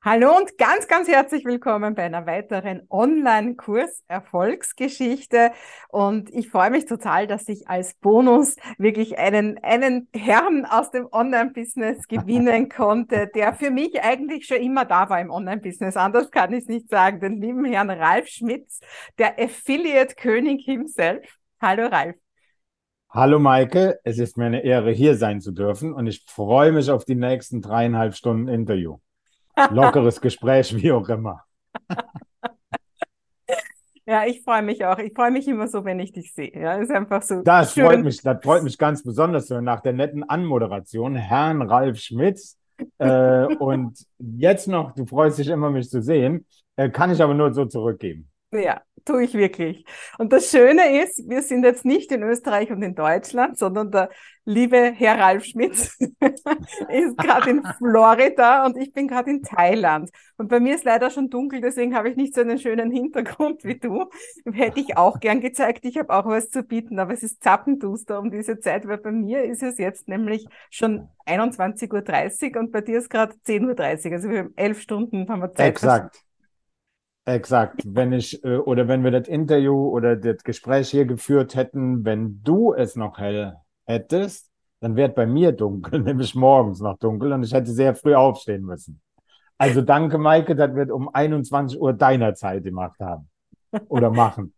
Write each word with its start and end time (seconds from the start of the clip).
Hallo 0.00 0.30
und 0.36 0.56
ganz, 0.58 0.86
ganz 0.86 1.08
herzlich 1.08 1.44
willkommen 1.44 1.96
bei 1.96 2.04
einer 2.04 2.24
weiteren 2.24 2.82
Online-Kurs 2.88 4.04
Erfolgsgeschichte. 4.06 5.50
Und 5.88 6.32
ich 6.32 6.50
freue 6.50 6.70
mich 6.70 6.86
total, 6.86 7.26
dass 7.26 7.48
ich 7.48 7.68
als 7.68 7.94
Bonus 7.94 8.54
wirklich 8.78 9.18
einen, 9.18 9.58
einen 9.58 10.08
Herrn 10.14 10.66
aus 10.66 10.92
dem 10.92 11.08
Online-Business 11.10 12.06
gewinnen 12.06 12.68
konnte, 12.74 13.28
der 13.34 13.54
für 13.54 13.72
mich 13.72 14.00
eigentlich 14.00 14.46
schon 14.46 14.58
immer 14.58 14.84
da 14.84 15.10
war 15.10 15.20
im 15.20 15.30
Online-Business. 15.30 15.96
Anders 15.96 16.30
kann 16.30 16.52
ich 16.52 16.60
es 16.60 16.68
nicht 16.68 16.88
sagen. 16.88 17.18
Den 17.18 17.40
lieben 17.40 17.64
Herrn 17.64 17.90
Ralf 17.90 18.28
Schmitz, 18.28 18.78
der 19.18 19.36
Affiliate-König 19.36 20.64
himself. 20.64 21.26
Hallo 21.60 21.88
Ralf. 21.88 22.14
Hallo 23.10 23.40
Maike, 23.40 23.98
es 24.04 24.20
ist 24.20 24.38
mir 24.38 24.44
eine 24.44 24.62
Ehre, 24.62 24.92
hier 24.92 25.16
sein 25.16 25.40
zu 25.40 25.50
dürfen 25.50 25.92
und 25.92 26.06
ich 26.06 26.24
freue 26.28 26.70
mich 26.70 26.88
auf 26.88 27.04
die 27.04 27.16
nächsten 27.16 27.62
dreieinhalb 27.62 28.14
Stunden 28.14 28.46
Interview 28.46 28.98
lockeres 29.70 30.20
Gespräch, 30.20 30.74
wie 30.74 30.92
auch 30.92 31.08
immer. 31.08 31.44
Ja, 34.08 34.24
ich 34.24 34.42
freue 34.42 34.62
mich 34.62 34.86
auch. 34.86 34.98
Ich 34.98 35.12
freue 35.12 35.30
mich 35.30 35.46
immer 35.48 35.68
so, 35.68 35.84
wenn 35.84 36.00
ich 36.00 36.12
dich 36.12 36.32
sehe. 36.32 36.50
Ja, 36.58 36.76
ist 36.76 36.90
einfach 36.90 37.20
so. 37.20 37.42
Das 37.42 37.74
schön. 37.74 37.84
freut 37.84 38.02
mich, 38.02 38.22
das 38.22 38.42
freut 38.42 38.62
mich 38.62 38.78
ganz 38.78 39.02
besonders 39.02 39.48
so 39.48 39.60
nach 39.60 39.80
der 39.80 39.92
netten 39.92 40.24
Anmoderation, 40.24 41.14
Herrn 41.14 41.60
Ralf 41.60 41.98
Schmitz. 41.98 42.56
äh, 42.96 43.44
und 43.56 44.06
jetzt 44.18 44.66
noch, 44.66 44.92
du 44.92 45.04
freust 45.04 45.38
dich 45.38 45.48
immer, 45.48 45.68
mich 45.68 45.90
zu 45.90 46.00
sehen, 46.00 46.46
äh, 46.76 46.88
kann 46.88 47.10
ich 47.10 47.20
aber 47.20 47.34
nur 47.34 47.52
so 47.52 47.66
zurückgeben. 47.66 48.30
Ja, 48.50 48.80
tue 49.04 49.24
ich 49.24 49.34
wirklich. 49.34 49.84
Und 50.18 50.32
das 50.32 50.50
Schöne 50.50 51.02
ist, 51.02 51.28
wir 51.28 51.42
sind 51.42 51.64
jetzt 51.64 51.84
nicht 51.84 52.10
in 52.12 52.22
Österreich 52.22 52.70
und 52.70 52.82
in 52.82 52.94
Deutschland, 52.94 53.58
sondern 53.58 53.90
der 53.90 54.08
liebe 54.46 54.92
Herr 54.94 55.18
Ralf 55.18 55.44
Schmitz 55.44 55.98
ist 56.88 57.18
gerade 57.18 57.50
in 57.50 57.62
Florida 57.78 58.64
und 58.64 58.78
ich 58.78 58.92
bin 58.94 59.06
gerade 59.06 59.30
in 59.30 59.42
Thailand. 59.42 60.10
Und 60.38 60.48
bei 60.48 60.60
mir 60.60 60.74
ist 60.74 60.84
leider 60.84 61.10
schon 61.10 61.28
dunkel, 61.28 61.60
deswegen 61.60 61.94
habe 61.94 62.08
ich 62.08 62.16
nicht 62.16 62.34
so 62.34 62.40
einen 62.40 62.58
schönen 62.58 62.90
Hintergrund 62.90 63.64
wie 63.64 63.78
du. 63.78 64.06
Hätte 64.50 64.80
ich 64.80 64.96
auch 64.96 65.20
gern 65.20 65.40
gezeigt. 65.40 65.84
Ich 65.84 65.98
habe 65.98 66.14
auch 66.14 66.24
was 66.24 66.48
zu 66.48 66.62
bieten, 66.62 66.98
aber 66.98 67.12
es 67.12 67.22
ist 67.22 67.42
zappenduster 67.42 68.18
um 68.18 68.30
diese 68.30 68.60
Zeit, 68.60 68.88
weil 68.88 68.98
bei 68.98 69.12
mir 69.12 69.44
ist 69.44 69.62
es 69.62 69.76
jetzt 69.76 70.08
nämlich 70.08 70.46
schon 70.70 71.08
21.30 71.26 72.54
Uhr 72.54 72.60
und 72.60 72.72
bei 72.72 72.80
dir 72.80 72.98
ist 72.98 73.10
gerade 73.10 73.34
10.30 73.46 74.06
Uhr. 74.06 74.12
Also 74.14 74.30
wir 74.30 74.38
haben 74.38 74.54
elf 74.56 74.80
Stunden 74.80 75.28
haben 75.28 75.42
wir 75.42 75.52
Zeit. 75.52 75.68
Exakt. 75.68 76.27
Exakt. 77.28 77.82
Wenn 77.84 78.14
ich 78.14 78.42
äh, 78.42 78.56
oder 78.56 78.88
wenn 78.88 79.04
wir 79.04 79.10
das 79.10 79.28
Interview 79.28 79.88
oder 79.88 80.16
das 80.16 80.42
Gespräch 80.42 80.88
hier 80.88 81.04
geführt 81.04 81.54
hätten, 81.54 82.06
wenn 82.06 82.42
du 82.42 82.72
es 82.72 82.96
noch 82.96 83.18
hell 83.18 83.54
hättest, 83.84 84.50
dann 84.80 84.96
wäre 84.96 85.10
bei 85.10 85.26
mir 85.26 85.52
dunkel, 85.52 86.00
nämlich 86.02 86.34
morgens 86.34 86.80
noch 86.80 86.96
dunkel 86.96 87.34
und 87.34 87.42
ich 87.42 87.52
hätte 87.52 87.70
sehr 87.70 87.94
früh 87.94 88.14
aufstehen 88.14 88.62
müssen. 88.62 89.02
Also 89.58 89.82
danke, 89.82 90.16
Maike, 90.16 90.56
dass 90.56 90.74
wir 90.74 90.94
um 90.94 91.10
21 91.12 91.78
Uhr 91.78 91.92
deiner 91.92 92.34
Zeit 92.34 92.64
gemacht 92.64 92.98
haben 92.98 93.28
oder 93.88 94.10
machen. 94.10 94.54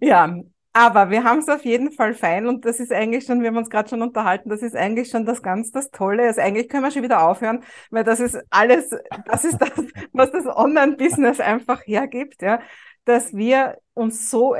Ja, 0.00 0.32
aber 0.74 1.10
wir 1.10 1.24
haben 1.24 1.40
es 1.40 1.48
auf 1.48 1.64
jeden 1.64 1.92
Fall 1.92 2.14
fein 2.14 2.46
und 2.46 2.64
das 2.64 2.80
ist 2.80 2.92
eigentlich 2.92 3.26
schon, 3.26 3.42
wir 3.42 3.48
haben 3.48 3.58
uns 3.58 3.68
gerade 3.68 3.90
schon 3.90 4.00
unterhalten, 4.00 4.48
das 4.48 4.62
ist 4.62 4.74
eigentlich 4.74 5.10
schon 5.10 5.26
das 5.26 5.42
ganz 5.42 5.70
das 5.70 5.90
Tolle. 5.90 6.24
Also 6.24 6.40
eigentlich 6.40 6.68
können 6.68 6.82
wir 6.82 6.90
schon 6.90 7.02
wieder 7.02 7.28
aufhören, 7.28 7.62
weil 7.90 8.04
das 8.04 8.20
ist 8.20 8.38
alles, 8.48 8.90
das 9.26 9.44
ist 9.44 9.58
das, 9.58 9.70
was 10.12 10.30
das 10.30 10.46
Online-Business 10.46 11.40
einfach 11.40 11.82
hergibt, 11.86 12.40
ja. 12.42 12.60
Dass 13.04 13.34
wir 13.34 13.78
uns 13.94 14.30
so 14.30 14.54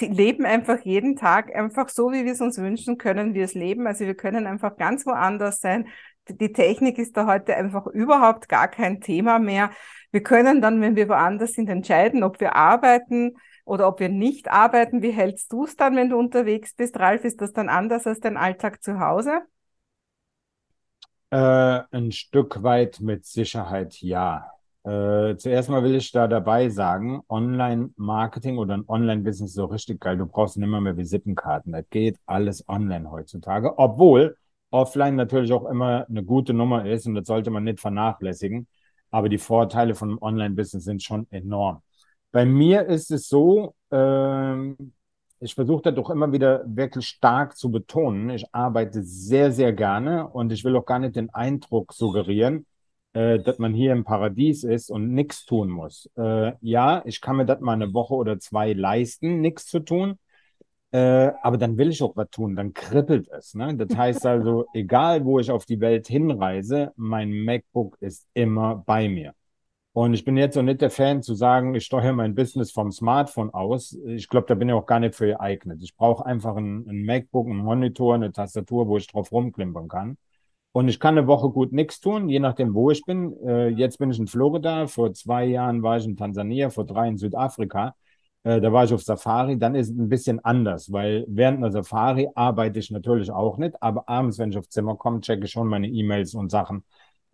leben 0.00 0.44
einfach 0.44 0.80
jeden 0.80 1.14
Tag 1.16 1.54
einfach 1.54 1.88
so, 1.88 2.10
wie 2.12 2.24
wir 2.24 2.32
es 2.32 2.40
uns 2.40 2.58
wünschen, 2.58 2.98
können 2.98 3.34
wir 3.34 3.44
es 3.44 3.54
leben. 3.54 3.86
Also 3.86 4.04
wir 4.04 4.16
können 4.16 4.48
einfach 4.48 4.76
ganz 4.76 5.06
woanders 5.06 5.60
sein. 5.60 5.86
Die 6.28 6.52
Technik 6.52 6.98
ist 6.98 7.16
da 7.16 7.26
heute 7.26 7.54
einfach 7.54 7.86
überhaupt 7.86 8.48
gar 8.48 8.66
kein 8.66 9.00
Thema 9.00 9.38
mehr. 9.38 9.70
Wir 10.14 10.22
können 10.22 10.60
dann, 10.60 10.80
wenn 10.80 10.94
wir 10.94 11.08
woanders 11.08 11.54
sind, 11.54 11.68
entscheiden, 11.68 12.22
ob 12.22 12.38
wir 12.38 12.54
arbeiten, 12.54 13.34
oder 13.64 13.88
ob 13.88 13.98
wir 13.98 14.08
nicht 14.08 14.48
arbeiten. 14.48 15.02
Wie 15.02 15.10
hältst 15.10 15.52
du 15.52 15.64
es 15.64 15.74
dann, 15.74 15.96
wenn 15.96 16.08
du 16.08 16.16
unterwegs 16.16 16.72
bist? 16.76 16.96
Ralf, 17.00 17.24
ist 17.24 17.40
das 17.40 17.52
dann 17.52 17.68
anders 17.68 18.06
als 18.06 18.20
dein 18.20 18.36
Alltag 18.36 18.80
zu 18.80 19.00
Hause? 19.00 19.40
Äh, 21.30 21.80
ein 21.90 22.12
Stück 22.12 22.62
weit 22.62 23.00
mit 23.00 23.24
Sicherheit 23.24 24.00
ja. 24.02 24.52
Äh, 24.84 25.34
zuerst 25.36 25.68
mal 25.68 25.82
will 25.82 25.96
ich 25.96 26.12
da 26.12 26.28
dabei 26.28 26.68
sagen, 26.68 27.22
Online-Marketing 27.28 28.56
oder 28.58 28.74
ein 28.74 28.84
Online-Business 28.86 29.50
ist 29.50 29.56
so 29.56 29.64
richtig 29.64 29.98
geil. 30.00 30.16
Du 30.16 30.26
brauchst 30.26 30.58
nicht 30.58 30.68
mehr 30.68 30.96
Visitenkarten. 30.96 31.72
Das 31.72 31.88
geht 31.90 32.18
alles 32.26 32.68
online 32.68 33.10
heutzutage, 33.10 33.78
obwohl 33.78 34.36
offline 34.70 35.16
natürlich 35.16 35.52
auch 35.52 35.64
immer 35.64 36.06
eine 36.08 36.22
gute 36.22 36.54
Nummer 36.54 36.86
ist 36.86 37.06
und 37.06 37.16
das 37.16 37.26
sollte 37.26 37.50
man 37.50 37.64
nicht 37.64 37.80
vernachlässigen. 37.80 38.68
Aber 39.14 39.28
die 39.28 39.38
Vorteile 39.38 39.94
von 39.94 40.18
Online-Business 40.20 40.82
sind 40.82 41.00
schon 41.00 41.28
enorm. 41.30 41.82
Bei 42.32 42.44
mir 42.44 42.86
ist 42.86 43.12
es 43.12 43.28
so, 43.28 43.76
ähm, 43.92 44.76
ich 45.38 45.54
versuche 45.54 45.82
das 45.82 45.94
doch 45.94 46.10
immer 46.10 46.32
wieder 46.32 46.64
wirklich 46.66 47.06
stark 47.06 47.56
zu 47.56 47.70
betonen. 47.70 48.30
Ich 48.30 48.44
arbeite 48.52 49.04
sehr, 49.04 49.52
sehr 49.52 49.72
gerne 49.72 50.26
und 50.28 50.50
ich 50.50 50.64
will 50.64 50.74
auch 50.74 50.84
gar 50.84 50.98
nicht 50.98 51.14
den 51.14 51.30
Eindruck 51.32 51.92
suggerieren, 51.92 52.66
äh, 53.12 53.38
dass 53.38 53.60
man 53.60 53.72
hier 53.72 53.92
im 53.92 54.02
Paradies 54.02 54.64
ist 54.64 54.90
und 54.90 55.14
nichts 55.14 55.44
tun 55.44 55.68
muss. 55.70 56.10
Äh, 56.16 56.54
ja, 56.60 57.00
ich 57.04 57.20
kann 57.20 57.36
mir 57.36 57.46
das 57.46 57.60
mal 57.60 57.74
eine 57.74 57.94
Woche 57.94 58.14
oder 58.14 58.40
zwei 58.40 58.72
leisten, 58.72 59.40
nichts 59.40 59.66
zu 59.66 59.78
tun. 59.78 60.18
Äh, 60.94 61.32
aber 61.42 61.58
dann 61.58 61.76
will 61.76 61.90
ich 61.90 62.00
auch 62.04 62.14
was 62.14 62.30
tun, 62.30 62.54
dann 62.54 62.72
kribbelt 62.72 63.28
es. 63.28 63.54
Ne? 63.54 63.74
Das 63.76 63.96
heißt 63.96 64.24
also, 64.26 64.66
egal 64.74 65.24
wo 65.24 65.40
ich 65.40 65.50
auf 65.50 65.64
die 65.66 65.80
Welt 65.80 66.06
hinreise, 66.06 66.92
mein 66.94 67.32
MacBook 67.32 67.96
ist 68.00 68.28
immer 68.32 68.76
bei 68.86 69.08
mir. 69.08 69.34
Und 69.92 70.14
ich 70.14 70.24
bin 70.24 70.36
jetzt 70.36 70.54
so 70.54 70.62
nicht 70.62 70.80
der 70.82 70.90
Fan 70.90 71.20
zu 71.20 71.34
sagen, 71.34 71.74
ich 71.74 71.84
steuere 71.84 72.12
mein 72.12 72.36
Business 72.36 72.70
vom 72.70 72.92
Smartphone 72.92 73.52
aus. 73.52 73.98
Ich 74.06 74.28
glaube, 74.28 74.46
da 74.46 74.54
bin 74.54 74.68
ich 74.68 74.74
auch 74.74 74.86
gar 74.86 75.00
nicht 75.00 75.16
für 75.16 75.26
geeignet. 75.26 75.80
Ich 75.82 75.96
brauche 75.96 76.24
einfach 76.26 76.54
ein, 76.56 76.86
ein 76.88 77.04
MacBook, 77.04 77.48
einen 77.48 77.58
Monitor, 77.58 78.14
eine 78.14 78.30
Tastatur, 78.30 78.86
wo 78.86 78.96
ich 78.96 79.08
drauf 79.08 79.32
rumklimpern 79.32 79.88
kann. 79.88 80.16
Und 80.72 80.88
ich 80.88 81.00
kann 81.00 81.18
eine 81.18 81.26
Woche 81.26 81.50
gut 81.50 81.72
nichts 81.72 81.98
tun, 82.00 82.28
je 82.28 82.38
nachdem, 82.38 82.72
wo 82.74 82.92
ich 82.92 83.04
bin. 83.04 83.36
Äh, 83.44 83.68
jetzt 83.70 83.98
bin 83.98 84.12
ich 84.12 84.18
in 84.20 84.28
Florida, 84.28 84.86
vor 84.86 85.12
zwei 85.12 85.44
Jahren 85.46 85.82
war 85.82 85.96
ich 85.96 86.04
in 86.04 86.16
Tansania, 86.16 86.70
vor 86.70 86.84
drei 86.86 87.08
in 87.08 87.16
Südafrika. 87.18 87.96
Äh, 88.44 88.60
da 88.60 88.72
war 88.72 88.84
ich 88.84 88.94
auf 88.94 89.02
Safari, 89.02 89.58
dann 89.58 89.74
ist 89.74 89.90
es 89.90 89.96
ein 89.98 90.08
bisschen 90.08 90.44
anders, 90.44 90.92
weil 90.92 91.24
während 91.28 91.58
einer 91.58 91.72
Safari 91.72 92.28
arbeite 92.34 92.78
ich 92.78 92.90
natürlich 92.90 93.30
auch 93.30 93.58
nicht, 93.58 93.82
aber 93.82 94.08
abends, 94.08 94.38
wenn 94.38 94.50
ich 94.50 94.58
aufs 94.58 94.70
Zimmer 94.70 94.96
komme, 94.96 95.20
checke 95.20 95.44
ich 95.44 95.50
schon 95.50 95.68
meine 95.68 95.88
E-Mails 95.88 96.34
und 96.34 96.50
Sachen 96.50 96.84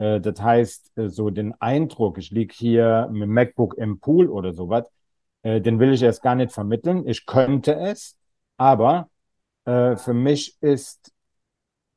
äh, 0.01 0.21
das 0.21 0.41
heißt, 0.41 0.93
äh, 0.99 1.09
so 1.09 1.31
den 1.31 1.55
Eindruck, 1.61 2.19
ich 2.19 2.31
liege 2.31 2.55
hier 2.57 3.09
mit 3.13 3.23
dem 3.23 3.35
MacBook 3.35 3.75
im 3.79 4.01
Pool 4.01 4.29
oder 4.29 4.53
sowas, 4.53 4.87
äh, 5.43 5.61
den 5.61 5.79
will 5.79 5.93
ich 5.93 6.03
erst 6.03 6.23
gar 6.23 6.35
nicht 6.35 6.53
vermitteln. 6.53 7.07
Ich 7.07 7.27
könnte 7.27 7.75
es, 7.75 8.17
aber 8.57 9.09
für 9.65 10.15
mich 10.15 10.57
ist 10.63 11.13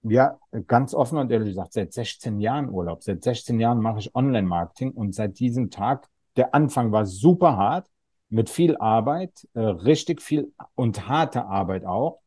ja, 0.04 0.38
ganz 0.68 0.94
offen 0.94 1.18
und 1.18 1.32
ehrlich 1.32 1.50
gesagt, 1.50 1.74
seit 1.74 1.94
16 1.94 2.40
Jahren 2.42 2.70
Urlaub. 2.70 3.02
Seit 3.04 3.24
16 3.24 3.60
Jahren 3.60 3.80
mache 3.82 4.00
ich 4.00 4.14
Online-Marketing 4.14 4.92
und 4.92 5.16
seit 5.16 5.40
diesem 5.40 5.72
Tag, 5.72 6.10
der 6.36 6.54
Anfang 6.54 6.92
war 6.92 7.06
super 7.06 7.56
hart, 7.58 7.88
mit 8.34 8.50
viel 8.50 8.78
Arbeit, 8.78 9.48
äh, 9.54 9.60
richtig 9.60 10.22
viel 10.22 10.52
und 10.76 11.08
harte 11.08 11.46
Arbeit 11.46 11.86
auch 11.86 12.20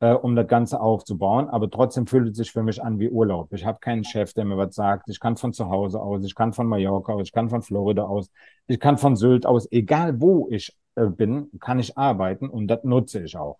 äh, 0.00 0.12
um 0.12 0.36
das 0.36 0.46
Ganze 0.46 0.80
aufzubauen. 0.80 1.48
Aber 1.48 1.70
trotzdem 1.70 2.06
fühlt 2.06 2.30
es 2.30 2.36
sich 2.36 2.52
für 2.52 2.62
mich 2.62 2.82
an 2.82 2.98
wie 3.00 3.10
Urlaub. 3.10 3.52
Ich 3.52 3.64
habe 3.66 3.78
keinen 3.80 4.04
Chef, 4.04 4.32
der 4.34 4.44
mir 4.44 4.56
was 4.56 4.74
sagt. 4.74 5.08
Ich 5.08 5.20
kann 5.20 5.36
von 5.36 5.52
zu 5.52 5.68
Hause 5.68 6.00
aus, 6.00 6.24
ich 6.24 6.34
kann 6.34 6.52
von 6.52 6.66
Mallorca 6.66 7.12
aus, 7.12 7.22
ich 7.24 7.32
kann 7.32 7.50
von 7.50 7.62
Florida 7.62 8.04
aus, 8.04 8.30
ich 8.66 8.78
kann 8.80 8.98
von 8.98 9.16
Sylt 9.16 9.46
aus. 9.46 9.66
Egal 9.72 10.20
wo 10.20 10.48
ich 10.50 10.76
äh, 10.94 11.06
bin, 11.06 11.50
kann 11.60 11.78
ich 11.80 11.98
arbeiten 11.98 12.48
und 12.48 12.68
das 12.68 12.84
nutze 12.84 13.22
ich 13.22 13.36
auch. 13.36 13.58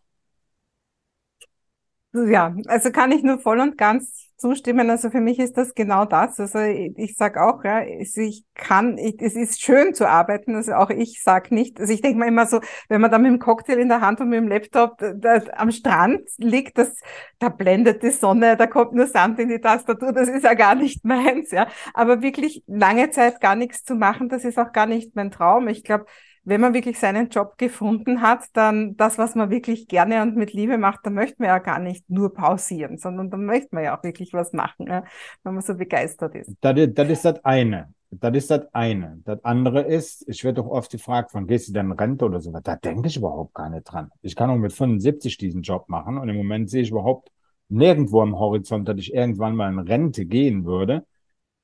Ja, 2.15 2.55
also 2.67 2.91
kann 2.91 3.13
ich 3.13 3.23
nur 3.23 3.39
voll 3.39 3.61
und 3.61 3.77
ganz 3.77 4.31
zustimmen. 4.39 4.89
Also 4.89 5.11
für 5.11 5.21
mich 5.21 5.39
ist 5.39 5.59
das 5.59 5.75
genau 5.75 6.07
das. 6.07 6.41
Also 6.41 6.59
ich, 6.61 6.97
ich 6.97 7.17
sage 7.17 7.43
auch, 7.43 7.63
ja, 7.65 7.83
ich 7.85 8.45
kann, 8.55 8.97
ich, 8.97 9.21
es 9.21 9.34
ist 9.34 9.60
schön 9.60 9.93
zu 9.95 10.09
arbeiten. 10.09 10.55
Also 10.57 10.72
auch 10.72 10.89
ich 10.89 11.22
sag 11.22 11.51
nicht, 11.51 11.78
also 11.78 11.93
ich 11.93 12.01
denke 12.01 12.19
mal 12.19 12.27
immer 12.28 12.47
so, 12.47 12.60
wenn 12.89 13.03
man 13.03 13.10
da 13.10 13.19
mit 13.19 13.31
dem 13.31 13.39
Cocktail 13.39 13.78
in 13.78 13.89
der 13.89 14.01
Hand 14.01 14.21
und 14.21 14.31
mit 14.31 14.39
dem 14.39 14.49
Laptop 14.49 14.97
da, 14.99 15.13
da, 15.13 15.43
am 15.57 15.71
Strand 15.71 16.22
liegt, 16.39 16.78
das, 16.78 16.99
da 17.41 17.51
blendet 17.51 18.03
die 18.03 18.11
Sonne, 18.11 18.57
da 18.57 18.66
kommt 18.66 18.95
nur 18.95 19.07
Sand 19.07 19.39
in 19.39 19.49
die 19.51 19.61
Tastatur, 19.61 20.13
das 20.13 20.28
ist 20.28 20.45
ja 20.45 20.54
gar 20.54 20.75
nicht 20.77 21.04
meins, 21.04 21.51
ja. 21.51 21.69
Aber 21.93 22.22
wirklich 22.22 22.63
lange 22.66 23.11
Zeit 23.11 23.41
gar 23.43 23.54
nichts 23.54 23.84
zu 23.84 23.95
machen, 23.97 24.28
das 24.31 24.45
ist 24.45 24.59
auch 24.59 24.72
gar 24.72 24.87
nicht 24.87 25.15
mein 25.15 25.31
Traum. 25.31 25.69
Ich 25.69 25.84
glaube, 25.84 26.07
wenn 26.48 26.60
man 26.60 26.74
wirklich 26.74 26.98
seinen 26.98 27.28
Job 27.28 27.59
gefunden 27.59 28.22
hat, 28.22 28.45
dann 28.54 28.97
das, 28.97 29.18
was 29.18 29.34
man 29.34 29.50
wirklich 29.50 29.86
gerne 29.86 30.22
und 30.22 30.36
mit 30.36 30.53
Liebe 30.53 30.78
macht, 30.78 31.00
da 31.04 31.10
möchte 31.10 31.36
man 31.39 31.48
ja 31.48 31.59
gar 31.59 31.78
nicht 31.78 32.09
nur 32.09 32.33
pausieren, 32.33 32.97
sondern 32.98 33.30
da 33.30 33.36
möchte 33.36 33.68
man 33.72 33.84
ja 33.84 33.98
auch 33.98 34.03
wirklich 34.03 34.33
was 34.33 34.53
machen, 34.53 34.86
wenn 34.86 35.54
man 35.54 35.62
so 35.62 35.74
begeistert 35.74 36.34
ist. 36.34 36.50
Das, 36.60 36.74
das 36.95 37.09
ist 37.09 37.24
das 37.24 37.45
eine. 37.45 37.92
Das 38.10 38.34
ist 38.34 38.50
das 38.50 38.62
eine. 38.72 39.21
Das 39.24 39.45
andere 39.45 39.83
ist, 39.83 40.27
ich 40.27 40.42
werde 40.42 40.62
doch 40.62 40.71
oft 40.71 40.91
gefragt, 40.91 41.30
wann 41.34 41.47
gehst 41.47 41.68
du 41.68 41.72
denn 41.74 41.86
in 41.86 41.92
Rente 41.92 42.24
oder 42.24 42.41
so. 42.41 42.51
Da 42.51 42.77
denke 42.77 43.09
ich 43.09 43.18
überhaupt 43.18 43.53
gar 43.53 43.68
nicht 43.68 43.84
dran. 43.84 44.10
Ich 44.22 44.34
kann 44.34 44.48
auch 44.48 44.56
mit 44.56 44.72
75 44.72 45.36
diesen 45.36 45.60
Job 45.60 45.91
machen 45.91 46.16
und 46.16 46.28
im 46.30 46.36
Moment 46.36 46.71
sehe 46.71 46.83
ich 46.83 46.91
überhaupt 46.91 47.30
nirgendwo 47.68 48.22
am 48.22 48.39
Horizont, 48.39 48.89
dass 48.89 48.97
ich 48.97 49.12
irgendwann 49.12 49.54
mal 49.54 49.71
in 49.71 49.78
Rente 49.78 50.24
gehen 50.24 50.65
würde. 50.65 51.04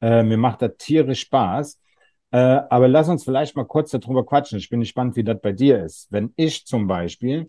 Äh, 0.03 0.23
mir 0.23 0.37
macht 0.37 0.61
das 0.61 0.73
tierisch 0.77 1.23
Spaß. 1.23 1.79
Äh, 2.35 2.63
aber 2.69 2.89
lass 2.89 3.09
uns 3.09 3.23
vielleicht 3.23 3.55
mal 3.55 3.65
kurz 3.65 3.93
darüber 3.93 4.27
quatschen. 4.27 4.59
Ich 4.59 4.69
bin 4.69 4.81
gespannt, 4.81 5.15
wie 5.15 5.23
das 5.23 5.41
bei 5.41 5.53
dir 5.53 5.85
ist. 5.85 6.09
Wenn 6.11 6.33
ich 6.35 6.67
zum 6.67 6.89
Beispiel 6.89 7.49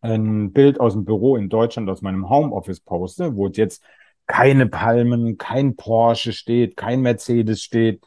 ein 0.00 0.52
Bild 0.52 0.80
aus 0.80 0.94
dem 0.94 1.04
Büro 1.04 1.36
in 1.36 1.48
Deutschland, 1.48 1.88
aus 1.88 2.02
meinem 2.02 2.28
Homeoffice 2.28 2.80
poste, 2.80 3.36
wo 3.36 3.46
jetzt 3.46 3.84
keine 4.26 4.66
Palmen, 4.66 5.38
kein 5.38 5.76
Porsche 5.76 6.32
steht, 6.32 6.76
kein 6.76 7.02
Mercedes 7.02 7.62
steht, 7.62 8.04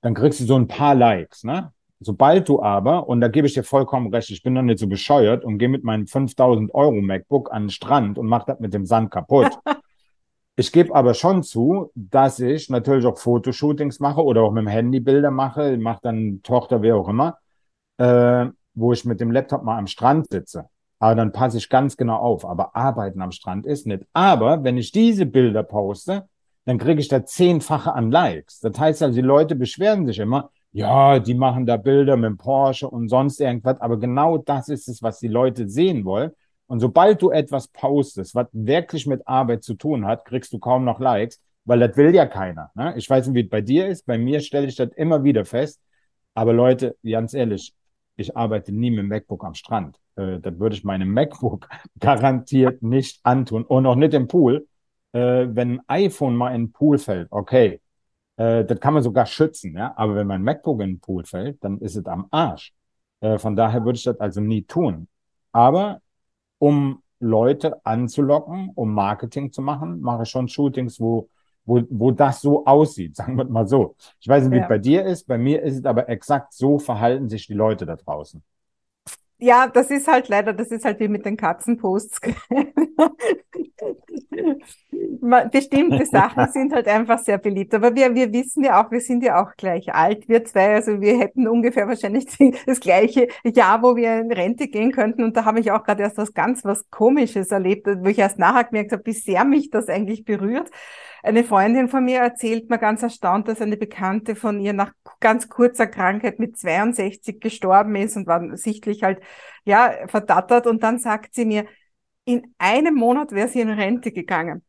dann 0.00 0.14
kriegst 0.14 0.40
du 0.40 0.46
so 0.46 0.56
ein 0.56 0.66
paar 0.66 0.96
Likes, 0.96 1.44
ne? 1.44 1.72
Sobald 2.00 2.48
du 2.48 2.60
aber, 2.60 3.08
und 3.08 3.20
da 3.20 3.28
gebe 3.28 3.46
ich 3.46 3.54
dir 3.54 3.62
vollkommen 3.62 4.12
recht, 4.12 4.30
ich 4.30 4.42
bin 4.42 4.56
doch 4.56 4.62
nicht 4.62 4.80
so 4.80 4.88
bescheuert 4.88 5.44
und 5.44 5.58
gehe 5.58 5.68
mit 5.68 5.84
meinem 5.84 6.08
5000 6.08 6.74
Euro 6.74 7.00
MacBook 7.00 7.52
an 7.52 7.64
den 7.64 7.70
Strand 7.70 8.18
und 8.18 8.26
mache 8.26 8.46
das 8.48 8.58
mit 8.58 8.74
dem 8.74 8.84
Sand 8.84 9.12
kaputt. 9.12 9.52
ich 10.56 10.70
gebe 10.72 10.94
aber 10.94 11.14
schon 11.14 11.42
zu, 11.42 11.90
dass 11.94 12.38
ich 12.38 12.70
natürlich 12.70 13.06
auch 13.06 13.18
Fotoshootings 13.18 13.98
mache 14.00 14.22
oder 14.22 14.42
auch 14.42 14.52
mit 14.52 14.62
dem 14.62 14.68
Handy 14.68 15.00
Bilder 15.00 15.30
mache, 15.30 15.76
mache 15.78 16.00
dann 16.02 16.40
Tochter, 16.42 16.82
wer 16.82 16.96
auch 16.96 17.08
immer, 17.08 17.38
äh, 17.98 18.46
wo 18.74 18.92
ich 18.92 19.04
mit 19.04 19.20
dem 19.20 19.32
Laptop 19.32 19.64
mal 19.64 19.78
am 19.78 19.86
Strand 19.86 20.26
sitze. 20.30 20.68
Aber 21.00 21.16
dann 21.16 21.32
passe 21.32 21.58
ich 21.58 21.68
ganz 21.68 21.96
genau 21.96 22.16
auf. 22.16 22.46
Aber 22.46 22.76
arbeiten 22.76 23.20
am 23.20 23.32
Strand 23.32 23.66
ist 23.66 23.86
nicht. 23.86 24.04
Aber 24.12 24.64
wenn 24.64 24.78
ich 24.78 24.92
diese 24.92 25.26
Bilder 25.26 25.62
poste, 25.62 26.28
dann 26.64 26.78
kriege 26.78 27.00
ich 27.00 27.08
da 27.08 27.24
zehnfache 27.24 27.92
an 27.92 28.10
Likes. 28.10 28.60
Das 28.60 28.78
heißt 28.78 29.02
also, 29.02 29.14
die 29.14 29.20
Leute 29.26 29.54
beschweren 29.54 30.06
sich 30.06 30.18
immer, 30.18 30.50
ja, 30.72 31.18
die 31.20 31.34
machen 31.34 31.66
da 31.66 31.76
Bilder 31.76 32.16
mit 32.16 32.30
dem 32.30 32.36
Porsche 32.36 32.88
und 32.88 33.08
sonst 33.08 33.40
irgendwas, 33.40 33.80
aber 33.80 33.98
genau 33.98 34.38
das 34.38 34.68
ist 34.68 34.88
es, 34.88 35.02
was 35.02 35.20
die 35.20 35.28
Leute 35.28 35.68
sehen 35.68 36.04
wollen. 36.04 36.32
Und 36.66 36.80
sobald 36.80 37.20
du 37.20 37.30
etwas 37.30 37.68
postest, 37.68 38.34
was 38.34 38.46
wirklich 38.52 39.06
mit 39.06 39.26
Arbeit 39.26 39.62
zu 39.62 39.74
tun 39.74 40.06
hat, 40.06 40.24
kriegst 40.24 40.52
du 40.52 40.58
kaum 40.58 40.84
noch 40.84 40.98
Likes, 41.00 41.40
weil 41.64 41.78
das 41.80 41.96
will 41.96 42.14
ja 42.14 42.26
keiner. 42.26 42.70
Ne? 42.74 42.94
Ich 42.96 43.08
weiß 43.08 43.26
nicht, 43.26 43.34
wie 43.34 43.44
es 43.44 43.50
bei 43.50 43.60
dir 43.60 43.86
ist. 43.88 44.06
Bei 44.06 44.18
mir 44.18 44.40
stelle 44.40 44.66
ich 44.66 44.76
das 44.76 44.90
immer 44.96 45.24
wieder 45.24 45.44
fest. 45.44 45.80
Aber 46.34 46.52
Leute, 46.52 46.96
ganz 47.02 47.34
ehrlich, 47.34 47.74
ich 48.16 48.36
arbeite 48.36 48.72
nie 48.72 48.90
mit 48.90 49.00
dem 49.00 49.08
MacBook 49.08 49.44
am 49.44 49.54
Strand. 49.54 49.98
Äh, 50.16 50.40
das 50.40 50.58
würde 50.58 50.76
ich 50.76 50.84
meinem 50.84 51.10
MacBook 51.12 51.68
garantiert 52.00 52.82
nicht 52.82 53.20
antun 53.22 53.64
und 53.64 53.86
auch 53.86 53.96
nicht 53.96 54.14
im 54.14 54.28
Pool. 54.28 54.66
Äh, 55.12 55.46
wenn 55.50 55.80
ein 55.80 56.06
iPhone 56.06 56.36
mal 56.36 56.54
in 56.54 56.66
den 56.66 56.72
Pool 56.72 56.98
fällt, 56.98 57.28
okay, 57.30 57.80
äh, 58.36 58.64
das 58.64 58.80
kann 58.80 58.94
man 58.94 59.02
sogar 59.02 59.26
schützen, 59.26 59.76
ja. 59.76 59.94
Aber 59.96 60.16
wenn 60.16 60.26
mein 60.26 60.42
MacBook 60.42 60.80
in 60.80 60.90
den 60.94 61.00
Pool 61.00 61.24
fällt, 61.24 61.62
dann 61.64 61.78
ist 61.78 61.96
es 61.96 62.06
am 62.06 62.26
Arsch. 62.30 62.72
Äh, 63.20 63.38
von 63.38 63.56
daher 63.56 63.84
würde 63.84 63.96
ich 63.96 64.04
das 64.04 64.18
also 64.20 64.40
nie 64.40 64.62
tun. 64.62 65.08
Aber 65.52 66.00
um 66.58 67.02
Leute 67.20 67.84
anzulocken, 67.84 68.70
um 68.74 68.92
Marketing 68.92 69.52
zu 69.52 69.62
machen, 69.62 70.00
mache 70.00 70.24
ich 70.24 70.28
schon 70.28 70.48
Shootings, 70.48 71.00
wo, 71.00 71.28
wo, 71.64 71.82
wo 71.90 72.10
das 72.10 72.40
so 72.40 72.64
aussieht, 72.66 73.16
sagen 73.16 73.36
wir 73.36 73.44
mal 73.44 73.66
so. 73.66 73.96
Ich 74.20 74.28
weiß 74.28 74.44
nicht, 74.44 74.52
wie 74.52 74.56
ja. 74.56 74.62
es 74.64 74.68
bei 74.68 74.78
dir 74.78 75.04
ist, 75.04 75.26
bei 75.26 75.38
mir 75.38 75.62
ist 75.62 75.78
es 75.78 75.84
aber 75.84 76.08
exakt 76.08 76.52
so 76.52 76.78
verhalten 76.78 77.28
sich 77.28 77.46
die 77.46 77.54
Leute 77.54 77.86
da 77.86 77.96
draußen. 77.96 78.42
Ja, 79.38 79.66
das 79.68 79.90
ist 79.90 80.08
halt 80.08 80.28
leider, 80.28 80.52
das 80.52 80.68
ist 80.68 80.84
halt 80.84 81.00
wie 81.00 81.08
mit 81.08 81.24
den 81.26 81.36
Katzenposts. 81.36 82.20
Bestimmte 85.52 86.06
Sachen 86.06 86.48
sind 86.52 86.72
halt 86.72 86.86
einfach 86.88 87.18
sehr 87.18 87.38
beliebt. 87.38 87.74
Aber 87.74 87.94
wir, 87.94 88.14
wir 88.14 88.32
wissen 88.32 88.64
ja 88.64 88.82
auch, 88.84 88.90
wir 88.90 89.00
sind 89.00 89.22
ja 89.24 89.42
auch 89.42 89.56
gleich 89.56 89.92
alt, 89.94 90.28
wir 90.28 90.44
zwei. 90.44 90.74
Also 90.74 91.00
wir 91.00 91.18
hätten 91.18 91.48
ungefähr 91.48 91.88
wahrscheinlich 91.88 92.26
das 92.66 92.80
gleiche 92.80 93.28
Jahr, 93.44 93.82
wo 93.82 93.96
wir 93.96 94.20
in 94.20 94.32
Rente 94.32 94.68
gehen 94.68 94.92
könnten. 94.92 95.22
Und 95.24 95.36
da 95.36 95.44
habe 95.44 95.60
ich 95.60 95.70
auch 95.72 95.84
gerade 95.84 96.02
erst 96.02 96.18
was 96.18 96.32
ganz 96.34 96.64
was 96.64 96.88
Komisches 96.90 97.50
erlebt, 97.50 97.86
wo 97.86 98.06
ich 98.08 98.18
erst 98.18 98.38
nachher 98.38 98.64
gemerkt 98.64 98.92
habe, 98.92 99.04
wie 99.06 99.12
sehr 99.12 99.44
mich 99.44 99.70
das 99.70 99.88
eigentlich 99.88 100.24
berührt. 100.24 100.70
Eine 101.24 101.42
Freundin 101.42 101.88
von 101.88 102.04
mir 102.04 102.18
erzählt 102.18 102.68
mir 102.68 102.78
ganz 102.78 103.02
erstaunt, 103.02 103.48
dass 103.48 103.62
eine 103.62 103.78
Bekannte 103.78 104.36
von 104.36 104.60
ihr 104.60 104.74
nach 104.74 104.92
ganz 105.20 105.48
kurzer 105.48 105.86
Krankheit 105.86 106.38
mit 106.38 106.58
62 106.58 107.40
gestorben 107.40 107.96
ist 107.96 108.14
und 108.18 108.26
war 108.26 108.54
sichtlich 108.58 109.02
halt, 109.02 109.20
ja, 109.64 110.06
verdattert. 110.06 110.66
Und 110.66 110.82
dann 110.82 110.98
sagt 110.98 111.34
sie 111.34 111.46
mir, 111.46 111.64
in 112.26 112.54
einem 112.58 112.94
Monat 112.94 113.32
wäre 113.32 113.48
sie 113.48 113.60
in 113.60 113.70
Rente 113.70 114.12
gegangen. 114.12 114.62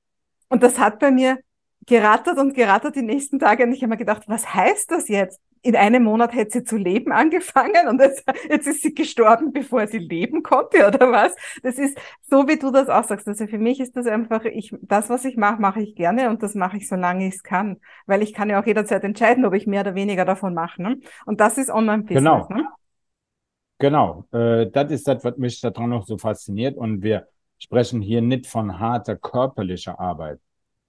Und 0.47 0.63
das 0.63 0.79
hat 0.79 0.99
bei 0.99 1.11
mir 1.11 1.39
gerattert 1.87 2.37
und 2.37 2.53
gerattert 2.53 2.95
die 2.95 3.01
nächsten 3.01 3.37
Tage. 3.37 3.65
Und 3.65 3.73
ich 3.73 3.81
habe 3.81 3.89
mir 3.89 3.97
gedacht, 3.97 4.23
was 4.27 4.53
heißt 4.53 4.91
das 4.91 5.09
jetzt? 5.09 5.41
In 5.65 5.75
einem 5.75 6.03
Monat 6.03 6.35
hätte 6.35 6.59
sie 6.59 6.63
zu 6.63 6.77
leben 6.77 7.11
angefangen 7.11 7.87
und 7.89 7.99
jetzt, 7.99 8.23
jetzt 8.49 8.67
ist 8.67 8.83
sie 8.83 8.93
gestorben, 8.93 9.51
bevor 9.51 9.87
sie 9.87 9.97
leben 9.97 10.43
konnte 10.43 10.87
oder 10.87 11.11
was? 11.11 11.35
Das 11.63 11.79
ist 11.79 11.97
so, 12.21 12.47
wie 12.47 12.59
du 12.59 12.69
das 12.69 12.87
auch 12.87 13.03
sagst. 13.03 13.27
Also 13.27 13.47
für 13.47 13.57
mich 13.57 13.79
ist 13.79 13.97
das 13.97 14.05
einfach, 14.05 14.45
ich, 14.45 14.75
das, 14.83 15.09
was 15.09 15.25
ich 15.25 15.37
mache, 15.37 15.59
mache 15.59 15.81
ich 15.81 15.95
gerne 15.95 16.29
und 16.29 16.43
das 16.43 16.53
mache 16.53 16.77
ich, 16.77 16.87
solange 16.87 17.27
ich 17.27 17.35
es 17.35 17.43
kann. 17.43 17.77
Weil 18.05 18.21
ich 18.21 18.33
kann 18.33 18.47
ja 18.47 18.61
auch 18.61 18.65
jederzeit 18.67 19.03
entscheiden, 19.03 19.43
ob 19.43 19.55
ich 19.55 19.65
mehr 19.65 19.81
oder 19.81 19.95
weniger 19.95 20.23
davon 20.23 20.53
mache. 20.53 20.83
Ne? 20.83 20.99
Und 21.25 21.41
das 21.41 21.57
ist 21.57 21.71
Online-Business. 21.71 22.47
Genau. 22.47 22.47
Ne? 22.49 22.67
Genau. 23.79 24.25
Äh, 24.31 24.69
das 24.69 24.91
ist 24.91 25.07
das, 25.07 25.23
was 25.23 25.35
mich 25.37 25.59
daran 25.61 25.89
noch 25.89 26.05
so 26.05 26.19
fasziniert. 26.19 26.77
Und 26.77 27.01
wir 27.01 27.27
sprechen 27.57 28.01
hier 28.01 28.21
nicht 28.21 28.45
von 28.45 28.79
harter 28.79 29.15
körperlicher 29.15 29.99
Arbeit 29.99 30.39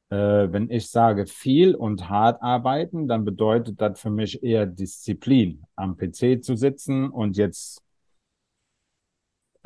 wenn 0.08 0.70
ich 0.70 0.88
sage 0.88 1.26
viel 1.26 1.75
und 1.75 2.08
hart 2.08 2.41
arbeiten, 2.41 3.08
dann 3.08 3.25
bedeutet 3.25 3.81
das 3.81 4.00
für 4.00 4.11
mich 4.11 4.43
eher 4.43 4.64
Disziplin, 4.64 5.64
am 5.75 5.97
PC 5.97 6.44
zu 6.44 6.56
sitzen 6.56 7.11
und 7.11 7.37
jetzt 7.37 7.82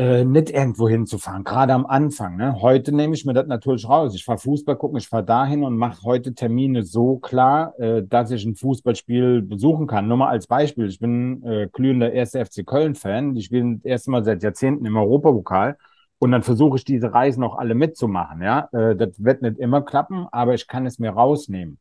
äh, 0.00 0.24
nicht 0.24 0.48
irgendwo 0.48 0.88
hinzufahren, 0.88 1.44
gerade 1.44 1.74
am 1.74 1.84
Anfang. 1.84 2.38
Ne? 2.38 2.62
Heute 2.62 2.90
nehme 2.90 3.14
ich 3.14 3.26
mir 3.26 3.34
das 3.34 3.46
natürlich 3.46 3.86
raus. 3.86 4.14
Ich 4.14 4.24
fahre 4.24 4.38
Fußball 4.38 4.76
gucken, 4.76 4.96
ich 4.96 5.06
fahre 5.06 5.26
dahin 5.26 5.62
und 5.62 5.76
mache 5.76 6.02
heute 6.04 6.32
Termine 6.32 6.84
so 6.84 7.18
klar, 7.18 7.78
äh, 7.78 8.02
dass 8.02 8.30
ich 8.30 8.46
ein 8.46 8.54
Fußballspiel 8.54 9.42
besuchen 9.42 9.86
kann. 9.86 10.08
Nur 10.08 10.16
mal 10.16 10.30
als 10.30 10.46
Beispiel, 10.46 10.88
ich 10.88 10.98
bin 11.00 11.42
äh, 11.44 11.68
glühender 11.70 12.10
1. 12.12 12.30
FC 12.30 12.64
Köln-Fan. 12.64 13.34
Die 13.34 13.42
spielen 13.42 13.82
das 13.82 13.84
erste 13.84 14.10
Mal 14.10 14.24
seit 14.24 14.42
Jahrzehnten 14.42 14.86
im 14.86 14.96
Europapokal. 14.96 15.76
Und 16.20 16.32
dann 16.32 16.42
versuche 16.42 16.76
ich 16.76 16.84
diese 16.84 17.12
Reisen 17.14 17.42
auch 17.42 17.56
alle 17.56 17.74
mitzumachen. 17.74 18.42
Ja, 18.42 18.68
äh, 18.72 18.94
das 18.94 19.24
wird 19.24 19.42
nicht 19.42 19.58
immer 19.58 19.82
klappen, 19.82 20.26
aber 20.30 20.54
ich 20.54 20.66
kann 20.68 20.86
es 20.86 20.98
mir 20.98 21.10
rausnehmen. 21.10 21.78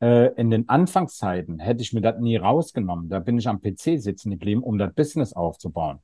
Äh, 0.00 0.34
in 0.34 0.50
den 0.50 0.68
Anfangszeiten 0.68 1.60
hätte 1.60 1.82
ich 1.82 1.92
mir 1.92 2.00
das 2.00 2.18
nie 2.18 2.36
rausgenommen. 2.36 3.08
Da 3.08 3.20
bin 3.20 3.38
ich 3.38 3.48
am 3.48 3.60
PC 3.60 4.00
sitzen 4.00 4.30
geblieben, 4.32 4.64
um 4.64 4.78
das 4.78 4.92
Business 4.94 5.32
aufzubauen. 5.32 6.00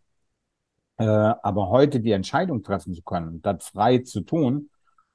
Äh, 0.99 1.05
aber 1.05 1.69
heute 1.69 1.99
die 2.01 2.13
Entscheidung 2.13 2.63
treffen 2.63 2.95
zu 2.95 3.03
können, 3.03 3.43
das 3.43 3.67
frei 3.69 3.99
zu 3.99 4.21
tun. 4.21 4.71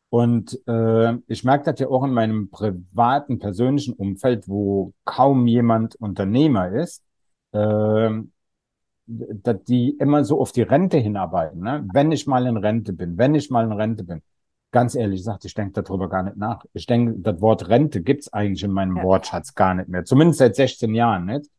Und 0.10 0.60
äh, 0.68 1.14
ich 1.28 1.44
merke 1.46 1.72
das 1.72 1.80
ja 1.80 1.88
auch 1.88 2.04
in 2.04 2.14
meinem 2.14 2.50
privaten, 2.50 3.40
persönlichen 3.40 3.94
Umfeld, 3.94 4.50
wo 4.50 4.94
kaum 5.06 5.48
jemand 5.48 5.96
Unternehmer 5.96 6.70
ist. 6.74 7.04
Äh, 7.54 8.10
dass 9.10 9.64
die 9.64 9.92
immer 10.00 10.24
so 10.24 10.40
auf 10.40 10.52
die 10.52 10.62
Rente 10.62 10.98
hinarbeiten. 10.98 11.62
Ne? 11.62 11.88
Wenn 11.94 12.12
ich 12.12 12.28
mal 12.28 12.46
in 12.46 12.58
Rente 12.58 12.94
bin, 12.94 13.18
wenn 13.18 13.34
ich 13.36 13.50
mal 13.50 13.66
in 13.66 13.72
Rente 13.72 14.04
bin. 14.04 14.22
Ganz 14.72 14.94
ehrlich 14.94 15.22
gesagt, 15.22 15.46
ich 15.46 15.56
denke 15.56 15.82
darüber 15.82 16.10
gar 16.10 16.22
nicht 16.22 16.38
nach. 16.38 16.64
Ich 16.74 16.86
denke, 16.86 17.16
das 17.18 17.42
Wort 17.42 17.70
Rente 17.70 18.02
gibt's 18.04 18.32
eigentlich 18.32 18.64
in 18.64 18.72
meinem 18.72 18.98
ja. 18.98 19.04
Wortschatz 19.04 19.56
gar 19.56 19.74
nicht 19.74 19.90
mehr. 19.90 20.06
Zumindest 20.06 20.40
seit 20.40 20.56
16 20.56 20.94
Jahren 20.94 21.26
nicht. 21.26 21.50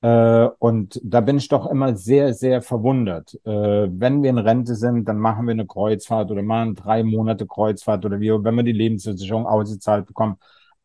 Äh, 0.00 0.48
und 0.60 1.00
da 1.02 1.20
bin 1.20 1.38
ich 1.38 1.48
doch 1.48 1.66
immer 1.66 1.96
sehr, 1.96 2.34
sehr 2.34 2.62
verwundert. 2.62 3.34
Äh, 3.44 3.88
wenn 3.90 4.22
wir 4.22 4.30
in 4.30 4.38
Rente 4.38 4.76
sind, 4.76 5.08
dann 5.08 5.18
machen 5.18 5.46
wir 5.46 5.52
eine 5.52 5.66
Kreuzfahrt 5.66 6.30
oder 6.30 6.42
machen 6.42 6.76
drei 6.76 7.02
Monate 7.02 7.48
Kreuzfahrt 7.48 8.04
oder 8.04 8.20
wie, 8.20 8.30
wenn 8.30 8.54
wir 8.54 8.62
die 8.62 8.72
Lebensversicherung 8.72 9.46
ausgezahlt 9.46 10.06
bekommen. 10.06 10.36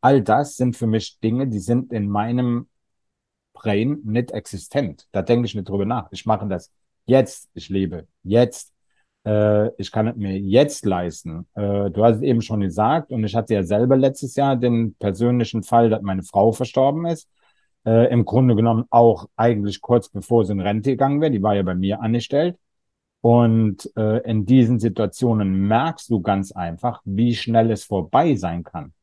All 0.01 0.23
das 0.23 0.55
sind 0.55 0.75
für 0.75 0.87
mich 0.87 1.19
Dinge, 1.19 1.47
die 1.47 1.59
sind 1.59 1.93
in 1.93 2.09
meinem 2.09 2.67
Brain 3.59 3.99
nicht 4.03 4.31
existent. 4.31 5.07
Da 5.11 5.21
denke 5.21 5.45
ich 5.45 5.55
nicht 5.55 5.69
drüber 5.69 5.85
nach. 5.85 6.07
Ich 6.11 6.25
mache 6.25 6.47
das 6.47 6.71
jetzt. 7.05 7.49
Ich 7.53 7.69
lebe 7.69 8.07
jetzt. 8.23 8.73
Äh, 9.25 9.69
ich 9.77 9.91
kann 9.91 10.07
es 10.07 10.15
mir 10.15 10.37
jetzt 10.37 10.85
leisten. 10.85 11.47
Äh, 11.55 11.91
du 11.91 12.03
hast 12.03 12.17
es 12.17 12.21
eben 12.21 12.41
schon 12.41 12.61
gesagt 12.61 13.11
und 13.11 13.23
ich 13.23 13.35
hatte 13.35 13.53
ja 13.55 13.63
selber 13.63 13.97
letztes 13.97 14.35
Jahr 14.35 14.55
den 14.55 14.95
persönlichen 14.95 15.63
Fall, 15.63 15.89
dass 15.89 16.01
meine 16.01 16.23
Frau 16.23 16.51
verstorben 16.51 17.05
ist. 17.05 17.29
Äh, 17.85 18.11
Im 18.11 18.25
Grunde 18.25 18.55
genommen 18.55 18.85
auch 18.89 19.27
eigentlich 19.35 19.81
kurz 19.81 20.09
bevor 20.09 20.45
sie 20.45 20.53
in 20.53 20.61
Rente 20.61 20.91
gegangen 20.91 21.21
wäre. 21.21 21.31
Die 21.31 21.43
war 21.43 21.55
ja 21.55 21.63
bei 21.63 21.75
mir 21.75 22.01
angestellt. 22.01 22.57
Und 23.21 23.91
äh, 23.97 24.19
in 24.29 24.45
diesen 24.45 24.79
Situationen 24.79 25.67
merkst 25.67 26.09
du 26.09 26.21
ganz 26.21 26.51
einfach, 26.51 27.01
wie 27.03 27.35
schnell 27.35 27.71
es 27.71 27.83
vorbei 27.83 28.35
sein 28.35 28.63
kann. 28.63 28.93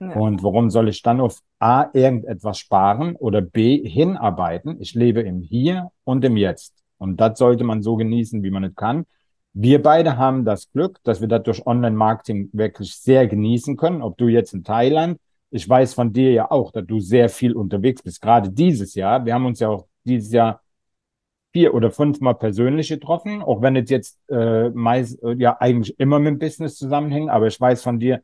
Und 0.00 0.42
warum 0.42 0.70
soll 0.70 0.88
ich 0.88 1.02
dann 1.02 1.20
auf 1.20 1.40
A 1.58 1.88
irgendetwas 1.92 2.58
sparen 2.58 3.16
oder 3.16 3.42
B 3.42 3.86
hinarbeiten? 3.86 4.80
Ich 4.80 4.94
lebe 4.94 5.20
im 5.20 5.42
Hier 5.42 5.90
und 6.04 6.24
im 6.24 6.36
Jetzt. 6.36 6.74
Und 6.98 7.20
das 7.20 7.38
sollte 7.38 7.64
man 7.64 7.82
so 7.82 7.96
genießen, 7.96 8.42
wie 8.42 8.50
man 8.50 8.64
es 8.64 8.74
kann. 8.74 9.04
Wir 9.52 9.82
beide 9.82 10.16
haben 10.16 10.44
das 10.44 10.70
Glück, 10.72 11.00
dass 11.02 11.20
wir 11.20 11.28
das 11.28 11.42
durch 11.42 11.66
Online-Marketing 11.66 12.50
wirklich 12.52 12.94
sehr 12.94 13.26
genießen 13.26 13.76
können. 13.76 14.00
Ob 14.00 14.16
du 14.16 14.28
jetzt 14.28 14.54
in 14.54 14.64
Thailand, 14.64 15.18
ich 15.50 15.68
weiß 15.68 15.94
von 15.94 16.12
dir 16.12 16.32
ja 16.32 16.50
auch, 16.50 16.72
dass 16.72 16.86
du 16.86 17.00
sehr 17.00 17.28
viel 17.28 17.54
unterwegs 17.54 18.02
bist, 18.02 18.22
gerade 18.22 18.50
dieses 18.50 18.94
Jahr. 18.94 19.24
Wir 19.24 19.34
haben 19.34 19.46
uns 19.46 19.60
ja 19.60 19.68
auch 19.68 19.86
dieses 20.04 20.32
Jahr 20.32 20.62
vier 21.52 21.74
oder 21.74 21.90
fünfmal 21.90 22.36
persönlich 22.36 22.88
getroffen, 22.88 23.42
auch 23.42 23.60
wenn 23.60 23.76
es 23.76 23.90
jetzt 23.90 24.18
äh, 24.30 24.70
meist, 24.70 25.22
äh, 25.22 25.34
ja 25.34 25.56
eigentlich 25.60 25.98
immer 25.98 26.18
mit 26.20 26.34
dem 26.34 26.38
Business 26.38 26.76
zusammenhängt. 26.76 27.30
Aber 27.30 27.48
ich 27.48 27.60
weiß 27.60 27.82
von 27.82 27.98
dir, 27.98 28.22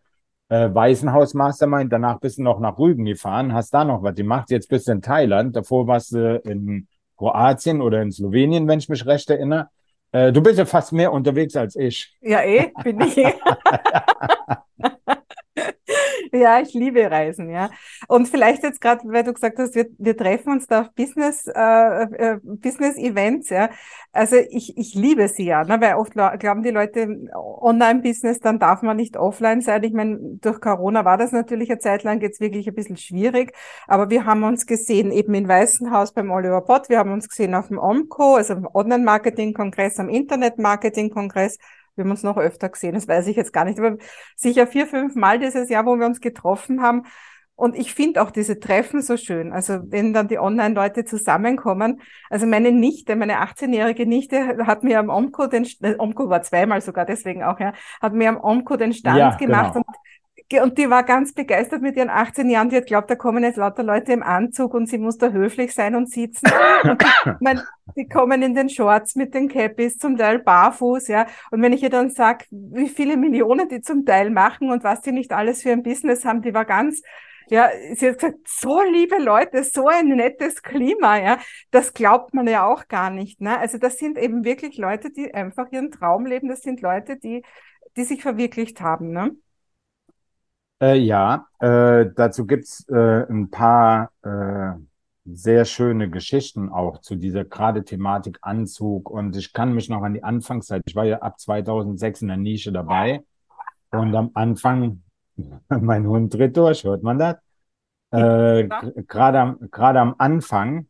äh, 0.49 0.69
Waisenhaus 0.73 1.35
Mastermind, 1.35 1.93
danach 1.93 2.21
bist 2.21 2.39
du 2.39 2.43
noch 2.43 2.61
nach 2.61 2.79
Rügen 2.79 3.05
gefahren, 3.05 3.53
hast 3.53 3.75
da 3.75 3.85
noch 3.85 4.03
was 4.03 4.15
gemacht, 4.15 4.51
jetzt 4.51 4.69
bist 4.69 4.89
du 4.89 4.93
in 4.93 5.03
Thailand, 5.03 5.57
davor 5.57 5.87
warst 5.87 6.13
du 6.13 6.41
in 6.45 6.87
Kroatien 7.17 7.81
oder 7.81 8.03
in 8.03 8.13
Slowenien, 8.13 8.69
wenn 8.69 8.79
ich 8.79 8.89
mich 8.89 9.07
recht 9.07 9.31
erinnere. 9.31 9.69
Äh, 10.13 10.33
du 10.33 10.43
bist 10.43 10.59
ja 10.59 10.65
fast 10.65 10.93
mehr 10.93 11.13
unterwegs 11.13 11.57
als 11.57 11.77
ich. 11.77 12.17
Ja, 12.21 12.43
eh, 12.43 12.73
bin 12.83 13.01
ich. 13.01 13.17
Ja, 16.37 16.61
ich 16.61 16.75
liebe 16.75 17.11
Reisen, 17.11 17.51
ja. 17.51 17.71
Und 18.09 18.29
vielleicht 18.29 18.63
jetzt 18.63 18.81
gerade, 18.81 19.03
weil 19.07 19.25
du 19.25 19.33
gesagt 19.33 19.59
hast, 19.59 19.75
wir, 19.75 19.87
wir 19.99 20.17
treffen 20.17 20.53
uns 20.53 20.67
da 20.67 20.83
auf 20.83 20.95
Business, 20.95 21.47
äh, 21.47 22.03
äh, 22.03 22.41
Business 22.43 22.97
Events, 22.97 23.51
ja. 23.51 23.71
Also 24.13 24.37
ich, 24.37 24.77
ich 24.77 24.95
liebe 24.95 25.29
sie 25.29 25.45
ja, 25.47 25.65
ne? 25.65 25.81
weil 25.81 25.95
oft 25.95 26.13
glauben 26.13 26.63
die 26.63 26.71
Leute, 26.71 27.09
Online-Business, 27.35 28.41
dann 28.41 28.59
darf 28.59 28.83
man 28.83 28.97
nicht 28.97 29.17
offline 29.17 29.61
sein. 29.61 29.83
Ich 29.85 29.93
meine, 29.93 30.19
durch 30.41 30.61
Corona 30.61 31.05
war 31.05 31.19
das 31.19 31.33
natürlich 31.33 31.71
eine 31.71 31.79
Zeit 31.79 32.03
lang 32.03 32.21
jetzt 32.21 32.41
wirklich 32.41 32.69
ein 32.69 32.75
bisschen 32.75 32.97
schwierig, 32.97 33.53
aber 33.87 34.11
wir 34.11 34.25
haben 34.25 34.43
uns 34.45 34.67
gesehen 34.67 35.13
eben 35.13 35.35
in 35.35 35.49
Weißenhaus 35.49 36.13
beim 36.13 36.31
Oliver 36.31 36.63
Pott, 36.63 36.89
wir 36.89 36.99
haben 36.99 37.13
uns 37.13 37.29
gesehen 37.29 37.55
auf 37.55 37.69
dem 37.69 37.79
OMCO, 37.79 38.37
also 38.37 38.55
im 38.55 38.69
Online-Marketing-Kongress, 38.73 39.99
am 39.99 40.09
Internet-Marketing-Kongress, 40.09 41.59
wir 41.97 42.05
haben 42.05 42.11
uns 42.11 42.23
noch 42.23 42.37
öfter 42.37 42.69
gesehen, 42.69 42.95
das 42.95 43.09
weiß 43.09 43.27
ich 43.27 43.37
jetzt 43.37 43.53
gar 43.53 43.65
nicht, 43.65 43.79
aber 43.79 43.97
sicher 44.37 44.67
vier, 44.67 44.87
fünf 44.87 45.15
Mal 45.15 45.39
dieses 45.39 45.69
Jahr, 45.69 45.87
wo 45.87 45.97
wir 45.97 46.07
uns 46.07 46.21
getroffen 46.21 46.83
haben. 46.83 47.05
Und 47.59 47.75
ich 47.75 47.95
finde 47.95 48.21
auch 48.21 48.31
diese 48.31 48.61
Treffen 48.61 49.01
so 49.01 49.17
schön. 49.17 49.51
Also 49.51 49.79
wenn 49.87 50.13
dann 50.13 50.29
die 50.29 50.39
Online-Leute 50.39 51.07
zusammenkommen. 51.07 52.03
Also 52.29 52.47
meine 52.47 52.71
Nichte, 52.71 53.17
meine 53.17 53.43
18-jährige 53.43 54.05
Nichte 54.07 54.59
hat 54.67 54.85
mir 54.85 54.99
am 54.99 55.09
Omco 55.09 55.47
den, 55.47 55.67
äh, 55.81 55.95
Omco 55.99 56.29
war 56.29 56.43
zweimal 56.43 56.83
sogar 56.83 57.07
deswegen 57.07 57.43
auch, 57.43 57.59
ja, 57.59 57.73
hat 58.03 58.13
mir 58.13 58.29
am 58.29 58.39
Omco 58.39 58.77
den 58.77 58.93
Stand 58.93 59.19
ja, 59.19 59.35
gemacht 59.37 59.73
genau. 59.73 59.87
und 59.87 59.97
und 60.63 60.79
die 60.79 60.89
war 60.89 61.03
ganz 61.03 61.33
begeistert 61.33 61.83
mit 61.83 61.97
ihren 61.97 62.11
18 62.11 62.49
Jahren. 62.49 62.69
Die 62.69 62.77
hat 62.77 62.87
glaubt, 62.87 63.11
da 63.11 63.17
kommen 63.17 63.43
jetzt 63.43 63.57
lauter 63.57 63.83
Leute 63.83 64.13
im 64.13 64.23
Anzug 64.23 64.75
und 64.75 64.89
sie 64.89 64.99
muss 64.99 65.19
da 65.19 65.31
höflich 65.31 65.75
sein 65.75 65.97
und 65.97 66.11
sitzen. 66.11 66.47
Und 66.85 67.03
die, 67.03 67.07
mein, 67.41 67.61
die 67.97 68.09
kommen 68.09 68.43
in 68.43 68.55
den 68.55 68.69
Shorts 68.69 69.17
mit 69.17 69.35
den 69.35 69.49
Cappies, 69.49 69.99
zum 69.99 70.17
Teil 70.17 70.39
barfuß, 70.39 71.09
ja. 71.09 71.27
Und 71.51 71.63
wenn 71.63 71.73
ich 71.73 71.83
ihr 71.83 71.91
dann 71.91 72.11
sage, 72.11 72.45
wie 72.51 72.89
viele 72.89 73.17
Millionen 73.17 73.69
die 73.69 73.81
zum 73.81 74.05
Teil 74.07 74.31
machen 74.31 74.71
und 74.71 74.85
was 74.85 75.01
die 75.01 75.13
nicht 75.13 75.33
alles 75.33 75.63
für 75.63 75.73
ein 75.73 75.83
Business 75.83 76.25
haben, 76.25 76.43
die 76.43 76.55
war 76.55 76.65
ganz, 76.65 77.03
ja, 77.49 77.69
sie 77.95 78.09
hat 78.09 78.19
gesagt, 78.19 78.39
so 78.47 78.83
liebe 78.83 79.19
Leute, 79.19 79.65
so 79.65 79.89
ein 79.89 80.09
nettes 80.09 80.63
Klima, 80.63 81.19
ja, 81.19 81.39
das 81.71 81.93
glaubt 81.93 82.35
man 82.35 82.47
ja 82.47 82.67
auch 82.67 82.87
gar 82.89 83.11
nicht, 83.11 83.41
ne? 83.41 83.59
Also 83.59 83.79
das 83.79 83.99
sind 83.99 84.19
eben 84.19 84.45
wirklich 84.45 84.79
Leute, 84.79 85.11
die 85.11 85.35
einfach 85.35 85.71
ihren 85.73 85.91
Traum 85.91 86.27
leben. 86.27 86.49
Das 86.49 86.63
sind 86.63 86.81
Leute, 86.83 87.17
die, 87.17 87.43
die 87.97 88.05
sich 88.05 88.23
verwirklicht 88.23 88.81
haben, 88.81 89.11
ne? 89.11 89.37
Äh, 90.81 90.99
ja, 90.99 91.47
äh, 91.59 92.07
dazu 92.15 92.47
gibt's 92.47 92.87
äh, 92.89 93.27
ein 93.31 93.51
paar 93.51 94.11
äh, 94.23 94.73
sehr 95.25 95.65
schöne 95.65 96.11
Geschichten 96.11 96.69
auch 96.69 97.01
zu 97.01 97.17
dieser 97.17 97.45
gerade 97.45 97.85
Thematik 97.85 98.39
Anzug. 98.43 99.11
Und 99.11 99.37
ich 99.37 99.53
kann 99.53 99.75
mich 99.75 99.89
noch 99.89 100.03
an 100.03 100.15
die 100.15 100.23
Anfangszeit, 100.23 100.83
ich 100.87 100.95
war 100.95 101.05
ja 101.05 101.19
ab 101.21 101.41
2006 101.41 102.23
in 102.23 102.29
der 102.29 102.37
Nische 102.37 102.73
dabei. 102.73 103.23
Und 103.91 104.15
am 104.15 104.31
Anfang, 104.35 105.03
mein 105.69 106.07
Hund 106.07 106.35
dreht 106.35 106.57
durch, 106.57 106.85
hört 106.85 107.03
man 107.03 107.19
das? 107.19 107.37
Äh, 108.11 108.69
gerade 109.07 109.41
am, 109.41 109.59
gerade 109.71 110.01
am 110.01 110.15
Anfang 110.19 110.89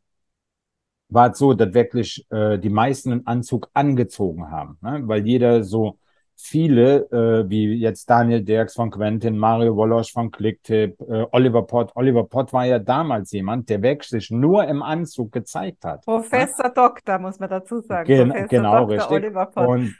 war 1.08 1.30
es 1.30 1.38
so, 1.38 1.54
dass 1.54 1.72
wirklich 1.72 2.26
äh, 2.30 2.58
die 2.58 2.70
meisten 2.70 3.12
einen 3.12 3.26
Anzug 3.26 3.70
angezogen 3.72 4.50
haben, 4.50 4.78
ne? 4.82 5.02
weil 5.04 5.26
jeder 5.26 5.62
so 5.62 5.98
viele, 6.36 7.10
äh, 7.10 7.48
wie 7.48 7.74
jetzt 7.74 8.08
Daniel 8.08 8.42
Dirks 8.42 8.74
von 8.74 8.90
Quentin, 8.90 9.38
Mario 9.38 9.74
Wolosch 9.74 10.12
von 10.12 10.30
Clicktip, 10.30 11.00
äh, 11.00 11.26
Oliver 11.32 11.62
Pott. 11.62 11.90
Oliver 11.94 12.24
Pott 12.24 12.52
war 12.52 12.66
ja 12.66 12.78
damals 12.78 13.32
jemand, 13.32 13.68
der 13.70 13.82
wirklich 13.82 14.30
nur 14.30 14.64
im 14.66 14.82
Anzug 14.82 15.32
gezeigt 15.32 15.84
hat. 15.84 16.04
Professor 16.04 16.66
ja? 16.66 16.70
Doktor, 16.70 17.18
muss 17.18 17.38
man 17.38 17.48
dazu 17.48 17.80
sagen. 17.80 18.06
Gen 18.06 18.28
Professor 18.28 18.48
genau, 18.48 18.72
Dr. 18.80 18.88
richtig. 18.90 19.10
Oliver 19.16 19.46
Pott. 19.46 19.66
Und 19.66 19.94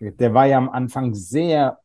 der 0.00 0.34
war 0.34 0.46
ja 0.46 0.58
am 0.58 0.70
Anfang 0.70 1.14
sehr 1.14 1.78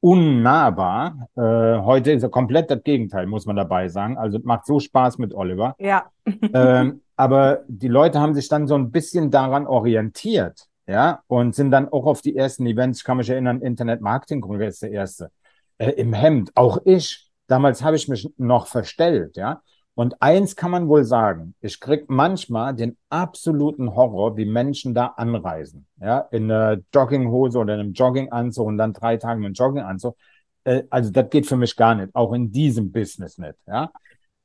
unnahbar. 0.00 1.28
Äh, 1.36 1.40
heute 1.82 2.12
ist 2.12 2.22
er 2.22 2.30
komplett 2.30 2.70
das 2.70 2.82
Gegenteil, 2.82 3.26
muss 3.26 3.46
man 3.46 3.56
dabei 3.56 3.88
sagen. 3.88 4.18
Also 4.18 4.38
macht 4.42 4.66
so 4.66 4.80
Spaß 4.80 5.18
mit 5.18 5.34
Oliver. 5.34 5.76
Ja. 5.78 6.06
ähm, 6.52 7.02
aber 7.16 7.64
die 7.68 7.88
Leute 7.88 8.18
haben 8.18 8.34
sich 8.34 8.48
dann 8.48 8.66
so 8.66 8.74
ein 8.74 8.90
bisschen 8.90 9.30
daran 9.30 9.66
orientiert 9.66 10.69
ja, 10.90 11.22
und 11.28 11.54
sind 11.54 11.70
dann 11.70 11.88
auch 11.88 12.06
auf 12.06 12.20
die 12.20 12.36
ersten 12.36 12.66
Events, 12.66 12.98
ich 12.98 13.04
kann 13.04 13.16
mich 13.16 13.30
erinnern, 13.30 13.60
Internet-Marketing-Kongress 13.62 14.80
der 14.80 14.90
erste, 14.90 15.30
äh, 15.78 15.90
im 15.92 16.12
Hemd, 16.12 16.50
auch 16.56 16.78
ich, 16.84 17.30
damals 17.46 17.82
habe 17.84 17.96
ich 17.96 18.08
mich 18.08 18.28
noch 18.36 18.66
verstellt, 18.66 19.36
ja, 19.36 19.62
und 19.94 20.20
eins 20.20 20.56
kann 20.56 20.70
man 20.70 20.88
wohl 20.88 21.04
sagen, 21.04 21.54
ich 21.60 21.78
krieg 21.78 22.08
manchmal 22.08 22.74
den 22.74 22.96
absoluten 23.08 23.94
Horror, 23.94 24.36
wie 24.36 24.46
Menschen 24.46 24.92
da 24.94 25.06
anreisen, 25.06 25.86
ja, 26.00 26.20
in 26.32 26.50
einer 26.50 26.80
Jogginghose 26.92 27.58
oder 27.58 27.74
in 27.74 27.80
einem 27.80 27.92
Jogginganzug 27.92 28.66
und 28.66 28.78
dann 28.78 28.92
drei 28.92 29.16
Tage 29.16 29.38
mit 29.38 29.46
einem 29.46 29.54
Jogginganzug, 29.54 30.16
äh, 30.64 30.82
also 30.90 31.10
das 31.10 31.30
geht 31.30 31.46
für 31.46 31.56
mich 31.56 31.76
gar 31.76 31.94
nicht, 31.94 32.14
auch 32.16 32.32
in 32.32 32.50
diesem 32.50 32.90
Business 32.90 33.38
nicht, 33.38 33.58
ja, 33.68 33.92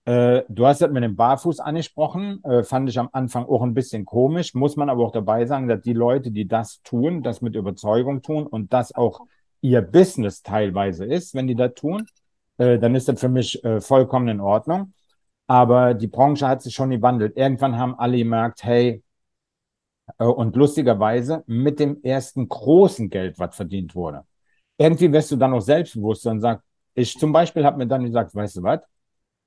äh, 0.06 0.44
du 0.50 0.66
hast 0.68 0.82
das 0.82 0.92
mit 0.92 1.04
dem 1.04 1.16
Barfuß 1.16 1.60
angesprochen, 1.60 2.44
äh, 2.44 2.64
fand 2.64 2.90
ich 2.90 3.00
am 3.00 3.10
Anfang 3.12 3.46
auch 3.46 3.64
ein 3.64 3.74
bisschen 3.74 4.06
komisch, 4.06 4.54
muss 4.54 4.76
man 4.76 4.90
aber 4.90 5.04
auch 5.04 5.12
dabei 5.12 5.46
sagen, 5.46 5.68
dass 5.68 5.82
die 5.82 5.94
Leute, 5.94 6.32
die 6.32 6.48
das 6.48 6.82
tun, 6.84 7.24
das 7.24 7.42
mit 7.42 7.56
Überzeugung 7.56 8.22
tun 8.22 8.46
und 8.48 8.72
das 8.74 8.94
auch 8.94 9.22
ihr 9.62 9.82
Business 9.82 10.44
teilweise 10.44 11.06
ist, 11.06 11.34
wenn 11.34 11.48
die 11.48 11.56
das 11.56 11.74
tun, 11.74 12.06
äh, 12.58 12.78
dann 12.80 12.96
ist 12.96 13.08
das 13.10 13.20
für 13.20 13.30
mich 13.30 13.64
äh, 13.64 13.82
vollkommen 13.82 14.28
in 14.28 14.42
Ordnung. 14.42 14.94
Aber 15.48 15.94
die 15.94 16.08
Branche 16.08 16.48
hat 16.48 16.62
sich 16.62 16.74
schon 16.74 16.90
gewandelt. 16.90 17.38
Irgendwann 17.38 17.78
haben 17.78 17.96
alle 18.00 18.18
gemerkt, 18.18 18.64
hey, 18.64 19.04
äh, 20.20 20.26
und 20.26 20.56
lustigerweise 20.56 21.44
mit 21.48 21.80
dem 21.80 22.02
ersten 22.04 22.48
großen 22.48 23.10
Geld, 23.10 23.40
was 23.40 23.56
verdient 23.56 23.96
wurde. 23.96 24.24
Irgendwie 24.78 25.12
wirst 25.12 25.32
du 25.32 25.36
dann 25.38 25.54
auch 25.54 25.62
selbstbewusst 25.62 26.26
und 26.28 26.42
sagst, 26.42 26.66
ich 26.94 27.18
zum 27.18 27.32
Beispiel 27.32 27.66
habe 27.66 27.78
mir 27.78 27.88
dann 27.88 28.04
gesagt, 28.04 28.34
weißt 28.36 28.58
du 28.58 28.64
was, 28.64 28.82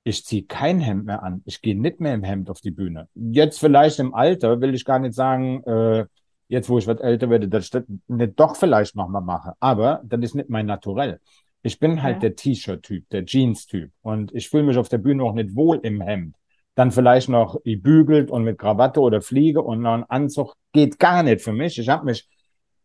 ich 0.03 0.25
ziehe 0.25 0.43
kein 0.43 0.79
Hemd 0.79 1.05
mehr 1.05 1.23
an. 1.23 1.41
Ich 1.45 1.61
gehe 1.61 1.79
nicht 1.79 1.99
mehr 1.99 2.13
im 2.13 2.23
Hemd 2.23 2.49
auf 2.49 2.61
die 2.61 2.71
Bühne. 2.71 3.07
Jetzt 3.15 3.59
vielleicht 3.59 3.99
im 3.99 4.13
Alter 4.13 4.61
will 4.61 4.73
ich 4.73 4.85
gar 4.85 4.99
nicht 4.99 5.13
sagen, 5.13 5.63
äh, 5.63 6.05
jetzt 6.47 6.69
wo 6.69 6.77
ich 6.77 6.87
was 6.87 6.99
älter 6.99 7.29
werde, 7.29 7.47
dass 7.47 7.65
ich 7.65 7.71
das 7.71 7.83
nicht 8.07 8.39
doch 8.39 8.55
vielleicht 8.55 8.95
nochmal 8.95 9.21
mache. 9.21 9.53
Aber 9.59 10.01
das 10.03 10.19
ist 10.21 10.35
nicht 10.35 10.49
mein 10.49 10.65
Naturell. 10.65 11.19
Ich 11.61 11.79
bin 11.79 12.01
halt 12.01 12.15
ja. 12.15 12.19
der 12.21 12.35
T-Shirt-Typ, 12.35 13.09
der 13.09 13.25
Jeans-Typ. 13.25 13.91
Und 14.01 14.33
ich 14.33 14.49
fühle 14.49 14.63
mich 14.63 14.77
auf 14.77 14.89
der 14.89 14.97
Bühne 14.97 15.23
auch 15.23 15.33
nicht 15.33 15.55
wohl 15.55 15.79
im 15.83 16.01
Hemd. 16.01 16.35
Dann 16.75 16.91
vielleicht 16.91 17.27
noch 17.27 17.61
gebügelt 17.63 18.31
und 18.31 18.43
mit 18.43 18.57
Krawatte 18.57 19.01
oder 19.01 19.21
Fliege 19.21 19.61
und 19.61 19.81
noch 19.81 19.93
ein 19.93 20.03
Anzug. 20.05 20.55
Geht 20.71 20.97
gar 20.97 21.23
nicht 21.23 21.41
für 21.41 21.51
mich. 21.51 21.77
Ich 21.77 21.89
habe 21.89 22.05
mich 22.05 22.27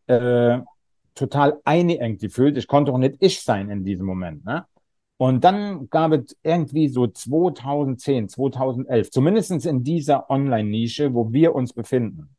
äh, 0.07 0.59
total 1.15 1.59
eingeengt 1.63 2.19
gefühlt. 2.19 2.57
Ich 2.57 2.67
konnte 2.67 2.91
auch 2.91 2.97
nicht 2.97 3.15
ich 3.19 3.41
sein 3.41 3.69
in 3.69 3.85
diesem 3.85 4.05
Moment. 4.05 4.43
Ne? 4.43 4.65
Und 5.17 5.43
dann 5.43 5.89
gab 5.89 6.11
es 6.11 6.35
irgendwie 6.43 6.89
so 6.89 7.07
2010, 7.07 8.27
2011, 8.29 9.11
zumindest 9.11 9.65
in 9.65 9.83
dieser 9.83 10.29
Online-Nische, 10.29 11.13
wo 11.13 11.31
wir 11.31 11.55
uns 11.55 11.71
befinden, 11.73 12.35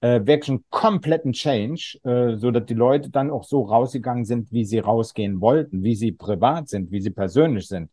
äh, 0.00 0.26
wirklich 0.26 0.50
einen 0.50 0.64
kompletten 0.70 1.32
Change, 1.32 1.98
äh, 2.04 2.36
so 2.36 2.50
dass 2.50 2.66
die 2.66 2.74
Leute 2.74 3.10
dann 3.10 3.30
auch 3.30 3.44
so 3.44 3.62
rausgegangen 3.62 4.24
sind, 4.24 4.52
wie 4.52 4.64
sie 4.64 4.78
rausgehen 4.80 5.40
wollten, 5.40 5.84
wie 5.84 5.94
sie 5.94 6.12
privat 6.12 6.68
sind, 6.68 6.90
wie 6.90 7.00
sie 7.00 7.10
persönlich 7.10 7.68
sind. 7.68 7.90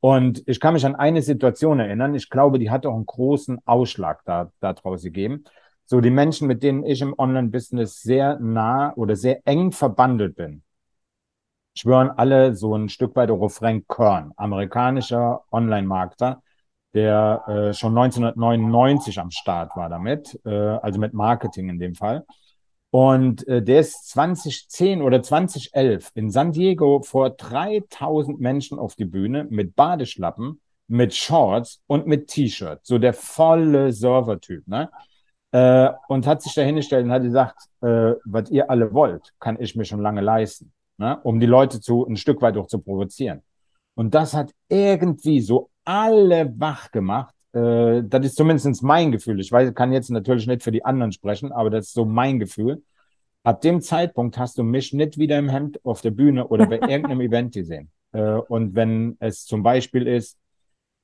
Und 0.00 0.42
ich 0.46 0.60
kann 0.60 0.74
mich 0.74 0.84
an 0.84 0.94
eine 0.94 1.22
Situation 1.22 1.80
erinnern, 1.80 2.14
ich 2.14 2.28
glaube, 2.28 2.58
die 2.58 2.70
hat 2.70 2.86
auch 2.86 2.94
einen 2.94 3.06
großen 3.06 3.58
Ausschlag 3.64 4.22
da, 4.24 4.52
da 4.60 4.72
draus 4.72 5.02
gegeben. 5.02 5.44
So 5.86 6.00
die 6.00 6.10
Menschen, 6.10 6.48
mit 6.48 6.62
denen 6.62 6.84
ich 6.84 7.00
im 7.00 7.14
Online-Business 7.16 8.02
sehr 8.02 8.38
nah 8.40 8.92
oder 8.96 9.16
sehr 9.16 9.40
eng 9.46 9.72
verbandelt 9.72 10.36
bin, 10.36 10.62
schwören 11.76 12.10
alle 12.10 12.54
so 12.54 12.74
ein 12.74 12.88
Stück 12.88 13.14
weit 13.16 13.30
auf 13.30 13.54
Frank 13.54 13.86
Kern, 13.88 14.32
amerikanischer 14.36 15.42
Online-Markter, 15.52 16.42
der 16.94 17.44
äh, 17.46 17.74
schon 17.74 17.96
1999 17.96 19.20
am 19.20 19.30
Start 19.30 19.76
war 19.76 19.88
damit, 19.88 20.40
äh, 20.46 20.50
also 20.50 20.98
mit 20.98 21.12
Marketing 21.12 21.68
in 21.68 21.78
dem 21.78 21.94
Fall. 21.94 22.24
Und 22.90 23.46
äh, 23.46 23.62
der 23.62 23.80
ist 23.80 24.08
2010 24.08 25.02
oder 25.02 25.22
2011 25.22 26.12
in 26.14 26.30
San 26.30 26.52
Diego 26.52 27.02
vor 27.02 27.30
3000 27.30 28.40
Menschen 28.40 28.78
auf 28.78 28.94
die 28.94 29.04
Bühne 29.04 29.44
mit 29.50 29.76
Badeschlappen, 29.76 30.60
mit 30.88 31.14
Shorts 31.14 31.82
und 31.86 32.06
mit 32.06 32.28
T-Shirt. 32.28 32.80
So 32.84 32.98
der 32.98 33.12
volle 33.12 33.92
Server-Typ, 33.92 34.66
ne? 34.66 34.90
Äh, 35.52 35.90
und 36.08 36.26
hat 36.26 36.42
sich 36.42 36.54
da 36.54 36.62
hingestellt 36.62 37.04
und 37.04 37.12
hat 37.12 37.22
gesagt, 37.22 37.58
äh, 37.82 38.14
was 38.24 38.50
ihr 38.50 38.70
alle 38.70 38.94
wollt, 38.94 39.34
kann 39.40 39.60
ich 39.60 39.76
mir 39.76 39.84
schon 39.84 40.00
lange 40.00 40.20
leisten 40.22 40.72
ne? 40.98 41.18
um 41.22 41.40
die 41.40 41.46
Leute 41.46 41.80
zu 41.80 42.06
ein 42.06 42.16
Stück 42.16 42.42
weit 42.42 42.56
auch 42.56 42.66
zu 42.66 42.78
provozieren. 42.78 43.42
Und 43.94 44.14
das 44.14 44.34
hat 44.34 44.52
irgendwie 44.68 45.40
so 45.40 45.70
alle 45.84 46.52
wach 46.58 46.90
gemacht. 46.90 47.34
Äh, 47.52 48.02
das 48.04 48.26
ist 48.26 48.36
zumindest 48.36 48.82
mein 48.82 49.12
Gefühl. 49.12 49.40
Ich 49.40 49.50
weiß, 49.50 49.74
kann 49.74 49.92
jetzt 49.92 50.10
natürlich 50.10 50.46
nicht 50.46 50.62
für 50.62 50.72
die 50.72 50.84
anderen 50.84 51.12
sprechen, 51.12 51.52
aber 51.52 51.70
das 51.70 51.86
ist 51.86 51.94
so 51.94 52.04
mein 52.04 52.38
Gefühl. 52.38 52.82
Ab 53.42 53.60
dem 53.60 53.80
Zeitpunkt 53.80 54.38
hast 54.38 54.58
du 54.58 54.64
mich 54.64 54.92
nicht 54.92 55.18
wieder 55.18 55.38
im 55.38 55.48
Hemd 55.48 55.84
auf 55.84 56.00
der 56.00 56.10
Bühne 56.10 56.48
oder 56.48 56.66
bei 56.66 56.80
irgendeinem 56.88 57.20
Event 57.20 57.54
gesehen. 57.54 57.90
Äh, 58.12 58.32
und 58.48 58.74
wenn 58.74 59.16
es 59.20 59.44
zum 59.44 59.62
Beispiel 59.62 60.06
ist, 60.06 60.38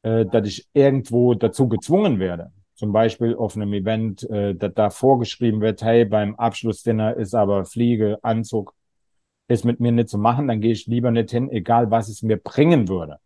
äh, 0.02 0.26
dass 0.26 0.46
ich 0.49 0.66
irgendwo 0.75 1.34
dazu 1.34 1.68
gezwungen 1.68 2.18
werde, 2.18 2.52
zum 2.75 2.92
Beispiel 2.92 3.37
auf 3.37 3.54
einem 3.56 3.72
Event, 3.72 4.28
äh, 4.28 4.54
dass 4.54 4.75
da 4.75 4.90
vorgeschrieben 4.90 5.61
wird, 5.61 5.82
hey, 5.82 6.04
beim 6.04 6.34
Abschlussdinner 6.34 7.16
ist 7.16 7.34
aber 7.34 7.64
Fliege, 7.64 8.18
Anzug, 8.22 8.75
ist 9.52 9.64
mit 9.64 9.80
mir 9.80 9.92
nicht 9.92 10.09
zu 10.09 10.18
machen, 10.18 10.49
dann 10.49 10.61
gehe 10.61 10.73
ich 10.73 10.87
lieber 10.87 11.11
nicht 11.11 11.30
hin, 11.30 11.50
egal 11.50 11.90
was 11.90 12.09
es 12.09 12.23
mir 12.23 12.37
bringen 12.37 12.88
würde. 12.88 13.18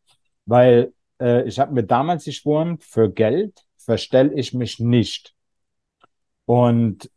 Weil 0.45 0.93
äh, 1.21 1.47
ich 1.47 1.59
habe 1.59 1.75
mir 1.75 1.85
damals 1.85 2.25
geschworen, 2.25 2.79
für 2.79 3.11
Geld 3.11 3.65
verstelle 3.77 4.33
ich 4.35 4.55
mich 4.55 4.81
nicht. 4.81 5.35
Und 6.45 7.11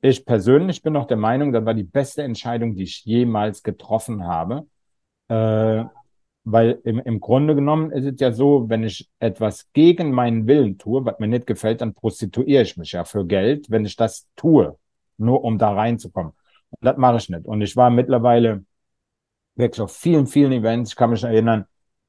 ich 0.00 0.24
persönlich 0.24 0.82
bin 0.82 0.92
noch 0.92 1.06
der 1.06 1.16
Meinung, 1.16 1.52
das 1.52 1.64
war 1.64 1.74
die 1.74 1.84
beste 1.84 2.22
Entscheidung, 2.22 2.74
die 2.74 2.84
ich 2.84 3.04
jemals 3.04 3.62
getroffen 3.62 4.24
habe. 4.24 4.66
Äh, 5.28 5.84
weil 6.48 6.80
im, 6.84 7.00
im 7.00 7.18
Grunde 7.18 7.56
genommen 7.56 7.90
ist 7.90 8.04
es 8.04 8.20
ja 8.20 8.30
so, 8.30 8.68
wenn 8.68 8.84
ich 8.84 9.10
etwas 9.18 9.66
gegen 9.72 10.12
meinen 10.12 10.46
Willen 10.46 10.78
tue, 10.78 11.04
was 11.04 11.18
mir 11.18 11.26
nicht 11.26 11.46
gefällt, 11.46 11.80
dann 11.80 11.92
prostituiere 11.92 12.62
ich 12.62 12.76
mich 12.76 12.92
ja 12.92 13.04
für 13.04 13.26
Geld, 13.26 13.68
wenn 13.68 13.84
ich 13.84 13.96
das 13.96 14.28
tue, 14.36 14.78
nur 15.18 15.42
um 15.42 15.58
da 15.58 15.72
reinzukommen. 15.72 16.32
Und 16.70 16.84
das 16.84 16.96
mache 16.96 17.16
ich 17.16 17.28
nicht. 17.28 17.46
Und 17.46 17.62
ich 17.62 17.76
war 17.76 17.90
mittlerweile 17.90 18.64
wirklich 19.54 19.80
auf 19.80 19.96
vielen, 19.96 20.26
vielen 20.26 20.52
Events. 20.52 20.90
Ich 20.90 20.96
kann 20.96 21.10
mich 21.10 21.24
erinnern, 21.24 21.66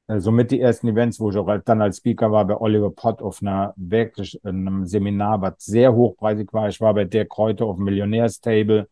äh, 0.08 0.20
somit 0.20 0.50
die 0.50 0.60
ersten 0.60 0.88
Events, 0.88 1.20
wo 1.20 1.30
ich 1.30 1.36
auch 1.36 1.58
dann 1.64 1.82
als 1.82 1.98
Speaker 1.98 2.30
war, 2.32 2.44
bei 2.46 2.56
Oliver 2.56 2.90
Pott 2.90 3.22
auf 3.22 3.42
einer 3.42 3.74
wirklich 3.76 4.40
einem 4.44 4.86
Seminar, 4.86 5.40
was 5.40 5.54
sehr 5.58 5.94
hochpreisig 5.94 6.52
war. 6.52 6.68
Ich 6.68 6.80
war 6.80 6.94
bei 6.94 7.04
der 7.04 7.26
Kräuter 7.26 7.66
auf 7.66 7.76
dem 7.76 7.84
Millionärstable 7.84 8.88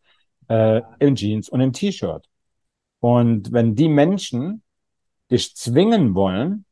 äh, 0.48 0.82
im 0.98 1.14
Jeans 1.14 1.48
und 1.48 1.60
im 1.60 1.72
T-Shirt. 1.72 2.28
Und 3.00 3.52
wenn 3.52 3.74
die 3.74 3.88
Menschen 3.88 4.62
dich 5.30 5.54
zwingen 5.56 6.14
wollen, 6.14 6.64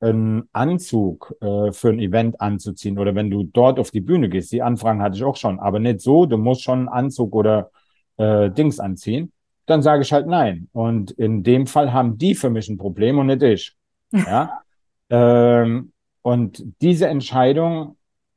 einen 0.00 0.48
Anzug 0.52 1.34
äh, 1.40 1.72
für 1.72 1.88
ein 1.88 1.98
Event 2.00 2.40
anzuziehen 2.40 2.98
oder 2.98 3.14
wenn 3.14 3.30
du 3.30 3.44
dort 3.44 3.78
auf 3.78 3.90
die 3.90 4.00
Bühne 4.00 4.28
gehst, 4.28 4.52
die 4.52 4.62
Anfragen 4.62 5.02
hatte 5.02 5.16
ich 5.16 5.24
auch 5.24 5.36
schon, 5.36 5.58
aber 5.58 5.78
nicht 5.78 6.00
so, 6.00 6.26
du 6.26 6.36
musst 6.36 6.62
schon 6.62 6.80
einen 6.80 6.88
Anzug 6.88 7.34
oder 7.34 7.70
äh, 8.16 8.50
Dings 8.50 8.80
anziehen, 8.80 9.32
dann 9.66 9.82
sage 9.82 10.02
ich 10.02 10.12
halt 10.12 10.26
nein. 10.26 10.68
Und 10.72 11.10
in 11.12 11.42
dem 11.42 11.66
Fall 11.66 11.92
haben 11.92 12.18
die 12.18 12.34
für 12.34 12.50
mich 12.50 12.68
ein 12.68 12.78
Problem 12.78 13.18
und 13.18 13.26
nicht 13.26 13.42
ich. 13.42 13.76
Ja. 14.12 14.62
ähm, 15.10 15.92
und 16.22 16.64
diese 16.80 17.08
Entscheidung 17.08 17.96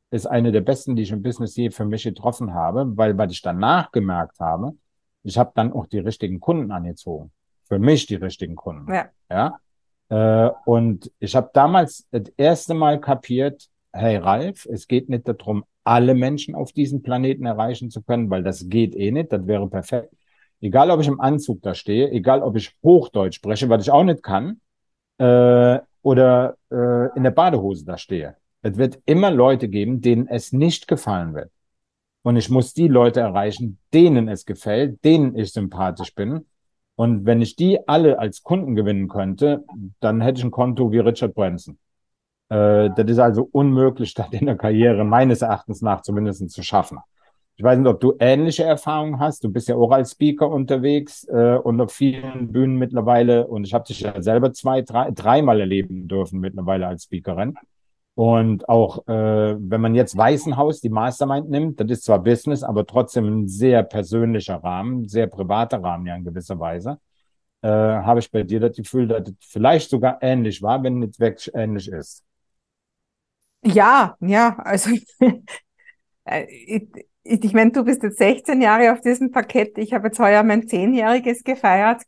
ist 0.09 0.25
eine 0.25 0.51
der 0.51 0.61
besten, 0.61 0.95
die 0.95 1.03
ich 1.03 1.11
im 1.11 1.21
Business 1.21 1.55
je 1.55 1.69
für 1.69 1.85
mich 1.85 2.03
getroffen 2.03 2.53
habe, 2.53 2.97
weil, 2.97 3.17
weil 3.17 3.29
ich 3.31 3.41
danach 3.41 3.91
gemerkt 3.91 4.39
habe, 4.39 4.73
ich 5.23 5.37
habe 5.37 5.51
dann 5.53 5.71
auch 5.71 5.85
die 5.85 5.99
richtigen 5.99 6.39
Kunden 6.39 6.71
angezogen 6.71 7.31
für 7.69 7.79
mich 7.79 8.07
die 8.07 8.15
richtigen 8.15 8.55
Kunden. 8.55 8.91
Ja. 8.91 9.09
ja? 9.29 10.47
Äh, 10.47 10.51
und 10.65 11.11
ich 11.19 11.35
habe 11.35 11.51
damals 11.53 12.07
das 12.11 12.29
erste 12.35 12.73
Mal 12.73 12.99
kapiert, 12.99 13.69
hey 13.93 14.17
Ralf, 14.17 14.65
es 14.65 14.87
geht 14.87 15.07
nicht 15.07 15.27
darum, 15.27 15.63
alle 15.83 16.13
Menschen 16.13 16.55
auf 16.55 16.71
diesem 16.71 17.01
Planeten 17.01 17.45
erreichen 17.45 17.89
zu 17.89 18.01
können, 18.01 18.29
weil 18.29 18.43
das 18.43 18.69
geht 18.69 18.95
eh 18.95 19.11
nicht, 19.11 19.31
das 19.31 19.47
wäre 19.47 19.67
perfekt. 19.67 20.13
Egal, 20.61 20.91
ob 20.91 20.99
ich 21.01 21.07
im 21.07 21.21
Anzug 21.21 21.61
da 21.61 21.73
stehe, 21.73 22.11
egal, 22.11 22.43
ob 22.43 22.55
ich 22.55 22.75
Hochdeutsch 22.83 23.35
spreche, 23.35 23.69
was 23.69 23.83
ich 23.83 23.91
auch 23.91 24.03
nicht 24.03 24.23
kann, 24.23 24.59
äh, 25.17 25.79
oder 26.01 26.57
äh, 26.71 27.15
in 27.15 27.23
der 27.23 27.31
Badehose 27.31 27.85
da 27.85 27.97
stehe. 27.97 28.35
Es 28.61 28.77
wird 28.77 28.99
immer 29.05 29.31
Leute 29.31 29.69
geben, 29.69 30.01
denen 30.01 30.27
es 30.27 30.51
nicht 30.51 30.87
gefallen 30.87 31.33
wird. 31.33 31.51
Und 32.23 32.35
ich 32.35 32.49
muss 32.49 32.73
die 32.73 32.89
Leute 32.89 33.21
erreichen, 33.21 33.79
denen 33.93 34.27
es 34.27 34.45
gefällt, 34.45 35.03
denen 35.05 35.35
ich 35.37 35.53
sympathisch 35.53 36.13
bin 36.13 36.45
und 36.99 37.25
wenn 37.25 37.41
ich 37.41 37.55
die 37.55 37.87
alle 37.87 38.19
als 38.19 38.43
Kunden 38.43 38.75
gewinnen 38.75 39.07
könnte, 39.07 39.63
dann 40.01 40.19
hätte 40.19 40.39
ich 40.39 40.43
ein 40.43 40.51
Konto 40.51 40.91
wie 40.91 40.99
Richard 40.99 41.33
Branson. 41.33 41.77
Äh, 42.49 42.89
das 42.95 43.05
ist 43.07 43.19
also 43.19 43.47
unmöglich, 43.51 44.13
das 44.15 44.27
in 44.31 44.47
der 44.47 44.57
Karriere 44.57 45.03
meines 45.03 45.41
Erachtens 45.41 45.81
nach 45.81 46.01
zumindest 46.01 46.49
zu 46.49 46.63
schaffen. 46.63 46.99
Ich 47.55 47.63
weiß 47.63 47.77
nicht, 47.77 47.87
ob 47.87 47.99
du 47.99 48.15
ähnliche 48.19 48.63
Erfahrungen 48.63 49.19
hast. 49.19 49.43
Du 49.43 49.51
bist 49.51 49.67
ja 49.67 49.75
auch 49.75 49.91
als 49.91 50.11
Speaker 50.11 50.49
unterwegs 50.49 51.25
äh, 51.25 51.57
und 51.57 51.81
auf 51.81 51.91
vielen 51.91 52.53
Bühnen 52.53 52.77
mittlerweile. 52.77 53.47
Und 53.47 53.65
ich 53.65 53.73
habe 53.73 53.83
dich 53.83 53.99
ja 53.99 54.21
selber 54.21 54.53
zwei, 54.53 54.81
drei, 54.81 55.11
dreimal 55.11 55.59
erleben 55.59 56.07
dürfen 56.07 56.39
mittlerweile 56.39 56.87
als 56.87 57.03
Speakerin. 57.03 57.55
Und 58.15 58.69
auch 58.69 59.05
äh, 59.07 59.57
wenn 59.59 59.81
man 59.81 59.93
jetzt 59.93 60.15
Weißenhaus, 60.15 60.79
die 60.79 60.89
Mastermind 60.89 61.49
nimmt, 61.49 61.79
das 61.81 61.89
ist 61.89 62.03
zwar 62.05 62.19
Business, 62.23 62.63
aber 62.63 62.85
trotzdem 62.85 63.25
ein 63.25 63.47
sehr 63.49 63.83
persönlicher 63.83 64.55
Rahmen, 64.63 65.07
sehr 65.09 65.27
privater 65.27 65.83
Rahmen 65.83 66.05
ja 66.05 66.15
in 66.15 66.23
gewisser 66.23 66.59
Weise, 66.59 66.99
äh, 67.61 67.67
habe 67.67 68.19
ich 68.19 68.31
bei 68.31 68.43
dir 68.43 68.61
das 68.61 68.75
Gefühl, 68.75 69.07
dass 69.07 69.27
es 69.27 69.35
vielleicht 69.41 69.89
sogar 69.89 70.19
ähnlich 70.21 70.61
war, 70.61 70.81
wenn 70.83 71.03
es 71.03 71.19
wirklich 71.19 71.53
ähnlich 71.53 71.89
ist. 71.89 72.23
Ja, 73.63 74.15
ja, 74.21 74.55
also 74.59 74.91
äh, 76.25 76.45
ich, 76.49 76.89
ich, 77.23 77.43
ich 77.43 77.53
meine, 77.53 77.71
du 77.71 77.83
bist 77.83 78.03
jetzt 78.03 78.17
16 78.17 78.61
Jahre 78.61 78.93
auf 78.93 79.01
diesem 79.01 79.31
Parkett. 79.31 79.77
Ich 79.77 79.93
habe 79.93 80.07
jetzt 80.07 80.19
heuer 80.19 80.43
mein 80.43 80.67
Zehnjähriges 80.67 81.43
gefeiert. 81.43 82.03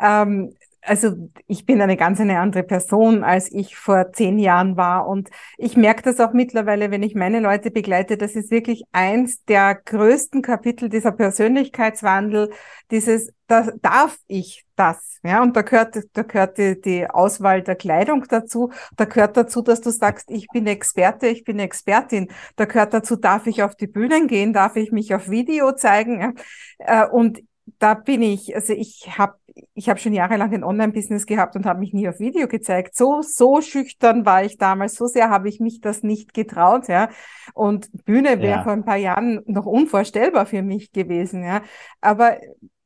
Ähm, 0.00 0.54
also 0.82 1.30
ich 1.46 1.66
bin 1.66 1.80
eine 1.80 1.96
ganz 1.96 2.20
eine 2.20 2.38
andere 2.38 2.62
Person, 2.62 3.22
als 3.22 3.50
ich 3.52 3.76
vor 3.76 4.12
zehn 4.12 4.38
Jahren 4.38 4.76
war. 4.76 5.06
Und 5.06 5.28
ich 5.58 5.76
merke 5.76 6.02
das 6.02 6.20
auch 6.20 6.32
mittlerweile, 6.32 6.90
wenn 6.90 7.02
ich 7.02 7.14
meine 7.14 7.40
Leute 7.40 7.70
begleite, 7.70 8.16
das 8.16 8.34
ist 8.34 8.50
wirklich 8.50 8.84
eins 8.92 9.44
der 9.44 9.74
größten 9.74 10.42
Kapitel 10.42 10.88
dieser 10.88 11.12
Persönlichkeitswandel, 11.12 12.50
dieses, 12.90 13.30
da 13.46 13.68
darf 13.82 14.16
ich 14.26 14.64
das, 14.76 15.18
ja, 15.22 15.42
und 15.42 15.54
da 15.56 15.62
gehört, 15.62 15.98
da 16.14 16.22
gehört 16.22 16.56
die, 16.56 16.80
die 16.80 17.10
Auswahl 17.10 17.62
der 17.62 17.76
Kleidung 17.76 18.24
dazu, 18.28 18.72
da 18.96 19.04
gehört 19.04 19.36
dazu, 19.36 19.60
dass 19.60 19.82
du 19.82 19.90
sagst, 19.90 20.30
ich 20.30 20.46
bin 20.48 20.66
Experte, 20.66 21.26
ich 21.26 21.44
bin 21.44 21.58
Expertin, 21.58 22.28
da 22.56 22.64
gehört 22.64 22.94
dazu, 22.94 23.16
darf 23.16 23.46
ich 23.46 23.62
auf 23.62 23.74
die 23.74 23.86
Bühnen 23.86 24.28
gehen, 24.28 24.52
darf 24.52 24.76
ich 24.76 24.92
mich 24.92 25.14
auf 25.14 25.28
Video 25.28 25.72
zeigen, 25.72 26.20
ja? 26.20 26.32
Äh, 26.78 27.08
und 27.08 27.42
da 27.78 27.94
bin 27.94 28.22
ich, 28.22 28.54
also 28.54 28.72
ich 28.72 29.18
habe 29.18 29.34
ich 29.74 29.88
hab 29.88 29.98
schon 29.98 30.12
jahrelang 30.12 30.52
ein 30.52 30.64
Online-Business 30.64 31.26
gehabt 31.26 31.56
und 31.56 31.66
habe 31.66 31.80
mich 31.80 31.92
nie 31.92 32.08
auf 32.08 32.18
Video 32.18 32.48
gezeigt. 32.48 32.96
So, 32.96 33.22
so 33.22 33.60
schüchtern 33.60 34.24
war 34.24 34.44
ich 34.44 34.58
damals, 34.58 34.94
so 34.94 35.06
sehr 35.06 35.30
habe 35.30 35.48
ich 35.48 35.60
mich 35.60 35.80
das 35.80 36.02
nicht 36.02 36.34
getraut, 36.34 36.88
ja. 36.88 37.08
Und 37.54 37.88
Bühne 38.04 38.40
wäre 38.40 38.58
ja. 38.58 38.62
vor 38.62 38.72
ein 38.72 38.84
paar 38.84 38.96
Jahren 38.96 39.42
noch 39.46 39.66
unvorstellbar 39.66 40.46
für 40.46 40.62
mich 40.62 40.92
gewesen, 40.92 41.44
ja. 41.44 41.62
Aber 42.00 42.38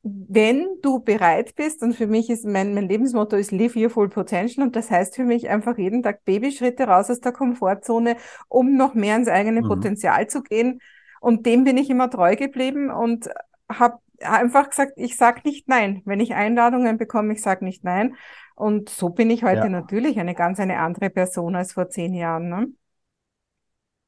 wenn 0.02 0.66
du 0.82 1.00
bereit 1.00 1.54
bist, 1.54 1.82
und 1.82 1.94
für 1.94 2.06
mich 2.06 2.28
ist 2.28 2.44
mein, 2.44 2.74
mein 2.74 2.88
Lebensmotto 2.88 3.36
ist 3.36 3.52
Live 3.52 3.74
Your 3.74 3.90
Full 3.90 4.10
Potential, 4.10 4.66
und 4.66 4.76
das 4.76 4.90
heißt 4.90 5.16
für 5.16 5.24
mich 5.24 5.48
einfach 5.48 5.78
jeden 5.78 6.02
Tag 6.02 6.24
Babyschritte 6.24 6.84
raus 6.84 7.10
aus 7.10 7.20
der 7.20 7.32
Komfortzone, 7.32 8.16
um 8.48 8.76
noch 8.76 8.94
mehr 8.94 9.16
ins 9.16 9.28
eigene 9.28 9.62
mhm. 9.62 9.68
Potenzial 9.68 10.26
zu 10.28 10.42
gehen. 10.42 10.80
Und 11.20 11.46
dem 11.46 11.64
bin 11.64 11.78
ich 11.78 11.88
immer 11.88 12.10
treu 12.10 12.36
geblieben 12.36 12.90
und 12.90 13.30
habe 13.66 13.98
einfach 14.20 14.70
gesagt, 14.70 14.92
ich 14.96 15.16
sag 15.16 15.44
nicht 15.44 15.68
nein. 15.68 16.02
Wenn 16.04 16.20
ich 16.20 16.34
Einladungen 16.34 16.98
bekomme, 16.98 17.32
ich 17.32 17.42
sag 17.42 17.62
nicht 17.62 17.84
nein. 17.84 18.16
Und 18.54 18.88
so 18.88 19.10
bin 19.10 19.30
ich 19.30 19.42
heute 19.42 19.62
ja. 19.62 19.68
natürlich 19.68 20.18
eine 20.18 20.34
ganz 20.34 20.60
eine 20.60 20.78
andere 20.78 21.10
Person 21.10 21.56
als 21.56 21.72
vor 21.72 21.88
zehn 21.88 22.14
Jahren. 22.14 22.48
Ne? 22.48 22.68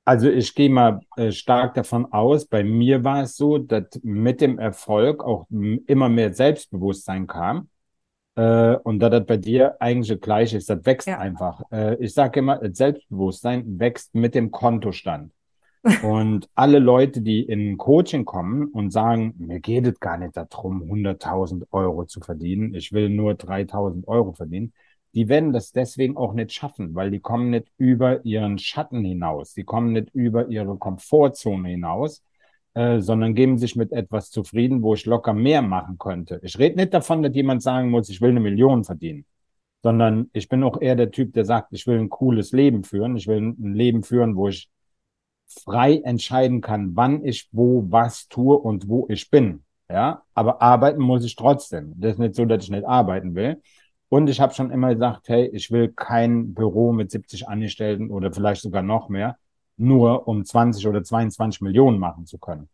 Also 0.05 0.31
ich 0.31 0.55
gehe 0.55 0.71
mal 0.71 1.01
äh, 1.17 1.33
stark 1.33 1.75
davon 1.75 2.13
aus, 2.13 2.47
bei 2.47 2.63
mir 2.63 3.03
war 3.03 3.23
es 3.23 3.37
so, 3.37 3.59
dass 3.59 3.87
mit 4.05 4.41
dem 4.41 4.59
Erfolg 4.59 5.25
auch 5.25 5.47
immer 5.51 6.09
mehr 6.09 6.33
Selbstbewusstsein 6.33 7.27
kam. 7.27 7.69
Äh, 8.37 8.77
und 8.77 9.01
da 9.01 9.11
das 9.11 9.27
bei 9.27 9.37
dir 9.37 9.77
eigentlich 9.81 10.09
das 10.09 10.21
Gleiche 10.21 10.59
ist, 10.59 10.71
das 10.71 10.85
wächst 10.85 11.09
ja. 11.09 11.19
einfach. 11.19 11.63
Äh, 11.73 11.97
ich 11.97 12.15
sage 12.15 12.39
immer, 12.39 12.61
Selbstbewusstsein 12.63 13.81
wächst 13.81 14.15
mit 14.15 14.37
dem 14.37 14.53
Kontostand. 14.53 15.33
Und 16.03 16.49
alle 16.57 16.81
Leute, 16.81 17.21
die 17.21 17.43
in 17.43 17.77
Coaching 17.79 18.25
kommen 18.25 18.67
und 18.69 18.91
sagen, 18.91 19.35
mir 19.39 19.61
geht 19.61 19.87
es 19.87 20.01
gar 20.01 20.19
nicht 20.19 20.37
darum, 20.37 20.83
100.000 20.83 21.67
Euro 21.71 22.07
zu 22.07 22.21
verdienen, 22.21 22.75
ich 22.75 22.93
will 22.93 23.09
nur 23.09 23.35
3.000 23.35 24.07
Euro 24.09 24.33
verdienen, 24.33 24.73
die 25.15 25.29
werden 25.29 25.53
das 25.53 25.71
deswegen 25.73 26.17
auch 26.17 26.35
nicht 26.35 26.53
schaffen, 26.53 26.95
weil 26.95 27.11
die 27.11 27.21
kommen 27.21 27.51
nicht 27.51 27.71
über 27.79 28.25
ihren 28.25 28.59
Schatten 28.59 29.05
hinaus, 29.05 29.55
die 29.55 29.63
kommen 29.65 29.93
nicht 29.93 30.11
über 30.13 30.49
ihre 30.49 30.77
Komfortzone 30.77 31.69
hinaus, 31.69 32.23
äh, 32.75 33.01
sondern 33.01 33.35
geben 33.35 33.57
sich 33.57 33.77
mit 33.77 33.93
etwas 33.93 34.31
zufrieden, 34.31 34.83
wo 34.83 34.95
ich 34.95 35.07
locker 35.07 35.33
mehr 35.35 35.63
machen 35.63 35.99
könnte. 35.99 36.41
Ich 36.43 36.59
rede 36.59 36.77
nicht 36.77 36.93
davon, 36.95 37.23
dass 37.23 37.35
jemand 37.35 37.63
sagen 37.63 37.91
muss, 37.91 38.09
ich 38.09 38.21
will 38.21 38.31
eine 38.31 38.41
Million 38.41 38.83
verdienen, 38.85 39.25
sondern 39.83 40.31
ich 40.33 40.49
bin 40.49 40.65
auch 40.65 40.81
eher 40.81 40.97
der 40.97 41.13
Typ, 41.13 41.33
der 41.33 41.45
sagt, 41.45 41.73
ich 41.73 41.87
will 41.87 41.99
ein 41.99 42.11
cooles 42.11 42.53
Leben 42.53 42.83
führen, 42.83 43.17
ich 43.17 43.29
will 43.29 43.39
ein 43.39 43.75
Leben 43.75 44.03
führen, 44.03 44.35
wo 44.37 44.49
ich 44.49 44.69
frei 45.49 46.01
entscheiden 46.05 46.61
kann, 46.61 46.97
wann 46.97 47.25
ich 47.25 47.49
wo 47.53 47.85
was 47.89 48.29
tue 48.29 48.57
und 48.57 48.89
wo 48.89 49.07
ich 49.09 49.31
bin. 49.31 49.63
Ja, 49.89 50.23
aber 50.35 50.63
arbeiten 50.63 51.01
muss 51.01 51.25
ich 51.25 51.37
trotzdem. 51.37 51.95
Das 51.97 52.13
ist 52.13 52.19
nicht 52.19 52.35
so, 52.35 52.45
dass 52.45 52.65
ich 52.65 52.71
nicht 52.71 52.85
arbeiten 52.85 53.35
will. 53.35 53.63
Und 54.09 54.29
ich 54.29 54.41
habe 54.41 54.55
schon 54.55 54.71
immer 54.71 54.93
gesagt, 54.95 55.29
hey, 55.29 55.47
ich 55.53 55.71
will 55.71 55.93
kein 55.93 56.55
Büro 56.55 56.93
mit 56.93 57.11
70 57.11 57.49
Angestellten 57.49 58.11
oder 58.11 58.33
vielleicht 58.33 58.63
sogar 58.63 58.83
noch 58.83 59.09
mehr, 59.09 59.37
nur 59.77 60.29
um 60.29 60.45
20 60.45 60.87
oder 60.87 61.03
22 61.03 61.61
Millionen 61.61 61.99
machen 61.99 62.27
zu 62.27 62.39
können. 62.39 62.69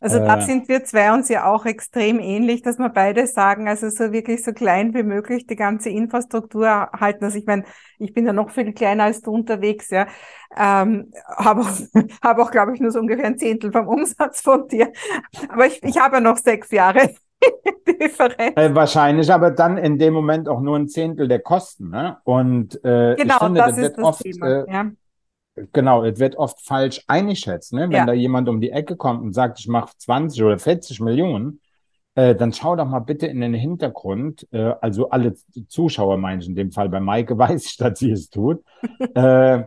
Also 0.00 0.18
da 0.18 0.38
äh, 0.38 0.42
sind 0.42 0.68
wir 0.68 0.84
zwei 0.84 1.12
uns 1.14 1.30
ja 1.30 1.50
auch 1.50 1.64
extrem 1.64 2.18
ähnlich, 2.18 2.60
dass 2.60 2.78
wir 2.78 2.90
beide 2.90 3.26
sagen, 3.26 3.66
also 3.66 3.88
so 3.88 4.12
wirklich 4.12 4.44
so 4.44 4.52
klein 4.52 4.92
wie 4.92 5.02
möglich 5.02 5.46
die 5.46 5.56
ganze 5.56 5.88
Infrastruktur 5.88 6.90
halten. 6.92 7.24
Also 7.24 7.38
ich 7.38 7.46
meine, 7.46 7.64
ich 7.98 8.12
bin 8.12 8.26
ja 8.26 8.34
noch 8.34 8.50
viel 8.50 8.74
kleiner 8.74 9.04
als 9.04 9.22
du 9.22 9.30
unterwegs, 9.32 9.88
ja. 9.88 10.06
Ähm, 10.54 11.12
habe 11.36 11.62
auch, 11.62 11.70
hab 12.22 12.38
auch 12.38 12.50
glaube 12.52 12.74
ich, 12.74 12.80
nur 12.80 12.90
so 12.90 12.98
ungefähr 12.98 13.24
ein 13.24 13.38
Zehntel 13.38 13.72
vom 13.72 13.88
Umsatz 13.88 14.42
von 14.42 14.68
dir. 14.68 14.92
Aber 15.48 15.66
ich, 15.66 15.82
ich 15.82 15.98
habe 15.98 16.16
ja 16.16 16.20
noch 16.20 16.36
sechs 16.36 16.70
Jahre. 16.70 17.10
Differenz. 17.86 18.56
Äh, 18.56 18.74
wahrscheinlich, 18.74 19.32
aber 19.32 19.50
dann 19.50 19.78
in 19.78 19.98
dem 19.98 20.12
Moment 20.12 20.48
auch 20.48 20.60
nur 20.60 20.76
ein 20.76 20.88
Zehntel 20.88 21.28
der 21.28 21.40
Kosten. 21.40 21.90
Ne? 21.90 22.18
Und 22.24 22.76
äh, 22.84 23.14
genau, 23.14 23.36
ich 23.36 23.42
finde, 23.42 23.60
das, 23.60 23.76
das 23.76 23.78
ist 23.78 23.98
das 23.98 24.04
oft, 24.04 24.22
Thema. 24.22 24.46
Äh, 24.46 24.72
ja 24.72 24.90
Genau, 25.72 26.04
es 26.04 26.18
wird 26.18 26.36
oft 26.36 26.60
falsch 26.60 27.02
eingeschätzt. 27.06 27.72
Ne? 27.72 27.82
Wenn 27.82 27.92
ja. 27.92 28.06
da 28.06 28.12
jemand 28.12 28.48
um 28.48 28.60
die 28.60 28.70
Ecke 28.70 28.96
kommt 28.96 29.22
und 29.22 29.32
sagt, 29.32 29.58
ich 29.58 29.68
mache 29.68 29.96
20 29.96 30.42
oder 30.42 30.58
40 30.58 31.00
Millionen, 31.00 31.60
äh, 32.14 32.34
dann 32.34 32.52
schau 32.52 32.76
doch 32.76 32.86
mal 32.86 33.00
bitte 33.00 33.26
in 33.26 33.40
den 33.40 33.54
Hintergrund. 33.54 34.46
Äh, 34.52 34.74
also 34.80 35.10
alle 35.10 35.34
Zuschauer 35.68 36.18
meine 36.18 36.42
ich 36.42 36.48
in 36.48 36.54
dem 36.54 36.72
Fall, 36.72 36.88
bei 36.88 37.00
Maike 37.00 37.38
weiß 37.38 37.66
ich, 37.66 37.76
dass 37.76 37.98
sie 37.98 38.10
es 38.10 38.28
tut. 38.28 38.62
äh, 39.14 39.64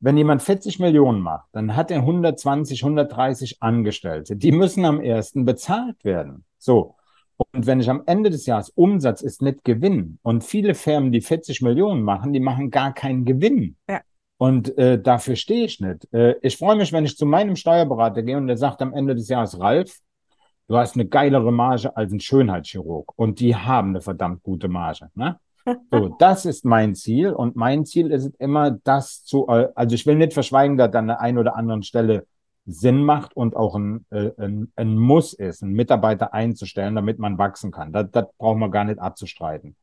wenn 0.00 0.16
jemand 0.16 0.42
40 0.42 0.80
Millionen 0.80 1.20
macht, 1.20 1.48
dann 1.52 1.74
hat 1.76 1.90
er 1.90 2.00
120, 2.00 2.82
130 2.82 3.62
Angestellte. 3.62 4.36
Die 4.36 4.52
müssen 4.52 4.84
am 4.84 5.00
ersten 5.00 5.44
bezahlt 5.44 6.04
werden. 6.04 6.44
So. 6.58 6.96
Und 7.36 7.66
wenn 7.66 7.80
ich 7.80 7.90
am 7.90 8.02
Ende 8.06 8.30
des 8.30 8.46
Jahres 8.46 8.70
Umsatz 8.70 9.22
ist 9.22 9.42
nicht 9.42 9.64
Gewinn 9.64 10.18
und 10.22 10.44
viele 10.44 10.74
Firmen, 10.74 11.10
die 11.10 11.20
40 11.20 11.62
Millionen 11.62 12.02
machen, 12.02 12.32
die 12.32 12.40
machen 12.40 12.70
gar 12.70 12.92
keinen 12.92 13.24
Gewinn. 13.24 13.76
Ja. 13.88 14.02
Und 14.36 14.76
äh, 14.78 15.00
dafür 15.00 15.36
stehe 15.36 15.64
ich 15.64 15.80
nicht. 15.80 16.12
Äh, 16.12 16.36
ich 16.42 16.56
freue 16.56 16.76
mich, 16.76 16.92
wenn 16.92 17.04
ich 17.04 17.16
zu 17.16 17.26
meinem 17.26 17.56
Steuerberater 17.56 18.22
gehe 18.22 18.36
und 18.36 18.46
der 18.46 18.56
sagt 18.56 18.82
am 18.82 18.92
Ende 18.92 19.14
des 19.14 19.28
Jahres, 19.28 19.58
Ralf, 19.60 19.98
du 20.68 20.76
hast 20.76 20.96
eine 20.96 21.06
geilere 21.06 21.52
Marge 21.52 21.96
als 21.96 22.12
ein 22.12 22.20
Schönheitschirurg. 22.20 23.12
Und 23.16 23.40
die 23.40 23.54
haben 23.54 23.90
eine 23.90 24.00
verdammt 24.00 24.42
gute 24.42 24.68
Marge. 24.68 25.10
Ne? 25.14 25.38
So, 25.90 26.14
das 26.18 26.44
ist 26.44 26.66
mein 26.66 26.94
Ziel. 26.94 27.32
Und 27.32 27.56
mein 27.56 27.86
Ziel 27.86 28.10
ist 28.10 28.26
es 28.26 28.34
immer, 28.34 28.70
das 28.70 29.24
zu, 29.24 29.46
äh, 29.48 29.68
also 29.74 29.94
ich 29.94 30.04
will 30.04 30.16
nicht 30.16 30.34
verschweigen, 30.34 30.76
dass 30.76 30.92
an 30.94 31.06
der 31.06 31.20
einen 31.20 31.38
oder 31.38 31.56
anderen 31.56 31.82
Stelle 31.82 32.26
Sinn 32.66 33.02
macht 33.02 33.36
und 33.36 33.56
auch 33.56 33.74
ein, 33.74 34.04
äh, 34.10 34.30
ein, 34.38 34.72
ein 34.76 34.96
Muss 34.96 35.32
ist, 35.32 35.62
einen 35.62 35.72
Mitarbeiter 35.72 36.34
einzustellen, 36.34 36.94
damit 36.94 37.18
man 37.18 37.38
wachsen 37.38 37.70
kann. 37.70 37.92
Das, 37.92 38.10
das 38.10 38.26
braucht 38.38 38.58
man 38.58 38.70
gar 38.70 38.84
nicht 38.84 38.98
abzustreiten. 38.98 39.76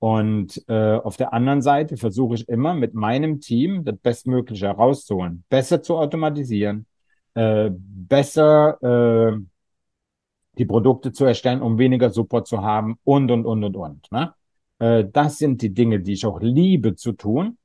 Und 0.00 0.64
äh, 0.66 0.96
auf 0.96 1.18
der 1.18 1.34
anderen 1.34 1.60
Seite 1.60 1.98
versuche 1.98 2.34
ich 2.34 2.48
immer 2.48 2.74
mit 2.74 2.94
meinem 2.94 3.38
Team 3.38 3.84
das 3.84 3.98
Bestmögliche 3.98 4.68
herauszuholen, 4.68 5.44
besser 5.50 5.82
zu 5.82 5.98
automatisieren, 5.98 6.86
äh, 7.34 7.68
besser 7.70 8.82
äh, 8.82 9.38
die 10.56 10.64
Produkte 10.64 11.12
zu 11.12 11.26
erstellen, 11.26 11.60
um 11.60 11.78
weniger 11.78 12.08
Support 12.08 12.48
zu 12.48 12.62
haben 12.62 12.98
und, 13.04 13.30
und, 13.30 13.44
und, 13.44 13.62
und, 13.62 13.76
und. 13.76 14.10
Ne? 14.10 14.32
Äh, 14.78 15.04
das 15.12 15.36
sind 15.36 15.60
die 15.60 15.74
Dinge, 15.74 16.00
die 16.00 16.14
ich 16.14 16.24
auch 16.24 16.40
liebe 16.40 16.94
zu 16.94 17.12
tun 17.12 17.58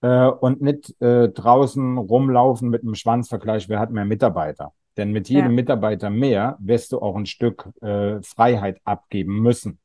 äh, 0.00 0.26
und 0.26 0.60
nicht 0.60 1.00
äh, 1.00 1.28
draußen 1.28 1.98
rumlaufen 1.98 2.68
mit 2.68 2.82
einem 2.82 2.96
Schwanzvergleich, 2.96 3.68
wer 3.68 3.78
hat 3.78 3.92
mehr 3.92 4.04
Mitarbeiter. 4.04 4.72
Denn 4.96 5.12
mit 5.12 5.28
jedem 5.28 5.50
ja. 5.50 5.54
Mitarbeiter 5.54 6.10
mehr 6.10 6.56
wirst 6.58 6.90
du 6.90 6.98
auch 6.98 7.14
ein 7.14 7.26
Stück 7.26 7.68
äh, 7.80 8.20
Freiheit 8.22 8.80
abgeben 8.82 9.40
müssen 9.40 9.78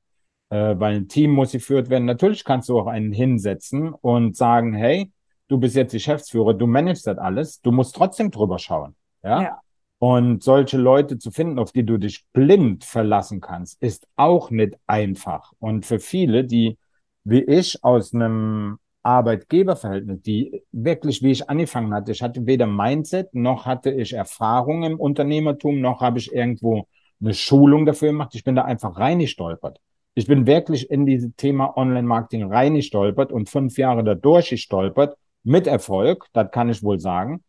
äh, 0.52 0.78
weil 0.78 0.96
ein 0.98 1.08
Team 1.08 1.32
muss 1.32 1.54
geführt 1.54 1.90
werden. 1.90 2.06
Natürlich 2.06 2.44
kannst 2.44 2.70
du 2.70 2.78
auch 2.78 2.88
einen 2.88 3.14
hinsetzen 3.14 3.94
und 3.94 4.36
sagen, 4.36 4.74
hey, 4.74 5.12
du 5.48 5.58
bist 5.58 5.76
jetzt 5.76 5.94
Geschäftsführer, 5.94 6.54
du 6.54 6.68
managst 6.68 7.08
das 7.08 7.18
alles, 7.18 7.62
du 7.62 7.72
musst 7.72 7.96
trotzdem 7.96 8.32
drüber 8.32 8.60
schauen. 8.60 8.96
Ja? 9.24 9.42
ja. 9.42 9.60
Und 10.00 10.44
solche 10.44 10.78
Leute 10.78 11.18
zu 11.20 11.32
finden, 11.32 11.58
auf 11.58 11.72
die 11.72 11.86
du 11.86 11.98
dich 11.98 12.26
blind 12.34 12.84
verlassen 12.84 13.40
kannst, 13.40 13.82
ist 13.82 14.08
auch 14.18 14.50
nicht 14.52 14.78
einfach. 14.88 15.54
Und 15.60 15.86
für 15.86 16.00
viele, 16.00 16.44
die 16.44 16.78
wie 17.24 17.44
ich 17.44 17.84
aus 17.84 18.14
einem 18.14 18.80
Arbeitgeberverhältnis, 19.04 20.22
die 20.22 20.64
wirklich, 20.72 21.22
wie 21.22 21.32
ich 21.32 21.50
angefangen 21.50 21.94
hatte, 21.94 22.12
ich 22.12 22.22
hatte 22.22 22.46
weder 22.46 22.66
Mindset, 22.66 23.34
noch 23.36 23.66
hatte 23.66 23.92
ich 23.92 24.14
Erfahrung 24.14 24.84
im 24.84 25.00
Unternehmertum, 25.00 25.80
noch 25.82 26.02
habe 26.02 26.18
ich 26.18 26.34
irgendwo 26.34 26.88
eine 27.22 27.36
Schulung 27.36 27.86
dafür 27.86 28.10
gemacht. 28.10 28.34
Ich 28.34 28.44
bin 28.44 28.56
da 28.56 28.64
einfach 28.64 28.98
reingestolpert 28.98 29.80
ich 30.14 30.28
bin 30.28 30.46
wirklich 30.46 30.90
in 30.90 31.06
dieses 31.06 31.32
Thema 31.36 31.78
Online-Marketing 31.78 32.52
reingestolpert 32.52 33.32
und 33.32 33.50
fünf 33.50 33.78
Jahre 33.78 34.04
dadurch 34.04 34.50
gestolpert, 34.50 35.18
mit 35.44 35.68
Erfolg, 35.68 36.28
das 36.34 36.52
kann 36.52 36.70
ich 36.70 36.84
wohl 36.84 37.00
sagen. 37.00 37.44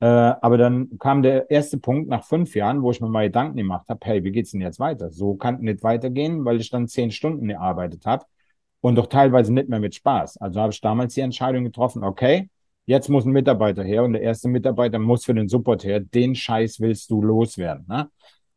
Äh, 0.00 0.06
aber 0.06 0.58
dann 0.58 0.98
kam 0.98 1.22
der 1.22 1.50
erste 1.50 1.78
Punkt 1.78 2.08
nach 2.08 2.24
fünf 2.24 2.54
Jahren, 2.54 2.82
wo 2.82 2.90
ich 2.90 3.00
mir 3.00 3.08
mal 3.08 3.26
Gedanken 3.26 3.56
gemacht 3.56 3.88
habe, 3.88 4.00
hey, 4.04 4.24
wie 4.24 4.32
geht's 4.32 4.50
denn 4.50 4.60
jetzt 4.60 4.78
weiter? 4.80 5.10
So 5.10 5.36
kann 5.36 5.60
nicht 5.60 5.82
weitergehen, 5.82 6.44
weil 6.44 6.60
ich 6.60 6.70
dann 6.70 6.88
zehn 6.88 7.10
Stunden 7.10 7.48
gearbeitet 7.48 8.04
habe 8.04 8.24
und 8.80 8.96
doch 8.96 9.06
teilweise 9.06 9.52
nicht 9.52 9.68
mehr 9.68 9.80
mit 9.80 9.94
Spaß. 9.94 10.36
Also 10.38 10.60
habe 10.60 10.72
ich 10.72 10.80
damals 10.80 11.14
die 11.14 11.22
Entscheidung 11.22 11.64
getroffen, 11.64 12.04
okay, 12.04 12.50
jetzt 12.86 13.08
muss 13.08 13.24
ein 13.24 13.32
Mitarbeiter 13.32 13.82
her 13.84 14.04
und 14.04 14.12
der 14.12 14.22
erste 14.22 14.48
Mitarbeiter 14.48 14.98
muss 14.98 15.24
für 15.24 15.34
den 15.34 15.48
Support 15.48 15.84
her, 15.84 16.00
den 16.00 16.34
Scheiß 16.34 16.80
willst 16.80 17.10
du 17.10 17.22
loswerden. 17.22 17.86
Ne? 17.88 18.10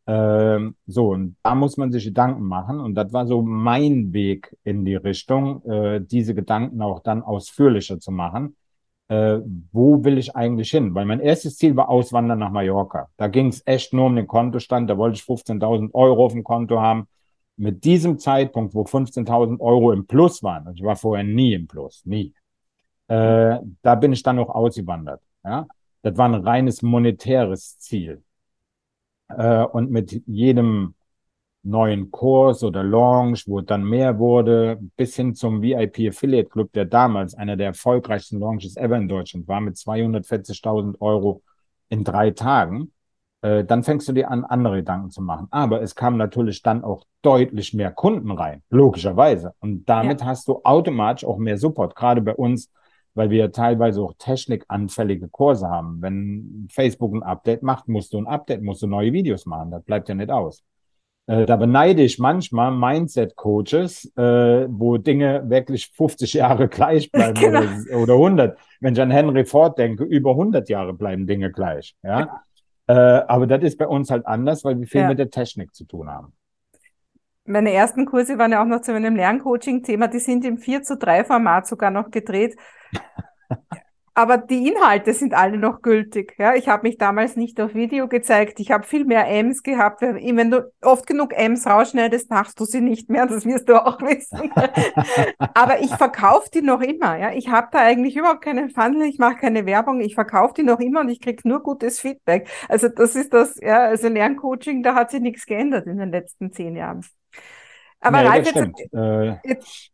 Ähm, 0.10 0.76
so, 0.88 1.10
und 1.12 1.36
da 1.44 1.54
muss 1.54 1.78
man 1.78 1.92
sich 1.92 2.04
Gedanken 2.04 2.44
machen. 2.44 2.80
Und 2.80 2.96
das 2.96 3.14
war 3.14 3.28
so 3.28 3.44
mein 3.44 4.12
Weg 4.12 4.58
in 4.64 4.84
die 4.84 4.96
Richtung, 4.96 5.64
äh, 5.66 6.02
diese 6.02 6.34
Gedanken 6.34 6.82
auch 6.82 7.02
dann 7.02 7.22
ausführlicher 7.22 8.00
zu 8.00 8.12
machen. 8.12 8.56
Äh, 9.10 9.40
wo 9.72 10.04
will 10.04 10.18
ich 10.18 10.36
eigentlich 10.36 10.72
hin? 10.72 10.96
Weil 10.96 11.06
mein 11.06 11.20
erstes 11.20 11.58
Ziel 11.58 11.76
war 11.76 11.90
Auswandern 11.90 12.40
nach 12.40 12.50
Mallorca. 12.52 13.10
Da 13.18 13.28
ging 13.28 13.48
es 13.50 13.62
echt 13.68 13.94
nur 13.94 14.08
um 14.08 14.16
den 14.16 14.26
Kontostand. 14.26 14.90
Da 14.90 14.98
wollte 14.98 15.18
ich 15.18 15.24
15.000 15.24 15.94
Euro 15.94 16.26
auf 16.26 16.34
dem 16.34 16.44
Konto 16.44 16.80
haben. 16.82 17.08
Mit 17.58 17.84
diesem 17.84 18.18
Zeitpunkt, 18.18 18.74
wo 18.74 18.84
15.000 18.84 19.60
Euro 19.60 19.92
im 19.92 20.08
Plus 20.08 20.42
waren, 20.44 20.66
also 20.68 20.78
ich 20.78 20.84
war 20.84 20.96
vorher 20.96 21.26
nie 21.26 21.54
im 21.54 21.68
Plus, 21.68 22.06
nie, 22.06 22.34
äh, 23.10 23.58
da 23.82 23.96
bin 23.96 24.14
ich 24.14 24.24
dann 24.24 24.40
auch 24.40 24.50
ausgewandert. 24.50 25.22
Ja? 25.44 25.68
Das 26.02 26.18
war 26.18 26.30
ein 26.30 26.36
reines 26.36 26.82
monetäres 26.82 27.78
Ziel. 27.78 28.24
Äh, 29.30 29.64
und 29.64 29.92
mit 29.92 30.22
jedem 30.26 30.96
neuen 31.64 32.12
Kurs 32.12 32.64
oder 32.64 32.84
Launch, 32.84 33.48
wo 33.48 33.62
dann 33.62 33.84
mehr 33.84 34.18
wurde, 34.18 34.80
bis 34.96 35.16
hin 35.16 35.36
zum 35.36 35.62
VIP 35.62 36.10
Affiliate 36.10 36.50
Club, 36.50 36.72
der 36.74 36.86
damals 36.86 37.36
einer 37.36 37.58
der 37.58 37.68
erfolgreichsten 37.68 38.40
Launches 38.40 38.78
ever 38.78 38.98
in 38.98 39.08
Deutschland 39.08 39.48
war, 39.48 39.62
mit 39.62 39.76
240.000 39.76 41.00
Euro 41.02 41.42
in 41.90 42.04
drei 42.04 42.32
Tagen, 42.32 42.92
äh, 43.42 43.64
dann 43.64 43.84
fängst 43.84 44.08
du 44.08 44.14
dir 44.14 44.32
an, 44.32 44.46
andere 44.46 44.78
Gedanken 44.78 45.12
zu 45.12 45.22
machen. 45.22 45.48
Aber 45.52 45.82
es 45.82 45.96
kam 45.96 46.18
natürlich 46.18 46.62
dann 46.62 46.84
auch 46.84 47.06
deutlich 47.22 47.74
mehr 47.74 47.92
Kunden 47.92 48.32
rein, 48.32 48.64
logischerweise. 48.70 49.54
Und 49.60 49.88
damit 49.88 50.22
ja. 50.22 50.28
hast 50.28 50.48
du 50.48 50.62
automatisch 50.64 51.26
auch 51.26 51.38
mehr 51.38 51.58
Support. 51.58 51.96
Gerade 51.96 52.22
bei 52.22 52.36
uns 52.36 52.72
weil 53.20 53.32
wir 53.32 53.52
teilweise 53.52 54.02
auch 54.02 54.14
technikanfällige 54.18 55.28
Kurse 55.28 55.68
haben. 55.70 56.02
Wenn 56.02 56.70
Facebook 56.72 57.14
ein 57.14 57.22
Update 57.22 57.64
macht, 57.64 57.90
musst 57.90 58.14
du 58.14 58.18
ein 58.18 58.28
Update, 58.28 58.62
musst 58.62 58.82
du 58.82 58.88
neue 58.88 59.12
Videos 59.12 59.46
machen. 59.46 59.72
Das 59.72 59.84
bleibt 59.84 60.08
ja 60.08 60.16
nicht 60.16 60.32
aus. 60.32 60.64
Äh, 61.28 61.46
da 61.46 61.58
beneide 61.58 62.02
ich 62.02 62.18
manchmal 62.18 62.72
Mindset-Coaches, 62.72 64.14
äh, 64.16 64.68
wo 64.70 64.96
Dinge 64.96 65.44
wirklich 65.50 65.92
50 65.98 66.32
Jahre 66.32 66.68
gleich 66.70 67.12
bleiben 67.12 67.34
genau. 67.34 67.60
oder, 67.60 68.04
oder 68.04 68.14
100. 68.14 68.58
Wenn 68.80 68.94
ich 68.94 69.02
an 69.02 69.12
Henry 69.12 69.44
Ford 69.44 69.78
denke, 69.78 70.06
über 70.06 70.32
100 70.32 70.70
Jahre 70.70 70.94
bleiben 70.94 71.28
Dinge 71.28 71.52
gleich. 71.52 71.98
Ja? 72.04 72.20
ja. 72.20 72.44
Äh, 72.88 73.26
aber 73.28 73.48
das 73.48 73.64
ist 73.64 73.78
bei 73.78 73.88
uns 73.88 74.10
halt 74.12 74.26
anders, 74.28 74.64
weil 74.64 74.80
wir 74.80 74.88
viel 74.88 75.02
ja. 75.02 75.10
mit 75.10 75.20
der 75.20 75.30
Technik 75.30 75.76
zu 75.76 75.84
tun 75.84 76.10
haben 76.10 76.32
meine 77.50 77.74
ersten 77.74 78.06
Kurse 78.06 78.38
waren 78.38 78.52
ja 78.52 78.62
auch 78.62 78.68
noch 78.68 78.82
zu 78.82 78.94
meinem 78.94 79.16
Lerncoaching-Thema, 79.16 80.08
die 80.08 80.20
sind 80.20 80.46
im 80.46 80.58
4 80.58 80.84
zu 80.84 80.98
3 80.98 81.26
Format 81.26 81.68
sogar 81.68 81.92
noch 81.92 82.12
gedreht. 82.12 82.56
Aber 84.20 84.38
die 84.38 84.68
Inhalte 84.68 85.14
sind 85.14 85.34
alle 85.34 85.58
noch 85.58 85.82
gültig. 85.82 86.36
Ja, 86.38 86.54
ich 86.54 86.68
habe 86.68 86.86
mich 86.86 86.98
damals 86.98 87.38
nicht 87.38 87.62
auf 87.62 87.74
Video 87.74 88.10
gezeigt. 88.10 88.60
Ich 88.60 88.70
habe 88.70 88.86
viel 88.86 89.06
mehr 89.06 89.30
M's 89.30 89.64
gehabt. 89.64 90.02
Wenn 90.02 90.52
du 90.52 90.70
oft 90.82 91.08
genug 91.08 91.32
M's 91.34 91.66
rausschneidest, 91.66 92.30
machst 92.30 92.60
du 92.60 92.66
sie 92.66 92.82
nicht 92.82 93.10
mehr. 93.10 93.28
Das 93.28 93.46
wirst 93.46 93.70
du 93.70 93.82
auch 93.82 94.02
wissen. 94.02 94.52
Aber 95.54 95.80
ich 95.80 95.96
verkaufe 95.96 96.50
die 96.54 96.62
noch 96.62 96.82
immer. 96.82 97.18
Ja, 97.18 97.32
ich 97.32 97.48
habe 97.48 97.70
da 97.72 97.80
eigentlich 97.80 98.18
überhaupt 98.18 98.42
keinen 98.42 98.70
Funnel. 98.70 99.08
Ich 99.08 99.20
mache 99.20 99.38
keine 99.38 99.66
Werbung. 99.66 100.02
Ich 100.02 100.16
verkaufe 100.16 100.54
die 100.54 100.64
noch 100.64 100.82
immer 100.82 101.00
und 101.00 101.10
ich 101.10 101.22
krieg 101.22 101.46
nur 101.46 101.64
gutes 101.64 102.02
Feedback. 102.02 102.50
Also 102.68 102.90
das 102.90 103.16
ist 103.16 103.34
das. 103.34 103.58
Ja, 103.62 103.86
also 103.86 104.10
Lerncoaching, 104.10 104.84
da 104.84 104.96
hat 104.96 105.12
sich 105.12 105.22
nichts 105.22 105.46
geändert 105.46 105.88
in 105.88 105.98
den 105.98 106.12
letzten 106.12 106.52
zehn 106.52 106.76
Jahren. 106.76 107.06
Aber 108.02 108.22
nee, 108.22 108.28
Ralf, 108.28 108.46
jetzt, 108.46 108.94
äh, 108.94 109.38
jetzt, 109.44 109.92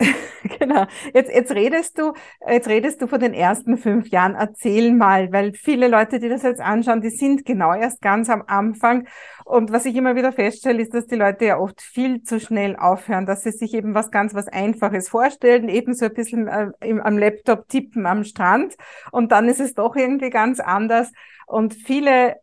genau. 0.58 0.86
Jetzt, 1.12 1.30
jetzt 1.30 1.52
redest 1.52 1.98
du, 1.98 2.12
jetzt 2.48 2.68
redest 2.68 3.02
du 3.02 3.06
von 3.06 3.20
den 3.20 3.34
ersten 3.34 3.76
fünf 3.76 4.08
Jahren. 4.08 4.34
Erzähl 4.34 4.92
mal, 4.92 5.32
weil 5.32 5.52
viele 5.52 5.88
Leute, 5.88 6.20
die 6.20 6.28
das 6.28 6.42
jetzt 6.42 6.60
anschauen, 6.60 7.00
die 7.00 7.10
sind 7.10 7.44
genau 7.44 7.74
erst 7.74 8.00
ganz 8.00 8.30
am 8.30 8.42
Anfang. 8.46 9.06
Und 9.44 9.72
was 9.72 9.84
ich 9.84 9.94
immer 9.96 10.16
wieder 10.16 10.32
feststelle, 10.32 10.80
ist, 10.82 10.94
dass 10.94 11.06
die 11.06 11.16
Leute 11.16 11.44
ja 11.46 11.58
oft 11.58 11.80
viel 11.80 12.22
zu 12.22 12.40
schnell 12.40 12.76
aufhören, 12.76 13.26
dass 13.26 13.42
sie 13.42 13.52
sich 13.52 13.74
eben 13.74 13.94
was 13.94 14.10
ganz 14.10 14.34
was 14.34 14.48
Einfaches 14.48 15.08
vorstellen, 15.08 15.68
eben 15.68 15.94
so 15.94 16.06
ein 16.06 16.14
bisschen 16.14 16.48
äh, 16.48 16.70
am 16.80 17.18
Laptop 17.18 17.68
tippen 17.68 18.06
am 18.06 18.24
Strand. 18.24 18.76
Und 19.12 19.32
dann 19.32 19.48
ist 19.48 19.60
es 19.60 19.74
doch 19.74 19.96
irgendwie 19.96 20.30
ganz 20.30 20.60
anders. 20.60 21.12
Und 21.46 21.74
viele 21.74 22.36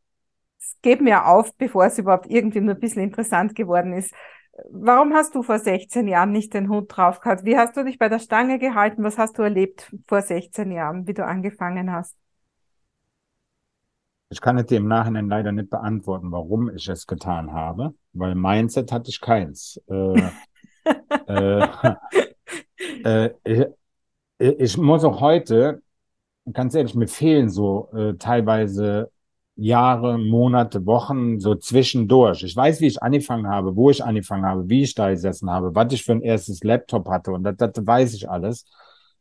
geht 0.81 1.01
mir 1.01 1.25
auf, 1.25 1.55
bevor 1.57 1.85
es 1.85 1.97
überhaupt 1.97 2.27
irgendwie 2.29 2.61
nur 2.61 2.75
ein 2.75 2.79
bisschen 2.79 3.03
interessant 3.03 3.55
geworden 3.55 3.93
ist. 3.93 4.13
Warum 4.69 5.13
hast 5.13 5.35
du 5.35 5.43
vor 5.43 5.59
16 5.59 6.07
Jahren 6.07 6.31
nicht 6.31 6.53
den 6.53 6.69
Hut 6.69 6.85
drauf 6.89 7.19
gehabt? 7.19 7.45
Wie 7.45 7.57
hast 7.57 7.77
du 7.77 7.83
dich 7.83 7.99
bei 7.99 8.09
der 8.09 8.19
Stange 8.19 8.59
gehalten? 8.59 9.03
Was 9.03 9.17
hast 9.17 9.37
du 9.37 9.43
erlebt 9.43 9.93
vor 10.07 10.21
16 10.21 10.71
Jahren, 10.71 11.07
wie 11.07 11.13
du 11.13 11.25
angefangen 11.25 11.91
hast? 11.91 12.15
Ich 14.29 14.41
kann 14.41 14.57
es 14.57 14.65
dir 14.65 14.77
im 14.77 14.87
Nachhinein 14.87 15.29
leider 15.29 15.51
nicht 15.51 15.69
beantworten, 15.69 16.31
warum 16.31 16.69
ich 16.75 16.89
es 16.89 17.07
getan 17.07 17.53
habe, 17.53 17.93
weil 18.13 18.35
Mindset 18.35 18.91
hatte 18.91 19.09
ich 19.09 19.21
keins. 19.21 19.81
Äh, 19.87 20.21
äh, 21.27 21.67
äh, 23.03 23.29
ich, 24.37 24.59
ich, 24.59 24.77
muss 24.77 25.05
auch 25.05 25.21
heute, 25.21 25.81
ganz 26.51 26.75
ehrlich, 26.75 26.95
mir 26.95 27.07
fehlen 27.07 27.49
so 27.49 27.89
äh, 27.93 28.15
teilweise 28.15 29.11
Jahre, 29.57 30.17
Monate, 30.17 30.85
Wochen, 30.85 31.39
so 31.39 31.55
zwischendurch. 31.55 32.43
Ich 32.43 32.55
weiß, 32.55 32.79
wie 32.81 32.87
ich 32.87 33.01
angefangen 33.01 33.47
habe, 33.47 33.75
wo 33.75 33.89
ich 33.89 34.03
angefangen 34.03 34.45
habe, 34.45 34.69
wie 34.69 34.83
ich 34.83 34.93
da 34.95 35.09
gesessen 35.09 35.49
habe, 35.49 35.73
was 35.75 35.91
ich 35.93 36.03
für 36.03 36.13
ein 36.13 36.21
erstes 36.21 36.63
Laptop 36.63 37.09
hatte 37.09 37.31
und 37.31 37.43
das, 37.43 37.55
das 37.57 37.85
weiß 37.85 38.13
ich 38.13 38.29
alles. 38.29 38.65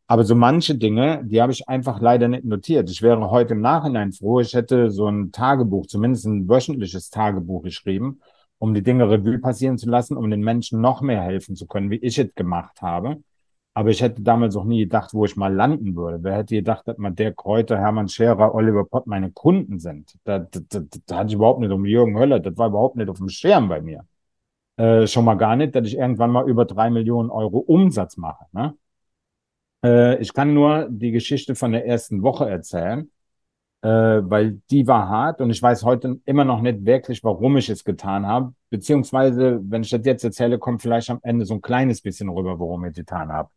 Aber 0.07 0.25
so 0.25 0.35
manche 0.37 0.77
Dinge, 0.77 1.23
die 1.25 1.43
habe 1.43 1.53
ich 1.53 1.69
einfach 1.69 2.01
leider 2.01 2.29
nicht 2.29 2.45
notiert. 2.45 2.91
Ich 2.91 3.03
wäre 3.03 3.31
heute 3.31 3.55
im 3.55 3.61
Nachhinein 3.61 4.13
froh, 4.13 4.41
ich 4.41 4.55
hätte 4.55 4.91
so 4.91 5.09
ein 5.09 5.33
Tagebuch, 5.33 5.87
zumindest 5.87 6.27
ein 6.27 6.49
wöchentliches 6.49 7.11
Tagebuch 7.11 7.63
geschrieben, 7.63 8.21
um 8.59 8.75
die 8.75 8.83
Dinge 8.83 9.11
Revue 9.11 9.39
passieren 9.39 9.79
zu 9.79 9.89
lassen, 9.89 10.17
um 10.17 10.31
den 10.31 10.43
Menschen 10.43 10.81
noch 10.81 11.01
mehr 11.01 11.23
helfen 11.23 11.57
zu 11.57 11.67
können, 11.67 11.91
wie 11.91 11.97
ich 11.97 12.19
es 12.19 12.35
gemacht 12.35 12.83
habe. 12.83 13.17
Aber 13.77 13.91
ich 13.91 14.01
hätte 14.01 14.23
damals 14.23 14.57
auch 14.57 14.65
nie 14.65 14.85
gedacht, 14.85 15.13
wo 15.13 15.27
ich 15.27 15.37
mal 15.37 15.53
landen 15.53 15.97
würde. 15.97 16.25
Wer 16.25 16.37
hätte 16.37 16.55
gedacht, 16.55 16.89
dass 16.89 16.97
man 16.97 17.15
der 17.15 17.35
Kräuter, 17.35 17.79
Hermann 17.79 18.09
Scherer, 18.09 18.55
Oliver 18.55 18.87
Pott 18.87 19.07
meine 19.07 19.31
Kunden 19.33 19.79
sind? 19.79 20.17
Da, 20.25 20.39
da, 20.39 20.61
da, 20.71 20.81
da 21.05 21.17
hatte 21.19 21.29
ich 21.29 21.35
überhaupt 21.35 21.61
nicht 21.61 21.71
um 21.71 21.85
Jürgen 21.85 22.19
Höller, 22.19 22.41
das 22.41 22.57
war 22.57 22.69
überhaupt 22.69 22.97
nicht 22.97 23.11
auf 23.11 23.19
dem 23.19 23.29
Schirm 23.29 23.69
bei 23.69 23.83
mir. 23.83 24.07
Äh, 24.79 25.07
schon 25.07 25.27
mal 25.27 25.35
gar 25.37 25.57
nicht, 25.57 25.75
dass 25.75 25.87
ich 25.87 25.99
irgendwann 25.99 26.31
mal 26.31 26.49
über 26.49 26.65
drei 26.65 26.89
Millionen 26.89 27.29
Euro 27.29 27.59
Umsatz 27.59 28.17
mache. 28.17 28.47
Ne? 28.53 28.75
Äh, 29.85 30.23
ich 30.23 30.33
kann 30.33 30.55
nur 30.55 30.89
die 30.91 31.11
Geschichte 31.11 31.55
von 31.55 31.73
der 31.73 31.87
ersten 31.87 32.23
Woche 32.23 32.49
erzählen, 32.49 33.11
äh, 33.83 33.89
weil 33.89 34.63
die 34.71 34.87
war 34.87 35.09
hart 35.09 35.43
und 35.43 35.51
ich 35.51 35.63
weiß 35.63 35.85
heute 35.85 36.19
immer 36.25 36.45
noch 36.45 36.63
nicht 36.63 36.87
wirklich, 36.87 37.23
warum 37.25 37.59
ich 37.59 37.69
es 37.69 37.85
getan 37.85 38.27
habe. 38.27 38.55
Beziehungsweise, 38.71 39.61
wenn 39.65 39.83
ich 39.83 39.91
das 39.91 40.01
jetzt 40.05 40.25
erzähle, 40.25 40.59
kommt 40.59 40.81
vielleicht 40.83 41.11
am 41.11 41.21
Ende 41.23 41.45
so 41.45 41.55
ein 41.55 41.63
kleines 41.63 42.01
bisschen 42.01 42.31
rüber, 42.31 42.59
warum 42.59 42.85
ich 42.87 42.93
es 42.93 42.97
getan 42.97 43.31
habe. 43.31 43.51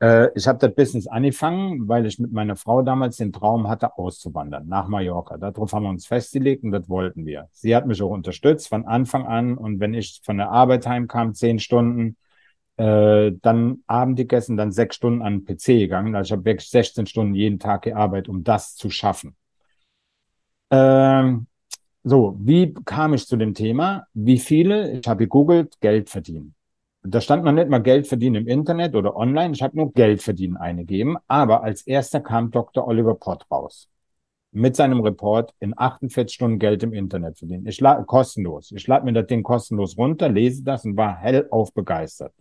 Äh, 0.00 0.28
ich 0.34 0.46
habe 0.46 0.58
das 0.58 0.74
Business 0.74 1.06
angefangen, 1.06 1.88
weil 1.88 2.06
ich 2.06 2.18
mit 2.18 2.32
meiner 2.32 2.56
Frau 2.56 2.82
damals 2.82 3.16
den 3.16 3.32
Traum 3.32 3.68
hatte, 3.68 3.96
auszuwandern 3.96 4.66
nach 4.68 4.88
Mallorca. 4.88 5.36
Darauf 5.38 5.72
haben 5.72 5.84
wir 5.84 5.90
uns 5.90 6.06
festgelegt 6.06 6.64
und 6.64 6.72
das 6.72 6.88
wollten 6.88 7.26
wir. 7.26 7.48
Sie 7.52 7.74
hat 7.74 7.86
mich 7.86 8.02
auch 8.02 8.10
unterstützt 8.10 8.68
von 8.68 8.86
Anfang 8.86 9.26
an 9.26 9.56
und 9.56 9.80
wenn 9.80 9.94
ich 9.94 10.20
von 10.24 10.36
der 10.38 10.50
Arbeit 10.50 10.86
heimkam, 10.86 11.34
zehn 11.34 11.58
Stunden, 11.58 12.16
äh, 12.76 13.32
dann 13.42 13.82
Abend 13.86 14.16
gegessen, 14.16 14.56
dann 14.56 14.72
sechs 14.72 14.96
Stunden 14.96 15.22
an 15.22 15.44
den 15.44 15.44
PC 15.44 15.78
gegangen. 15.78 16.14
Also 16.14 16.28
ich 16.28 16.32
habe 16.32 16.44
wirklich 16.44 16.68
16 16.70 17.06
Stunden 17.06 17.34
jeden 17.34 17.58
Tag 17.58 17.82
gearbeitet, 17.82 18.28
um 18.28 18.42
das 18.44 18.74
zu 18.74 18.90
schaffen. 18.90 19.36
Ähm, 20.70 21.46
so, 22.02 22.36
wie 22.40 22.74
kam 22.84 23.14
ich 23.14 23.26
zu 23.26 23.36
dem 23.36 23.54
Thema? 23.54 24.06
Wie 24.12 24.38
viele? 24.38 24.98
Ich 24.98 25.06
habe 25.08 25.24
gegoogelt, 25.24 25.80
Geld 25.80 26.10
verdienen. 26.10 26.54
Da 27.06 27.20
stand 27.20 27.44
noch 27.44 27.52
nicht 27.52 27.68
mal 27.68 27.82
Geld 27.82 28.06
verdienen 28.06 28.36
im 28.36 28.48
Internet 28.48 28.94
oder 28.94 29.14
online. 29.14 29.52
Ich 29.52 29.62
habe 29.62 29.76
nur 29.76 29.92
Geld 29.92 30.22
verdienen 30.22 30.56
eingegeben. 30.56 31.18
Aber 31.28 31.62
als 31.62 31.82
erster 31.86 32.20
kam 32.20 32.50
Dr. 32.50 32.86
Oliver 32.88 33.14
Pott 33.14 33.44
raus. 33.50 33.90
Mit 34.52 34.74
seinem 34.76 35.00
Report 35.00 35.52
in 35.60 35.74
48 35.76 36.34
Stunden 36.34 36.58
Geld 36.58 36.82
im 36.82 36.94
Internet 36.94 37.38
verdienen. 37.38 37.66
Ich 37.66 37.78
lade 37.80 38.04
kostenlos. 38.04 38.72
Ich 38.72 38.86
lade 38.86 39.04
mir 39.04 39.12
das 39.12 39.26
Ding 39.26 39.42
kostenlos 39.42 39.98
runter, 39.98 40.30
lese 40.30 40.62
das 40.64 40.86
und 40.86 40.96
war 40.96 41.16
hellauf 41.18 41.74
begeistert. 41.74 42.32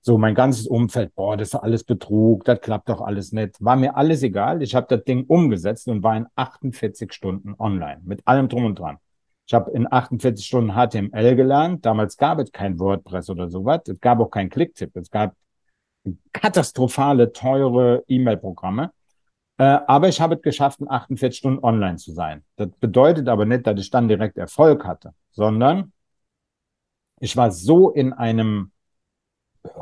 So, 0.00 0.18
mein 0.18 0.34
ganzes 0.34 0.66
Umfeld, 0.68 1.14
boah, 1.14 1.36
das 1.36 1.48
ist 1.48 1.54
alles 1.54 1.82
Betrug, 1.82 2.44
das 2.44 2.60
klappt 2.60 2.90
doch 2.90 3.00
alles 3.00 3.32
nicht. 3.32 3.56
War 3.64 3.74
mir 3.74 3.96
alles 3.96 4.22
egal. 4.22 4.62
Ich 4.62 4.74
habe 4.74 4.86
das 4.88 5.02
Ding 5.04 5.24
umgesetzt 5.26 5.88
und 5.88 6.02
war 6.04 6.16
in 6.16 6.26
48 6.36 7.12
Stunden 7.12 7.54
online 7.58 8.00
mit 8.04 8.20
allem 8.28 8.48
drum 8.48 8.66
und 8.66 8.78
dran. 8.78 8.98
Ich 9.46 9.52
habe 9.52 9.70
in 9.72 9.90
48 9.90 10.44
Stunden 10.44 10.72
HTML 10.72 11.36
gelernt. 11.36 11.84
Damals 11.84 12.16
gab 12.16 12.38
es 12.38 12.50
kein 12.50 12.78
WordPress 12.78 13.28
oder 13.30 13.50
sowas. 13.50 13.82
Es 13.88 14.00
gab 14.00 14.20
auch 14.20 14.30
kein 14.30 14.48
Clicktip. 14.48 14.96
Es 14.96 15.10
gab 15.10 15.34
katastrophale, 16.32 17.32
teure 17.32 18.04
E-Mail-Programme. 18.08 18.92
Äh, 19.58 19.78
aber 19.86 20.08
ich 20.08 20.20
habe 20.20 20.36
es 20.36 20.42
geschafft, 20.42 20.80
in 20.80 20.90
48 20.90 21.38
Stunden 21.38 21.64
online 21.64 21.96
zu 21.96 22.12
sein. 22.12 22.42
Das 22.56 22.68
bedeutet 22.80 23.28
aber 23.28 23.44
nicht, 23.44 23.66
dass 23.66 23.78
ich 23.78 23.90
dann 23.90 24.08
direkt 24.08 24.36
Erfolg 24.36 24.84
hatte, 24.84 25.14
sondern 25.32 25.92
ich 27.20 27.36
war 27.36 27.50
so 27.50 27.90
in 27.90 28.12
einem 28.12 28.72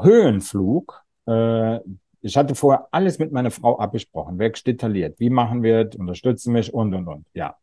Höhenflug. 0.00 1.02
Äh, 1.26 1.80
ich 2.20 2.36
hatte 2.36 2.54
vorher 2.54 2.86
alles 2.92 3.18
mit 3.18 3.32
meiner 3.32 3.50
Frau 3.50 3.78
abgesprochen, 3.78 4.38
wirklich 4.38 4.62
detailliert. 4.64 5.18
Wie 5.18 5.30
machen 5.30 5.62
wir 5.62 5.88
es? 5.88 5.96
Unterstützen 5.96 6.52
mich 6.52 6.72
und, 6.72 6.94
und, 6.94 7.08
und. 7.08 7.26
Ja. 7.34 7.56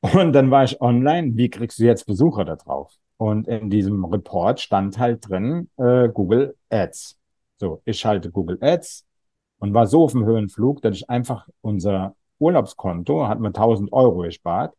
Und 0.00 0.32
dann 0.32 0.50
war 0.50 0.64
ich 0.64 0.80
online. 0.80 1.36
Wie 1.36 1.50
kriegst 1.50 1.78
du 1.78 1.84
jetzt 1.84 2.06
Besucher 2.06 2.44
da 2.44 2.56
drauf? 2.56 2.94
Und 3.16 3.48
in 3.48 3.68
diesem 3.68 4.04
Report 4.04 4.60
stand 4.60 4.98
halt 4.98 5.28
drin 5.28 5.68
äh, 5.76 6.08
Google 6.08 6.56
Ads. 6.70 7.18
So, 7.58 7.82
ich 7.84 7.98
schalte 7.98 8.30
Google 8.30 8.58
Ads 8.62 9.06
und 9.58 9.74
war 9.74 9.86
so 9.86 10.04
auf 10.04 10.12
dem 10.12 10.24
Höhenflug, 10.24 10.80
dass 10.80 10.96
ich 10.96 11.10
einfach 11.10 11.46
unser 11.60 12.16
Urlaubskonto, 12.38 13.28
hat 13.28 13.40
mir 13.40 13.48
1000 13.52 13.92
Euro 13.92 14.20
gespart, 14.22 14.74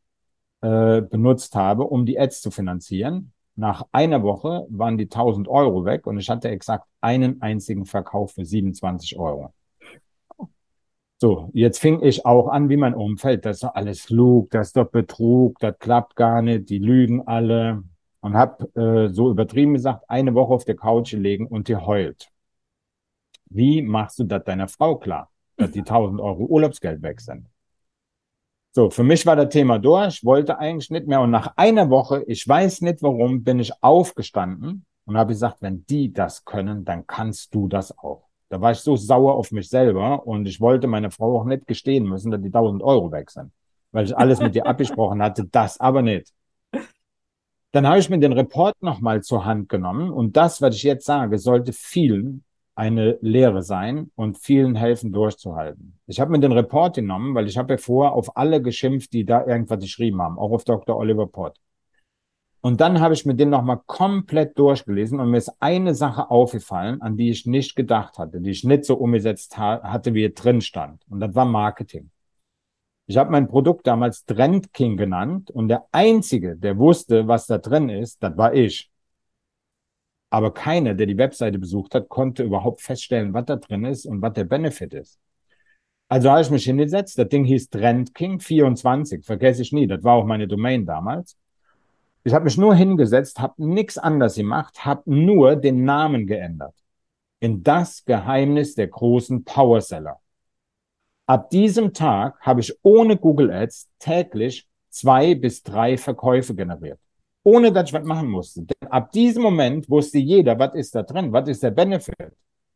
äh, 0.61 1.01
benutzt 1.01 1.55
habe, 1.55 1.83
um 1.83 2.05
die 2.05 2.19
Ads 2.19 2.41
zu 2.41 2.51
finanzieren. 2.51 3.33
Nach 3.55 3.85
einer 3.91 4.23
Woche 4.23 4.65
waren 4.69 4.97
die 4.97 5.09
1000 5.09 5.47
Euro 5.47 5.85
weg 5.85 6.07
und 6.07 6.17
ich 6.17 6.29
hatte 6.29 6.49
exakt 6.49 6.87
einen 7.01 7.41
einzigen 7.41 7.85
Verkauf 7.85 8.33
für 8.33 8.45
27 8.45 9.19
Euro. 9.19 9.53
So, 11.21 11.51
jetzt 11.53 11.77
fing 11.77 12.01
ich 12.01 12.25
auch 12.25 12.47
an, 12.47 12.69
wie 12.69 12.77
mein 12.77 12.95
Umfeld, 12.95 13.45
das 13.45 13.57
ist 13.57 13.63
doch 13.63 13.75
alles 13.75 14.01
Flug, 14.01 14.49
das 14.49 14.69
ist 14.69 14.77
doch 14.77 14.89
Betrug, 14.89 15.59
das 15.59 15.77
klappt 15.77 16.15
gar 16.15 16.41
nicht, 16.41 16.67
die 16.71 16.79
lügen 16.79 17.27
alle. 17.27 17.83
Und 18.21 18.33
habe 18.33 18.65
äh, 18.75 19.13
so 19.13 19.29
übertrieben 19.29 19.75
gesagt, 19.75 20.03
eine 20.09 20.33
Woche 20.33 20.51
auf 20.51 20.65
der 20.65 20.75
Couch 20.75 21.11
gelegen 21.11 21.45
und 21.45 21.67
die 21.67 21.75
heult. 21.75 22.31
Wie 23.51 23.83
machst 23.83 24.17
du 24.17 24.23
das 24.23 24.43
deiner 24.45 24.67
Frau 24.67 24.95
klar, 24.97 25.29
dass 25.57 25.69
die 25.69 25.79
1000 25.85 26.19
Euro 26.19 26.45
Urlaubsgeld 26.45 27.03
weg 27.03 27.21
sind? 27.21 27.45
So, 28.71 28.89
für 28.89 29.03
mich 29.03 29.23
war 29.27 29.35
das 29.35 29.49
Thema 29.49 29.77
durch, 29.77 30.25
wollte 30.25 30.57
eigentlich 30.57 30.89
nicht 30.89 31.05
mehr. 31.05 31.21
Und 31.21 31.29
nach 31.29 31.53
einer 31.55 31.91
Woche, 31.91 32.23
ich 32.25 32.47
weiß 32.47 32.81
nicht 32.81 33.03
warum, 33.03 33.43
bin 33.43 33.59
ich 33.59 33.71
aufgestanden 33.83 34.87
und 35.05 35.17
habe 35.17 35.33
gesagt, 35.33 35.61
wenn 35.61 35.85
die 35.85 36.11
das 36.11 36.45
können, 36.45 36.83
dann 36.83 37.05
kannst 37.05 37.53
du 37.53 37.67
das 37.67 37.95
auch. 37.95 38.30
Da 38.51 38.59
war 38.59 38.73
ich 38.73 38.79
so 38.79 38.97
sauer 38.97 39.35
auf 39.35 39.53
mich 39.53 39.69
selber 39.69 40.27
und 40.27 40.45
ich 40.45 40.59
wollte 40.59 40.85
meine 40.87 41.09
Frau 41.09 41.39
auch 41.39 41.45
nicht 41.45 41.67
gestehen 41.67 42.03
müssen, 42.03 42.31
dass 42.31 42.41
die 42.41 42.47
1000 42.47 42.83
Euro 42.83 43.09
weg 43.09 43.31
sind, 43.31 43.53
weil 43.93 44.03
ich 44.03 44.17
alles 44.17 44.41
mit 44.41 44.53
ihr 44.57 44.65
abgesprochen 44.65 45.23
hatte, 45.23 45.45
das 45.45 45.79
aber 45.79 46.01
nicht. 46.01 46.33
Dann 47.71 47.87
habe 47.87 47.99
ich 47.99 48.09
mir 48.09 48.19
den 48.19 48.33
Report 48.33 48.75
nochmal 48.83 49.21
zur 49.21 49.45
Hand 49.45 49.69
genommen 49.69 50.11
und 50.11 50.35
das, 50.35 50.61
was 50.61 50.75
ich 50.75 50.83
jetzt 50.83 51.05
sage, 51.05 51.37
sollte 51.37 51.71
vielen 51.71 52.43
eine 52.75 53.17
Lehre 53.21 53.63
sein 53.63 54.11
und 54.15 54.37
vielen 54.37 54.75
helfen 54.75 55.13
durchzuhalten. 55.13 55.97
Ich 56.07 56.19
habe 56.19 56.31
mir 56.31 56.39
den 56.41 56.51
Report 56.51 56.93
genommen, 56.93 57.33
weil 57.33 57.47
ich 57.47 57.57
habe 57.57 57.75
ja 57.75 57.77
vorher 57.77 58.11
auf 58.11 58.35
alle 58.35 58.61
geschimpft, 58.61 59.13
die 59.13 59.23
da 59.23 59.45
irgendwas 59.45 59.79
geschrieben 59.79 60.21
haben, 60.21 60.37
auch 60.37 60.51
auf 60.51 60.65
Dr. 60.65 60.97
Oliver 60.97 61.27
Pott. 61.27 61.55
Und 62.61 62.79
dann 62.79 62.99
habe 62.99 63.15
ich 63.15 63.25
mir 63.25 63.33
den 63.33 63.49
nochmal 63.49 63.81
komplett 63.87 64.57
durchgelesen 64.57 65.19
und 65.19 65.31
mir 65.31 65.37
ist 65.37 65.51
eine 65.59 65.95
Sache 65.95 66.29
aufgefallen, 66.29 67.01
an 67.01 67.17
die 67.17 67.31
ich 67.31 67.47
nicht 67.47 67.75
gedacht 67.75 68.19
hatte, 68.19 68.39
die 68.39 68.51
ich 68.51 68.63
nicht 68.63 68.85
so 68.85 68.95
umgesetzt 68.95 69.57
ha 69.57 69.81
hatte, 69.83 70.13
wie 70.13 70.25
es 70.25 70.35
drin 70.35 70.61
stand. 70.61 71.01
Und 71.09 71.21
das 71.21 71.33
war 71.33 71.45
Marketing. 71.45 72.11
Ich 73.07 73.17
habe 73.17 73.31
mein 73.31 73.47
Produkt 73.47 73.87
damals 73.87 74.25
Trend 74.25 74.73
King 74.73 74.95
genannt 74.95 75.49
und 75.49 75.69
der 75.69 75.85
Einzige, 75.91 76.55
der 76.55 76.77
wusste, 76.77 77.27
was 77.27 77.47
da 77.47 77.57
drin 77.57 77.89
ist, 77.89 78.21
das 78.23 78.37
war 78.37 78.53
ich. 78.53 78.91
Aber 80.29 80.53
keiner, 80.53 80.93
der 80.93 81.07
die 81.07 81.17
Webseite 81.17 81.59
besucht 81.59 81.93
hat, 81.95 82.09
konnte 82.09 82.43
überhaupt 82.43 82.81
feststellen, 82.81 83.33
was 83.33 83.45
da 83.45 83.57
drin 83.57 83.85
ist 83.85 84.05
und 84.05 84.21
was 84.21 84.33
der 84.33 84.45
Benefit 84.45 84.93
ist. 84.93 85.19
Also 86.07 86.29
habe 86.29 86.41
ich 86.41 86.49
mich 86.49 86.63
hingesetzt. 86.63 87.17
Das 87.17 87.27
Ding 87.27 87.43
hieß 87.43 87.69
TrendKing24. 87.71 89.25
Vergesse 89.25 89.61
ich 89.61 89.71
nie. 89.73 89.87
Das 89.87 90.03
war 90.03 90.15
auch 90.15 90.25
meine 90.25 90.47
Domain 90.47 90.85
damals. 90.85 91.37
Ich 92.23 92.33
habe 92.33 92.45
mich 92.45 92.57
nur 92.57 92.75
hingesetzt, 92.75 93.39
habe 93.39 93.53
nichts 93.57 93.97
anders 93.97 94.35
gemacht, 94.35 94.85
habe 94.85 95.03
nur 95.05 95.55
den 95.55 95.83
Namen 95.85 96.27
geändert. 96.27 96.75
In 97.39 97.63
das 97.63 98.05
Geheimnis 98.05 98.75
der 98.75 98.87
großen 98.87 99.43
Powerseller. 99.43 100.19
Ab 101.25 101.49
diesem 101.49 101.93
Tag 101.93 102.39
habe 102.41 102.59
ich 102.61 102.77
ohne 102.83 103.17
Google 103.17 103.51
Ads 103.51 103.89
täglich 103.99 104.67
zwei 104.89 105.33
bis 105.33 105.63
drei 105.63 105.97
Verkäufe 105.97 106.53
generiert 106.53 106.99
ohne 107.43 107.71
dass 107.71 107.89
ich 107.89 107.93
was 107.93 108.03
machen 108.03 108.29
musste. 108.29 108.61
Denn 108.63 108.91
ab 108.91 109.11
diesem 109.11 109.43
Moment 109.43 109.89
wusste 109.89 110.19
jeder, 110.19 110.57
was 110.59 110.75
ist 110.75 110.95
da 110.95 111.03
drin, 111.03 111.31
was 111.31 111.49
ist 111.49 111.63
der 111.63 111.71
Benefit. 111.71 112.15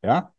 Ja? 0.04 0.34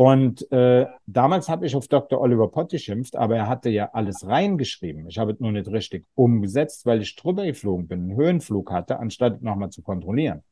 Und 0.00 0.50
äh, 0.50 0.86
damals 1.04 1.50
habe 1.50 1.66
ich 1.66 1.76
auf 1.76 1.86
Dr. 1.86 2.22
Oliver 2.22 2.48
Pott 2.48 2.70
geschimpft, 2.70 3.16
aber 3.16 3.36
er 3.36 3.48
hatte 3.48 3.68
ja 3.68 3.90
alles 3.92 4.26
reingeschrieben. 4.26 5.06
Ich 5.08 5.18
habe 5.18 5.32
es 5.32 5.40
nur 5.40 5.52
nicht 5.52 5.68
richtig 5.68 6.06
umgesetzt, 6.14 6.86
weil 6.86 7.02
ich 7.02 7.14
drüber 7.16 7.44
geflogen 7.44 7.86
bin, 7.86 8.04
einen 8.04 8.16
Höhenflug 8.16 8.72
hatte, 8.72 8.98
anstatt 8.98 9.42
nochmal 9.42 9.68
zu 9.68 9.82
kontrollieren. 9.82 10.42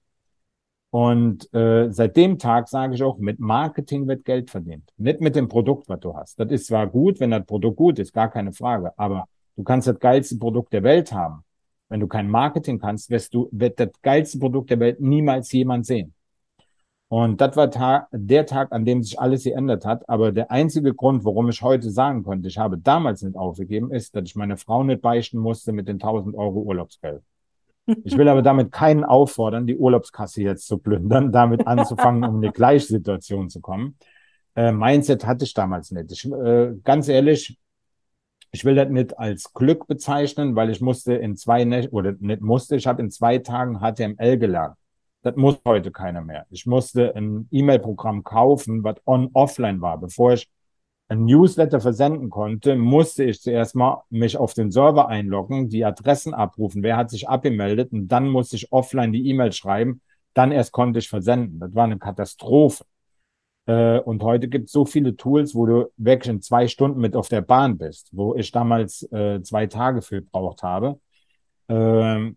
Und 0.90 1.50
äh, 1.54 1.90
seit 1.90 2.18
dem 2.18 2.38
Tag 2.38 2.68
sage 2.68 2.94
ich 2.94 3.02
auch, 3.02 3.16
mit 3.16 3.40
Marketing 3.40 4.06
wird 4.06 4.26
Geld 4.26 4.50
verdient. 4.50 4.92
Nicht 4.98 5.22
mit 5.22 5.34
dem 5.34 5.48
Produkt, 5.48 5.88
was 5.88 6.00
du 6.00 6.14
hast. 6.14 6.38
Das 6.38 6.50
ist 6.50 6.66
zwar 6.66 6.86
gut, 6.86 7.18
wenn 7.18 7.30
das 7.30 7.46
Produkt 7.46 7.78
gut 7.78 7.98
ist, 7.98 8.12
gar 8.12 8.30
keine 8.30 8.52
Frage, 8.52 8.92
aber 8.98 9.28
du 9.56 9.62
kannst 9.62 9.88
das 9.88 9.98
geilste 9.98 10.36
Produkt 10.36 10.74
der 10.74 10.82
Welt 10.82 11.10
haben. 11.10 11.42
Wenn 11.88 12.00
du 12.00 12.06
kein 12.06 12.28
Marketing 12.28 12.78
kannst, 12.78 13.08
wirst 13.08 13.32
du, 13.32 13.48
wird 13.50 13.80
das 13.80 13.92
geilste 14.02 14.38
Produkt 14.38 14.68
der 14.68 14.80
Welt 14.80 15.00
niemals 15.00 15.50
jemand 15.52 15.86
sehen. 15.86 16.12
Und 17.08 17.40
das 17.40 17.56
war 17.56 17.70
Tag, 17.70 18.08
der 18.12 18.44
Tag, 18.44 18.70
an 18.70 18.84
dem 18.84 19.02
sich 19.02 19.18
alles 19.18 19.44
geändert 19.44 19.86
hat. 19.86 20.06
Aber 20.08 20.30
der 20.30 20.50
einzige 20.50 20.94
Grund, 20.94 21.24
warum 21.24 21.48
ich 21.48 21.62
heute 21.62 21.90
sagen 21.90 22.22
konnte, 22.22 22.48
ich 22.48 22.58
habe 22.58 22.76
damals 22.76 23.22
nicht 23.22 23.36
aufgegeben, 23.36 23.90
ist, 23.90 24.14
dass 24.14 24.24
ich 24.24 24.36
meine 24.36 24.58
Frau 24.58 24.84
nicht 24.84 25.00
beichten 25.00 25.38
musste 25.38 25.72
mit 25.72 25.88
den 25.88 25.96
1000 25.96 26.36
Euro 26.36 26.60
Urlaubsgeld. 26.60 27.22
Ich 28.04 28.18
will 28.18 28.28
aber 28.28 28.42
damit 28.42 28.70
keinen 28.70 29.04
auffordern, 29.04 29.66
die 29.66 29.78
Urlaubskasse 29.78 30.42
jetzt 30.42 30.66
zu 30.66 30.76
plündern, 30.76 31.32
damit 31.32 31.66
anzufangen, 31.66 32.22
um 32.24 32.36
in 32.36 32.44
eine 32.44 32.52
Gleichsituation 32.52 33.48
zu 33.48 33.60
kommen. 33.62 33.96
Äh, 34.54 34.72
Mindset 34.72 35.26
hatte 35.26 35.46
ich 35.46 35.54
damals 35.54 35.90
nicht. 35.90 36.12
Ich, 36.12 36.30
äh, 36.30 36.74
ganz 36.84 37.08
ehrlich, 37.08 37.58
ich 38.50 38.64
will 38.66 38.74
das 38.74 38.90
nicht 38.90 39.18
als 39.18 39.54
Glück 39.54 39.86
bezeichnen, 39.86 40.54
weil 40.54 40.68
ich 40.68 40.82
musste 40.82 41.14
in 41.14 41.36
zwei 41.36 41.64
Nächten, 41.64 41.94
oder 41.94 42.14
nicht 42.18 42.42
musste, 42.42 42.76
ich 42.76 42.86
habe 42.86 43.00
in 43.00 43.10
zwei 43.10 43.38
Tagen 43.38 43.78
HTML 43.78 44.36
gelernt. 44.36 44.76
Das 45.22 45.36
muss 45.36 45.60
heute 45.64 45.90
keiner 45.90 46.22
mehr. 46.22 46.46
Ich 46.50 46.66
musste 46.66 47.14
ein 47.16 47.48
E-Mail-Programm 47.50 48.22
kaufen, 48.24 48.84
was 48.84 48.96
on-offline 49.04 49.80
war. 49.80 49.98
Bevor 49.98 50.34
ich 50.34 50.48
ein 51.08 51.24
Newsletter 51.24 51.80
versenden 51.80 52.30
konnte, 52.30 52.76
musste 52.76 53.24
ich 53.24 53.40
zuerst 53.40 53.74
mal 53.74 54.04
mich 54.10 54.36
auf 54.36 54.54
den 54.54 54.70
Server 54.70 55.08
einloggen, 55.08 55.68
die 55.68 55.84
Adressen 55.84 56.34
abrufen, 56.34 56.82
wer 56.82 56.96
hat 56.96 57.10
sich 57.10 57.28
abgemeldet 57.28 57.92
und 57.92 58.08
dann 58.08 58.28
musste 58.28 58.56
ich 58.56 58.72
offline 58.72 59.12
die 59.12 59.28
E-Mail 59.28 59.52
schreiben. 59.52 60.02
Dann 60.34 60.52
erst 60.52 60.72
konnte 60.72 60.98
ich 61.00 61.08
versenden. 61.08 61.58
Das 61.58 61.74
war 61.74 61.84
eine 61.84 61.98
Katastrophe. 61.98 62.84
Äh, 63.66 64.00
und 64.00 64.22
heute 64.22 64.48
gibt 64.48 64.66
es 64.66 64.72
so 64.72 64.84
viele 64.84 65.16
Tools, 65.16 65.54
wo 65.54 65.66
du 65.66 65.92
wirklich 65.96 66.30
in 66.32 66.42
zwei 66.42 66.68
Stunden 66.68 67.00
mit 67.00 67.16
auf 67.16 67.28
der 67.28 67.42
Bahn 67.42 67.78
bist, 67.78 68.10
wo 68.12 68.34
ich 68.34 68.52
damals 68.52 69.02
äh, 69.12 69.42
zwei 69.42 69.66
Tage 69.66 70.02
für 70.02 70.22
gebraucht 70.22 70.62
habe. 70.62 71.00
Ähm, 71.68 72.36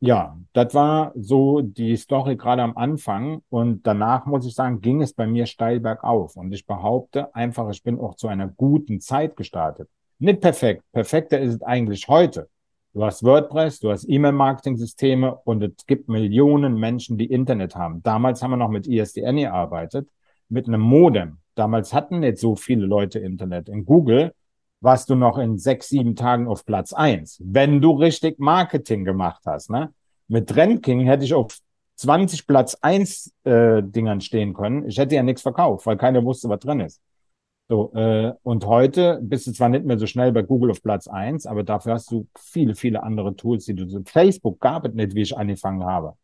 ja, 0.00 0.38
das 0.54 0.74
war 0.74 1.12
so 1.14 1.60
die 1.60 1.96
Story 1.96 2.36
gerade 2.36 2.62
am 2.62 2.76
Anfang 2.76 3.42
und 3.50 3.86
danach 3.86 4.24
muss 4.24 4.46
ich 4.46 4.54
sagen, 4.54 4.80
ging 4.80 5.02
es 5.02 5.12
bei 5.12 5.26
mir 5.26 5.44
steil 5.44 5.78
bergauf 5.78 6.36
und 6.36 6.52
ich 6.52 6.66
behaupte 6.66 7.34
einfach, 7.34 7.68
ich 7.70 7.82
bin 7.82 8.00
auch 8.00 8.14
zu 8.14 8.28
einer 8.28 8.48
guten 8.48 9.00
Zeit 9.00 9.36
gestartet. 9.36 9.88
Nicht 10.18 10.40
perfekt, 10.40 10.82
perfekter 10.92 11.38
ist 11.38 11.54
es 11.54 11.62
eigentlich 11.62 12.08
heute. 12.08 12.48
Du 12.92 13.04
hast 13.04 13.22
WordPress, 13.22 13.80
du 13.80 13.90
hast 13.90 14.08
E-Mail-Marketing-Systeme 14.08 15.36
und 15.44 15.62
es 15.62 15.86
gibt 15.86 16.08
Millionen 16.08 16.76
Menschen, 16.76 17.18
die 17.18 17.26
Internet 17.26 17.76
haben. 17.76 18.02
Damals 18.02 18.42
haben 18.42 18.50
wir 18.50 18.56
noch 18.56 18.70
mit 18.70 18.88
ISDN 18.88 19.36
gearbeitet, 19.36 20.08
mit 20.48 20.66
einem 20.66 20.80
Modem. 20.80 21.38
Damals 21.54 21.92
hatten 21.92 22.20
nicht 22.20 22.38
so 22.38 22.56
viele 22.56 22.86
Leute 22.86 23.18
Internet. 23.18 23.68
In 23.68 23.84
Google 23.84 24.32
warst 24.80 25.10
du 25.10 25.14
noch 25.14 25.38
in 25.38 25.58
sechs, 25.58 25.88
sieben 25.88 26.16
Tagen 26.16 26.48
auf 26.48 26.64
Platz 26.64 26.92
eins, 26.92 27.40
wenn 27.44 27.80
du 27.80 27.92
richtig 27.92 28.38
Marketing 28.38 29.04
gemacht 29.04 29.42
hast. 29.46 29.70
Ne? 29.70 29.92
Mit 30.28 30.48
Trendking 30.48 31.00
hätte 31.00 31.24
ich 31.24 31.34
auf 31.34 31.58
20 31.96 32.46
Platz 32.46 32.76
eins 32.80 33.32
äh, 33.44 33.82
Dingern 33.82 34.22
stehen 34.22 34.54
können. 34.54 34.88
Ich 34.88 34.96
hätte 34.96 35.14
ja 35.14 35.22
nichts 35.22 35.42
verkauft, 35.42 35.84
weil 35.86 35.98
keiner 35.98 36.24
wusste, 36.24 36.48
was 36.48 36.60
drin 36.60 36.80
ist. 36.80 37.00
So, 37.68 37.92
äh, 37.94 38.32
und 38.42 38.66
heute 38.66 39.20
bist 39.22 39.46
du 39.46 39.52
zwar 39.52 39.68
nicht 39.68 39.84
mehr 39.84 39.98
so 39.98 40.06
schnell 40.06 40.32
bei 40.32 40.42
Google 40.42 40.72
auf 40.72 40.82
Platz 40.82 41.06
eins, 41.06 41.46
aber 41.46 41.62
dafür 41.62 41.92
hast 41.92 42.10
du 42.10 42.26
viele, 42.36 42.74
viele 42.74 43.02
andere 43.02 43.36
Tools, 43.36 43.66
die 43.66 43.74
du 43.74 43.88
so. 43.88 44.00
Facebook 44.04 44.58
gab 44.60 44.86
es 44.86 44.94
nicht, 44.94 45.14
wie 45.14 45.22
ich 45.22 45.36
angefangen 45.36 45.84
habe. 45.84 46.14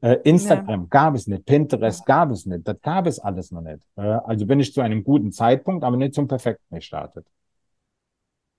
Äh, 0.00 0.18
Instagram 0.24 0.82
ja. 0.82 0.86
gab 0.88 1.14
es 1.14 1.26
nicht, 1.26 1.44
Pinterest 1.44 2.06
gab 2.06 2.30
es 2.30 2.46
nicht, 2.46 2.66
das 2.66 2.80
gab 2.80 3.06
es 3.06 3.18
alles 3.18 3.50
noch 3.50 3.62
nicht. 3.62 3.82
Äh, 3.96 4.02
also 4.02 4.46
bin 4.46 4.60
ich 4.60 4.72
zu 4.72 4.80
einem 4.80 5.02
guten 5.02 5.32
Zeitpunkt, 5.32 5.84
aber 5.84 5.96
nicht 5.96 6.14
zum 6.14 6.28
perfekten 6.28 6.76
gestartet 6.76 7.26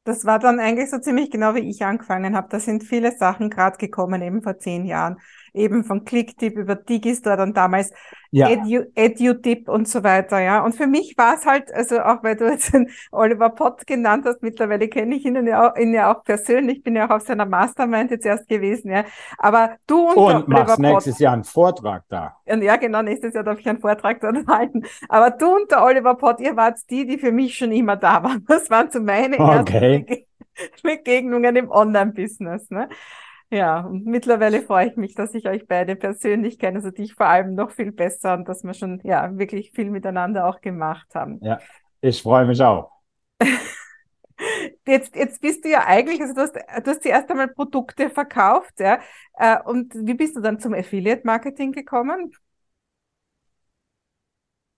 das 0.07 0.25
war 0.25 0.39
dann 0.39 0.59
eigentlich 0.59 0.89
so 0.89 0.99
ziemlich 0.99 1.29
genau 1.31 1.55
wie 1.55 1.69
ich 1.69 1.83
angefangen 1.83 2.35
habe. 2.35 2.47
Da 2.49 2.59
sind 2.59 2.83
viele 2.83 3.15
Sachen 3.17 3.49
gerade 3.49 3.77
gekommen, 3.77 4.21
eben 4.21 4.41
vor 4.41 4.57
zehn 4.59 4.85
Jahren. 4.85 5.17
Eben 5.53 5.83
von 5.83 6.05
Clicktip 6.05 6.57
über 6.57 6.75
Digistore, 6.75 7.37
dann 7.37 7.53
damals 7.53 7.91
ja. 8.31 8.49
Edu, 8.49 8.85
EduTip 8.95 9.69
und 9.69 9.87
so 9.87 10.03
weiter, 10.03 10.39
ja. 10.39 10.63
Und 10.63 10.75
für 10.75 10.87
mich 10.87 11.17
war 11.17 11.35
es 11.35 11.45
halt, 11.45 11.73
also 11.73 11.99
auch 12.01 12.23
weil 12.23 12.35
du 12.35 12.45
jetzt 12.49 12.73
den 12.73 12.89
Oliver 13.11 13.49
Pott 13.49 13.87
genannt 13.87 14.25
hast, 14.25 14.41
mittlerweile 14.41 14.87
kenne 14.87 15.15
ich 15.15 15.25
ihn 15.25 15.47
ja, 15.47 15.69
auch, 15.69 15.77
ihn 15.77 15.93
ja 15.93 16.13
auch 16.13 16.23
persönlich, 16.23 16.83
bin 16.83 16.95
ja 16.95 17.07
auch 17.07 17.15
auf 17.15 17.21
seiner 17.23 17.45
Mastermind 17.45 18.11
jetzt 18.11 18.25
erst 18.25 18.47
gewesen, 18.47 18.91
ja. 18.91 19.05
Aber 19.37 19.77
du 19.87 20.09
und, 20.09 20.17
und 20.17 20.47
machst 20.47 20.79
nächstes 20.79 21.15
Pott, 21.15 21.21
Jahr 21.21 21.33
einen 21.33 21.43
Vortrag 21.43 22.03
da. 22.09 22.37
Ja, 22.45 22.75
genau, 22.75 23.01
nächstes 23.01 23.33
Jahr 23.33 23.43
darf 23.43 23.59
ich 23.59 23.67
einen 23.67 23.79
Vortrag 23.79 24.19
dort 24.21 24.37
halten. 24.47 24.83
Aber 25.09 25.31
du 25.31 25.55
und 25.55 25.71
der 25.71 25.83
Oliver 25.83 26.15
Pott, 26.15 26.39
ihr 26.39 26.55
wart 26.55 26.77
die, 26.89 27.05
die 27.05 27.17
für 27.17 27.31
mich 27.31 27.57
schon 27.57 27.71
immer 27.71 27.95
da 27.95 28.23
waren. 28.23 28.45
Das 28.47 28.69
waren 28.69 28.91
so 28.91 28.99
meine 28.99 29.39
okay. 29.39 30.05
ersten 30.07 30.25
Begegnungen 30.83 31.55
im 31.55 31.69
Online-Business, 31.69 32.69
ne? 32.71 32.89
Ja, 33.49 33.79
und 33.81 34.05
mittlerweile 34.05 34.61
freue 34.61 34.87
ich 34.89 34.97
mich, 34.97 35.15
dass 35.15 35.33
ich 35.33 35.47
euch 35.47 35.67
beide 35.67 35.95
persönlich 35.95 36.59
kenne, 36.59 36.77
also 36.77 36.91
dich 36.91 37.13
vor 37.13 37.27
allem 37.27 37.55
noch 37.55 37.71
viel 37.71 37.91
besser 37.93 38.33
und 38.33 38.47
dass 38.47 38.63
wir 38.63 38.73
schon 38.73 38.99
ja 39.03 39.37
wirklich 39.37 39.71
viel 39.71 39.89
miteinander 39.89 40.47
auch 40.47 40.59
gemacht 40.59 41.15
haben. 41.15 41.39
Ja, 41.41 41.59
ich 42.01 42.21
freue 42.21 42.45
mich 42.45 42.61
auch. 42.61 42.91
Jetzt, 44.85 45.15
jetzt 45.15 45.41
bist 45.41 45.65
du 45.65 45.69
ja 45.69 45.85
eigentlich, 45.85 46.21
also 46.21 46.33
du 46.33 46.41
hast, 46.41 46.55
du 46.55 46.91
hast 46.91 47.03
zuerst 47.03 47.29
einmal 47.29 47.47
Produkte 47.47 48.09
verkauft, 48.09 48.79
ja. 48.79 48.99
Äh, 49.33 49.57
und 49.65 49.93
wie 49.95 50.13
bist 50.13 50.35
du 50.37 50.41
dann 50.41 50.59
zum 50.59 50.73
Affiliate-Marketing 50.73 51.71
gekommen? 51.71 52.31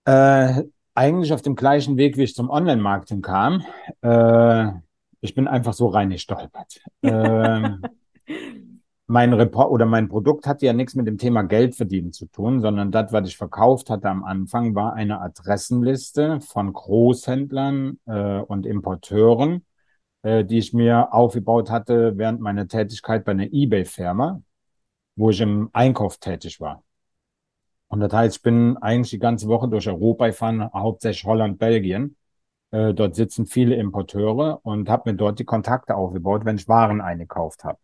Äh, 0.05 0.63
eigentlich 0.95 1.33
auf 1.33 1.41
dem 1.41 1.55
gleichen 1.55 1.97
Weg, 1.97 2.17
wie 2.17 2.23
ich 2.23 2.33
zum 2.33 2.49
Online-Marketing 2.49 3.21
kam. 3.21 3.63
Äh, 4.01 4.71
ich 5.21 5.35
bin 5.35 5.47
einfach 5.47 5.73
so 5.73 5.87
reingestolpert. 5.87 6.81
ähm, 7.03 7.81
mein 9.09 9.33
Report 9.33 9.71
oder 9.71 9.87
mein 9.87 10.07
Produkt 10.07 10.45
hatte 10.45 10.67
ja 10.67 10.73
nichts 10.73 10.93
mit 10.93 11.07
dem 11.07 11.17
Thema 11.17 11.41
Geld 11.41 11.75
verdienen 11.75 12.11
zu 12.11 12.27
tun, 12.27 12.61
sondern 12.61 12.91
das, 12.91 13.11
was 13.11 13.27
ich 13.27 13.37
verkauft 13.37 13.89
hatte 13.89 14.07
am 14.07 14.23
Anfang, 14.23 14.75
war 14.75 14.93
eine 14.93 15.19
Adressenliste 15.19 16.39
von 16.41 16.71
Großhändlern 16.71 17.99
äh, 18.05 18.39
und 18.41 18.67
Importeuren, 18.67 19.65
äh, 20.21 20.45
die 20.45 20.59
ich 20.59 20.73
mir 20.73 21.11
aufgebaut 21.11 21.71
hatte 21.71 22.17
während 22.17 22.39
meiner 22.39 22.67
Tätigkeit 22.67 23.25
bei 23.25 23.31
einer 23.31 23.47
eBay-Firma, 23.51 24.43
wo 25.15 25.31
ich 25.31 25.41
im 25.41 25.69
Einkauf 25.73 26.17
tätig 26.17 26.61
war. 26.61 26.83
Und 27.87 28.01
das 28.01 28.13
heißt, 28.13 28.37
ich 28.37 28.43
bin 28.43 28.77
eigentlich 28.77 29.09
die 29.09 29.17
ganze 29.17 29.47
Woche 29.47 29.67
durch 29.67 29.87
Europa 29.87 30.27
gefahren, 30.27 30.69
hauptsächlich 30.71 31.25
Holland, 31.25 31.57
Belgien. 31.57 32.15
Äh, 32.69 32.93
dort 32.93 33.15
sitzen 33.15 33.47
viele 33.47 33.75
Importeure 33.75 34.59
und 34.63 34.87
habe 34.87 35.09
mir 35.09 35.17
dort 35.17 35.39
die 35.39 35.45
Kontakte 35.45 35.95
aufgebaut, 35.95 36.45
wenn 36.45 36.57
ich 36.57 36.67
Waren 36.67 37.01
eingekauft 37.01 37.63
habe. 37.63 37.79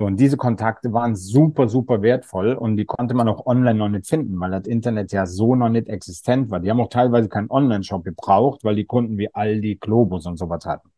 So, 0.00 0.06
und 0.06 0.18
diese 0.18 0.38
Kontakte 0.38 0.94
waren 0.94 1.14
super, 1.14 1.68
super 1.68 2.00
wertvoll 2.00 2.54
und 2.54 2.78
die 2.78 2.86
konnte 2.86 3.12
man 3.12 3.28
auch 3.28 3.44
online 3.44 3.78
noch 3.78 3.90
nicht 3.90 4.06
finden, 4.06 4.40
weil 4.40 4.50
das 4.50 4.66
Internet 4.66 5.12
ja 5.12 5.26
so 5.26 5.54
noch 5.54 5.68
nicht 5.68 5.90
existent 5.90 6.50
war. 6.50 6.58
Die 6.58 6.70
haben 6.70 6.80
auch 6.80 6.88
teilweise 6.88 7.28
keinen 7.28 7.50
Online-Shop 7.50 8.02
gebraucht, 8.02 8.64
weil 8.64 8.76
die 8.76 8.86
Kunden 8.86 9.18
wie 9.18 9.34
Aldi, 9.34 9.74
Globus 9.74 10.24
und 10.24 10.38
sowas 10.38 10.64
hatten. 10.64 10.88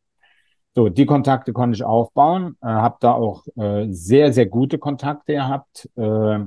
So, 0.76 0.88
die 0.88 1.04
Kontakte 1.04 1.52
konnte 1.52 1.74
ich 1.74 1.82
aufbauen, 1.82 2.56
äh, 2.62 2.66
habe 2.66 2.98
da 3.00 3.14
auch 3.14 3.44
äh, 3.56 3.88
sehr, 3.90 4.32
sehr 4.32 4.46
gute 4.46 4.78
Kontakte 4.78 5.32
gehabt. 5.32 5.90
Äh, 5.96 6.38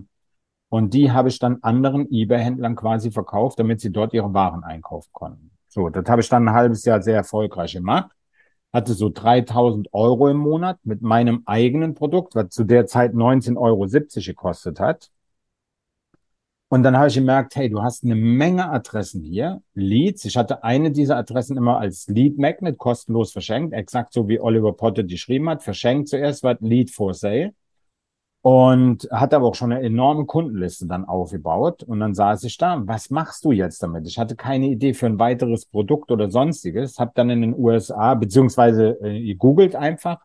und 0.69 0.93
die 0.93 1.11
habe 1.11 1.27
ich 1.27 1.39
dann 1.39 1.57
anderen 1.61 2.07
eBay-Händlern 2.09 2.77
quasi 2.77 3.11
verkauft, 3.11 3.59
damit 3.59 3.81
sie 3.81 3.91
dort 3.91 4.13
ihre 4.13 4.33
Waren 4.33 4.63
einkaufen 4.63 5.09
konnten. 5.11 5.51
So, 5.67 5.89
das 5.89 6.05
habe 6.07 6.21
ich 6.21 6.29
dann 6.29 6.47
ein 6.47 6.55
halbes 6.55 6.85
Jahr 6.85 7.01
sehr 7.01 7.17
erfolgreich 7.17 7.73
gemacht 7.73 8.15
hatte 8.75 8.93
so 8.93 9.09
3000 9.09 9.93
Euro 9.93 10.27
im 10.27 10.37
Monat 10.37 10.79
mit 10.83 11.01
meinem 11.01 11.43
eigenen 11.45 11.95
Produkt, 11.95 12.35
was 12.35 12.49
zu 12.49 12.65
der 12.65 12.85
Zeit 12.87 13.13
19,70 13.13 13.57
Euro 13.57 13.85
gekostet 14.25 14.79
hat. 14.81 15.11
Und 16.67 16.83
dann 16.83 16.97
habe 16.97 17.07
ich 17.07 17.15
gemerkt, 17.15 17.55
hey, 17.55 17.69
du 17.69 17.81
hast 17.81 18.03
eine 18.03 18.15
Menge 18.15 18.69
Adressen 18.69 19.23
hier, 19.23 19.61
Leads. 19.75 20.25
Ich 20.25 20.35
hatte 20.35 20.63
eine 20.65 20.91
dieser 20.91 21.15
Adressen 21.15 21.55
immer 21.55 21.77
als 21.79 22.07
Lead 22.07 22.37
Magnet 22.37 22.77
kostenlos 22.77 23.31
verschenkt, 23.31 23.73
exakt 23.73 24.11
so 24.11 24.27
wie 24.27 24.41
Oliver 24.41 24.73
Potter 24.73 25.03
die 25.03 25.13
geschrieben 25.13 25.49
hat. 25.49 25.63
Verschenkt 25.63 26.09
zuerst 26.09 26.43
war 26.43 26.57
Lead 26.59 26.91
for 26.91 27.13
Sale 27.13 27.53
und 28.45 29.09
hat 29.09 29.33
aber 29.33 29.47
auch 29.47 29.55
schon 29.55 29.71
eine 29.71 29.81
enorme 29.81 30.27
Kundenliste 30.27 30.85
dann 30.85 31.03
aufgebaut. 31.03 31.81
Und 31.81 31.99
dann 31.99 32.13
saß 32.13 32.43
ich 32.43 32.59
da, 32.59 32.79
was 32.85 33.09
machst 33.09 33.43
du 33.43 33.51
jetzt 33.51 33.81
damit? 33.81 34.05
Ich 34.07 34.19
hatte 34.19 34.35
keine 34.35 34.67
Idee 34.67 34.93
für 34.93 35.07
ein 35.07 35.17
weiteres 35.17 35.65
Produkt 35.65 36.11
oder 36.11 36.29
sonstiges, 36.29 36.99
habe 36.99 37.11
dann 37.15 37.31
in 37.31 37.41
den 37.41 37.55
USA, 37.57 38.13
beziehungsweise 38.13 38.99
äh, 39.01 39.33
googelt 39.33 39.75
einfach, 39.75 40.19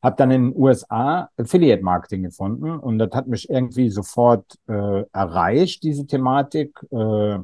habe 0.00 0.14
dann 0.14 0.30
in 0.30 0.52
den 0.52 0.56
USA 0.56 1.30
Affiliate 1.36 1.82
Marketing 1.82 2.22
gefunden 2.22 2.78
und 2.78 3.00
das 3.00 3.10
hat 3.10 3.26
mich 3.26 3.50
irgendwie 3.50 3.90
sofort 3.90 4.56
äh, 4.68 5.02
erreicht, 5.12 5.82
diese 5.82 6.06
Thematik. 6.06 6.78
Äh, 6.92 7.38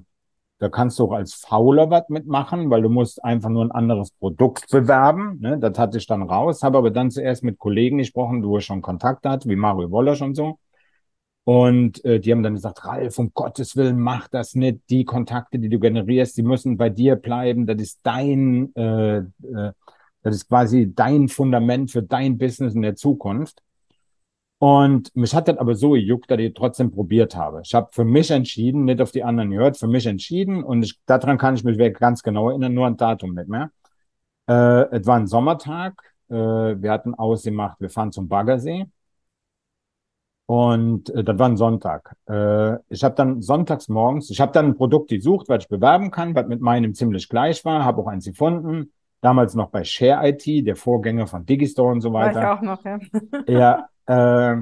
Da 0.64 0.70
kannst 0.70 0.98
du 0.98 1.04
auch 1.04 1.12
als 1.12 1.34
Fauler 1.34 1.90
was 1.90 2.08
mitmachen, 2.08 2.70
weil 2.70 2.80
du 2.80 2.88
musst 2.88 3.22
einfach 3.22 3.50
nur 3.50 3.66
ein 3.66 3.70
anderes 3.70 4.12
Produkt 4.12 4.70
bewerben. 4.70 5.38
Ne? 5.38 5.58
Das 5.58 5.78
hatte 5.78 5.98
ich 5.98 6.06
dann 6.06 6.22
raus, 6.22 6.62
habe 6.62 6.78
aber 6.78 6.90
dann 6.90 7.10
zuerst 7.10 7.44
mit 7.44 7.58
Kollegen 7.58 7.98
gesprochen, 7.98 8.42
wo 8.42 8.56
ich 8.56 8.64
schon 8.64 8.80
Kontakt 8.80 9.26
hatte, 9.26 9.46
wie 9.50 9.56
Mario 9.56 9.90
Woller 9.90 10.16
schon 10.16 10.34
so. 10.34 10.58
Und 11.44 12.02
äh, 12.06 12.18
die 12.18 12.32
haben 12.32 12.42
dann 12.42 12.54
gesagt, 12.54 12.82
Ralf, 12.86 13.18
um 13.18 13.32
Gottes 13.34 13.76
Willen, 13.76 14.00
mach 14.00 14.26
das 14.28 14.54
nicht. 14.54 14.78
Die 14.88 15.04
Kontakte, 15.04 15.58
die 15.58 15.68
du 15.68 15.78
generierst, 15.78 16.34
die 16.38 16.42
müssen 16.42 16.78
bei 16.78 16.88
dir 16.88 17.16
bleiben. 17.16 17.66
Das 17.66 17.76
ist 17.82 18.00
dein, 18.02 18.74
äh, 18.74 19.18
äh, 19.18 19.72
das 20.22 20.34
ist 20.34 20.48
quasi 20.48 20.94
dein 20.94 21.28
Fundament 21.28 21.90
für 21.90 22.02
dein 22.02 22.38
Business 22.38 22.74
in 22.74 22.80
der 22.80 22.96
Zukunft. 22.96 23.60
Und 24.64 25.14
mich 25.14 25.34
hat 25.34 25.46
das 25.46 25.58
aber 25.58 25.74
so 25.74 25.90
gejuckt, 25.90 26.30
dass 26.30 26.38
ich 26.38 26.54
trotzdem 26.54 26.90
probiert 26.90 27.36
habe. 27.36 27.60
Ich 27.62 27.74
habe 27.74 27.90
für 27.92 28.06
mich 28.06 28.30
entschieden, 28.30 28.86
nicht 28.86 29.02
auf 29.02 29.10
die 29.10 29.22
anderen 29.22 29.50
gehört, 29.50 29.76
für 29.76 29.88
mich 29.88 30.06
entschieden. 30.06 30.64
Und 30.64 30.82
ich, 30.82 30.98
daran 31.04 31.36
kann 31.36 31.54
ich 31.54 31.64
mich 31.64 31.76
ganz 31.92 32.22
genau 32.22 32.48
erinnern, 32.48 32.72
nur 32.72 32.86
ein 32.86 32.96
Datum 32.96 33.34
nicht 33.34 33.48
mehr. 33.48 33.70
Äh, 34.48 34.96
es 34.96 35.06
war 35.06 35.16
ein 35.16 35.26
Sommertag. 35.26 36.14
Äh, 36.30 36.34
wir 36.34 36.90
hatten 36.92 37.14
ausgemacht, 37.14 37.78
wir 37.78 37.90
fahren 37.90 38.10
zum 38.10 38.26
Baggersee. 38.26 38.86
Und 40.46 41.10
äh, 41.10 41.22
das 41.22 41.38
war 41.38 41.46
ein 41.50 41.58
Sonntag. 41.58 42.16
Äh, 42.26 42.76
ich 42.88 43.04
habe 43.04 43.16
dann 43.16 43.42
sonntags 43.42 43.90
morgens, 43.90 44.30
ich 44.30 44.40
habe 44.40 44.52
dann 44.52 44.68
ein 44.68 44.76
Produkt 44.76 45.10
gesucht, 45.10 45.50
was 45.50 45.64
ich 45.64 45.68
bewerben 45.68 46.10
kann, 46.10 46.34
was 46.34 46.46
mit 46.46 46.62
meinem 46.62 46.94
ziemlich 46.94 47.28
gleich 47.28 47.62
war, 47.66 47.84
habe 47.84 48.00
auch 48.00 48.06
eins 48.06 48.24
gefunden. 48.24 48.94
Damals 49.20 49.54
noch 49.54 49.68
bei 49.68 49.84
Share 49.84 50.26
IT, 50.26 50.66
der 50.66 50.76
Vorgänger 50.76 51.26
von 51.26 51.44
Digistore 51.44 51.92
und 51.92 52.00
so 52.00 52.14
weiter. 52.14 52.40
War 52.40 52.54
ich 52.54 52.58
auch 52.58 52.62
noch, 52.62 52.84
ja. 52.86 52.98
ja, 53.46 53.88
äh, 54.06 54.56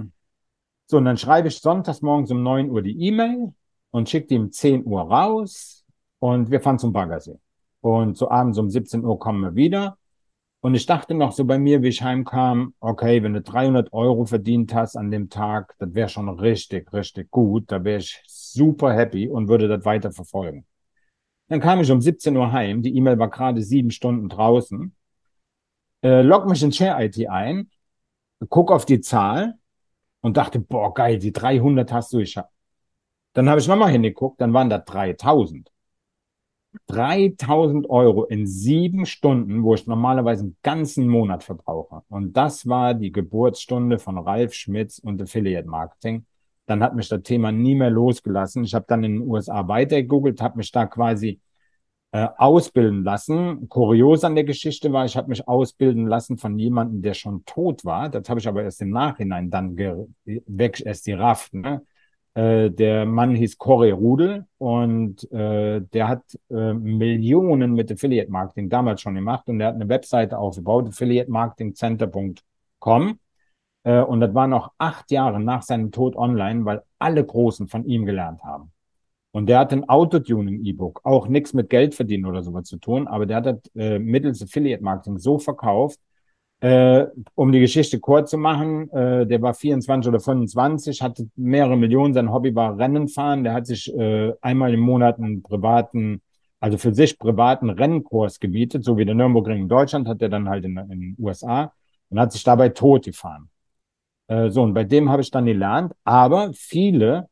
so, 0.86 0.96
und 0.98 1.04
dann 1.04 1.16
schreibe 1.16 1.48
ich 1.48 1.58
sonntags 1.58 2.02
morgens 2.02 2.30
um 2.30 2.42
9 2.42 2.70
Uhr 2.70 2.82
die 2.82 3.06
E-Mail 3.06 3.54
und 3.90 4.10
schicke 4.10 4.28
die 4.28 4.38
um 4.38 4.50
10 4.50 4.84
Uhr 4.84 5.02
raus 5.02 5.84
und 6.18 6.50
wir 6.50 6.60
fahren 6.60 6.78
zum 6.78 6.92
Baggersee. 6.92 7.38
Und 7.80 8.16
so 8.16 8.30
abends 8.30 8.58
um 8.58 8.70
17 8.70 9.04
Uhr 9.04 9.18
kommen 9.18 9.40
wir 9.42 9.54
wieder 9.54 9.96
und 10.64 10.76
ich 10.76 10.86
dachte 10.86 11.14
noch 11.14 11.32
so 11.32 11.44
bei 11.44 11.58
mir, 11.58 11.82
wie 11.82 11.88
ich 11.88 12.02
heimkam, 12.02 12.74
okay, 12.78 13.20
wenn 13.24 13.34
du 13.34 13.42
300 13.42 13.92
Euro 13.92 14.26
verdient 14.26 14.72
hast 14.72 14.94
an 14.96 15.10
dem 15.10 15.28
Tag, 15.28 15.74
das 15.80 15.92
wäre 15.92 16.08
schon 16.08 16.28
richtig, 16.28 16.92
richtig 16.92 17.32
gut. 17.32 17.64
Da 17.72 17.82
wäre 17.82 17.98
ich 17.98 18.22
super 18.28 18.94
happy 18.94 19.28
und 19.28 19.48
würde 19.48 19.66
das 19.66 19.84
weiter 19.84 20.12
verfolgen. 20.12 20.64
Dann 21.48 21.58
kam 21.58 21.80
ich 21.80 21.90
um 21.90 22.00
17 22.00 22.36
Uhr 22.36 22.52
heim. 22.52 22.80
Die 22.80 22.96
E-Mail 22.96 23.18
war 23.18 23.28
gerade 23.28 23.60
sieben 23.60 23.90
Stunden 23.90 24.28
draußen. 24.28 24.94
Äh, 26.04 26.22
log 26.22 26.46
mich 26.48 26.62
in 26.62 26.70
Share 26.70 27.04
IT 27.04 27.28
ein, 27.28 27.68
guck 28.48 28.70
auf 28.70 28.84
die 28.84 29.00
Zahl 29.00 29.58
und 30.20 30.36
dachte, 30.36 30.60
boah, 30.60 30.94
geil, 30.94 31.18
die 31.18 31.32
300 31.32 31.92
hast 31.92 32.12
du 32.12 32.18
geschafft. 32.18 32.50
Dann 33.34 33.48
habe 33.48 33.60
ich 33.60 33.68
nochmal 33.68 33.90
hingeguckt, 33.90 34.40
dann 34.40 34.52
waren 34.52 34.70
das 34.70 34.84
3000. 34.84 35.70
3000 36.86 37.88
Euro 37.90 38.24
in 38.24 38.46
sieben 38.46 39.04
Stunden, 39.04 39.62
wo 39.62 39.74
ich 39.74 39.86
normalerweise 39.86 40.44
einen 40.44 40.56
ganzen 40.62 41.06
Monat 41.06 41.44
verbrauche. 41.44 42.02
Und 42.08 42.36
das 42.36 42.66
war 42.66 42.94
die 42.94 43.12
Geburtsstunde 43.12 43.98
von 43.98 44.18
Ralf 44.18 44.54
Schmitz 44.54 44.98
und 44.98 45.20
Affiliate 45.20 45.68
Marketing. 45.68 46.24
Dann 46.66 46.82
hat 46.82 46.94
mich 46.94 47.08
das 47.08 47.22
Thema 47.22 47.52
nie 47.52 47.74
mehr 47.74 47.90
losgelassen. 47.90 48.64
Ich 48.64 48.74
habe 48.74 48.86
dann 48.88 49.04
in 49.04 49.20
den 49.20 49.28
USA 49.28 49.68
weitergegoogelt, 49.68 50.40
habe 50.40 50.58
mich 50.58 50.72
da 50.72 50.86
quasi 50.86 51.40
äh, 52.12 52.28
ausbilden 52.36 53.04
lassen. 53.04 53.68
Kurios 53.68 54.24
an 54.24 54.34
der 54.34 54.44
Geschichte 54.44 54.92
war, 54.92 55.04
ich 55.04 55.16
habe 55.16 55.28
mich 55.28 55.46
ausbilden 55.48 56.06
lassen 56.06 56.38
von 56.38 56.58
jemandem, 56.58 57.02
der 57.02 57.14
schon 57.14 57.44
tot 57.46 57.84
war. 57.84 58.08
Das 58.10 58.28
habe 58.28 58.40
ich 58.40 58.48
aber 58.48 58.62
erst 58.62 58.82
im 58.82 58.90
Nachhinein 58.90 59.50
dann 59.50 59.76
weg 59.76 60.82
erst 60.84 61.06
die 61.06 61.12
Raft. 61.14 61.54
Ne? 61.54 61.82
Äh, 62.34 62.70
der 62.70 63.06
Mann 63.06 63.34
hieß 63.34 63.58
Corey 63.58 63.90
Rudel 63.90 64.46
und 64.58 65.30
äh, 65.32 65.80
der 65.80 66.08
hat 66.08 66.22
äh, 66.50 66.72
Millionen 66.74 67.72
mit 67.74 67.90
Affiliate 67.92 68.30
Marketing 68.30 68.68
damals 68.70 69.00
schon 69.00 69.14
gemacht 69.14 69.48
und 69.48 69.58
der 69.58 69.68
hat 69.68 69.74
eine 69.74 69.88
Webseite 69.88 70.38
aufgebaut, 70.38 70.88
affiliatemarketingcenter.com. 70.88 73.18
Äh, 73.84 74.00
und 74.00 74.20
das 74.20 74.34
war 74.34 74.46
noch 74.46 74.72
acht 74.78 75.10
Jahre 75.10 75.40
nach 75.40 75.62
seinem 75.62 75.90
Tod 75.92 76.16
online, 76.16 76.64
weil 76.64 76.82
alle 76.98 77.24
Großen 77.24 77.68
von 77.68 77.84
ihm 77.84 78.06
gelernt 78.06 78.42
haben. 78.44 78.72
Und 79.32 79.46
der 79.46 79.58
hat 79.58 79.72
ein 79.72 79.88
Autotuning-E-Book, 79.88 81.00
auch 81.04 81.26
nichts 81.26 81.54
mit 81.54 81.70
Geld 81.70 81.94
verdienen 81.94 82.26
oder 82.26 82.42
sowas 82.42 82.64
zu 82.64 82.76
tun, 82.76 83.08
aber 83.08 83.26
der 83.26 83.38
hat 83.38 83.46
das 83.46 83.56
äh, 83.74 83.98
mittels 83.98 84.42
Affiliate 84.42 84.82
Marketing 84.82 85.18
so 85.18 85.38
verkauft, 85.38 85.98
äh, 86.62 87.06
um 87.34 87.50
die 87.50 87.58
Geschichte 87.58 87.98
kurz 87.98 88.30
zu 88.30 88.38
machen, 88.38 88.88
äh, 88.92 89.26
der 89.26 89.42
war 89.42 89.52
24 89.52 90.08
oder 90.08 90.20
25, 90.20 91.02
hatte 91.02 91.28
mehrere 91.34 91.76
Millionen, 91.76 92.14
sein 92.14 92.32
Hobby 92.32 92.54
war 92.54 92.78
Rennen 92.78 93.08
fahren. 93.08 93.42
Der 93.42 93.52
hat 93.52 93.66
sich 93.66 93.92
äh, 93.92 94.32
einmal 94.40 94.72
im 94.72 94.78
Monat 94.78 95.18
einen 95.18 95.42
privaten, 95.42 96.22
also 96.60 96.78
für 96.78 96.94
sich 96.94 97.18
privaten 97.18 97.68
Rennkurs 97.68 98.38
gebietet, 98.38 98.84
so 98.84 98.96
wie 98.96 99.04
der 99.04 99.16
Nürburgring 99.16 99.62
in 99.62 99.68
Deutschland, 99.68 100.06
hat 100.06 100.22
er 100.22 100.28
dann 100.28 100.48
halt 100.48 100.64
in, 100.64 100.76
in 100.76 101.00
den 101.00 101.16
USA 101.18 101.72
und 102.10 102.20
hat 102.20 102.30
sich 102.30 102.44
dabei 102.44 102.68
tot 102.68 103.06
gefahren. 103.06 103.50
Äh, 104.28 104.50
so, 104.50 104.62
und 104.62 104.72
bei 104.72 104.84
dem 104.84 105.10
habe 105.10 105.22
ich 105.22 105.32
dann 105.32 105.46
gelernt, 105.46 105.94
aber 106.04 106.52
viele 106.54 107.28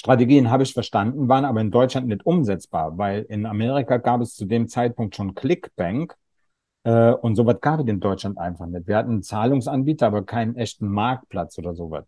Strategien 0.00 0.50
habe 0.50 0.62
ich 0.62 0.72
verstanden, 0.72 1.28
waren 1.28 1.44
aber 1.44 1.60
in 1.60 1.70
Deutschland 1.70 2.08
nicht 2.08 2.24
umsetzbar, 2.24 2.96
weil 2.98 3.22
in 3.28 3.46
Amerika 3.46 3.98
gab 3.98 4.22
es 4.22 4.34
zu 4.34 4.46
dem 4.46 4.66
Zeitpunkt 4.66 5.14
schon 5.14 5.34
Clickbank, 5.34 6.16
äh, 6.84 7.12
und 7.12 7.36
sowas 7.36 7.58
gab 7.60 7.80
es 7.80 7.86
in 7.86 8.00
Deutschland 8.00 8.38
einfach 8.38 8.66
nicht. 8.66 8.86
Wir 8.86 8.96
hatten 8.96 9.10
einen 9.10 9.22
Zahlungsanbieter, 9.22 10.06
aber 10.06 10.24
keinen 10.24 10.56
echten 10.56 10.88
Marktplatz 10.88 11.58
oder 11.58 11.74
sowas. 11.74 12.04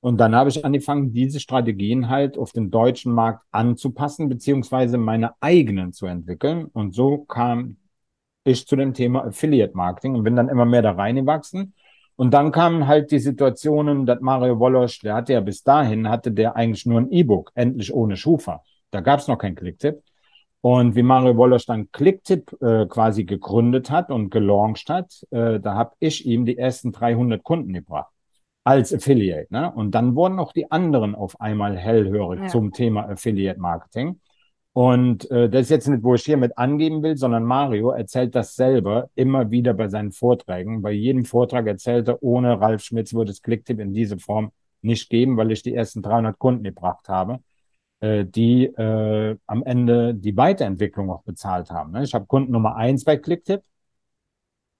Und 0.00 0.18
dann 0.18 0.34
habe 0.34 0.50
ich 0.50 0.64
angefangen, 0.64 1.12
diese 1.12 1.40
Strategien 1.40 2.08
halt 2.08 2.38
auf 2.38 2.52
den 2.52 2.70
deutschen 2.70 3.12
Markt 3.12 3.44
anzupassen, 3.52 4.28
beziehungsweise 4.28 4.98
meine 4.98 5.32
eigenen 5.40 5.92
zu 5.92 6.06
entwickeln. 6.06 6.66
Und 6.66 6.94
so 6.94 7.18
kam 7.18 7.76
ich 8.44 8.66
zu 8.66 8.76
dem 8.76 8.94
Thema 8.94 9.24
Affiliate 9.24 9.76
Marketing 9.76 10.14
und 10.14 10.24
bin 10.24 10.36
dann 10.36 10.48
immer 10.48 10.64
mehr 10.64 10.82
da 10.82 10.92
reingewachsen. 10.92 11.74
Und 12.16 12.32
dann 12.32 12.52
kamen 12.52 12.86
halt 12.86 13.10
die 13.10 13.18
Situationen, 13.18 14.06
dass 14.06 14.20
Mario 14.20 14.58
Wolosch, 14.58 15.00
der 15.00 15.14
hatte 15.14 15.32
ja 15.32 15.40
bis 15.40 15.62
dahin, 15.62 16.08
hatte 16.08 16.30
der 16.30 16.56
eigentlich 16.56 16.86
nur 16.86 17.00
ein 17.00 17.10
E-Book, 17.10 17.52
endlich 17.54 17.92
ohne 17.92 18.16
Schufa. 18.16 18.62
Da 18.90 19.00
gab 19.00 19.20
es 19.20 19.28
noch 19.28 19.38
keinen 19.38 19.54
Clicktip. 19.54 20.02
Und 20.60 20.94
wie 20.94 21.02
Mario 21.02 21.36
Wollers 21.36 21.66
dann 21.66 21.90
Clicktip 21.90 22.56
äh, 22.62 22.86
quasi 22.86 23.24
gegründet 23.24 23.90
hat 23.90 24.10
und 24.10 24.30
gelauncht 24.30 24.88
hat, 24.88 25.26
äh, 25.30 25.58
da 25.58 25.74
habe 25.74 25.94
ich 25.98 26.24
ihm 26.24 26.44
die 26.44 26.56
ersten 26.56 26.92
300 26.92 27.42
Kunden 27.42 27.72
gebracht 27.72 28.12
als 28.62 28.94
Affiliate. 28.94 29.52
Ne? 29.52 29.72
Und 29.72 29.92
dann 29.92 30.14
wurden 30.14 30.38
auch 30.38 30.52
die 30.52 30.70
anderen 30.70 31.16
auf 31.16 31.40
einmal 31.40 31.76
hellhörig 31.76 32.42
ja. 32.42 32.46
zum 32.46 32.72
Thema 32.72 33.08
Affiliate 33.08 33.58
Marketing. 33.58 34.20
Und 34.74 35.30
äh, 35.30 35.50
das 35.50 35.62
ist 35.62 35.70
jetzt 35.70 35.88
nicht, 35.88 36.02
wo 36.02 36.14
ich 36.14 36.24
hier 36.24 36.38
mit 36.38 36.56
angeben 36.56 37.02
will, 37.02 37.16
sondern 37.16 37.44
Mario 37.44 37.90
erzählt 37.90 38.34
das 38.34 38.54
selber 38.56 39.10
immer 39.14 39.50
wieder 39.50 39.74
bei 39.74 39.88
seinen 39.88 40.12
Vorträgen. 40.12 40.80
Bei 40.80 40.92
jedem 40.92 41.24
Vortrag 41.26 41.66
erzählt 41.66 42.08
er, 42.08 42.22
ohne 42.22 42.58
Ralf 42.60 42.82
Schmitz 42.82 43.12
würde 43.12 43.32
es 43.32 43.42
Clicktip 43.42 43.80
in 43.80 43.92
diese 43.92 44.18
Form 44.18 44.52
nicht 44.80 45.10
geben, 45.10 45.36
weil 45.36 45.52
ich 45.52 45.62
die 45.62 45.74
ersten 45.74 46.02
300 46.02 46.38
Kunden 46.38 46.64
gebracht 46.64 47.08
habe 47.08 47.40
äh, 48.02 48.26
die 48.26 48.66
äh, 48.66 49.36
am 49.46 49.62
Ende 49.64 50.14
die 50.14 50.36
Weiterentwicklung 50.36 51.10
auch 51.10 51.22
bezahlt 51.22 51.70
haben. 51.70 51.92
Ne? 51.92 52.02
Ich 52.04 52.14
habe 52.14 52.26
Kunden 52.26 52.52
Nummer 52.52 52.76
eins 52.76 53.04
bei 53.04 53.16
Clicktip. 53.16 53.62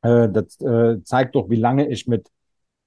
Äh, 0.03 0.28
das 0.28 0.61
äh, 0.61 1.03
zeigt 1.05 1.34
doch, 1.36 1.49
wie 1.49 1.57
lange 1.57 1.88
ich 1.88 2.07
mit 2.07 2.30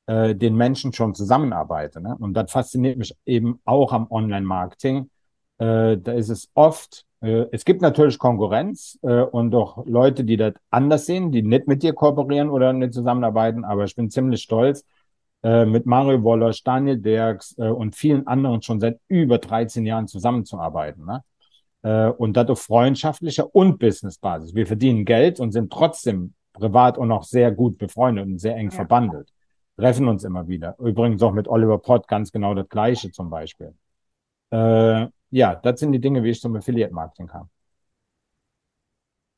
äh, 0.07 0.35
den 0.35 0.55
Menschen 0.55 0.93
schon 0.93 1.15
zusammenarbeite. 1.15 2.01
Ne? 2.01 2.15
Und 2.19 2.33
das 2.33 2.51
fasziniert 2.51 2.97
mich 2.97 3.15
eben 3.25 3.59
auch 3.65 3.93
am 3.93 4.11
Online-Marketing. 4.11 5.09
Äh, 5.57 5.97
da 5.97 6.11
ist 6.13 6.29
es 6.29 6.49
oft, 6.53 7.05
äh, 7.21 7.45
es 7.51 7.65
gibt 7.65 7.81
natürlich 7.81 8.17
Konkurrenz 8.19 8.99
äh, 9.03 9.21
und 9.21 9.55
auch 9.55 9.85
Leute, 9.85 10.23
die 10.23 10.37
das 10.37 10.53
anders 10.69 11.05
sehen, 11.05 11.31
die 11.31 11.41
nicht 11.43 11.67
mit 11.67 11.83
dir 11.83 11.93
kooperieren 11.93 12.49
oder 12.49 12.73
nicht 12.73 12.93
zusammenarbeiten, 12.93 13.63
aber 13.63 13.85
ich 13.85 13.95
bin 13.95 14.09
ziemlich 14.09 14.41
stolz, 14.41 14.85
äh, 15.43 15.65
mit 15.65 15.85
Mario 15.85 16.23
Woller, 16.23 16.51
Daniel 16.63 16.97
Derks 16.97 17.55
äh, 17.57 17.67
und 17.67 17.95
vielen 17.95 18.25
anderen 18.27 18.61
schon 18.61 18.79
seit 18.79 18.99
über 19.07 19.37
13 19.37 19.85
Jahren 19.85 20.07
zusammenzuarbeiten. 20.07 21.05
Ne? 21.05 21.23
Äh, 21.83 22.09
und 22.09 22.35
das 22.35 22.49
auf 22.49 22.61
freundschaftlicher 22.61 23.53
und 23.53 23.77
Businessbasis. 23.77 24.55
Wir 24.55 24.65
verdienen 24.65 25.05
Geld 25.05 25.39
und 25.39 25.51
sind 25.51 25.71
trotzdem 25.71 26.33
privat 26.51 26.97
und 26.97 27.11
auch 27.11 27.23
sehr 27.23 27.51
gut 27.51 27.77
befreundet 27.77 28.25
und 28.25 28.39
sehr 28.39 28.55
eng 28.55 28.71
ja. 28.71 28.75
verbandelt. 28.75 29.29
Treffen 29.77 30.07
uns 30.07 30.23
immer 30.23 30.47
wieder. 30.47 30.75
Übrigens 30.79 31.21
auch 31.21 31.33
mit 31.33 31.47
Oliver 31.47 31.77
Pott 31.77 32.07
ganz 32.07 32.31
genau 32.31 32.55
das 32.55 32.67
Gleiche 32.67 33.11
zum 33.11 33.29
Beispiel. 33.29 33.75
Äh, 34.49 35.07
ja, 35.35 35.53
das 35.53 35.81
sind 35.81 35.91
die 35.91 35.99
Dinge, 35.99 36.23
wie 36.23 36.29
ich 36.29 36.39
zum 36.39 36.55
Affiliate-Marketing 36.55 37.27
kam. 37.27 37.49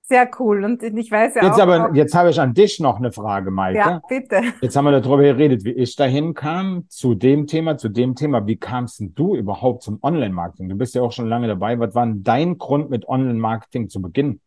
Sehr 0.04 0.30
cool. 0.40 0.64
Und 0.64 0.84
ich 0.84 1.12
weiß 1.12 1.36
ja 1.36 1.44
jetzt 1.44 1.56
auch. 1.56 1.68
Aber, 1.68 1.94
jetzt 1.96 2.14
habe 2.14 2.30
ich 2.30 2.40
an 2.40 2.54
dich 2.54 2.80
noch 2.80 2.98
eine 2.98 3.12
Frage, 3.12 3.50
Maike. 3.50 3.80
Ja, 3.80 4.02
bitte. 4.08 4.42
Jetzt 4.62 4.76
haben 4.76 4.86
wir 4.86 4.92
darüber 4.92 5.24
geredet, 5.24 5.66
wie 5.66 5.72
ich 5.72 5.96
dahin 5.96 6.36
kam, 6.36 6.88
zu 6.88 7.16
dem 7.16 7.48
Thema, 7.48 7.78
zu 7.78 7.90
dem 7.90 8.14
Thema. 8.14 8.46
Wie 8.46 8.58
kamst 8.58 9.00
denn 9.00 9.16
du 9.16 9.36
überhaupt 9.36 9.82
zum 9.82 9.98
Online-Marketing? 10.04 10.70
Du 10.70 10.76
bist 10.76 10.94
ja 10.94 11.02
auch 11.02 11.12
schon 11.12 11.28
lange 11.28 11.48
dabei. 11.48 11.80
Was 11.80 11.96
war 11.96 12.06
denn 12.06 12.24
dein 12.24 12.60
Grund, 12.60 12.92
mit 12.92 13.08
Online-Marketing 13.10 13.90
zu 13.90 14.00
beginnen? 14.00 14.40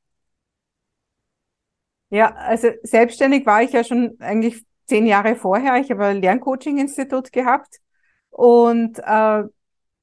Ja, 2.11 2.32
also 2.36 2.68
selbstständig 2.84 3.44
war 3.44 3.62
ich 3.62 3.72
ja 3.72 3.82
schon 3.82 4.16
eigentlich 4.20 4.64
zehn 4.86 5.05
Jahre 5.05 5.34
vorher. 5.34 5.76
Ich 5.80 5.90
habe 5.90 6.07
ein 6.07 6.22
Lerncoaching-Institut 6.22 7.32
gehabt 7.32 7.80
und 8.30 9.01
äh, 9.01 9.42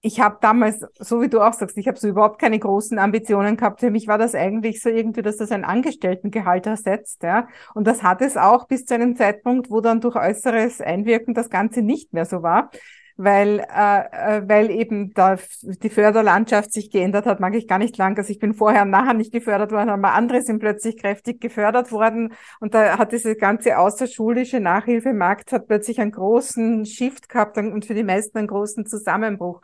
ich 0.01 0.19
habe 0.19 0.37
damals, 0.41 0.85
so 0.99 1.21
wie 1.21 1.27
du 1.27 1.41
auch 1.41 1.53
sagst, 1.53 1.77
ich 1.77 1.87
habe 1.87 1.97
so 1.97 2.07
überhaupt 2.07 2.39
keine 2.39 2.59
großen 2.59 2.99
Ambitionen 2.99 3.57
gehabt. 3.57 3.79
Für 3.79 3.89
mich 3.89 4.07
war 4.07 4.17
das 4.17 4.35
eigentlich 4.35 4.81
so 4.81 4.89
irgendwie, 4.89 5.21
dass 5.21 5.37
das 5.37 5.51
ein 5.51 5.65
Angestelltengehalt 5.65 6.67
ersetzt. 6.67 7.23
Ja? 7.23 7.47
Und 7.73 7.87
das 7.87 8.03
hat 8.03 8.21
es 8.21 8.37
auch 8.37 8.67
bis 8.67 8.85
zu 8.85 8.93
einem 8.93 9.15
Zeitpunkt, 9.15 9.71
wo 9.71 9.81
dann 9.81 9.99
durch 9.99 10.15
äußeres 10.15 10.81
Einwirken 10.81 11.33
das 11.33 11.49
Ganze 11.49 11.81
nicht 11.81 12.13
mehr 12.13 12.25
so 12.25 12.43
war 12.43 12.69
weil, 13.17 13.59
äh, 13.59 14.37
äh, 14.37 14.47
weil 14.47 14.69
eben 14.69 15.13
da 15.13 15.37
die 15.63 15.89
Förderlandschaft 15.89 16.71
sich 16.71 16.91
geändert 16.91 17.25
hat, 17.25 17.39
mag 17.39 17.55
ich 17.55 17.67
gar 17.67 17.79
nicht 17.79 17.97
lang. 17.97 18.15
Also 18.17 18.31
ich 18.31 18.39
bin 18.39 18.53
vorher 18.53 18.83
und 18.83 18.91
nachher 18.91 19.15
nicht 19.15 19.31
gefördert 19.31 19.71
worden, 19.71 19.89
aber 19.89 20.13
andere 20.13 20.41
sind 20.43 20.59
plötzlich 20.59 20.97
kräftig 20.97 21.41
gefördert 21.41 21.91
worden. 21.91 22.33
Und 22.59 22.75
da 22.75 22.97
hat 22.99 23.11
diese 23.11 23.35
ganze 23.35 23.79
außerschulische 23.79 24.59
Nachhilfemarkt 24.59 25.51
hat 25.51 25.67
plötzlich 25.67 25.99
einen 25.99 26.11
großen 26.11 26.85
Shift 26.85 27.27
gehabt 27.27 27.57
und 27.57 27.85
für 27.85 27.95
die 27.95 28.03
meisten 28.03 28.37
einen 28.37 28.47
großen 28.47 28.85
Zusammenbruch. 28.85 29.61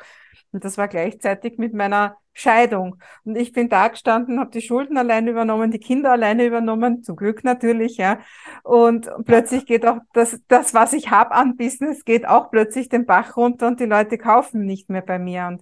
Und 0.54 0.64
das 0.64 0.78
war 0.78 0.88
gleichzeitig 0.88 1.58
mit 1.58 1.74
meiner 1.74 2.18
Scheidung. 2.34 2.97
Und 3.26 3.36
ich 3.36 3.51
bin 3.54 3.70
da 3.70 3.88
gestanden, 3.88 4.39
habe 4.39 4.51
die 4.51 4.62
Schulden 4.62 4.97
alleine 4.97 5.32
übernommen, 5.32 5.72
die 5.72 5.80
Kinder 5.80 6.12
alleine 6.12 6.45
übernommen, 6.45 7.04
zum 7.04 7.16
Glück 7.16 7.43
natürlich, 7.43 7.97
ja. 7.97 8.20
Und 8.64 9.10
plötzlich 9.26 9.66
geht 9.66 9.86
auch 9.86 9.97
das, 10.14 10.39
das 10.47 10.74
was 10.74 10.93
ich 10.93 11.12
habe 11.12 11.32
an 11.32 11.58
Business, 11.58 12.06
geht 12.06 12.28
auch 12.28 12.49
plötzlich 12.51 12.89
den 12.89 13.06
Bach 13.06 13.36
runter 13.38 13.68
und 13.68 13.80
die 13.80 13.86
Leute 13.86 14.18
kaufen 14.18 14.66
nicht 14.66 14.89
mehr 14.89 15.01
bei 15.01 15.20
mir. 15.20 15.47
Und 15.47 15.62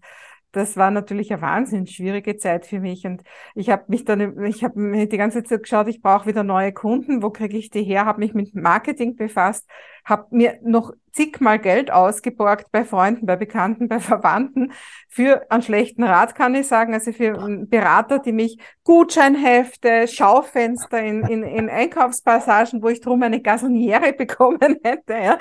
das 0.52 0.76
war 0.76 0.92
natürlich 0.92 1.32
eine 1.32 1.42
wahnsinnig 1.42 1.92
schwierige 1.96 2.38
Zeit 2.38 2.66
für 2.66 2.80
mich. 2.80 3.06
Und 3.06 3.24
ich 3.56 3.70
habe 3.70 3.84
mich 3.88 4.04
dann, 4.06 4.44
ich 4.46 4.64
habe 4.64 4.80
mir 4.80 5.08
die 5.08 5.18
ganze 5.18 5.44
Zeit 5.44 5.64
geschaut, 5.64 5.88
ich 5.88 6.02
brauche 6.02 6.28
wieder 6.28 6.44
neue 6.44 6.74
Kunden, 6.74 7.24
wo 7.24 7.30
kriege 7.30 7.58
ich 7.58 7.70
die 7.70 7.84
her, 7.84 8.06
habe 8.06 8.20
mich 8.20 8.34
mit 8.34 8.54
Marketing 8.54 9.16
befasst, 9.16 9.70
habe 10.06 10.28
mir 10.32 10.60
noch 10.64 10.94
zigmal 11.12 11.60
Geld 11.60 11.92
ausgeborgt 11.92 12.72
bei 12.72 12.86
Freunden, 12.86 13.26
bei 13.26 13.36
Bekannten, 13.36 13.88
bei 13.88 14.00
Verwandten 14.12 14.72
für 15.08 15.46
einen 15.50 15.62
schlechten 15.62 16.04
Rat, 16.04 16.36
kann 16.36 16.56
ich 16.56 16.68
sagen. 16.68 16.94
Also 16.94 17.12
für 17.12 17.34
Berater, 17.68 18.20
die 18.20 18.32
mich 18.32 18.58
Gutscheinhefte, 18.84 20.08
Schaufenster 20.08 21.02
in, 21.02 21.24
in, 21.24 21.44
in 21.44 21.70
Einkaufspassagen, 21.70 22.82
wo 22.82 22.90
ich 22.90 23.02
drum 23.02 23.22
eine 23.24 23.42
Gasoniere 23.42 24.14
bekommen 24.18 24.78
hätte. 24.84 25.14
Ja. 25.14 25.38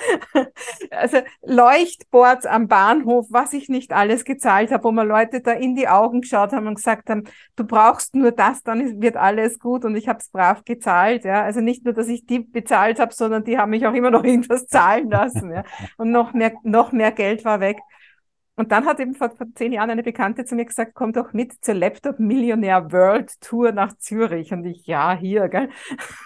Also 0.90 1.18
Leuchtboards 1.42 2.46
am 2.46 2.68
Bahnhof, 2.68 3.26
was 3.30 3.52
ich 3.52 3.68
nicht 3.68 3.92
alles 3.92 4.24
gezahlt 4.24 4.72
habe, 4.72 4.84
wo 4.84 4.92
mir 4.92 5.04
Leute 5.04 5.40
da 5.40 5.52
in 5.52 5.76
die 5.76 5.88
Augen 5.88 6.22
geschaut 6.22 6.52
haben 6.52 6.66
und 6.66 6.74
gesagt 6.74 7.08
haben, 7.10 7.24
du 7.56 7.64
brauchst 7.64 8.14
nur 8.14 8.32
das, 8.32 8.62
dann 8.62 9.00
wird 9.00 9.16
alles 9.16 9.58
gut. 9.58 9.84
Und 9.84 9.94
ich 9.96 10.08
habe 10.08 10.18
es 10.18 10.30
brav 10.30 10.64
gezahlt. 10.64 11.24
Ja. 11.24 11.44
Also 11.44 11.60
nicht 11.60 11.84
nur, 11.84 11.94
dass 11.94 12.08
ich 12.08 12.26
die 12.26 12.40
bezahlt 12.40 12.98
habe, 12.98 13.14
sondern 13.14 13.44
die 13.44 13.56
haben 13.56 13.70
mich 13.70 13.86
auch 13.86 13.94
immer 13.94 14.10
noch 14.10 14.24
irgendwas 14.50 14.66
zahlen 14.66 15.10
lassen. 15.10 15.52
Ja. 15.52 15.64
Und 15.96 16.10
noch 16.10 16.32
mehr, 16.32 16.52
noch 16.62 16.92
mehr 16.92 17.12
Geld 17.12 17.44
war 17.44 17.60
weg. 17.60 17.78
Und 18.56 18.72
dann 18.72 18.84
hat 18.84 19.00
eben 19.00 19.14
vor, 19.14 19.30
vor 19.30 19.46
zehn 19.54 19.72
Jahren 19.72 19.90
eine 19.90 20.02
Bekannte 20.02 20.44
zu 20.44 20.54
mir 20.54 20.66
gesagt, 20.66 20.92
komm 20.94 21.14
doch 21.14 21.32
mit 21.32 21.64
zur 21.64 21.74
Laptop 21.74 22.18
Millionär 22.18 22.92
World 22.92 23.40
Tour 23.40 23.72
nach 23.72 23.96
Zürich. 23.96 24.52
Und 24.52 24.66
ich, 24.66 24.86
ja, 24.86 25.16
hier, 25.16 25.48
gell? 25.48 25.70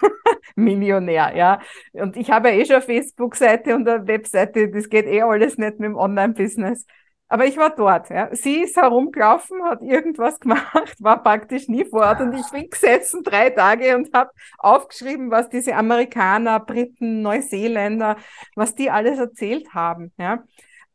Millionär, 0.55 1.33
ja. 1.35 1.59
Und 1.93 2.17
ich 2.17 2.31
habe 2.31 2.49
ja 2.49 2.55
eh 2.55 2.65
schon 2.65 2.75
eine 2.77 2.85
Facebook-Seite 2.85 3.75
und 3.75 3.87
eine 3.87 4.07
Webseite, 4.07 4.69
das 4.69 4.89
geht 4.89 5.05
eh 5.05 5.21
alles 5.21 5.57
nicht 5.57 5.79
mit 5.79 5.87
dem 5.87 5.95
Online-Business. 5.95 6.85
Aber 7.27 7.45
ich 7.45 7.57
war 7.57 7.75
dort. 7.75 8.09
Ja. 8.09 8.29
Sie 8.35 8.61
ist 8.63 8.77
herumgelaufen, 8.77 9.63
hat 9.63 9.81
irgendwas 9.81 10.39
gemacht, 10.41 10.95
war 10.99 11.23
praktisch 11.23 11.67
nie 11.67 11.85
vor 11.85 12.01
Ort 12.01 12.21
und 12.21 12.33
ich 12.33 12.47
bin 12.51 12.69
gesessen 12.69 13.23
drei 13.23 13.49
Tage 13.49 13.95
und 13.95 14.13
habe 14.13 14.31
aufgeschrieben, 14.59 15.31
was 15.31 15.49
diese 15.49 15.75
Amerikaner, 15.75 16.59
Briten, 16.59 17.21
Neuseeländer, 17.21 18.17
was 18.55 18.75
die 18.75 18.91
alles 18.91 19.17
erzählt 19.19 19.73
haben. 19.73 20.11
Ja 20.17 20.43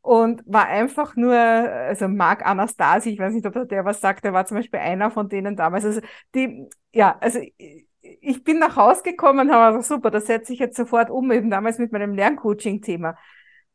und 0.03 0.43
war 0.47 0.67
einfach 0.67 1.15
nur, 1.17 1.35
also 1.35 2.09
Marc 2.09 2.45
Anastasi, 2.47 3.11
ich 3.11 3.19
weiß 3.19 3.35
nicht, 3.35 3.47
ob 3.47 3.69
der 3.69 3.85
was 3.85 4.01
sagt, 4.01 4.25
der 4.25 4.33
war 4.33 4.47
zum 4.47 4.57
Beispiel 4.57 4.81
einer 4.81 5.11
von 5.11 5.29
denen 5.29 5.57
damals. 5.57 5.85
Also 5.85 6.01
die, 6.35 6.69
ja, 6.93 7.17
also 7.21 7.39
ich 8.01 8.45
bin 8.45 8.59
nach 8.59 8.77
Hause 8.77 9.03
gekommen 9.03 9.49
und 9.49 9.55
habe 9.55 9.77
gesagt, 9.77 9.89
super, 9.89 10.11
das 10.11 10.27
setze 10.27 10.53
ich 10.53 10.59
jetzt 10.59 10.77
sofort 10.77 11.11
um, 11.11 11.31
eben 11.33 11.51
damals 11.51 11.79
mit 11.79 11.93
meinem 11.93 12.15
Lerncoaching-Thema. 12.15 13.17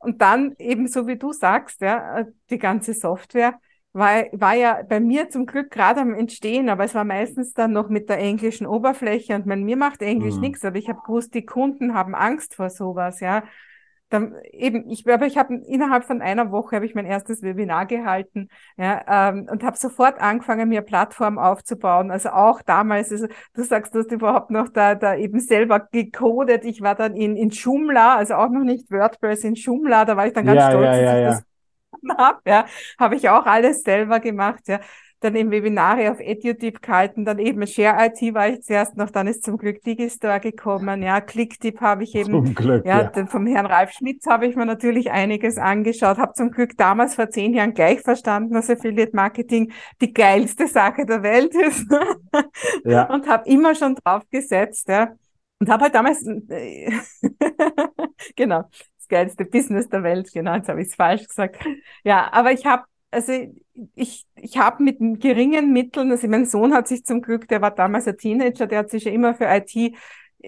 Und 0.05 0.21
dann 0.21 0.55
eben 0.59 0.87
so 0.87 1.07
wie 1.07 1.17
du 1.17 1.33
sagst, 1.33 1.81
ja, 1.81 2.25
die 2.49 2.59
ganze 2.59 2.93
Software 2.93 3.59
war, 3.91 4.25
war 4.33 4.53
ja 4.53 4.83
bei 4.87 4.99
mir 4.99 5.29
zum 5.29 5.45
Glück 5.45 5.71
gerade 5.71 6.01
am 6.01 6.13
Entstehen, 6.13 6.69
aber 6.69 6.83
es 6.83 6.93
war 6.93 7.05
meistens 7.05 7.53
dann 7.53 7.71
noch 7.71 7.89
mit 7.89 8.07
der 8.09 8.19
englischen 8.19 8.67
Oberfläche 8.67 9.35
und 9.35 9.45
man, 9.45 9.63
mir 9.63 9.77
macht 9.77 10.01
Englisch 10.01 10.35
mhm. 10.35 10.41
nichts, 10.41 10.63
aber 10.63 10.77
ich 10.77 10.89
habe 10.89 11.01
gewusst, 11.05 11.33
die 11.33 11.45
Kunden 11.45 11.93
haben 11.93 12.13
Angst 12.13 12.53
vor 12.55 12.69
sowas, 12.69 13.19
ja 13.19 13.43
dann 14.09 14.35
eben, 14.51 14.89
ich, 14.89 15.07
aber 15.11 15.25
ich 15.25 15.37
habe 15.37 15.55
innerhalb 15.55 16.03
von 16.05 16.21
einer 16.21 16.51
Woche 16.51 16.75
habe 16.75 16.85
ich 16.85 16.93
mein 16.93 17.05
erstes 17.05 17.41
Webinar 17.41 17.85
gehalten 17.85 18.49
ja, 18.77 19.29
ähm, 19.29 19.47
und 19.49 19.63
habe 19.63 19.77
sofort 19.77 20.19
angefangen, 20.19 20.69
mir 20.69 20.81
Plattform 20.81 21.39
aufzubauen. 21.39 22.11
Also 22.11 22.29
auch 22.29 22.61
damals, 22.61 23.11
also 23.11 23.27
du 23.53 23.63
sagst, 23.63 23.95
du 23.95 23.99
hast 23.99 24.11
überhaupt 24.11 24.51
noch 24.51 24.69
da, 24.69 24.95
da 24.95 25.15
eben 25.15 25.39
selber 25.39 25.79
gecodet. 25.79 26.65
Ich 26.65 26.81
war 26.81 26.95
dann 26.95 27.15
in, 27.15 27.35
in 27.35 27.49
Joomla, 27.49 28.15
also 28.15 28.35
auch 28.35 28.49
noch 28.49 28.63
nicht 28.63 28.91
WordPress 28.91 29.43
in 29.43 29.55
Joomla, 29.55 30.05
da 30.05 30.15
war 30.15 30.27
ich 30.27 30.33
dann 30.33 30.45
ganz 30.45 30.59
ja, 30.59 30.69
stolz, 30.69 30.85
ja, 30.85 30.95
ja, 30.95 31.01
dass 31.01 31.15
ich 31.15 31.23
ja. 31.23 31.29
das 31.31 32.17
habe. 32.17 32.39
Ja, 32.45 32.65
habe 32.99 33.15
ich 33.15 33.29
auch 33.29 33.45
alles 33.45 33.81
selber 33.81 34.19
gemacht. 34.19 34.67
Ja 34.67 34.79
dann 35.25 35.35
eben 35.35 35.51
Webinare 35.51 36.11
auf 36.11 36.19
EduTip 36.19 36.81
gehalten, 36.81 37.25
dann 37.25 37.39
eben 37.39 37.65
Share 37.67 38.05
IT 38.05 38.33
war 38.33 38.47
ich 38.47 38.61
zuerst 38.61 38.95
noch, 38.95 39.09
dann 39.09 39.27
ist 39.27 39.43
zum 39.43 39.57
Glück 39.57 39.81
Digistore 39.81 40.39
gekommen, 40.39 41.01
ja, 41.01 41.19
Clicktip 41.19 41.81
habe 41.81 42.03
ich 42.03 42.15
eben, 42.15 42.45
zum 42.45 42.55
Glück, 42.55 42.85
ja, 42.85 43.11
ja. 43.13 43.25
vom 43.25 43.47
Herrn 43.47 43.65
Ralf 43.65 43.91
Schmitz 43.91 44.25
habe 44.27 44.45
ich 44.45 44.55
mir 44.55 44.65
natürlich 44.65 45.11
einiges 45.11 45.57
angeschaut, 45.57 46.17
habe 46.17 46.33
zum 46.33 46.51
Glück 46.51 46.77
damals 46.77 47.15
vor 47.15 47.29
zehn 47.29 47.53
Jahren 47.53 47.73
gleich 47.73 48.01
verstanden, 48.01 48.53
dass 48.53 48.69
Affiliate 48.69 49.15
Marketing 49.15 49.71
die 50.01 50.13
geilste 50.13 50.67
Sache 50.67 51.05
der 51.05 51.23
Welt 51.23 51.53
ist 51.55 51.85
ja. 52.85 53.11
und 53.11 53.27
habe 53.27 53.49
immer 53.49 53.75
schon 53.75 53.95
drauf 53.95 54.23
gesetzt, 54.29 54.87
ja, 54.87 55.15
und 55.59 55.69
habe 55.69 55.83
halt 55.83 55.95
damals, 55.95 56.23
genau, 58.35 58.63
das 58.97 59.07
geilste 59.07 59.45
Business 59.45 59.89
der 59.89 60.03
Welt, 60.03 60.31
genau, 60.33 60.55
jetzt 60.55 60.69
habe 60.69 60.81
ich 60.81 60.89
es 60.89 60.95
falsch 60.95 61.27
gesagt. 61.27 61.63
Ja, 62.03 62.31
aber 62.31 62.51
ich 62.51 62.65
habe 62.65 62.83
also 63.15 63.31
ich, 63.95 64.25
ich 64.35 64.57
habe 64.57 64.83
mit 64.83 64.99
geringen 65.21 65.73
Mitteln, 65.73 66.11
also 66.11 66.27
mein 66.27 66.45
Sohn 66.45 66.73
hat 66.73 66.87
sich 66.87 67.05
zum 67.05 67.21
Glück, 67.21 67.47
der 67.47 67.61
war 67.61 67.71
damals 67.71 68.07
ein 68.07 68.17
Teenager, 68.17 68.67
der 68.67 68.79
hat 68.79 68.89
sich 68.89 69.05
ja 69.05 69.11
immer 69.11 69.33
für 69.33 69.45
IT 69.45 69.95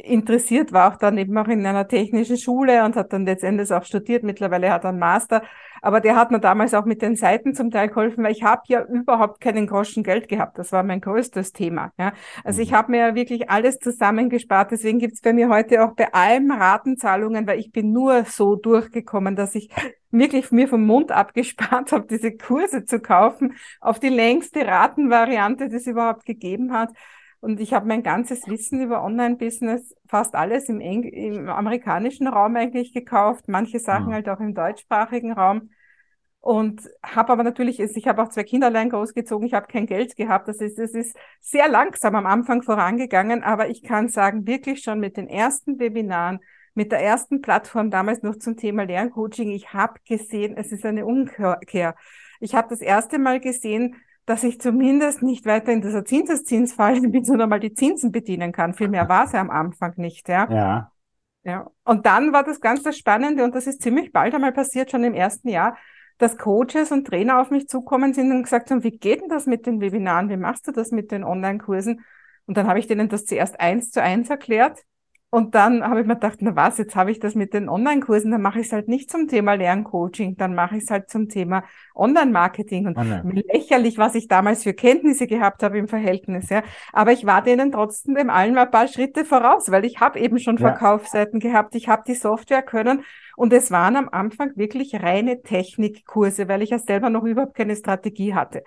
interessiert, 0.03 0.71
war 0.71 0.93
auch 0.93 0.97
dann 0.97 1.17
eben 1.17 1.37
auch 1.37 1.47
in 1.47 1.65
einer 1.65 1.87
technischen 1.87 2.37
Schule 2.37 2.83
und 2.83 2.95
hat 2.95 3.13
dann 3.13 3.25
letztendlich 3.25 3.71
auch 3.71 3.83
studiert. 3.83 4.23
Mittlerweile 4.23 4.71
hat 4.71 4.83
er 4.83 4.89
einen 4.89 4.99
Master. 4.99 5.43
Aber 5.81 6.01
der 6.01 6.15
hat 6.15 6.31
mir 6.31 6.39
damals 6.39 6.73
auch 6.73 6.85
mit 6.85 7.01
den 7.01 7.15
Seiten 7.15 7.53
zum 7.53 7.71
Teil 7.71 7.89
geholfen, 7.89 8.23
weil 8.23 8.31
ich 8.31 8.43
habe 8.43 8.61
ja 8.67 8.83
überhaupt 8.83 9.41
keinen 9.41 9.67
Groschen 9.67 10.03
Geld 10.03 10.27
gehabt. 10.27 10.57
Das 10.57 10.71
war 10.71 10.83
mein 10.83 11.01
größtes 11.01 11.53
Thema. 11.53 11.91
Ja. 11.97 12.13
Also 12.43 12.61
ich 12.61 12.71
mhm. 12.71 12.75
habe 12.75 12.91
mir 12.91 12.99
ja 12.99 13.15
wirklich 13.15 13.49
alles 13.49 13.79
zusammengespart. 13.79 14.71
Deswegen 14.71 14.99
gibt's 14.99 15.21
bei 15.21 15.33
mir 15.33 15.49
heute 15.49 15.83
auch 15.83 15.93
bei 15.93 16.13
allem 16.13 16.51
Ratenzahlungen, 16.51 17.47
weil 17.47 17.59
ich 17.59 17.71
bin 17.71 17.91
nur 17.91 18.25
so 18.25 18.55
durchgekommen, 18.55 19.35
dass 19.35 19.55
ich 19.55 19.69
wirklich 20.11 20.51
mir 20.51 20.67
vom 20.67 20.85
Mund 20.85 21.11
abgespart 21.11 21.91
habe, 21.91 22.07
diese 22.07 22.35
Kurse 22.35 22.85
zu 22.85 22.99
kaufen, 22.99 23.55
auf 23.81 23.99
die 23.99 24.09
längste 24.09 24.65
Ratenvariante, 24.65 25.69
die 25.69 25.75
es 25.75 25.87
überhaupt 25.87 26.25
gegeben 26.25 26.73
hat. 26.73 26.89
Und 27.39 27.59
ich 27.59 27.73
habe 27.73 27.87
mein 27.87 28.01
ganzes 28.01 28.47
Wissen 28.47 28.81
über 28.81 29.03
Online-Business, 29.03 29.95
fast 30.07 30.33
alles 30.33 30.69
im, 30.69 30.81
Eng 30.81 31.03
im 31.03 31.49
amerikanischen 31.49 32.27
Raum 32.27 32.55
eigentlich 32.55 32.93
gekauft, 32.93 33.45
manche 33.47 33.79
Sachen 33.79 34.07
mhm. 34.07 34.13
halt 34.13 34.29
auch 34.29 34.39
im 34.39 34.55
deutschsprachigen 34.55 35.33
Raum. 35.33 35.69
Und 36.39 36.81
habe 37.03 37.33
aber 37.33 37.43
natürlich, 37.43 37.79
ich 37.79 38.07
habe 38.07 38.23
auch 38.23 38.29
zwei 38.29 38.43
Kinder 38.43 38.67
allein 38.67 38.89
großgezogen, 38.89 39.45
ich 39.45 39.53
habe 39.53 39.67
kein 39.67 39.85
Geld 39.85 40.15
gehabt. 40.15 40.47
Das 40.47 40.61
ist, 40.61 40.79
das 40.79 40.91
ist 40.91 41.15
sehr 41.41 41.67
langsam 41.67 42.15
am 42.15 42.25
Anfang 42.25 42.63
vorangegangen, 42.63 43.43
aber 43.43 43.69
ich 43.69 43.83
kann 43.83 44.07
sagen, 44.07 44.47
wirklich 44.47 44.81
schon 44.81 44.99
mit 44.99 45.17
den 45.17 45.27
ersten 45.27 45.77
Webinaren, 45.77 46.39
mit 46.77 46.91
der 46.91 47.01
ersten 47.01 47.41
Plattform 47.41 47.89
damals 47.89 48.21
noch 48.21 48.35
zum 48.35 48.55
Thema 48.55 48.83
Lerncoaching, 48.83 49.49
ich 49.49 49.73
habe 49.73 49.95
gesehen, 50.07 50.55
es 50.57 50.71
ist 50.71 50.85
eine 50.85 51.07
Umkehr. 51.07 51.95
Ich 52.39 52.53
habe 52.53 52.69
das 52.69 52.81
erste 52.81 53.17
Mal 53.17 53.39
gesehen, 53.39 53.95
dass 54.27 54.43
ich 54.43 54.61
zumindest 54.61 55.23
nicht 55.23 55.47
weiter 55.47 55.71
in 55.71 55.81
dieser 55.81 56.05
Zinseszinsfalle 56.05 57.01
bin, 57.09 57.25
sondern 57.25 57.49
mal 57.49 57.59
die 57.59 57.73
Zinsen 57.73 58.11
bedienen 58.11 58.51
kann. 58.51 58.75
Viel 58.75 58.89
mehr 58.89 59.09
war 59.09 59.25
es 59.25 59.31
ja 59.31 59.41
am 59.41 59.49
Anfang 59.49 59.95
nicht, 59.97 60.29
ja. 60.29 60.47
Ja. 60.51 60.91
Ja. 61.43 61.71
Und 61.83 62.05
dann 62.05 62.31
war 62.31 62.43
das 62.43 62.61
ganz 62.61 62.83
das 62.83 62.95
Spannende, 62.95 63.43
und 63.43 63.55
das 63.55 63.65
ist 63.65 63.81
ziemlich 63.81 64.11
bald 64.11 64.35
einmal 64.35 64.51
passiert, 64.51 64.91
schon 64.91 65.03
im 65.03 65.15
ersten 65.15 65.49
Jahr, 65.49 65.77
dass 66.19 66.37
Coaches 66.37 66.91
und 66.91 67.07
Trainer 67.07 67.39
auf 67.41 67.49
mich 67.49 67.67
zukommen 67.67 68.13
sind 68.13 68.31
und 68.31 68.43
gesagt 68.43 68.69
haben, 68.69 68.83
wie 68.83 68.91
geht 68.91 69.21
denn 69.21 69.29
das 69.29 69.47
mit 69.47 69.65
den 69.65 69.81
Webinaren? 69.81 70.29
Wie 70.29 70.37
machst 70.37 70.67
du 70.67 70.71
das 70.71 70.91
mit 70.91 71.09
den 71.11 71.23
Online-Kursen? 71.23 72.05
Und 72.45 72.55
dann 72.55 72.67
habe 72.67 72.77
ich 72.77 72.85
denen 72.85 73.09
das 73.09 73.25
zuerst 73.25 73.59
eins 73.59 73.89
zu 73.89 73.99
eins 73.99 74.29
erklärt 74.29 74.83
Und 75.29 75.55
dann 75.55 75.83
habe 75.83 75.99
ich 75.99 76.07
mir 76.07 76.13
gedacht, 76.13 76.37
na 76.39 76.55
was, 76.55 76.77
jetzt 76.77 76.95
habe 76.95 77.11
ich 77.11 77.19
das 77.19 77.35
mit 77.35 77.53
den 77.53 77.67
Online-Kursen, 77.67 78.31
dann 78.31 78.41
mache 78.41 78.61
ich 78.61 78.67
es 78.67 78.71
halt 78.71 78.87
nicht 78.87 79.11
zum 79.11 79.27
Thema 79.27 79.55
Lerncoaching, 79.55 80.37
dann 80.37 80.55
mache 80.55 80.77
ich 80.77 80.83
es 80.83 80.89
halt 80.89 81.09
zum 81.09 81.27
Thema 81.27 81.63
Online-Marketing. 81.95 82.87
Und 82.87 82.97
Online. 82.97 83.43
lächerlich, 83.51 83.97
was 83.97 84.15
ich 84.15 84.29
damals 84.29 84.63
für 84.63 84.73
Kenntnisse 84.73 85.27
gehabt 85.27 85.63
habe 85.63 85.77
im 85.79 85.89
Verhältnis. 85.89 86.49
Ja. 86.49 86.63
Aber 86.93 87.11
ich 87.11 87.25
war 87.25 87.41
denen 87.41 87.73
trotzdem 87.73 88.29
allen 88.29 88.57
ein 88.57 88.71
paar 88.71 88.87
Schritte 88.87 89.25
voraus, 89.25 89.69
weil 89.69 89.83
ich 89.83 89.99
habe 89.99 90.17
eben 90.17 90.39
schon 90.39 90.55
Ja. 90.57 90.69
Verkaufsseiten 90.69 91.41
gehabt, 91.41 91.75
ich 91.75 91.89
habe 91.89 92.03
die 92.07 92.15
Software 92.15 92.61
können. 92.63 93.03
Und 93.35 93.51
es 93.51 93.69
waren 93.69 93.97
am 93.97 94.07
Anfang 94.09 94.53
wirklich 94.55 94.95
reine 94.95 95.41
Technikkurse, 95.41 96.47
weil 96.47 96.61
ich 96.61 96.69
ja 96.71 96.79
selber 96.79 97.09
noch 97.09 97.23
überhaupt 97.23 97.53
keine 97.53 97.75
Strategie 97.75 98.33
hatte. 98.33 98.63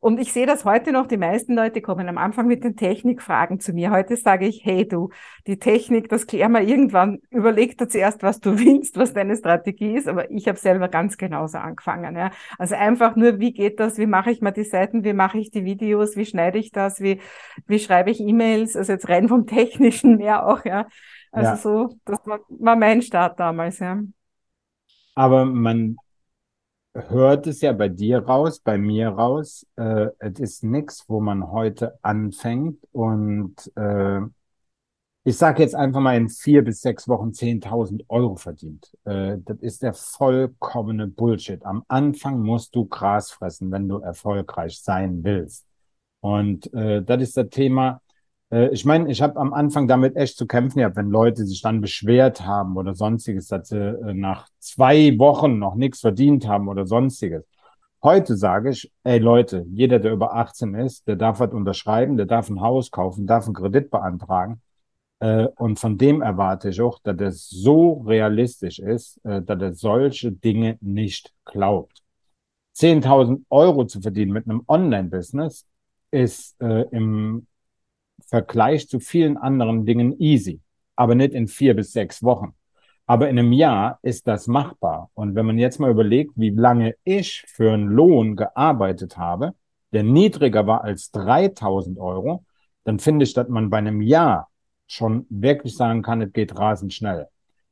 Und 0.00 0.20
ich 0.20 0.32
sehe 0.32 0.46
das 0.46 0.64
heute 0.64 0.92
noch, 0.92 1.08
die 1.08 1.16
meisten 1.16 1.54
Leute 1.56 1.80
kommen 1.82 2.08
am 2.08 2.18
Anfang 2.18 2.46
mit 2.46 2.62
den 2.62 2.76
Technikfragen 2.76 3.58
zu 3.58 3.72
mir. 3.72 3.90
Heute 3.90 4.16
sage 4.16 4.46
ich, 4.46 4.64
hey 4.64 4.86
du, 4.86 5.10
die 5.48 5.58
Technik, 5.58 6.08
das 6.08 6.28
klären 6.28 6.52
wir 6.52 6.60
irgendwann. 6.62 7.18
Überleg 7.30 7.76
dir 7.76 7.88
zuerst, 7.88 8.22
was 8.22 8.38
du 8.40 8.58
willst, 8.60 8.96
was 8.96 9.12
deine 9.12 9.36
Strategie 9.36 9.96
ist. 9.96 10.06
Aber 10.06 10.30
ich 10.30 10.46
habe 10.46 10.56
selber 10.58 10.88
ganz 10.88 11.16
genauso 11.16 11.58
angefangen. 11.58 12.14
Ja. 12.16 12.30
Also 12.58 12.76
einfach 12.76 13.16
nur, 13.16 13.40
wie 13.40 13.52
geht 13.52 13.80
das? 13.80 13.98
Wie 13.98 14.06
mache 14.06 14.30
ich 14.30 14.40
mal 14.40 14.52
die 14.52 14.62
Seiten? 14.64 15.02
Wie 15.02 15.12
mache 15.14 15.38
ich 15.38 15.50
die 15.50 15.64
Videos? 15.64 16.16
Wie 16.16 16.26
schneide 16.26 16.58
ich 16.58 16.70
das? 16.70 17.00
Wie, 17.00 17.20
wie 17.66 17.78
schreibe 17.80 18.10
ich 18.10 18.20
E-Mails? 18.20 18.76
Also 18.76 18.92
jetzt 18.92 19.08
rein 19.08 19.28
vom 19.28 19.46
Technischen 19.48 20.16
mehr 20.18 20.46
auch, 20.46 20.64
ja. 20.64 20.86
Also 21.32 21.54
Ja. 21.54 21.56
so, 21.56 21.98
das 22.04 22.18
war, 22.24 22.40
war 22.48 22.76
mein 22.76 23.02
Start 23.02 23.38
damals, 23.40 23.80
ja. 23.80 24.00
Aber 25.14 25.44
man 25.44 26.00
hört 27.08 27.46
es 27.46 27.60
ja 27.60 27.72
bei 27.72 27.88
dir 27.88 28.20
raus, 28.20 28.60
bei 28.60 28.78
mir 28.78 29.08
raus. 29.10 29.66
Äh, 29.76 30.08
es 30.18 30.40
ist 30.40 30.64
nichts, 30.64 31.04
wo 31.08 31.20
man 31.20 31.50
heute 31.50 31.98
anfängt 32.02 32.78
und 32.92 33.54
äh, 33.76 34.20
ich 35.24 35.36
sage 35.36 35.62
jetzt 35.62 35.74
einfach 35.74 36.00
mal 36.00 36.16
in 36.16 36.28
vier 36.30 36.62
bis 36.64 36.80
sechs 36.80 37.06
Wochen 37.08 37.32
10.000 37.34 38.04
Euro 38.08 38.36
verdient. 38.36 38.90
Äh, 39.04 39.36
das 39.44 39.58
ist 39.60 39.82
der 39.82 39.92
vollkommene 39.92 41.06
Bullshit. 41.06 41.64
Am 41.66 41.84
Anfang 41.88 42.40
musst 42.40 42.74
du 42.74 42.86
Gras 42.86 43.30
fressen, 43.30 43.70
wenn 43.70 43.88
du 43.88 43.98
erfolgreich 43.98 44.80
sein 44.80 45.22
willst. 45.24 45.66
Und 46.20 46.72
äh, 46.74 47.02
das 47.02 47.22
ist 47.22 47.36
das 47.36 47.48
Thema. 47.50 48.00
Äh, 48.50 48.68
ich 48.70 48.84
meine, 48.84 49.10
ich 49.10 49.22
habe 49.22 49.38
am 49.38 49.52
Anfang 49.52 49.88
damit 49.88 50.16
echt 50.16 50.36
zu 50.36 50.46
kämpfen 50.46 50.78
gehabt, 50.80 50.96
wenn 50.96 51.10
Leute 51.10 51.46
sich 51.46 51.62
dann 51.62 51.80
beschwert 51.80 52.44
haben 52.46 52.76
oder 52.76 52.94
sonstiges, 52.94 53.48
dass 53.48 53.68
sie 53.68 53.76
äh, 53.78 54.14
nach 54.14 54.48
zwei 54.58 55.18
Wochen 55.18 55.58
noch 55.58 55.74
nichts 55.74 56.00
verdient 56.00 56.46
haben 56.46 56.68
oder 56.68 56.86
sonstiges. 56.86 57.44
Heute 58.02 58.36
sage 58.36 58.70
ich, 58.70 58.90
ey 59.04 59.18
Leute, 59.18 59.66
jeder, 59.70 59.98
der 59.98 60.12
über 60.12 60.34
18 60.34 60.74
ist, 60.74 61.08
der 61.08 61.16
darf 61.16 61.40
was 61.40 61.52
unterschreiben, 61.52 62.16
der 62.16 62.26
darf 62.26 62.48
ein 62.48 62.60
Haus 62.60 62.90
kaufen, 62.90 63.26
darf 63.26 63.46
einen 63.46 63.54
Kredit 63.54 63.90
beantragen. 63.90 64.62
Äh, 65.20 65.48
und 65.56 65.78
von 65.80 65.98
dem 65.98 66.22
erwarte 66.22 66.68
ich 66.70 66.80
auch, 66.80 67.00
dass 67.00 67.18
er 67.18 67.32
so 67.32 68.04
realistisch 68.06 68.78
ist, 68.78 69.20
dass 69.24 69.60
er 69.60 69.74
solche 69.74 70.30
Dinge 70.32 70.78
nicht 70.80 71.34
glaubt. 71.44 72.02
10.000 72.76 73.44
Euro 73.50 73.84
zu 73.86 74.00
verdienen 74.00 74.32
mit 74.32 74.48
einem 74.48 74.62
Online-Business 74.68 75.66
ist 76.12 76.56
im 76.60 77.48
Vergleich 78.28 78.88
zu 78.88 79.00
vielen 79.00 79.36
anderen 79.36 79.84
Dingen 79.86 80.18
easy, 80.20 80.60
aber 80.96 81.14
nicht 81.14 81.32
in 81.32 81.48
vier 81.48 81.74
bis 81.74 81.92
sechs 81.92 82.22
Wochen. 82.22 82.54
Aber 83.06 83.28
in 83.30 83.38
einem 83.38 83.52
Jahr 83.52 83.98
ist 84.02 84.28
das 84.28 84.46
machbar. 84.46 85.10
Und 85.14 85.34
wenn 85.34 85.46
man 85.46 85.56
jetzt 85.56 85.80
mal 85.80 85.90
überlegt, 85.90 86.32
wie 86.36 86.50
lange 86.50 86.94
ich 87.04 87.42
für 87.46 87.72
einen 87.72 87.88
Lohn 87.88 88.36
gearbeitet 88.36 89.16
habe, 89.16 89.54
der 89.92 90.02
niedriger 90.02 90.66
war 90.66 90.84
als 90.84 91.10
3000 91.12 91.98
Euro, 91.98 92.44
dann 92.84 92.98
finde 92.98 93.24
ich, 93.24 93.32
dass 93.32 93.48
man 93.48 93.70
bei 93.70 93.78
einem 93.78 94.02
Jahr 94.02 94.48
schon 94.86 95.26
wirklich 95.30 95.74
sagen 95.74 96.02
kann, 96.02 96.20
es 96.20 96.32
geht 96.32 96.58
rasend 96.58 96.92
schnell. 96.92 97.28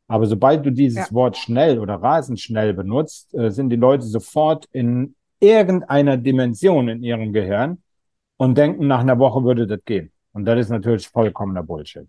Aber 0.08 0.26
sobald 0.26 0.64
du 0.64 0.70
dieses 0.70 1.08
Ja. 1.10 1.14
Wort 1.14 1.36
schnell 1.36 1.78
oder 1.80 1.96
rasend 1.96 2.40
schnell 2.40 2.72
benutzt, 2.72 3.34
äh, 3.34 3.50
sind 3.50 3.70
die 3.70 3.76
Leute 3.76 4.04
sofort 4.04 4.66
in 4.72 5.14
irgendeiner 5.40 6.16
Dimension 6.16 6.88
in 6.88 7.02
ihrem 7.02 7.32
Gehirn 7.32 7.82
und 8.38 8.56
denken, 8.56 8.86
nach 8.86 9.00
einer 9.00 9.18
Woche 9.18 9.44
würde 9.44 9.66
das 9.66 9.84
gehen. 9.84 10.12
Und 10.36 10.44
das 10.44 10.60
ist 10.60 10.68
natürlich 10.68 11.08
vollkommener 11.08 11.62
Bullshit. 11.62 12.06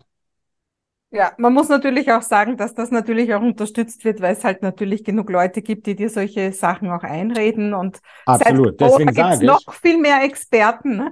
Ja, 1.12 1.32
man 1.38 1.54
muss 1.54 1.70
natürlich 1.70 2.12
auch 2.12 2.22
sagen, 2.22 2.58
dass 2.58 2.76
das 2.76 2.92
natürlich 2.92 3.34
auch 3.34 3.42
unterstützt 3.42 4.04
wird, 4.04 4.20
weil 4.20 4.34
es 4.34 4.44
halt 4.44 4.62
natürlich 4.62 5.06
genug 5.06 5.30
Leute 5.30 5.62
gibt, 5.62 5.88
die 5.88 5.96
dir 5.96 6.10
solche 6.10 6.52
Sachen 6.52 6.92
auch 6.92 7.04
einreden 7.04 7.74
und 7.74 8.02
Absolut. 8.26 8.78
seit 8.78 8.90
Deswegen 8.90 9.14
sage 9.14 9.36
ich, 9.36 9.42
noch 9.44 9.62
viel 9.82 9.98
mehr 9.98 10.22
Experten, 10.24 10.98
ne, 10.98 11.12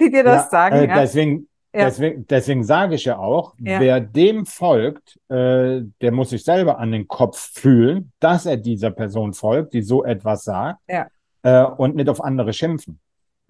die 0.00 0.10
dir 0.10 0.24
das 0.24 0.46
ja, 0.46 0.48
sagen. 0.50 0.74
äh, 0.74 0.88
ja. 0.88 1.00
deswegen, 1.00 1.48
Ja. 1.72 1.84
deswegen, 1.84 2.26
deswegen 2.26 2.64
sage 2.64 2.96
ich 2.96 3.04
ja 3.04 3.18
auch, 3.18 3.54
wer 3.58 4.00
dem 4.00 4.44
folgt, 4.44 5.20
äh, 5.28 5.82
der 6.00 6.10
muss 6.10 6.30
sich 6.30 6.42
selber 6.42 6.80
an 6.80 6.90
den 6.90 7.06
Kopf 7.06 7.52
fühlen, 7.54 8.10
dass 8.18 8.46
er 8.46 8.56
dieser 8.56 8.90
Person 8.90 9.32
folgt, 9.32 9.74
die 9.74 9.82
so 9.82 10.02
etwas 10.02 10.42
sagt, 10.42 10.80
äh, 11.44 11.62
und 11.62 11.94
nicht 11.94 12.08
auf 12.08 12.20
andere 12.24 12.52
schimpfen. 12.52 12.98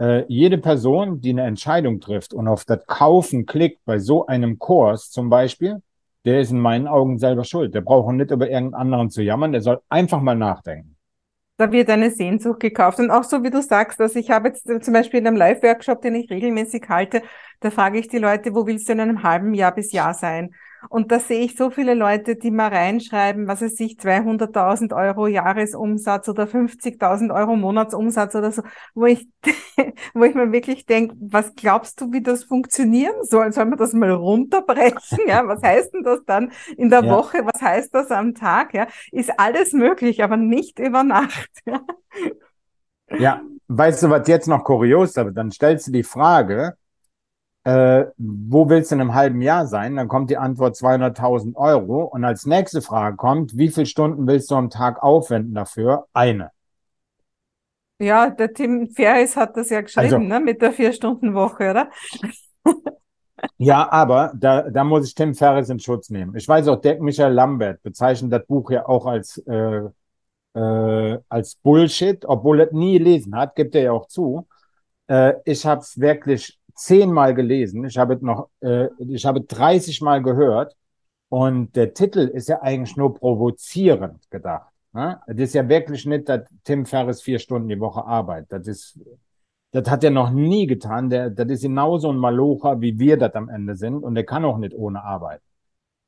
Äh, 0.03 0.24
jede 0.26 0.59
Person, 0.59 1.20
die 1.20 1.30
eine 1.30 1.44
Entscheidung 1.44 2.00
trifft 2.00 2.34
und 2.34 2.48
auf 2.48 2.64
das 2.64 2.84
Kaufen 2.86 3.46
klickt 3.46 3.84
bei 3.84 4.00
so 4.00 4.26
einem 4.26 4.59
Kurs 4.59 5.11
zum 5.11 5.30
Beispiel, 5.30 5.80
der 6.24 6.40
ist 6.40 6.50
in 6.50 6.59
meinen 6.59 6.88
Augen 6.88 7.18
selber 7.18 7.44
schuld. 7.44 7.72
Der 7.72 7.82
braucht 7.82 8.12
nicht 8.12 8.32
über 8.32 8.50
irgendeinen 8.50 8.82
anderen 8.82 9.11
zu 9.11 9.22
jammern, 9.22 9.53
der 9.53 9.61
soll 9.61 9.80
einfach 9.88 10.20
mal 10.20 10.34
nachdenken. 10.34 10.96
Da 11.57 11.70
wird 11.70 11.88
eine 11.88 12.11
Sehnsucht 12.11 12.59
gekauft. 12.59 12.98
Und 12.98 13.12
auch 13.12 13.22
so 13.22 13.44
wie 13.44 13.50
du 13.50 13.62
sagst, 13.62 14.00
dass 14.00 14.16
ich 14.16 14.32
habe 14.32 14.48
jetzt 14.48 14.66
zum 14.84 14.92
Beispiel 14.92 15.20
in 15.20 15.26
einem 15.28 15.36
Live-Workshop, 15.36 16.03
den 16.03 16.16
ich 16.16 16.28
regelmäßig 16.30 16.88
halte, 16.88 17.22
da 17.61 17.70
frage 17.70 18.00
ich 18.00 18.09
die 18.09 18.18
Leute, 18.18 18.57
wo 18.57 18.66
willst 18.66 18.88
du 18.88 18.94
in 18.94 19.00
einem 19.00 19.22
halben 19.22 19.55
Jahr 19.55 19.72
bis 19.72 19.92
Jahr 19.92 20.14
sein? 20.14 20.53
Und 20.88 21.12
da 21.12 21.20
sehe 21.20 21.40
ich 21.40 21.56
so 21.56 21.70
viele 21.70 21.94
Leute, 21.94 22.36
die 22.36 22.50
mal 22.50 22.68
reinschreiben, 22.68 23.46
was 23.48 23.62
weiß 23.62 23.78
ich, 23.80 23.98
200.000 23.98 24.94
Euro 24.94 25.26
Jahresumsatz 25.26 26.28
oder 26.28 26.46
50.000 26.46 27.34
Euro 27.34 27.56
Monatsumsatz 27.56 28.34
oder 28.34 28.52
so, 28.52 28.62
wo 28.94 29.06
ich, 29.06 29.28
wo 30.14 30.24
ich 30.24 30.34
mir 30.34 30.52
wirklich 30.52 30.86
denke, 30.86 31.14
was 31.20 31.54
glaubst 31.54 32.00
du, 32.00 32.12
wie 32.12 32.22
das 32.22 32.44
funktionieren 32.44 33.14
soll? 33.22 33.52
Sollen 33.52 33.70
wir 33.70 33.76
das 33.76 33.92
mal 33.92 34.10
runterbrechen? 34.10 35.18
Ja, 35.26 35.46
was 35.46 35.62
heißt 35.62 35.94
denn 35.94 36.02
das 36.02 36.20
dann 36.26 36.52
in 36.76 36.90
der 36.90 37.04
Ja. 37.04 37.10
Woche? 37.16 37.38
Was 37.44 37.60
heißt 37.62 37.94
das 37.94 38.10
am 38.10 38.34
Tag? 38.34 38.74
Ja, 38.74 38.86
ist 39.10 39.30
alles 39.38 39.72
möglich, 39.72 40.22
aber 40.22 40.36
nicht 40.36 40.78
über 40.78 41.04
Nacht. 41.04 41.50
Ja. 43.18 43.42
Weißt 43.68 44.02
du, 44.02 44.10
was 44.10 44.26
jetzt 44.28 44.48
noch 44.48 44.64
kurios 44.64 45.10
ist? 45.10 45.18
Aber 45.18 45.30
dann 45.30 45.50
stellst 45.50 45.86
du 45.86 45.92
die 45.92 46.02
Frage, 46.02 46.74
äh, 47.64 48.06
wo 48.18 48.68
willst 48.68 48.90
du 48.90 48.96
in 48.96 49.00
einem 49.00 49.14
halben 49.14 49.40
Jahr 49.42 49.66
sein? 49.66 49.96
Dann 49.96 50.08
kommt 50.08 50.30
die 50.30 50.36
Antwort 50.36 50.76
200.000 50.76 51.54
Euro. 51.56 52.04
Und 52.04 52.24
als 52.24 52.46
nächste 52.46 52.82
Frage 52.82 53.16
kommt, 53.16 53.56
wie 53.56 53.68
viele 53.68 53.86
Stunden 53.86 54.26
willst 54.26 54.50
du 54.50 54.56
am 54.56 54.70
Tag 54.70 55.02
aufwenden 55.02 55.54
dafür? 55.54 56.06
Eine. 56.12 56.50
Ja, 58.00 58.30
der 58.30 58.52
Tim 58.52 58.88
Ferris 58.90 59.36
hat 59.36 59.56
das 59.56 59.70
ja 59.70 59.80
geschrieben, 59.80 60.04
Also- 60.06 60.18
ne, 60.18 60.40
mit 60.40 60.60
der 60.60 60.72
Vier-Stunden-Woche, 60.72 61.70
oder? 61.70 61.90
Ja, 63.58 63.90
aber 63.90 64.32
da, 64.36 64.70
da 64.70 64.84
muss 64.84 65.06
ich 65.08 65.14
Tim 65.16 65.34
Ferriss 65.34 65.68
in 65.68 65.80
Schutz 65.80 66.10
nehmen. 66.10 66.36
Ich 66.36 66.46
weiß 66.46 66.68
auch, 66.68 66.80
der 66.80 67.00
Michael 67.02 67.32
Lambert 67.32 67.82
bezeichnet 67.82 68.32
das 68.32 68.46
Buch 68.46 68.70
ja 68.70 68.86
auch 68.86 69.04
als, 69.06 69.38
äh, 69.48 69.80
äh, 70.54 71.18
als 71.28 71.56
Bullshit, 71.56 72.24
obwohl 72.24 72.60
er 72.60 72.66
es 72.68 72.72
nie 72.72 72.98
gelesen 72.98 73.34
hat, 73.36 73.56
gibt 73.56 73.74
er 73.74 73.82
ja 73.82 73.92
auch 73.92 74.06
zu. 74.06 74.46
Äh, 75.08 75.34
ich 75.44 75.66
habe 75.66 75.80
es 75.80 75.98
wirklich 75.98 76.58
zehnmal 76.84 77.34
gelesen. 77.34 77.84
Ich 77.84 77.96
habe 77.96 78.18
noch, 78.24 78.48
äh, 78.60 78.88
ich 78.98 79.24
habe 79.24 79.40
30 79.42 80.00
Mal 80.00 80.22
gehört. 80.22 80.76
Und 81.28 81.76
der 81.76 81.94
Titel 81.94 82.20
ist 82.20 82.48
ja 82.48 82.60
eigentlich 82.60 82.96
nur 82.96 83.14
provozierend 83.14 84.30
gedacht. 84.30 84.70
Ne? 84.92 85.18
Das 85.26 85.38
ist 85.38 85.54
ja 85.54 85.66
wirklich 85.66 86.04
nicht, 86.04 86.28
dass 86.28 86.42
Tim 86.64 86.84
Ferriss 86.84 87.22
vier 87.22 87.38
Stunden 87.38 87.68
die 87.68 87.80
Woche 87.80 88.04
arbeitet. 88.04 88.52
Das 88.52 88.66
ist, 88.66 89.00
das 89.70 89.88
hat 89.88 90.04
er 90.04 90.10
noch 90.10 90.30
nie 90.30 90.66
getan. 90.66 91.08
Der, 91.08 91.30
das 91.30 91.48
ist 91.48 91.62
genauso 91.62 92.10
ein 92.10 92.18
Malocher, 92.18 92.80
wie 92.80 92.98
wir 92.98 93.16
das 93.16 93.34
am 93.34 93.48
Ende 93.48 93.76
sind. 93.76 94.02
Und 94.02 94.14
der 94.14 94.24
kann 94.24 94.44
auch 94.44 94.58
nicht 94.58 94.74
ohne 94.74 95.02
Arbeit. 95.02 95.40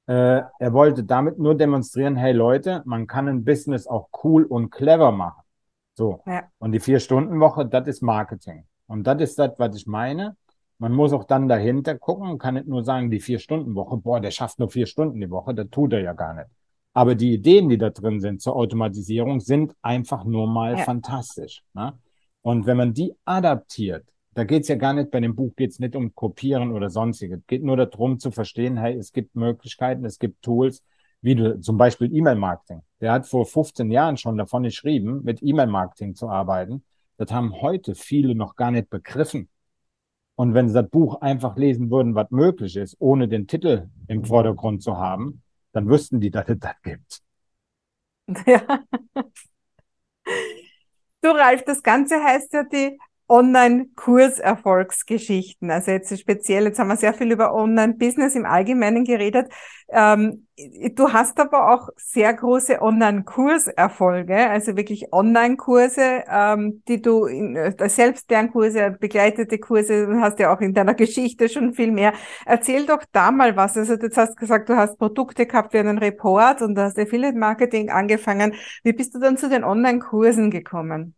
Äh, 0.06 0.42
er 0.58 0.72
wollte 0.72 1.04
damit 1.04 1.38
nur 1.38 1.54
demonstrieren, 1.54 2.16
hey 2.16 2.32
Leute, 2.32 2.82
man 2.84 3.06
kann 3.06 3.26
ein 3.28 3.44
Business 3.44 3.86
auch 3.86 4.08
cool 4.24 4.44
und 4.44 4.70
clever 4.70 5.12
machen. 5.12 5.42
So. 5.94 6.20
Ja. 6.26 6.42
Und 6.58 6.72
die 6.72 6.80
Vier-Stunden-Woche, 6.80 7.64
das 7.64 7.86
ist 7.86 8.02
Marketing. 8.02 8.66
Und 8.86 9.06
das 9.06 9.22
ist 9.22 9.38
das, 9.38 9.52
was 9.56 9.74
ich 9.76 9.86
meine. 9.86 10.36
Man 10.78 10.92
muss 10.92 11.12
auch 11.12 11.24
dann 11.24 11.48
dahinter 11.48 11.96
gucken 11.96 12.28
und 12.30 12.38
kann 12.38 12.54
nicht 12.54 12.66
nur 12.66 12.84
sagen, 12.84 13.10
die 13.10 13.20
Vier-Stunden-Woche, 13.20 13.96
boah, 13.98 14.20
der 14.20 14.30
schafft 14.30 14.58
nur 14.58 14.68
vier 14.68 14.86
Stunden 14.86 15.20
die 15.20 15.30
Woche, 15.30 15.54
das 15.54 15.68
tut 15.70 15.92
er 15.92 16.00
ja 16.00 16.12
gar 16.12 16.34
nicht. 16.34 16.48
Aber 16.92 17.14
die 17.14 17.34
Ideen, 17.34 17.68
die 17.68 17.78
da 17.78 17.90
drin 17.90 18.20
sind 18.20 18.40
zur 18.40 18.56
Automatisierung, 18.56 19.40
sind 19.40 19.74
einfach 19.82 20.24
nur 20.24 20.46
mal 20.46 20.72
Ja. 20.72 20.84
fantastisch. 20.84 21.62
Ne? 21.74 21.92
Und 22.42 22.66
wenn 22.66 22.76
man 22.76 22.92
die 22.92 23.14
adaptiert, 23.24 24.06
da 24.34 24.44
geht's 24.44 24.68
ja 24.68 24.74
gar 24.76 24.92
nicht, 24.92 25.10
bei 25.10 25.20
dem 25.20 25.34
Buch 25.34 25.54
geht's 25.56 25.78
nicht 25.78 25.94
um 25.96 26.14
Kopieren 26.14 26.72
oder 26.72 26.90
sonstiges. 26.90 27.38
Es 27.38 27.46
geht 27.46 27.62
nur 27.62 27.76
darum 27.76 28.18
zu 28.18 28.30
verstehen, 28.32 28.76
hey, 28.76 28.96
es 28.96 29.12
gibt 29.12 29.36
Möglichkeiten, 29.36 30.04
es 30.04 30.18
gibt 30.18 30.42
Tools, 30.42 30.82
wie 31.20 31.36
du 31.36 31.60
zum 31.60 31.78
Beispiel 31.78 32.14
E-Mail-Marketing. 32.14 32.82
Der 33.00 33.12
hat 33.12 33.26
vor 33.26 33.46
15 33.46 33.90
Jahren 33.90 34.16
schon 34.16 34.36
davon 34.36 34.64
geschrieben, 34.64 35.22
mit 35.24 35.42
E-Mail-Marketing 35.42 36.14
zu 36.14 36.28
arbeiten. 36.28 36.84
Das 37.16 37.32
haben 37.32 37.60
heute 37.60 37.94
viele 37.94 38.34
noch 38.34 38.56
gar 38.56 38.72
nicht 38.72 38.90
begriffen. 38.90 39.48
Und 40.37 40.55
wenn 40.55 40.68
sie 40.68 40.74
das 40.74 40.89
Buch 40.89 41.20
einfach 41.20 41.57
lesen 41.57 41.91
würden, 41.91 42.14
was 42.14 42.30
möglich 42.30 42.76
ist, 42.76 42.97
ohne 42.99 43.28
den 43.28 43.47
Titel 43.47 43.89
im 44.09 44.24
Vordergrund 44.24 44.82
zu 44.82 44.97
haben, 44.97 45.43
dann 45.72 45.89
wüssten 45.89 46.20
die, 46.20 46.30
dass 46.30 46.49
es 46.49 46.59
das 46.59 46.74
gibt. 46.82 47.20
Ja. 48.47 48.82
Du, 51.20 51.28
Ralf, 51.30 51.64
das 51.64 51.82
Ganze 51.82 52.22
heißt 52.22 52.53
ja 52.55 52.64
die 52.64 52.99
Online-Kurserfolgsgeschichten. 53.28 55.70
Also 55.70 55.92
jetzt 55.92 56.18
speziell, 56.18 56.64
jetzt 56.64 56.78
haben 56.78 56.88
wir 56.88 56.96
sehr 56.96 57.14
viel 57.14 57.32
über 57.32 57.54
Online-Business 57.54 58.34
im 58.34 58.44
Allgemeinen 58.44 59.04
geredet. 59.04 59.50
Ähm, 59.88 60.46
du 60.94 61.12
hast 61.12 61.38
aber 61.40 61.72
auch 61.72 61.88
sehr 61.96 62.32
große 62.34 62.82
Online-Kurserfolge, 62.82 64.50
also 64.50 64.76
wirklich 64.76 65.12
Online-Kurse, 65.12 66.24
ähm, 66.28 66.82
die 66.88 67.00
du 67.00 67.26
in, 67.26 67.56
äh, 67.56 67.88
selbst 67.88 68.30
Lernkurse, 68.30 68.96
begleitete 68.98 69.58
Kurse, 69.58 70.08
hast 70.20 70.38
ja 70.38 70.54
auch 70.54 70.60
in 70.60 70.74
deiner 70.74 70.94
Geschichte 70.94 71.48
schon 71.48 71.74
viel 71.74 71.92
mehr. 71.92 72.12
Erzähl 72.44 72.86
doch 72.86 73.04
da 73.12 73.30
mal 73.30 73.56
was. 73.56 73.76
Also 73.76 73.94
jetzt 73.94 74.16
hast 74.16 74.32
du 74.32 74.36
gesagt, 74.36 74.68
du 74.68 74.76
hast 74.76 74.98
Produkte 74.98 75.46
gehabt 75.46 75.72
wie 75.72 75.78
einen 75.78 75.98
Report 75.98 76.62
und 76.62 76.74
du 76.74 76.82
hast 76.82 76.98
Affiliate-Marketing 76.98 77.90
angefangen. 77.90 78.54
Wie 78.82 78.92
bist 78.92 79.14
du 79.14 79.18
dann 79.18 79.36
zu 79.36 79.48
den 79.48 79.64
Online-Kursen 79.64 80.50
gekommen? 80.50 81.14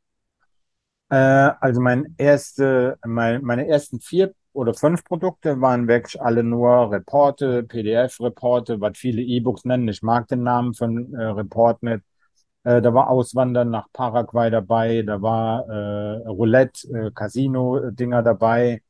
Äh, 1.09 1.16
also 1.16 1.80
mein 1.80 2.14
erste, 2.18 2.98
mein, 3.04 3.42
meine 3.42 3.68
ersten 3.68 4.00
vier 4.00 4.34
oder 4.52 4.74
fünf 4.74 5.04
Produkte 5.04 5.61
waren 5.61 5.86
wirklich 5.88 6.20
alle 6.20 6.42
nur 6.42 6.90
Reporte, 6.90 7.62
PDF-Reporte, 7.64 8.80
was 8.80 8.98
viele 8.98 9.22
E-Books 9.22 9.64
nennen. 9.64 9.88
Ich 9.88 10.02
mag 10.02 10.28
den 10.28 10.42
Namen 10.42 10.74
von 10.74 11.14
äh, 11.14 11.24
Report 11.24 11.82
nicht. 11.82 12.00
Äh, 12.64 12.82
da 12.82 12.92
war 12.94 13.11
Auswandern 13.11 13.70
nach 13.70 13.86
Paraguay 13.92 14.50
dabei, 14.50 15.02
da 15.02 15.22
war 15.22 15.68
äh, 15.68 16.28
Roulette, 16.28 16.88
äh, 16.88 17.11
Casino-Dinger 17.12 18.22
dabei. 18.22 18.82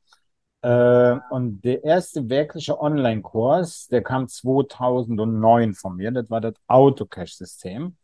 Äh, 0.61 1.17
und 1.29 1.61
der 1.63 1.83
erste 1.83 2.29
wirkliche 2.29 2.79
Online-Kurs, 2.79 3.87
der 3.87 4.01
kam 4.03 4.27
2009 4.27 5.73
von 5.75 5.95
mir, 5.97 6.11
das 6.11 6.29
war 6.29 6.41
das 6.41 6.55
Autocash-System. 6.67 7.95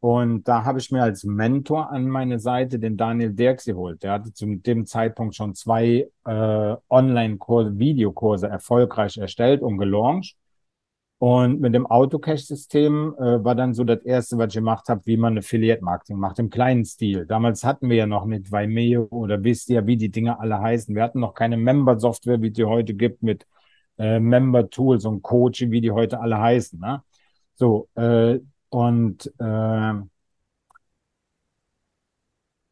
Und 0.00 0.48
da 0.48 0.64
habe 0.64 0.78
ich 0.78 0.90
mir 0.90 1.02
als 1.02 1.24
Mentor 1.24 1.90
an 1.90 2.08
meine 2.08 2.38
Seite 2.38 2.78
den 2.78 2.96
Daniel 2.96 3.34
Dirks 3.34 3.66
geholt. 3.66 4.02
Der 4.02 4.12
hatte 4.12 4.32
zu 4.32 4.46
dem 4.46 4.86
Zeitpunkt 4.86 5.34
schon 5.34 5.54
zwei 5.54 6.08
äh, 6.24 6.76
Online-Kurse, 6.88 7.78
Videokurse 7.78 8.48
erfolgreich 8.48 9.18
erstellt 9.18 9.60
und 9.60 9.76
gelauncht. 9.76 10.36
Und 11.18 11.60
mit 11.60 11.74
dem 11.74 11.84
Autocash-System 11.84 13.14
äh, 13.18 13.44
war 13.44 13.54
dann 13.54 13.74
so 13.74 13.84
das 13.84 14.02
erste, 14.02 14.38
was 14.38 14.48
ich 14.48 14.54
gemacht 14.54 14.88
habe, 14.88 15.02
wie 15.04 15.18
man 15.18 15.36
Affiliate-Marketing 15.36 16.16
macht, 16.16 16.38
im 16.38 16.48
kleinen 16.48 16.86
Stil. 16.86 17.26
Damals 17.26 17.62
hatten 17.62 17.90
wir 17.90 17.96
ja 17.96 18.06
noch 18.06 18.24
nicht 18.24 18.50
Vimeo 18.50 19.06
oder 19.10 19.44
wisst 19.44 19.68
ihr, 19.68 19.86
wie 19.86 19.98
die 19.98 20.08
Dinge 20.08 20.40
alle 20.40 20.60
heißen. 20.60 20.94
Wir 20.94 21.02
hatten 21.02 21.20
noch 21.20 21.34
keine 21.34 21.58
Member-Software, 21.58 22.40
wie 22.40 22.50
die 22.50 22.64
heute 22.64 22.94
gibt, 22.94 23.22
mit 23.22 23.46
äh, 23.98 24.18
Member-Tools 24.18 25.04
und 25.04 25.20
Coaching, 25.20 25.70
wie 25.70 25.82
die 25.82 25.90
heute 25.90 26.20
alle 26.20 26.38
heißen. 26.40 26.80
Ne? 26.80 27.02
So, 27.54 27.90
äh, 27.96 28.38
und 28.70 29.26
äh, 29.38 29.92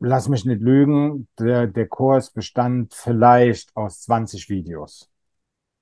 lass 0.00 0.28
mich 0.28 0.44
nicht 0.44 0.60
lügen, 0.60 1.28
der, 1.38 1.66
der 1.66 1.88
Kurs 1.88 2.30
bestand 2.30 2.94
vielleicht 2.94 3.76
aus 3.76 4.02
20 4.02 4.48
Videos. 4.48 5.10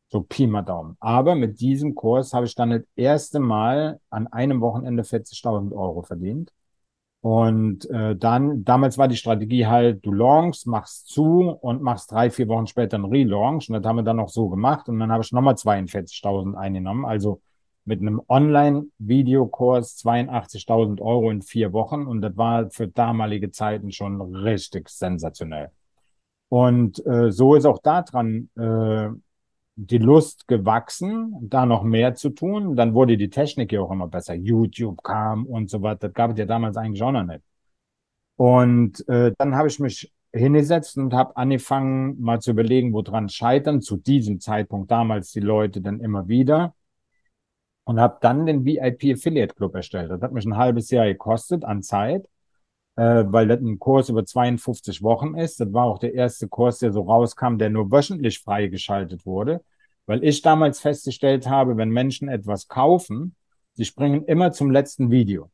So 0.09 0.23
Pi 0.23 0.47
mal 0.47 0.62
Daumen. 0.62 0.97
Aber 1.01 1.35
mit 1.35 1.61
diesem 1.61 1.95
Kurs 1.95 2.33
habe 2.33 2.47
ich 2.47 2.55
dann 2.55 2.71
das 2.71 2.83
erste 2.95 3.41
Mal 3.41 4.01
an 4.11 4.29
einem 4.29 4.61
Wochenende 4.61 5.05
40.000 5.05 5.73
Euro 5.73 6.03
verdient. 6.03 6.53
Und 7.23 7.91
äh, 7.91 8.14
dann, 8.17 8.64
damals 8.64 8.99
war 8.99 9.09
die 9.09 9.17
Strategie 9.17 9.67
halt, 9.67 10.07
du 10.07 10.12
launchst, 10.12 10.67
machst 10.69 11.09
zu 11.09 11.51
und 11.61 11.83
machst 11.83 12.12
drei, 12.12 12.31
vier 12.31 12.47
Wochen 12.49 12.69
später 12.69 12.97
einen 12.97 13.07
Relaunch. 13.07 13.69
Und 13.69 13.75
das 13.75 13.85
haben 13.85 13.97
wir 13.97 14.05
dann 14.05 14.21
auch 14.21 14.29
so 14.29 14.49
gemacht. 14.49 14.89
Und 14.89 15.01
dann 15.01 15.11
habe 15.11 15.25
ich 15.25 15.33
nochmal 15.33 15.57
42.000 15.57 16.55
eingenommen. 16.57 17.05
Also 17.05 17.41
mit 17.87 18.01
einem 18.01 18.20
Online-Videokurs 18.28 20.05
82.000 20.05 21.01
Euro 21.01 21.30
in 21.30 21.41
vier 21.41 21.72
Wochen 21.72 22.07
und 22.07 22.20
das 22.20 22.37
war 22.37 22.70
für 22.70 22.89
damalige 22.89 23.51
Zeiten 23.53 23.93
schon 23.93 24.20
richtig 24.20 24.89
sensationell. 24.89 25.70
Und 26.49 27.05
äh, 27.07 27.30
so 27.30 27.55
ist 27.55 27.64
auch 27.64 27.78
daran 27.78 28.51
äh, 28.57 29.09
die 29.76 29.99
Lust 29.99 30.49
gewachsen, 30.49 31.37
da 31.43 31.64
noch 31.64 31.84
mehr 31.84 32.14
zu 32.14 32.30
tun. 32.30 32.76
Dann 32.76 32.95
wurde 32.95 33.16
die 33.16 33.30
Technik 33.30 33.72
ja 33.72 33.80
auch 33.80 33.91
immer 33.91 34.09
besser. 34.09 34.34
YouTube 34.34 35.03
kam 35.03 35.47
und 35.47 35.70
so 35.70 35.82
weiter. 35.82 36.09
Das 36.09 36.14
gab 36.14 36.32
es 36.32 36.39
ja 36.39 36.47
damals 36.47 36.76
eigentlich 36.76 37.03
auch 37.03 37.12
noch 37.12 37.24
nicht. 37.24 37.43
Und 38.37 39.09
äh, 39.09 39.32
dann 39.39 39.55
habe 39.55 39.68
ich 39.68 39.78
mich 39.78 40.12
hingesetzt 40.32 40.99
und 40.99 41.14
habe 41.14 41.37
angefangen, 41.37 42.20
mal 42.20 42.41
zu 42.41 42.51
überlegen, 42.51 42.93
woran 42.93 43.28
scheitern. 43.28 43.80
Zu 43.80 43.97
diesem 43.97 44.41
Zeitpunkt 44.41 44.91
damals 44.91 45.30
die 45.32 45.41
Leute 45.41 45.80
dann 45.80 46.01
immer 46.01 46.26
wieder 46.28 46.74
und 47.87 48.01
habe 48.01 48.18
dann 48.20 48.47
den 48.47 48.64
VIP 48.64 49.14
Affiliate 49.14 49.55
Club 49.55 49.76
erstellt. 49.76 50.11
Das 50.11 50.20
hat 50.20 50.32
mich 50.32 50.45
ein 50.45 50.57
halbes 50.57 50.91
Jahr 50.91 51.07
gekostet 51.07 51.64
an 51.64 51.82
Zeit, 51.84 52.28
äh, 52.97 53.24
weil 53.26 53.47
das 53.47 53.61
ein 53.61 53.78
Kurs 53.78 54.09
über 54.09 54.24
52 54.24 55.03
Wochen 55.03 55.37
ist. 55.37 55.61
Das 55.61 55.72
war 55.72 55.84
auch 55.84 56.01
der 56.01 56.12
erste 56.12 56.49
Kurs, 56.49 56.80
der 56.80 56.93
so 56.93 57.03
rauskam, 57.03 57.59
der 57.59 57.70
nur 57.70 57.93
wöchentlich 57.93 58.41
freigeschaltet 58.41 59.24
wurde, 59.24 59.62
weil 60.07 60.24
ich 60.24 60.43
damals 60.43 60.80
festgestellt 60.80 61.49
habe, 61.49 61.76
wenn 61.76 61.91
Menschen 61.91 62.28
etwas 62.28 62.66
kaufen, 62.66 63.37
sie 63.74 63.84
springen 63.84 64.24
immer 64.24 64.51
zum 64.51 64.72
letzten 64.72 65.12
Video. 65.12 65.51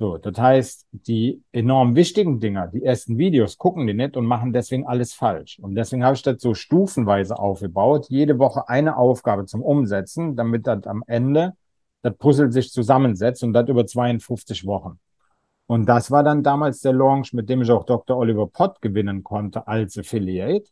So, 0.00 0.16
das 0.16 0.38
heißt, 0.38 0.86
die 0.92 1.42
enorm 1.52 1.94
wichtigen 1.94 2.40
Dinger, 2.40 2.68
die 2.68 2.82
ersten 2.82 3.18
Videos, 3.18 3.58
gucken 3.58 3.86
die 3.86 3.92
nicht 3.92 4.16
und 4.16 4.24
machen 4.24 4.50
deswegen 4.50 4.86
alles 4.86 5.12
falsch. 5.12 5.58
Und 5.60 5.74
deswegen 5.74 6.02
habe 6.04 6.14
ich 6.14 6.22
das 6.22 6.40
so 6.40 6.54
stufenweise 6.54 7.38
aufgebaut. 7.38 8.06
Jede 8.08 8.38
Woche 8.38 8.66
eine 8.66 8.96
Aufgabe 8.96 9.44
zum 9.44 9.60
Umsetzen, 9.60 10.36
damit 10.36 10.66
das 10.66 10.86
am 10.86 11.04
Ende 11.06 11.52
das 12.00 12.16
Puzzle 12.16 12.50
sich 12.50 12.72
zusammensetzt 12.72 13.42
und 13.42 13.52
das 13.52 13.68
über 13.68 13.86
52 13.86 14.64
Wochen. 14.64 14.98
Und 15.66 15.84
das 15.84 16.10
war 16.10 16.24
dann 16.24 16.42
damals 16.42 16.80
der 16.80 16.94
Launch, 16.94 17.34
mit 17.34 17.50
dem 17.50 17.60
ich 17.60 17.70
auch 17.70 17.84
Dr. 17.84 18.16
Oliver 18.16 18.46
Pott 18.46 18.80
gewinnen 18.80 19.22
konnte 19.22 19.68
als 19.68 19.98
Affiliate 19.98 20.70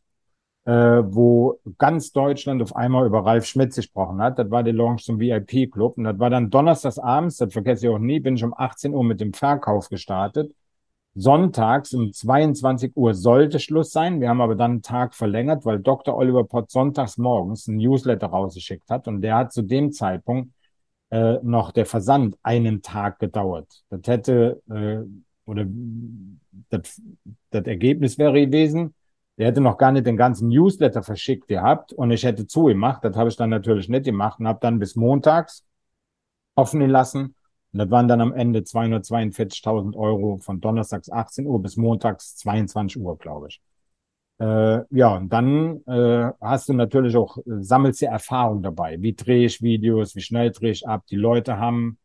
wo 0.72 1.58
ganz 1.78 2.12
Deutschland 2.12 2.62
auf 2.62 2.76
einmal 2.76 3.06
über 3.06 3.24
Ralf 3.24 3.46
Schmitz 3.46 3.76
gesprochen 3.76 4.20
hat. 4.20 4.38
Das 4.38 4.50
war 4.50 4.62
der 4.62 4.74
Launch 4.74 5.04
zum 5.04 5.18
VIP-Club. 5.18 5.98
Und 5.98 6.04
das 6.04 6.18
war 6.18 6.30
dann 6.30 6.50
donnerstags 6.50 6.98
abends, 6.98 7.38
das 7.38 7.52
vergesse 7.52 7.86
ich 7.86 7.92
auch 7.92 7.98
nie, 7.98 8.20
bin 8.20 8.36
ich 8.36 8.44
um 8.44 8.54
18 8.56 8.94
Uhr 8.94 9.04
mit 9.04 9.20
dem 9.20 9.32
Verkauf 9.32 9.88
gestartet. 9.88 10.52
Sonntags 11.14 11.94
um 11.94 12.12
22 12.12 12.92
Uhr 12.96 13.14
sollte 13.14 13.58
Schluss 13.58 13.90
sein. 13.90 14.20
Wir 14.20 14.28
haben 14.28 14.40
aber 14.40 14.54
dann 14.54 14.72
einen 14.72 14.82
Tag 14.82 15.14
verlängert, 15.14 15.64
weil 15.64 15.80
Dr. 15.80 16.16
Oliver 16.16 16.44
Pott 16.44 16.70
sonntags 16.70 17.18
morgens 17.18 17.66
ein 17.66 17.76
Newsletter 17.76 18.28
rausgeschickt 18.28 18.88
hat. 18.90 19.08
Und 19.08 19.22
der 19.22 19.36
hat 19.36 19.52
zu 19.52 19.62
dem 19.62 19.90
Zeitpunkt 19.92 20.52
äh, 21.10 21.38
noch 21.42 21.72
der 21.72 21.86
Versand 21.86 22.36
einen 22.42 22.82
Tag 22.82 23.18
gedauert. 23.18 23.82
Das 23.90 24.00
hätte, 24.06 24.62
äh, 24.70 24.98
oder 25.44 25.66
das, 26.68 27.00
das 27.50 27.64
Ergebnis 27.64 28.18
wäre 28.18 28.46
gewesen, 28.46 28.94
der 29.38 29.46
hätte 29.46 29.60
noch 29.60 29.78
gar 29.78 29.92
nicht 29.92 30.06
den 30.06 30.16
ganzen 30.16 30.48
Newsletter 30.48 31.02
verschickt 31.02 31.46
gehabt 31.48 31.92
und 31.92 32.10
ich 32.10 32.24
hätte 32.24 32.46
zugemacht. 32.46 33.04
Das 33.04 33.16
habe 33.16 33.28
ich 33.28 33.36
dann 33.36 33.50
natürlich 33.50 33.88
nicht 33.88 34.04
gemacht 34.04 34.40
und 34.40 34.48
habe 34.48 34.58
dann 34.60 34.80
bis 34.80 34.96
montags 34.96 35.64
offen 36.56 36.80
gelassen. 36.80 37.36
Und 37.72 37.78
das 37.78 37.90
waren 37.90 38.08
dann 38.08 38.20
am 38.20 38.32
Ende 38.32 38.60
242.000 38.60 39.96
Euro 39.96 40.38
von 40.38 40.60
donnerstags 40.60 41.10
18 41.10 41.46
Uhr 41.46 41.62
bis 41.62 41.76
montags 41.76 42.36
22 42.36 43.00
Uhr, 43.00 43.16
glaube 43.16 43.48
ich. 43.48 43.60
Äh, 44.40 44.80
ja, 44.90 45.16
und 45.16 45.32
dann 45.32 45.84
äh, 45.86 46.32
hast 46.40 46.68
du 46.68 46.72
natürlich 46.72 47.16
auch, 47.16 47.38
äh, 47.38 47.42
sammelst 47.60 48.02
du 48.02 48.06
Erfahrung 48.06 48.62
dabei. 48.62 49.00
Wie 49.00 49.14
drehe 49.14 49.46
ich 49.46 49.62
Videos, 49.62 50.14
wie 50.16 50.20
schnell 50.20 50.50
drehe 50.50 50.70
ich 50.70 50.86
ab? 50.86 51.04
Die 51.10 51.16
Leute 51.16 51.58
haben 51.58 51.98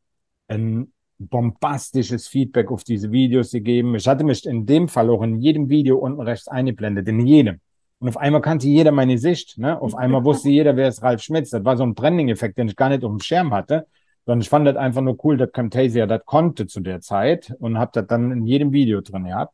ein 0.48 0.92
bombastisches 1.28 2.28
Feedback 2.28 2.72
auf 2.72 2.84
diese 2.84 3.12
Videos 3.12 3.52
gegeben. 3.52 3.96
Ich 3.96 4.08
hatte 4.08 4.24
mich 4.24 4.46
in 4.46 4.66
dem 4.66 4.88
Fall 4.88 5.10
auch 5.10 5.22
in 5.22 5.40
jedem 5.40 5.70
Video 5.70 5.98
unten 5.98 6.22
rechts 6.22 6.48
eingeblendet, 6.48 7.08
in 7.08 7.26
jedem. 7.26 7.60
Und 8.00 8.10
auf 8.10 8.18
einmal 8.18 8.42
kannte 8.42 8.68
jeder 8.68 8.92
meine 8.92 9.18
Sicht. 9.18 9.58
Ne? 9.58 9.80
Auf 9.82 9.96
einmal 9.96 10.26
wusste 10.26 10.50
jeder, 10.50 10.76
wer 10.76 10.90
ist 10.90 11.02
Ralf 11.04 11.22
Schmitz. 11.22 11.52
Das 11.52 11.64
war 11.64 11.78
so 11.78 11.84
ein 11.84 11.94
Branding-Effekt, 11.96 12.58
den 12.58 12.68
ich 12.68 12.76
gar 12.76 12.90
nicht 12.90 13.04
auf 13.04 13.12
dem 13.12 13.22
Schirm 13.22 13.54
hatte, 13.54 13.88
sondern 14.26 14.42
ich 14.42 14.50
fand 14.50 14.68
das 14.68 14.76
einfach 14.76 15.02
nur 15.02 15.18
cool, 15.24 15.38
dass 15.38 15.52
Camtasia 15.52 16.06
das 16.06 16.26
konnte 16.26 16.68
zu 16.68 16.82
der 16.82 17.02
Zeit 17.02 17.54
und 17.60 17.78
habe 17.78 17.92
das 17.94 18.08
dann 18.08 18.32
in 18.32 18.46
jedem 18.46 18.74
Video 18.74 19.02
drin 19.02 19.26
gehabt. 19.26 19.54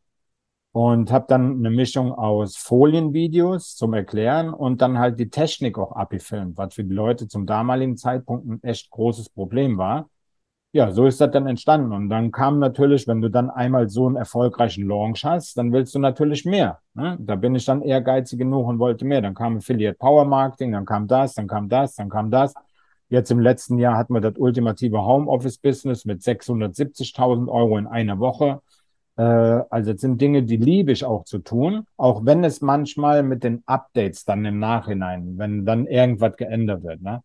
Und 0.71 1.11
habe 1.11 1.25
dann 1.27 1.57
eine 1.57 1.71
Mischung 1.71 2.11
aus 2.11 2.55
Folienvideos 2.55 3.75
zum 3.75 3.93
Erklären 3.93 4.53
und 4.53 4.81
dann 4.81 4.99
halt 4.99 5.19
die 5.19 5.29
Technik 5.29 5.77
auch 5.79 5.91
abgefilmt, 5.91 6.57
was 6.57 6.75
für 6.75 6.83
die 6.83 6.93
Leute 6.93 7.27
zum 7.27 7.47
damaligen 7.47 7.97
Zeitpunkt 7.97 8.47
ein 8.47 8.63
echt 8.63 8.89
großes 8.91 9.29
Problem 9.29 9.77
war 9.79 10.09
ja, 10.71 10.91
so 10.91 11.07
ist 11.07 11.19
das 11.19 11.31
dann 11.31 11.47
entstanden. 11.47 11.91
Und 11.91 12.09
dann 12.09 12.31
kam 12.31 12.59
natürlich, 12.59 13.07
wenn 13.07 13.21
du 13.21 13.29
dann 13.29 13.49
einmal 13.49 13.89
so 13.89 14.05
einen 14.05 14.15
erfolgreichen 14.15 14.87
Launch 14.87 15.25
hast, 15.25 15.57
dann 15.57 15.71
willst 15.73 15.95
du 15.95 15.99
natürlich 15.99 16.45
mehr. 16.45 16.79
Ne? 16.93 17.17
Da 17.19 17.35
bin 17.35 17.55
ich 17.55 17.65
dann 17.65 17.81
ehrgeizig 17.81 18.37
genug 18.37 18.67
und 18.67 18.77
wollte 18.77 19.05
mehr. 19.05 19.21
Dann 19.21 19.33
kam 19.33 19.57
Affiliate 19.57 19.97
Power 19.97 20.25
Marketing, 20.25 20.73
dann 20.73 20.85
kam 20.85 21.07
das, 21.07 21.33
dann 21.33 21.47
kam 21.47 21.69
das, 21.69 21.95
dann 21.95 22.09
kam 22.09 22.29
das. 22.29 22.53
Jetzt 23.09 23.31
im 23.31 23.39
letzten 23.39 23.79
Jahr 23.79 23.97
hatten 23.97 24.13
wir 24.13 24.21
das 24.21 24.37
ultimative 24.37 25.03
Homeoffice 25.03 25.57
Business 25.57 26.05
mit 26.05 26.21
670.000 26.21 27.49
Euro 27.49 27.77
in 27.79 27.87
einer 27.87 28.19
Woche. 28.19 28.61
Äh, 29.17 29.23
also 29.23 29.91
es 29.93 30.01
sind 30.01 30.21
Dinge, 30.21 30.43
die 30.43 30.57
liebe 30.57 30.91
ich 30.91 31.03
auch 31.03 31.23
zu 31.25 31.39
tun, 31.39 31.87
auch 31.97 32.25
wenn 32.25 32.43
es 32.43 32.61
manchmal 32.61 33.23
mit 33.23 33.43
den 33.43 33.63
Updates 33.65 34.23
dann 34.23 34.45
im 34.45 34.59
Nachhinein, 34.59 35.39
wenn 35.39 35.65
dann 35.65 35.87
irgendwas 35.87 36.37
geändert 36.37 36.83
wird, 36.83 37.01
ne? 37.01 37.23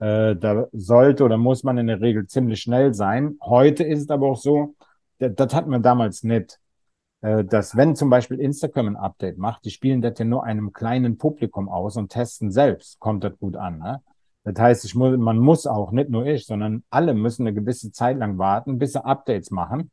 Äh, 0.00 0.34
da 0.36 0.66
sollte 0.72 1.24
oder 1.24 1.36
muss 1.36 1.62
man 1.62 1.78
in 1.78 1.86
der 1.86 2.00
Regel 2.00 2.26
ziemlich 2.26 2.62
schnell 2.62 2.94
sein. 2.94 3.36
Heute 3.42 3.84
ist 3.84 4.00
es 4.02 4.10
aber 4.10 4.28
auch 4.28 4.38
so, 4.38 4.74
das, 5.18 5.34
das 5.34 5.54
hat 5.54 5.66
man 5.66 5.82
damals 5.82 6.24
nicht, 6.24 6.58
äh, 7.20 7.44
dass 7.44 7.76
wenn 7.76 7.94
zum 7.94 8.08
Beispiel 8.08 8.40
Instagram 8.40 8.88
ein 8.88 8.96
Update 8.96 9.36
macht, 9.36 9.64
die 9.66 9.70
spielen 9.70 10.00
das 10.00 10.18
ja 10.18 10.24
nur 10.24 10.44
einem 10.44 10.72
kleinen 10.72 11.18
Publikum 11.18 11.68
aus 11.68 11.96
und 11.96 12.10
testen 12.10 12.50
selbst, 12.50 12.98
kommt 12.98 13.24
das 13.24 13.38
gut 13.38 13.56
an. 13.56 13.78
Ne? 13.78 14.02
Das 14.44 14.58
heißt, 14.58 14.84
ich 14.86 14.94
muss, 14.94 15.18
man 15.18 15.38
muss 15.38 15.66
auch, 15.66 15.92
nicht 15.92 16.08
nur 16.08 16.24
ich, 16.24 16.46
sondern 16.46 16.82
alle 16.88 17.12
müssen 17.12 17.46
eine 17.46 17.54
gewisse 17.54 17.92
Zeit 17.92 18.16
lang 18.16 18.38
warten, 18.38 18.78
bis 18.78 18.92
sie 18.92 19.04
Updates 19.04 19.50
machen, 19.50 19.90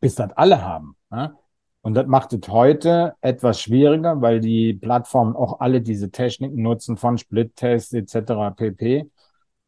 bis 0.00 0.16
das 0.16 0.32
alle 0.32 0.62
haben. 0.62 0.96
Ne? 1.10 1.34
Und 1.82 1.94
das 1.94 2.06
macht 2.06 2.32
es 2.32 2.48
heute 2.48 3.14
etwas 3.20 3.60
schwieriger, 3.60 4.20
weil 4.20 4.40
die 4.40 4.74
Plattformen 4.74 5.36
auch 5.36 5.60
alle 5.60 5.80
diese 5.80 6.10
Techniken 6.10 6.62
nutzen 6.62 6.96
von 6.96 7.18
Split-Tests 7.18 7.92
etc. 7.92 8.50
pp. 8.56 9.10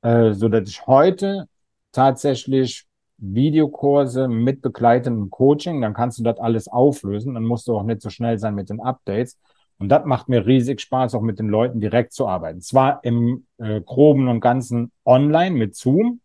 Äh, 0.02 0.32
so 0.32 0.48
dass 0.48 0.68
ich 0.68 0.86
heute 0.86 1.48
tatsächlich 1.92 2.86
Videokurse 3.18 4.28
mit 4.28 4.62
begleitendem 4.62 5.30
Coaching, 5.30 5.80
dann 5.80 5.94
kannst 5.94 6.18
du 6.18 6.22
das 6.22 6.38
alles 6.38 6.68
auflösen, 6.68 7.34
dann 7.34 7.44
musst 7.44 7.68
du 7.68 7.76
auch 7.76 7.82
nicht 7.82 8.00
so 8.00 8.10
schnell 8.10 8.38
sein 8.38 8.54
mit 8.54 8.70
den 8.70 8.80
Updates. 8.80 9.38
Und 9.78 9.88
das 9.88 10.04
macht 10.04 10.28
mir 10.28 10.46
riesig 10.46 10.80
Spaß, 10.80 11.14
auch 11.14 11.22
mit 11.22 11.38
den 11.38 11.48
Leuten 11.48 11.80
direkt 11.80 12.12
zu 12.12 12.26
arbeiten. 12.26 12.60
Zwar 12.60 13.02
im 13.02 13.46
äh, 13.58 13.80
groben 13.80 14.28
und 14.28 14.40
ganzen 14.40 14.92
online 15.04 15.56
mit 15.56 15.74
Zoom, 15.74 16.20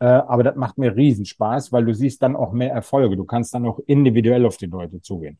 aber 0.00 0.44
das 0.44 0.54
macht 0.56 0.78
mir 0.78 0.94
riesen 0.94 1.24
Spaß, 1.24 1.72
weil 1.72 1.84
du 1.84 1.92
siehst 1.92 2.22
dann 2.22 2.36
auch 2.36 2.52
mehr 2.52 2.72
Erfolge. 2.72 3.16
Du 3.16 3.24
kannst 3.24 3.52
dann 3.54 3.66
auch 3.66 3.80
individuell 3.86 4.46
auf 4.46 4.56
die 4.56 4.66
Leute 4.66 5.00
zugehen. 5.00 5.38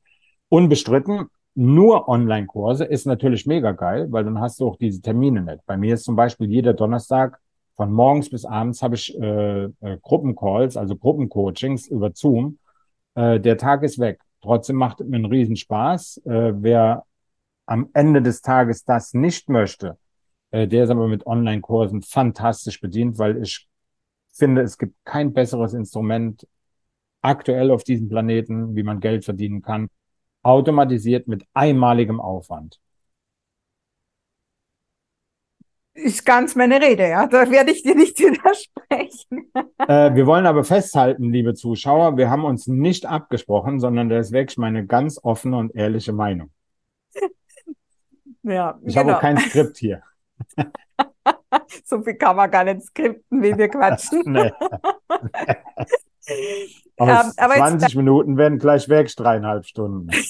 Unbestritten, 0.48 1.26
nur 1.54 2.08
Online-Kurse 2.08 2.84
ist 2.84 3.06
natürlich 3.06 3.46
mega 3.46 3.72
geil, 3.72 4.08
weil 4.10 4.24
dann 4.24 4.40
hast 4.40 4.60
du 4.60 4.68
auch 4.68 4.76
diese 4.76 5.00
Termine 5.00 5.42
nicht. 5.42 5.64
Bei 5.66 5.76
mir 5.76 5.94
ist 5.94 6.04
zum 6.04 6.16
Beispiel 6.16 6.48
jeder 6.48 6.72
Donnerstag 6.74 7.40
von 7.78 7.92
morgens 7.92 8.28
bis 8.28 8.44
abends 8.44 8.82
habe 8.82 8.96
ich 8.96 9.16
äh, 9.20 9.64
äh, 9.64 9.98
Gruppencalls, 10.02 10.76
also 10.76 10.96
Gruppencoachings 10.96 11.86
über 11.86 12.10
Zoom. 12.12 12.58
Äh, 13.14 13.38
der 13.38 13.56
Tag 13.56 13.84
ist 13.84 14.00
weg. 14.00 14.20
Trotzdem 14.42 14.76
macht 14.76 15.00
es 15.00 15.06
mir 15.06 15.16
einen 15.16 15.26
riesen 15.26 15.54
Spaß. 15.54 16.22
Äh, 16.26 16.54
wer 16.56 17.04
am 17.66 17.88
Ende 17.92 18.20
des 18.20 18.40
Tages 18.42 18.84
das 18.84 19.14
nicht 19.14 19.48
möchte, 19.48 19.96
äh, 20.50 20.66
der 20.66 20.84
ist 20.84 20.90
aber 20.90 21.06
mit 21.06 21.24
Online-Kursen 21.26 22.02
fantastisch 22.02 22.80
bedient, 22.80 23.18
weil 23.18 23.40
ich 23.42 23.68
finde, 24.38 24.62
es 24.62 24.78
gibt 24.78 24.94
kein 25.04 25.32
besseres 25.32 25.74
Instrument 25.74 26.46
aktuell 27.20 27.70
auf 27.70 27.84
diesem 27.84 28.08
Planeten, 28.08 28.76
wie 28.76 28.82
man 28.82 29.00
Geld 29.00 29.24
verdienen 29.24 29.62
kann, 29.62 29.88
automatisiert 30.42 31.28
mit 31.28 31.44
einmaligem 31.52 32.20
Aufwand. 32.20 32.80
ist 35.98 36.24
ganz 36.24 36.54
meine 36.54 36.80
Rede, 36.80 37.08
ja. 37.08 37.26
Da 37.26 37.50
werde 37.50 37.72
ich 37.72 37.82
dir 37.82 37.94
nicht 37.94 38.18
widersprechen. 38.18 39.50
Äh, 39.86 40.14
wir 40.14 40.26
wollen 40.26 40.46
aber 40.46 40.64
festhalten, 40.64 41.32
liebe 41.32 41.54
Zuschauer, 41.54 42.16
wir 42.16 42.30
haben 42.30 42.44
uns 42.44 42.66
nicht 42.66 43.06
abgesprochen, 43.06 43.80
sondern 43.80 44.08
das 44.08 44.28
ist 44.28 44.32
wirklich 44.32 44.58
meine 44.58 44.86
ganz 44.86 45.20
offene 45.22 45.56
und 45.56 45.74
ehrliche 45.74 46.12
Meinung. 46.12 46.50
Ja, 48.42 48.78
ich 48.82 48.94
genau. 48.94 49.00
habe 49.00 49.16
auch 49.16 49.20
kein 49.20 49.36
Skript 49.38 49.76
hier. 49.76 50.02
so 51.88 52.02
viel 52.02 52.14
kann 52.14 52.36
man 52.36 52.50
gar 52.50 52.64
nicht 52.64 52.82
skripten, 52.82 53.42
wie 53.42 53.56
wir 53.56 53.68
quatschen. 53.68 54.22
nee. 54.26 54.52
Aus 56.98 57.26
um, 57.26 57.32
20 57.32 57.82
jetzt, 57.82 57.94
Minuten 57.96 58.36
werden 58.36 58.58
gleich 58.58 58.88
weg, 58.88 59.08
dreieinhalb 59.14 59.64
Stunden. 59.64 60.10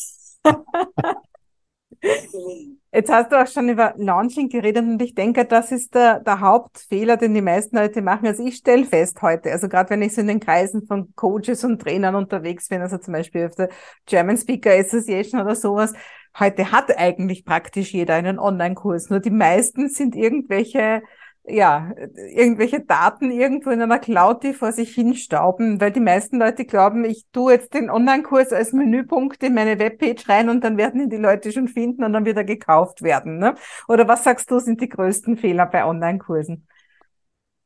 Jetzt 2.93 3.13
hast 3.13 3.33
du 3.33 3.37
auch 3.37 3.47
schon 3.47 3.69
über 3.69 3.95
Launching 3.97 4.49
geredet 4.49 4.85
und 4.85 5.03
ich 5.03 5.15
denke, 5.15 5.45
das 5.45 5.73
ist 5.73 5.95
der, 5.95 6.21
der 6.21 6.41
Hauptfehler, 6.41 7.17
den 7.17 7.35
die 7.35 7.43
meisten 7.43 7.77
Leute 7.77 8.03
machen. 8.03 8.27
Also 8.27 8.45
ich 8.45 8.57
stelle 8.57 8.85
fest 8.85 9.21
heute, 9.21 9.51
also 9.51 9.69
gerade 9.69 9.91
wenn 9.91 10.03
ich 10.03 10.15
so 10.15 10.21
in 10.21 10.29
den 10.29 10.41
Kreisen 10.41 10.87
von 10.87 11.13
Coaches 11.15 11.65
und 11.65 11.83
Trainern 11.83 12.15
unterwegs 12.15 12.69
bin, 12.69 12.81
also 12.81 12.99
zum 12.99 13.13
Beispiel 13.13 13.47
auf 13.47 13.57
der 13.57 13.69
German 14.07 14.37
Speaker 14.37 14.71
Association 14.71 15.41
oder 15.41 15.55
sowas, 15.55 15.93
heute 16.39 16.73
hat 16.73 16.97
eigentlich 16.97 17.45
praktisch 17.45 17.93
jeder 17.93 18.15
einen 18.15 18.39
Online-Kurs. 18.39 19.11
Nur 19.11 19.21
die 19.21 19.31
meisten 19.31 19.89
sind 19.89 20.15
irgendwelche 20.15 21.03
ja, 21.49 21.93
irgendwelche 22.35 22.81
Daten 22.81 23.31
irgendwo 23.31 23.71
in 23.71 23.81
einer 23.83 23.99
Cloud, 23.99 24.43
die 24.43 24.53
vor 24.53 24.73
sich 24.73 24.95
hinstauben, 24.95 25.81
weil 25.81 25.93
die 25.93 26.01
meisten 26.01 26.39
Leute 26.39 26.65
glauben, 26.65 27.05
ich 27.05 27.27
tue 27.33 27.53
jetzt 27.53 27.75
den 27.75 27.91
Online-Kurs 27.91 28.53
als 28.53 28.73
Menüpunkt 28.73 29.43
in 29.43 29.55
meine 29.55 29.79
Webpage 29.79 30.29
rein 30.29 30.49
und 30.49 30.65
dann 30.65 30.77
werden 30.77 31.01
ihn 31.01 31.11
die 31.11 31.17
Leute 31.17 31.53
schon 31.53 31.69
finden 31.69 32.05
und 32.05 32.13
dann 32.13 32.25
wird 32.25 32.37
er 32.37 32.45
gekauft 32.45 33.03
werden. 33.03 33.39
Ne? 33.39 33.55
Oder 33.89 34.09
was 34.09 34.25
sagst 34.25 34.51
du, 34.51 34.59
sind 34.59 34.81
die 34.81 34.89
größten 34.89 35.37
Fehler 35.37 35.67
bei 35.67 35.85
Online-Kursen? 35.85 36.67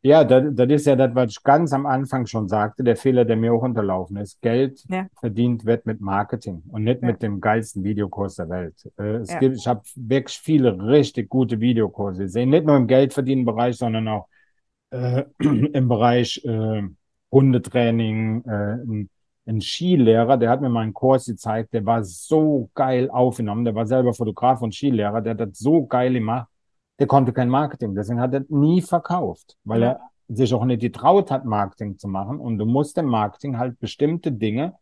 Ja, 0.04 0.24
das, 0.24 0.44
das 0.52 0.68
ist 0.68 0.86
ja 0.86 0.96
das, 0.96 1.14
was 1.14 1.30
ich 1.30 1.42
ganz 1.44 1.72
am 1.72 1.86
Anfang 1.86 2.26
schon 2.26 2.48
sagte, 2.48 2.82
der 2.82 2.96
Fehler, 2.96 3.24
der 3.24 3.36
mir 3.36 3.54
auch 3.54 3.62
unterlaufen 3.62 4.16
ist. 4.16 4.40
Geld 4.42 4.84
ja. 4.88 5.06
verdient 5.20 5.64
wird 5.64 5.86
mit 5.86 6.00
Marketing 6.00 6.62
und 6.70 6.82
nicht 6.82 7.02
ja. 7.02 7.06
mit 7.06 7.22
dem 7.22 7.40
geilsten 7.40 7.84
Videokurs 7.84 8.34
der 8.34 8.48
Welt. 8.48 8.74
Äh, 8.98 9.18
es 9.18 9.30
ja. 9.30 9.38
gibt, 9.38 9.56
ich 9.56 9.66
habe 9.68 9.82
wirklich 9.94 10.36
viele 10.36 10.76
richtig 10.88 11.28
gute 11.28 11.60
Videokurse 11.60 12.24
gesehen, 12.24 12.50
nicht 12.50 12.66
nur 12.66 12.76
im 12.76 12.88
Geldverdienen-Bereich, 12.88 13.76
sondern 13.76 14.08
auch 14.08 14.26
äh, 14.90 15.24
im 15.38 15.88
Bereich 15.88 16.44
äh, 16.44 16.82
Hundetraining. 17.30 18.44
Äh, 18.44 18.72
ein, 18.82 19.10
ein 19.46 19.60
Skilehrer, 19.60 20.36
der 20.36 20.50
hat 20.50 20.60
mir 20.60 20.68
mal 20.68 20.82
einen 20.82 20.94
Kurs 20.94 21.26
gezeigt, 21.26 21.74
der 21.74 21.86
war 21.86 22.02
so 22.02 22.70
geil 22.74 23.08
aufgenommen, 23.08 23.64
der 23.64 23.74
war 23.74 23.86
selber 23.86 24.14
Fotograf 24.14 24.62
und 24.62 24.74
Skilehrer, 24.74 25.20
der 25.20 25.32
hat 25.34 25.40
das 25.40 25.58
so 25.58 25.86
geil 25.86 26.12
gemacht 26.12 26.51
der 27.02 27.08
konnte 27.08 27.32
kein 27.32 27.48
Marketing. 27.48 27.96
Deswegen 27.96 28.20
hat 28.20 28.32
er 28.32 28.44
nie 28.48 28.80
verkauft, 28.80 29.56
weil 29.64 29.82
er 29.82 30.00
sich 30.28 30.54
auch 30.54 30.64
nicht 30.64 30.82
getraut 30.82 31.32
hat, 31.32 31.44
Marketing 31.44 31.98
zu 31.98 32.06
machen. 32.06 32.38
Und 32.38 32.58
du 32.58 32.64
musst 32.64 32.96
im 32.96 33.06
Marketing 33.06 33.58
halt 33.58 33.80
bestimmte 33.80 34.30
Dinge 34.30 34.74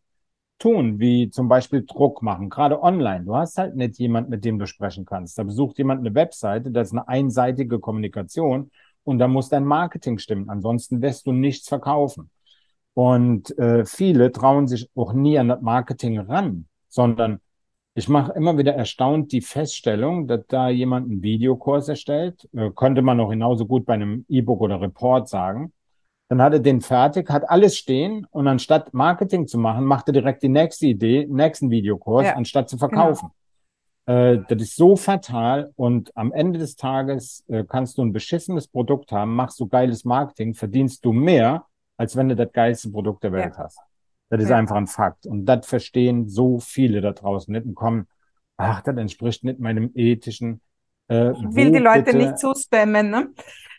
tun, 0.59 0.99
wie 0.99 1.31
zum 1.31 1.49
Beispiel 1.49 1.87
Druck 1.87 2.21
machen, 2.21 2.51
gerade 2.51 2.83
online. 2.83 3.25
Du 3.25 3.35
hast 3.35 3.57
halt 3.57 3.75
nicht 3.75 3.99
jemand, 3.99 4.29
mit 4.29 4.45
dem 4.45 4.59
du 4.59 4.67
sprechen 4.67 5.07
kannst. 5.07 5.39
Da 5.39 5.45
besucht 5.45 5.79
jemand 5.79 6.01
eine 6.01 6.15
Webseite, 6.15 6.71
das 6.71 6.89
ist 6.89 6.93
eine 6.93 7.09
einseitige 7.09 7.79
Kommunikation 7.79 8.71
und 9.03 9.19
da 9.19 9.27
muss 9.27 9.49
dein 9.49 9.65
Marketing 9.65 10.19
stimmen. 10.19 10.51
Ansonsten 10.51 11.01
wirst 11.01 11.27
du 11.27 11.33
nichts 11.33 11.69
verkaufen. 11.69 12.29
Und 12.93 13.57
äh, 13.59 13.87
viele 13.87 14.31
trauen 14.31 14.69
sich 14.69 14.91
auch 14.95 15.15
nie 15.15 15.39
an 15.39 15.49
das 15.49 15.63
Marketing 15.63 16.19
ran, 16.19 16.67
sondern 16.91 17.41
ich 17.95 18.09
mache 18.09 18.33
immer 18.33 18.57
wieder 18.57 18.75
erstaunt 18.75 19.33
die 19.33 19.41
Feststellung, 19.41 20.27
dass 20.27 20.47
da 20.49 20.69
jemand 20.69 21.11
einen 21.11 21.23
Videokurs 21.23 21.89
erstellt, 21.89 22.49
äh, 22.55 22.71
könnte 22.71 23.03
man 23.03 23.21
auch 23.21 23.31
genauso 23.31 23.67
gut 23.67 23.85
bei 23.85 23.95
einem 23.95 24.25
E-Book 24.29 24.61
oder 24.61 24.81
Report 24.81 25.29
sagen. 25.29 25.73
Dann 26.29 26.41
hat 26.41 26.53
er 26.53 26.61
den 26.61 26.81
fertig, 26.81 27.29
hat 27.29 27.51
alles 27.51 27.77
stehen 27.77 28.27
und 28.31 28.47
anstatt 28.47 28.95
Marketing 28.95 29.49
zu 29.49 29.59
machen, 29.59 29.85
macht 29.85 30.09
er 30.09 30.13
direkt 30.13 30.45
die 30.45 30.49
nächste 30.49 30.87
Idee, 30.87 31.27
nächsten 31.29 31.71
Videokurs, 31.71 32.27
ja, 32.27 32.37
anstatt 32.37 32.69
zu 32.69 32.79
verkaufen. 32.79 33.31
Genau. 34.07 34.19
Äh, 34.35 34.45
das 34.49 34.63
ist 34.63 34.77
so 34.77 34.95
fatal 34.95 35.73
und 35.75 36.17
am 36.17 36.31
Ende 36.33 36.61
des 36.61 36.77
Tages 36.77 37.45
äh, 37.49 37.65
kannst 37.69 37.99
du 37.99 38.03
ein 38.03 38.13
beschissenes 38.13 38.69
Produkt 38.69 39.11
haben, 39.11 39.35
machst 39.35 39.59
du 39.59 39.67
geiles 39.67 40.05
Marketing, 40.05 40.55
verdienst 40.55 41.05
du 41.05 41.13
mehr, 41.13 41.67
als 41.97 42.17
wenn 42.17 42.29
du 42.29 42.37
das 42.37 42.53
geilste 42.53 42.91
Produkt 42.91 43.25
der 43.25 43.33
Welt 43.33 43.55
ja. 43.57 43.65
hast. 43.65 43.81
Das 44.31 44.41
ist 44.41 44.49
ja. 44.49 44.57
einfach 44.57 44.77
ein 44.77 44.87
Fakt. 44.87 45.27
Und 45.27 45.45
das 45.45 45.67
verstehen 45.67 46.29
so 46.29 46.61
viele 46.61 47.01
da 47.01 47.13
draußen 47.13 47.53
nicht 47.53 47.67
und 47.67 47.75
kommen, 47.75 48.07
ach, 48.57 48.81
das 48.81 48.97
entspricht 48.97 49.45
nicht 49.45 49.59
meinem 49.59 49.91
ethischen. 49.95 50.61
Äh, 51.09 51.33
ich 51.33 51.55
will 51.55 51.73
die 51.73 51.79
Leute 51.79 52.05
bitte? 52.05 52.19
nicht 52.19 52.39
zu 52.39 52.55
spammen, 52.55 53.11
ne? 53.11 53.31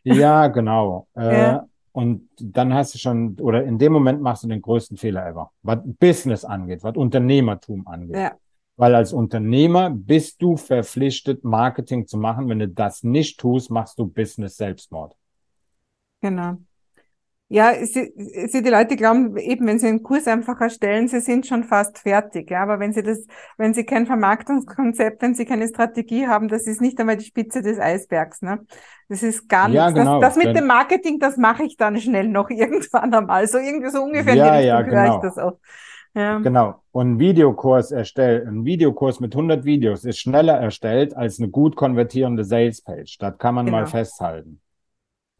Ja, 0.03 0.47
genau. 0.47 1.07
Äh, 1.15 1.41
ja. 1.41 1.67
Und 1.93 2.29
dann 2.39 2.73
hast 2.73 2.93
du 2.93 2.99
schon, 2.99 3.39
oder 3.39 3.63
in 3.63 3.77
dem 3.77 3.93
Moment 3.93 4.21
machst 4.21 4.43
du 4.43 4.47
den 4.47 4.61
größten 4.61 4.97
Fehler 4.97 5.25
ever, 5.25 5.51
was 5.61 5.79
Business 5.99 6.45
angeht, 6.45 6.83
was 6.83 6.95
Unternehmertum 6.95 7.87
angeht. 7.87 8.17
Ja. 8.17 8.31
Weil 8.75 8.95
als 8.95 9.13
Unternehmer 9.13 9.89
bist 9.89 10.41
du 10.41 10.57
verpflichtet, 10.57 11.43
Marketing 11.43 12.07
zu 12.07 12.17
machen. 12.17 12.49
Wenn 12.49 12.59
du 12.59 12.67
das 12.67 13.03
nicht 13.03 13.39
tust, 13.39 13.69
machst 13.69 13.99
du 13.99 14.07
Business 14.07 14.57
Selbstmord. 14.57 15.15
Genau. 16.21 16.57
Ja, 17.53 17.73
sie, 17.85 18.13
sie, 18.47 18.61
die 18.63 18.69
Leute 18.69 18.95
glauben 18.95 19.35
eben, 19.35 19.67
wenn 19.67 19.77
sie 19.77 19.89
einen 19.89 20.03
Kurs 20.03 20.25
einfach 20.25 20.61
erstellen, 20.61 21.09
sie 21.09 21.19
sind 21.19 21.45
schon 21.45 21.65
fast 21.65 21.99
fertig. 21.99 22.49
Ja, 22.49 22.63
aber 22.63 22.79
wenn 22.79 22.93
sie 22.93 23.03
das, 23.03 23.25
wenn 23.57 23.73
sie 23.73 23.83
kein 23.83 24.05
Vermarktungskonzept, 24.05 25.21
wenn 25.21 25.35
sie 25.35 25.43
keine 25.43 25.67
Strategie 25.67 26.27
haben, 26.27 26.47
das 26.47 26.65
ist 26.65 26.79
nicht 26.79 26.97
einmal 26.97 27.17
die 27.17 27.25
Spitze 27.25 27.61
des 27.61 27.77
Eisbergs. 27.77 28.41
Ne? 28.41 28.65
Das 29.09 29.21
ist 29.21 29.49
gar 29.49 29.67
nichts. 29.67 29.75
Ja, 29.75 29.89
genau. 29.89 30.21
Das, 30.21 30.35
das 30.35 30.45
mit 30.45 30.55
dem 30.55 30.65
Marketing, 30.65 31.19
das 31.19 31.35
mache 31.35 31.63
ich 31.63 31.75
dann 31.75 31.99
schnell 31.99 32.29
noch 32.29 32.49
irgendwann 32.49 33.13
einmal. 33.13 33.45
So 33.47 33.57
irgendwie 33.57 33.89
so 33.89 34.01
ungefähr 34.01 34.33
ja, 34.33 34.45
in 34.45 34.61
die 34.61 34.69
Richtung 34.69 34.93
ja, 34.93 35.03
genau. 35.03 35.21
das 35.21 35.37
auch. 35.37 35.57
Ja. 36.13 36.39
Genau. 36.39 36.75
Und 36.93 37.15
ein 37.15 37.19
Videokurs 37.19 37.91
erstellt, 37.91 38.47
ein 38.47 38.63
Videokurs 38.63 39.19
mit 39.19 39.35
100 39.35 39.65
Videos 39.65 40.05
ist 40.05 40.19
schneller 40.19 40.55
erstellt 40.55 41.17
als 41.17 41.37
eine 41.37 41.49
gut 41.49 41.75
konvertierende 41.75 42.45
Salespage. 42.45 43.17
Das 43.19 43.37
kann 43.37 43.55
man 43.55 43.65
genau. 43.65 43.79
mal 43.79 43.87
festhalten. 43.87 44.61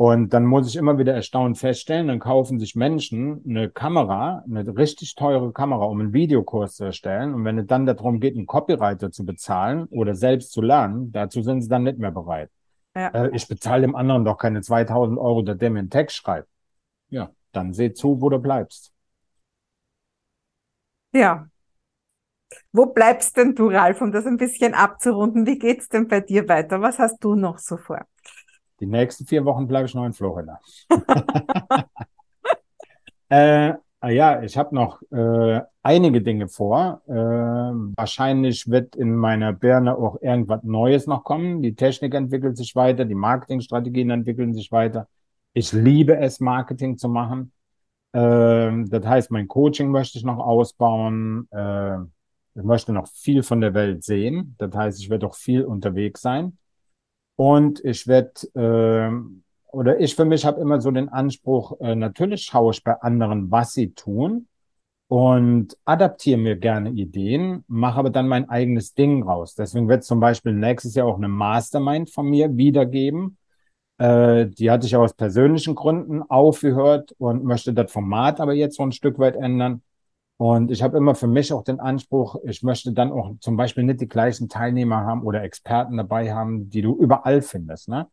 Und 0.02 0.34
dann 0.34 0.48
muss 0.48 0.68
ich 0.68 0.78
immer 0.78 0.98
wieder 0.98 1.14
erstaunt 1.14 1.60
feststellen, 1.60 2.08
dann 2.08 2.18
kaufen 2.18 2.58
sich 2.58 2.76
Menschen 2.76 3.44
eine 3.48 3.70
Kamera, 3.70 4.44
eine 4.50 4.76
richtig 4.76 5.14
teure 5.14 5.54
Kamera, 5.54 5.86
um 5.86 6.00
einen 6.00 6.12
Videokurs 6.12 6.78
zu 6.78 6.86
erstellen. 6.86 7.36
Und 7.36 7.46
wenn 7.46 7.60
es 7.60 7.68
dann 7.68 7.86
darum 7.86 8.20
geht, 8.20 8.36
einen 8.36 8.48
Copywriter 8.48 9.12
zu 9.12 9.24
bezahlen 9.26 9.86
oder 9.92 10.16
selbst 10.16 10.54
zu 10.54 10.64
lernen, 10.64 11.12
dazu 11.12 11.44
sind 11.44 11.62
sie 11.62 11.70
dann 11.70 11.84
nicht 11.84 12.00
mehr 12.00 12.10
bereit. 12.10 12.50
Ja. 12.96 13.10
Äh, 13.10 13.30
ich 13.36 13.48
bezahle 13.48 13.84
dem 13.84 13.96
anderen 13.96 14.26
doch 14.26 14.40
keine 14.40 14.62
2000 14.62 15.20
Euro, 15.20 15.44
dass 15.44 15.60
der 15.60 15.70
mir 15.70 15.78
einen 15.78 15.92
Text 15.92 16.18
schreibt. 16.18 16.48
Ja, 17.10 17.30
dann 17.52 17.72
seh 17.72 17.94
zu, 17.94 18.20
wo 18.20 18.30
du 18.30 18.40
bleibst. 18.40 18.92
Ja. 21.14 21.48
Wo 22.72 22.88
bleibst 22.88 23.38
denn 23.38 23.54
du, 23.54 23.68
Ralf, 23.68 24.02
um 24.02 24.12
das 24.12 24.26
ein 24.26 24.38
bisschen 24.38 24.74
abzurunden? 24.74 25.46
Wie 25.46 25.60
geht's 25.60 25.90
denn 25.90 26.08
bei 26.08 26.22
dir 26.22 26.50
weiter? 26.50 26.82
Was 26.82 26.98
hast 26.98 27.24
du 27.24 27.36
noch 27.36 27.60
so 27.60 27.78
vor? 27.78 28.04
Die 28.82 28.88
nächsten 28.88 29.26
vier 29.28 29.46
Wochen 29.46 29.68
bleibe 29.68 29.86
ich 29.86 29.94
noch 29.94 30.06
in 30.06 30.14
Florida. 30.14 30.60
äh, 33.30 33.74
ah 34.00 34.10
ja, 34.10 34.42
ich 34.42 34.58
habe 34.58 34.74
noch 34.74 35.02
äh, 35.12 35.62
einige 35.84 36.22
Dinge 36.24 36.48
vor. 36.48 37.02
Äh, 37.08 37.14
wahrscheinlich 37.14 38.68
wird 38.68 38.96
in 38.96 39.16
meiner 39.16 39.54
Birne 39.54 39.96
auch 39.96 40.20
irgendwas 40.22 40.64
Neues 40.64 41.06
noch 41.06 41.24
kommen. 41.24 41.62
Die 41.62 41.76
Technik 41.76 42.16
entwickelt 42.16 42.58
sich 42.58 42.76
weiter, 42.76 43.06
die 43.06 43.16
Marketingstrategien 43.16 44.10
entwickeln 44.10 44.56
sich 44.56 44.72
weiter. 44.72 45.08
Ich 45.54 45.72
liebe 45.74 46.18
es, 46.18 46.40
Marketing 46.40 46.98
zu 46.98 47.08
machen. 47.08 47.52
Äh, 48.14 48.84
das 48.88 49.06
heißt, 49.06 49.30
mein 49.30 49.48
Coaching 49.48 49.92
möchte 49.92 50.18
ich 50.18 50.26
noch 50.26 50.40
ausbauen. 50.40 51.48
Äh, 51.52 51.98
ich 52.56 52.64
möchte 52.64 52.94
noch 52.94 53.08
viel 53.08 53.44
von 53.44 53.62
der 53.62 53.76
Welt 53.76 54.04
sehen. 54.04 54.56
Das 54.58 54.74
heißt, 54.76 55.00
ich 55.00 55.10
werde 55.12 55.28
auch 55.28 55.36
viel 55.36 55.64
unterwegs 55.66 56.22
sein. 56.22 56.58
Und 57.42 57.84
ich 57.84 58.06
werde, 58.06 58.30
äh, 58.54 59.76
oder 59.76 60.00
ich 60.00 60.16
für 60.16 60.26
mich 60.26 60.46
habe 60.46 60.62
immer 60.62 60.80
so 60.80 60.92
den 60.92 61.10
Anspruch, 61.10 61.80
äh, 61.80 61.96
natürlich 61.96 62.44
schaue 62.44 62.72
ich 62.72 62.84
bei 62.84 62.94
anderen, 63.02 63.50
was 63.50 63.74
sie 63.74 63.96
tun 63.96 64.48
und 65.08 65.76
adaptiere 65.84 66.38
mir 66.38 66.56
gerne 66.56 66.92
Ideen, 66.92 67.64
mache 67.68 67.98
aber 67.98 68.12
dann 68.12 68.28
mein 68.28 68.48
eigenes 68.48 68.94
Ding 68.94 69.24
raus. 69.24 69.56
Deswegen 69.56 69.90
wird 69.90 70.04
zum 70.04 70.20
Beispiel 70.20 70.54
nächstes 70.54 70.94
Jahr 70.94 71.08
auch 71.08 71.18
eine 71.18 71.30
Mastermind 71.30 72.12
von 72.12 72.30
mir 72.30 72.58
wiedergeben. 72.58 73.40
Äh, 73.98 74.46
die 74.46 74.70
hatte 74.70 74.86
ich 74.86 74.96
aus 74.96 75.16
persönlichen 75.16 75.74
Gründen 75.74 76.22
aufgehört 76.22 77.16
und 77.18 77.44
möchte 77.44 77.74
das 77.74 77.92
Format 77.92 78.40
aber 78.40 78.54
jetzt 78.54 78.76
so 78.76 78.84
ein 78.84 78.92
Stück 78.92 79.18
weit 79.18 79.36
ändern. 79.36 79.82
Und 80.42 80.72
ich 80.72 80.82
habe 80.82 80.98
immer 80.98 81.14
für 81.14 81.28
mich 81.28 81.54
auch 81.54 81.64
den 81.64 81.80
Anspruch, 81.80 82.36
ich 82.44 82.64
möchte 82.64 82.94
dann 82.94 83.12
auch 83.12 83.36
zum 83.42 83.58
Beispiel 83.58 83.84
nicht 83.84 84.02
die 84.02 84.08
gleichen 84.08 84.50
Teilnehmer 84.50 85.06
haben 85.06 85.22
oder 85.22 85.44
Experten 85.44 85.98
dabei 85.98 86.34
haben, 86.34 86.68
die 86.72 86.82
du 86.82 86.98
überall 86.98 87.44
findest. 87.44 87.90
Ne? 87.90 88.08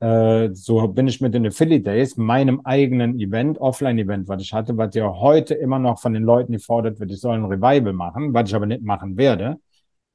Äh, 0.00 0.48
so 0.54 0.88
bin 0.88 1.08
ich 1.08 1.20
mit 1.20 1.34
den 1.34 1.46
Affiliate 1.46 1.82
Days, 1.82 2.16
meinem 2.16 2.62
eigenen 2.64 3.20
Event, 3.20 3.60
Offline-Event, 3.60 4.28
was 4.28 4.40
ich 4.40 4.54
hatte, 4.54 4.78
was 4.78 4.94
ja 4.94 5.12
heute 5.12 5.52
immer 5.56 5.78
noch 5.78 5.98
von 6.00 6.14
den 6.14 6.22
Leuten 6.22 6.52
gefordert 6.52 7.00
wird, 7.00 7.10
ich 7.10 7.20
soll 7.20 7.34
ein 7.34 7.44
Revival 7.44 7.92
machen, 7.92 8.32
was 8.32 8.48
ich 8.48 8.54
aber 8.56 8.64
nicht 8.64 8.82
machen 8.82 9.18
werde, 9.18 9.60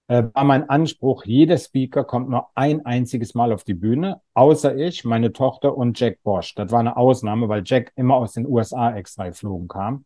äh, 0.07 0.23
war 0.33 0.45
mein 0.45 0.67
Anspruch, 0.71 1.23
jeder 1.23 1.59
Speaker 1.59 2.03
kommt 2.03 2.31
nur 2.31 2.47
ein 2.55 2.83
einziges 2.83 3.35
Mal 3.35 3.53
auf 3.53 3.63
die 3.63 3.75
Bühne, 3.75 4.21
außer 4.33 4.75
ich, 4.75 5.05
meine 5.05 5.31
Tochter 5.31 5.77
und 5.77 5.99
Jack 5.99 6.23
Bosch. 6.23 6.55
Das 6.55 6.71
war 6.71 6.79
eine 6.79 6.97
Ausnahme, 6.97 7.47
weil 7.47 7.61
Jack 7.63 7.91
immer 7.95 8.15
aus 8.15 8.33
den 8.33 8.47
USA 8.47 8.95
extra 8.95 9.27
geflogen 9.27 9.67
kam. 9.67 10.05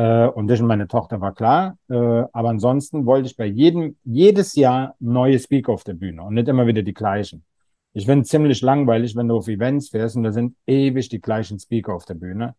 Äh, 0.00 0.28
und 0.28 0.48
das 0.48 0.60
und 0.60 0.66
meine 0.66 0.88
Tochter 0.88 1.20
war 1.20 1.34
klar. 1.34 1.76
Äh, 1.90 1.94
aber 1.94 2.48
ansonsten 2.48 3.04
wollte 3.06 3.26
ich 3.28 3.36
bei 3.36 3.44
jedem, 3.46 3.96
jedes 4.04 4.54
Jahr 4.54 4.94
neue 4.98 5.38
Speaker 5.38 5.72
auf 5.72 5.84
der 5.84 5.94
Bühne 5.94 6.22
und 6.22 6.34
nicht 6.34 6.48
immer 6.48 6.66
wieder 6.66 6.82
die 6.82 6.94
gleichen. 6.94 7.44
Ich 7.92 8.06
finde 8.06 8.24
ziemlich 8.24 8.62
langweilig, 8.62 9.14
wenn 9.16 9.28
du 9.28 9.36
auf 9.36 9.48
Events 9.48 9.90
fährst 9.90 10.16
und 10.16 10.22
da 10.22 10.32
sind 10.32 10.56
ewig 10.66 11.08
die 11.10 11.20
gleichen 11.20 11.58
Speaker 11.58 11.94
auf 11.94 12.06
der 12.06 12.14
Bühne. 12.14 12.54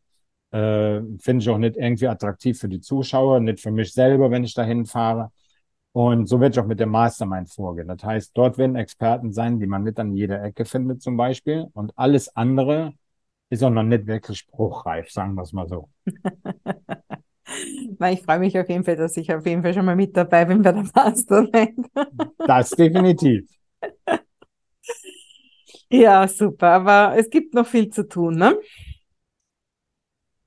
Äh, 0.51 1.01
finde 1.19 1.41
ich 1.41 1.49
auch 1.49 1.57
nicht 1.57 1.77
irgendwie 1.77 2.07
attraktiv 2.07 2.59
für 2.59 2.69
die 2.69 2.81
Zuschauer, 2.81 3.39
nicht 3.39 3.61
für 3.61 3.71
mich 3.71 3.93
selber, 3.93 4.29
wenn 4.31 4.43
ich 4.43 4.53
dahin 4.53 4.85
fahre. 4.85 5.31
Und 5.93 6.27
so 6.27 6.39
werde 6.39 6.53
ich 6.53 6.59
auch 6.59 6.67
mit 6.67 6.79
der 6.79 6.87
Mastermind 6.87 7.49
vorgehen. 7.49 7.87
Das 7.87 8.03
heißt, 8.03 8.31
dort 8.35 8.57
werden 8.57 8.75
Experten 8.75 9.31
sein, 9.33 9.59
die 9.59 9.67
man 9.67 9.83
nicht 9.83 9.99
an 9.99 10.15
jeder 10.15 10.43
Ecke 10.43 10.65
findet 10.65 11.01
zum 11.01 11.17
Beispiel. 11.17 11.67
Und 11.73 11.91
alles 11.97 12.35
andere 12.35 12.93
ist 13.49 13.63
auch 13.63 13.69
noch 13.71 13.83
nicht 13.83 14.07
wirklich 14.07 14.39
spruchreif, 14.39 15.11
sagen 15.11 15.35
wir 15.35 15.43
es 15.43 15.53
mal 15.53 15.67
so. 15.67 15.89
Ich 18.11 18.23
freue 18.23 18.39
mich 18.39 18.57
auf 18.57 18.67
jeden 18.69 18.83
Fall, 18.83 18.95
dass 18.95 19.15
ich 19.17 19.33
auf 19.33 19.45
jeden 19.45 19.61
Fall 19.61 19.73
schon 19.73 19.85
mal 19.85 19.95
mit 19.95 20.15
dabei 20.15 20.45
bin 20.45 20.61
bei 20.61 20.71
der 20.71 20.85
Mastermind. 20.95 21.87
das 22.47 22.71
definitiv. 22.71 23.47
Ja, 25.89 26.27
super. 26.27 26.67
Aber 26.67 27.17
es 27.17 27.29
gibt 27.29 27.53
noch 27.53 27.67
viel 27.67 27.89
zu 27.89 28.07
tun, 28.07 28.35
ne? 28.37 28.57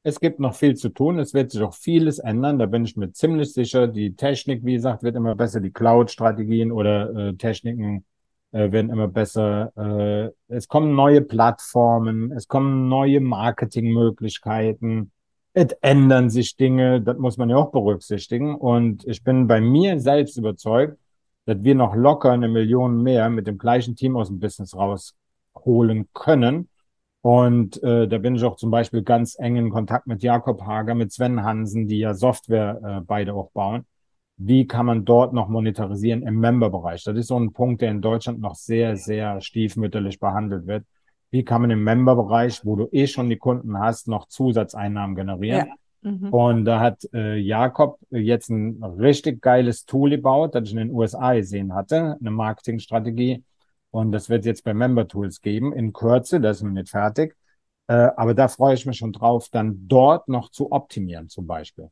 Es 0.03 0.21
gibt 0.21 0.39
noch 0.41 0.55
viel 0.55 0.75
zu 0.75 0.91
tun. 0.91 1.19
Es 1.19 1.33
wird 1.33 1.51
sich 1.51 1.63
auch 1.63 1.75
vieles 1.75 2.19
ändern. 2.19 2.59
Da 2.59 2.67
bin 2.67 2.85
ich 2.85 2.97
mir 2.97 3.13
ziemlich 3.13 3.53
sicher. 3.53 3.87
Die 3.87 4.17
Technik, 4.17 4.65
wie 4.65 4.75
gesagt, 4.75 5.03
wird 5.03 5.17
immer 5.17 5.35
besser. 5.35 5.61
Die 5.61 5.73
Cloud-Strategien 5.73 6.73
oder 6.73 7.15
äh, 7.15 7.35
Techniken 7.35 8.05
äh, 8.53 8.71
werden 8.71 8.91
immer 8.91 9.09
besser. 9.09 9.73
Äh, 9.77 10.31
es 10.49 10.69
kommen 10.69 10.95
neue 10.95 11.23
Plattformen. 11.23 12.33
Es 12.33 12.49
kommen 12.49 12.89
neue 12.89 13.21
Marketingmöglichkeiten 13.21 15.11
es 15.55 15.73
ändern 15.81 16.31
sich 16.31 16.57
Dinge, 16.57 17.01
das 17.01 17.17
muss 17.17 17.37
man 17.39 17.49
ja 17.49 17.57
auch 17.57 17.71
berücksichtigen. 17.71 18.57
Und 18.57 19.07
ich 19.07 19.23
bin 19.23 19.47
bei 19.47 19.61
mir 19.61 20.01
selbst 20.01 20.37
überzeugt, 20.37 20.99
dass 21.47 21.63
wir 21.63 21.75
noch 21.75 21.95
locker 21.95 22.33
eine 22.33 22.49
Million 22.49 23.03
mehr 23.03 23.31
mit 23.31 23.47
dem 23.47 23.57
gleichen 23.57 23.95
Team 23.95 24.17
aus 24.17 24.29
dem 24.29 24.41
Business 24.41 24.75
rausholen 24.77 26.09
können. 26.13 26.69
Und 27.23 27.83
äh, 27.83 28.09
da 28.09 28.19
bin 28.19 28.35
ich 28.35 28.45
auch 28.45 28.57
zum 28.57 28.71
Beispiel 28.71 29.03
ganz 29.03 29.39
eng 29.39 29.57
in 29.57 29.71
Kontakt 29.71 30.07
mit 30.07 30.23
Jakob 30.23 30.63
Hager, 30.63 30.95
mit 30.95 31.13
Sven 31.13 31.43
Hansen, 31.43 31.87
die 31.87 32.01
ja 32.01 32.15
Software 32.15 32.81
äh, 32.85 33.01
beide 33.07 33.35
auch 33.35 33.51
bauen. 33.53 33.87
Wie 34.37 34.67
kann 34.67 34.87
man 34.87 35.05
dort 35.05 35.33
noch 35.33 35.49
monetarisieren 35.49 36.23
im 36.23 36.41
Member-Bereich? 36.41 37.05
Das 37.05 37.17
ist 37.17 37.29
so 37.29 37.39
ein 37.39 37.53
Punkt, 37.53 37.81
der 37.81 37.93
in 37.93 38.03
Deutschland 38.03 38.41
noch 38.41 38.57
sehr, 38.57 38.97
sehr 38.97 39.41
stiefmütterlich 39.41 40.19
behandelt 40.19 40.67
wird 40.67 40.85
wie 41.35 41.45
kann 41.45 41.63
man 41.63 41.73
im 41.73 41.83
Member-Bereich, 41.83 42.65
wo 42.65 42.77
du 42.77 42.89
eh 42.93 43.09
schon 43.09 43.29
die 43.29 43.39
Kunden 43.39 43.77
hast, 43.81 44.07
noch 44.07 44.29
Zusatzeinnahmen 44.29 45.17
generieren. 45.17 45.67
Ja. 45.67 46.09
Mhm. 46.09 46.29
Und 46.29 46.65
da 46.65 46.79
hat 46.79 47.09
äh, 47.13 47.35
Jakob 47.35 47.99
jetzt 48.11 48.51
ein 48.51 48.81
richtig 48.85 49.43
geiles 49.43 49.85
Tool 49.85 50.11
gebaut, 50.11 50.55
das 50.55 50.69
ich 50.69 50.71
in 50.71 50.79
den 50.79 50.91
USA 50.93 51.35
gesehen 51.35 51.75
hatte, 51.75 52.17
eine 52.21 52.31
Marketingstrategie. 52.31 53.43
Und 53.91 54.13
das 54.13 54.31
wird 54.31 54.45
jetzt 54.45 54.63
bei 54.63 54.75
Member 54.75 55.09
Tools 55.09 55.41
geben 55.41 55.73
in 55.73 55.93
Kürze, 55.93 56.41
das 56.41 56.59
ist 56.59 56.63
noch 56.63 56.71
nicht 56.71 56.91
fertig. 56.91 57.37
Äh, 57.89 58.11
aber 58.17 58.35
da 58.35 58.47
freue 58.47 58.75
ich 58.75 58.87
mich 58.87 58.99
schon 58.99 59.13
drauf, 59.13 59.49
dann 59.49 59.89
dort 59.89 60.29
noch 60.29 60.51
zu 60.51 60.71
optimieren 60.71 61.29
zum 61.29 61.49
Beispiel. 61.49 61.91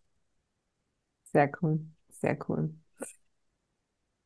Sehr 1.33 1.51
cool, 1.61 1.81
sehr 2.11 2.39
cool. 2.49 2.73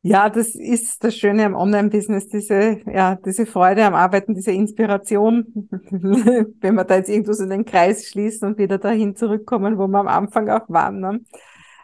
Ja, 0.06 0.30
das 0.30 0.54
ist 0.54 1.02
das 1.02 1.16
Schöne 1.16 1.44
am 1.44 1.56
Online-Business, 1.56 2.28
diese, 2.28 2.78
ja, 2.86 3.16
diese 3.16 3.44
Freude 3.44 3.84
am 3.84 3.94
Arbeiten, 3.94 4.34
diese 4.34 4.52
Inspiration, 4.52 5.46
wenn 5.90 6.74
wir 6.74 6.84
da 6.84 6.96
jetzt 6.96 7.08
irgendwo 7.08 7.32
so 7.32 7.44
den 7.44 7.64
Kreis 7.64 8.06
schließen 8.06 8.48
und 8.48 8.58
wieder 8.58 8.78
dahin 8.78 9.16
zurückkommen, 9.16 9.78
wo 9.78 9.88
wir 9.88 9.98
am 9.98 10.06
Anfang 10.06 10.48
auch 10.48 10.68
waren. 10.68 11.00
Ne? 11.00 11.20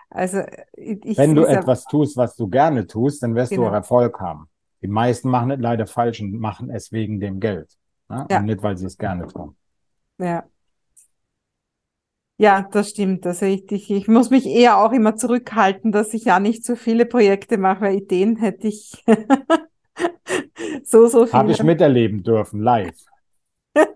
Also, 0.08 0.42
ich, 0.74 1.18
wenn 1.18 1.34
du 1.34 1.44
etwas 1.44 1.84
tust, 1.84 2.16
was 2.16 2.36
du 2.36 2.46
gerne 2.46 2.86
tust, 2.86 3.24
dann 3.24 3.34
wirst 3.34 3.50
genau. 3.50 3.62
du 3.62 3.68
auch 3.70 3.74
Erfolg 3.74 4.20
haben. 4.20 4.46
Die 4.82 4.88
meisten 4.88 5.28
machen 5.28 5.50
es 5.50 5.60
leider 5.60 5.86
falsch 5.88 6.20
und 6.20 6.38
machen 6.38 6.70
es 6.70 6.92
wegen 6.92 7.18
dem 7.18 7.40
Geld. 7.40 7.76
Ne? 8.08 8.26
Ja. 8.30 8.38
Und 8.38 8.44
nicht, 8.46 8.62
weil 8.62 8.76
sie 8.76 8.86
es 8.86 8.96
gerne 8.96 9.26
tun. 9.26 9.56
Ja, 10.18 10.44
ja, 12.42 12.68
das 12.72 12.90
stimmt. 12.90 13.24
Also 13.24 13.46
ich, 13.46 13.70
ich, 13.70 13.88
ich 13.88 14.08
muss 14.08 14.30
mich 14.30 14.46
eher 14.46 14.78
auch 14.78 14.90
immer 14.90 15.14
zurückhalten, 15.14 15.92
dass 15.92 16.12
ich 16.12 16.24
ja 16.24 16.40
nicht 16.40 16.64
so 16.64 16.74
viele 16.74 17.06
Projekte 17.06 17.56
mache, 17.56 17.82
weil 17.82 17.94
Ideen 17.94 18.36
hätte 18.36 18.66
ich 18.66 19.04
so, 20.84 21.06
so 21.06 21.26
viele. 21.26 21.38
Habe 21.38 21.52
ich 21.52 21.62
miterleben 21.62 22.24
dürfen, 22.24 22.60
live. 22.60 22.96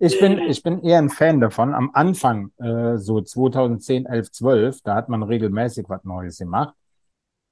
Ich 0.00 0.20
bin, 0.20 0.38
ich 0.38 0.62
bin 0.62 0.80
eher 0.84 0.98
ein 0.98 1.08
Fan 1.08 1.40
davon. 1.40 1.74
Am 1.74 1.90
Anfang, 1.92 2.52
äh, 2.58 2.98
so 2.98 3.20
2010, 3.20 4.06
11, 4.06 4.30
12, 4.30 4.80
da 4.82 4.94
hat 4.94 5.08
man 5.08 5.24
regelmäßig 5.24 5.86
was 5.88 6.04
Neues 6.04 6.38
gemacht 6.38 6.77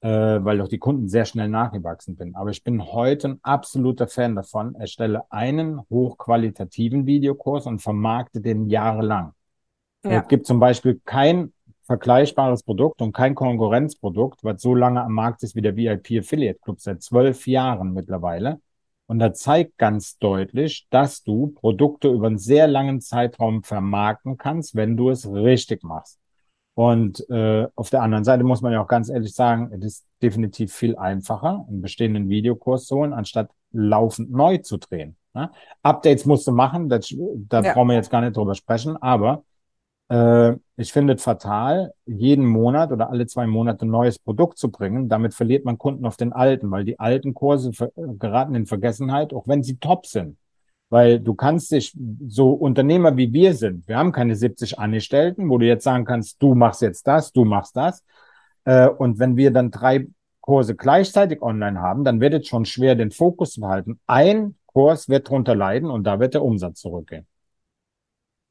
äh, 0.01 0.09
weil 0.09 0.59
doch 0.59 0.67
die 0.67 0.77
Kunden 0.77 1.07
sehr 1.07 1.25
schnell 1.25 1.49
nachgewachsen 1.49 2.15
bin. 2.15 2.35
Aber 2.35 2.51
ich 2.51 2.63
bin 2.63 2.85
heute 2.85 3.29
ein 3.29 3.39
absoluter 3.41 4.07
Fan 4.07 4.35
davon. 4.35 4.75
Erstelle 4.75 5.23
einen 5.31 5.81
hochqualitativen 5.89 7.05
Videokurs 7.05 7.65
und 7.65 7.79
vermarkte 7.79 8.41
den 8.41 8.69
jahrelang. 8.69 9.33
Ja. 10.03 10.21
Es 10.21 10.27
gibt 10.27 10.45
zum 10.45 10.59
Beispiel 10.59 11.01
kein 11.03 11.53
vergleichbares 11.83 12.63
Produkt 12.63 13.01
und 13.01 13.13
kein 13.13 13.33
Konkurrenzprodukt, 13.33 14.43
was 14.43 14.61
so 14.61 14.75
lange 14.75 15.01
am 15.01 15.13
Markt 15.13 15.41
ist 15.43 15.55
wie 15.55 15.61
der 15.61 15.75
VIP 15.75 16.19
Affiliate 16.19 16.59
Club 16.59 16.79
seit 16.79 17.01
zwölf 17.01 17.47
Jahren 17.47 17.93
mittlerweile. 17.93 18.59
Und 19.07 19.19
da 19.19 19.33
zeigt 19.33 19.77
ganz 19.77 20.17
deutlich, 20.17 20.85
dass 20.89 21.23
du 21.23 21.47
Produkte 21.47 22.09
über 22.09 22.27
einen 22.27 22.37
sehr 22.37 22.67
langen 22.67 22.99
Zeitraum 22.99 23.63
vermarkten 23.63 24.37
kannst, 24.37 24.75
wenn 24.75 24.97
du 24.97 25.09
es 25.09 25.25
richtig 25.31 25.83
machst. 25.83 26.16
Und 26.77 27.27
äh, 27.31 27.67
auf 27.73 27.89
der 27.89 28.03
anderen 28.03 28.23
Seite 28.23 28.43
muss 28.43 28.61
man 28.61 28.71
ja 28.71 28.83
auch 28.83 28.87
ganz 28.87 29.09
ehrlich 29.09 29.33
sagen, 29.33 29.71
es 29.73 29.83
ist 29.83 30.05
definitiv 30.21 30.71
viel 30.71 30.95
einfacher, 30.95 31.65
einen 31.67 31.81
bestehenden 31.81 32.29
Videokurs 32.29 32.85
zu 32.85 32.97
holen, 32.97 33.13
anstatt 33.13 33.49
laufend 33.71 34.29
neu 34.29 34.59
zu 34.59 34.77
drehen. 34.77 35.17
Ne? 35.33 35.49
Updates 35.81 36.25
musst 36.27 36.45
du 36.45 36.51
machen, 36.51 36.87
das, 36.87 37.11
da 37.49 37.61
Ja. 37.61 37.73
brauchen 37.73 37.87
wir 37.87 37.95
jetzt 37.95 38.11
gar 38.11 38.21
nicht 38.21 38.37
drüber 38.37 38.53
sprechen, 38.53 38.95
aber 38.97 39.43
äh, 40.09 40.53
ich 40.75 40.93
finde 40.93 41.13
es 41.13 41.23
fatal, 41.23 41.93
jeden 42.05 42.45
Monat 42.45 42.91
oder 42.91 43.09
alle 43.09 43.25
zwei 43.25 43.47
Monate 43.47 43.87
ein 43.87 43.89
neues 43.89 44.19
Produkt 44.19 44.59
zu 44.59 44.69
bringen. 44.69 45.09
Damit 45.09 45.33
verliert 45.33 45.65
man 45.65 45.79
Kunden 45.79 46.05
auf 46.05 46.15
den 46.15 46.31
alten, 46.31 46.69
weil 46.69 46.83
die 46.85 46.99
alten 46.99 47.33
Kurse 47.33 47.73
ver 47.73 47.91
geraten 47.95 48.53
in 48.53 48.67
Vergessenheit, 48.67 49.33
auch 49.33 49.47
wenn 49.47 49.63
sie 49.63 49.77
top 49.77 50.05
sind. 50.05 50.37
Weil 50.89 51.19
du 51.19 51.33
kannst 51.33 51.71
dich, 51.71 51.97
so 52.27 52.51
Unternehmer 52.51 53.17
wie 53.17 53.33
wir 53.33 53.53
sind, 53.53 53.87
wir 53.87 53.97
haben 53.97 54.13
keine 54.13 54.35
70 54.35 54.79
Angestellten, 54.79 55.49
wo 55.49 55.57
du 55.57 55.65
jetzt 55.65 55.83
sagen 55.83 56.05
kannst, 56.05 56.41
du 56.41 56.55
machst 56.55 56.81
jetzt 56.81 57.05
das, 57.07 57.33
du 57.33 57.43
machst 57.43 57.75
das. 57.75 58.03
Äh, 58.63 58.87
und 58.87 59.19
wenn 59.19 59.35
wir 59.35 59.51
dann 59.51 59.71
drei 59.71 60.07
Kurse 60.39 60.75
gleichzeitig 60.75 61.41
online 61.41 61.81
haben, 61.81 62.05
dann 62.05 62.21
wird 62.21 62.33
es 62.33 62.47
schon 62.47 62.63
schwer, 62.65 62.95
den 62.95 63.11
Fokus 63.11 63.51
zu 63.51 63.61
behalten. 63.61 63.99
Ein 64.07 64.55
Kurs 64.65 65.09
wird 65.09 65.29
drunter 65.29 65.55
leiden 65.55 65.89
und 65.89 66.05
da 66.05 66.19
wird 66.19 66.33
der 66.33 66.43
Umsatz 66.43 66.79
zurückgehen. 66.79 67.27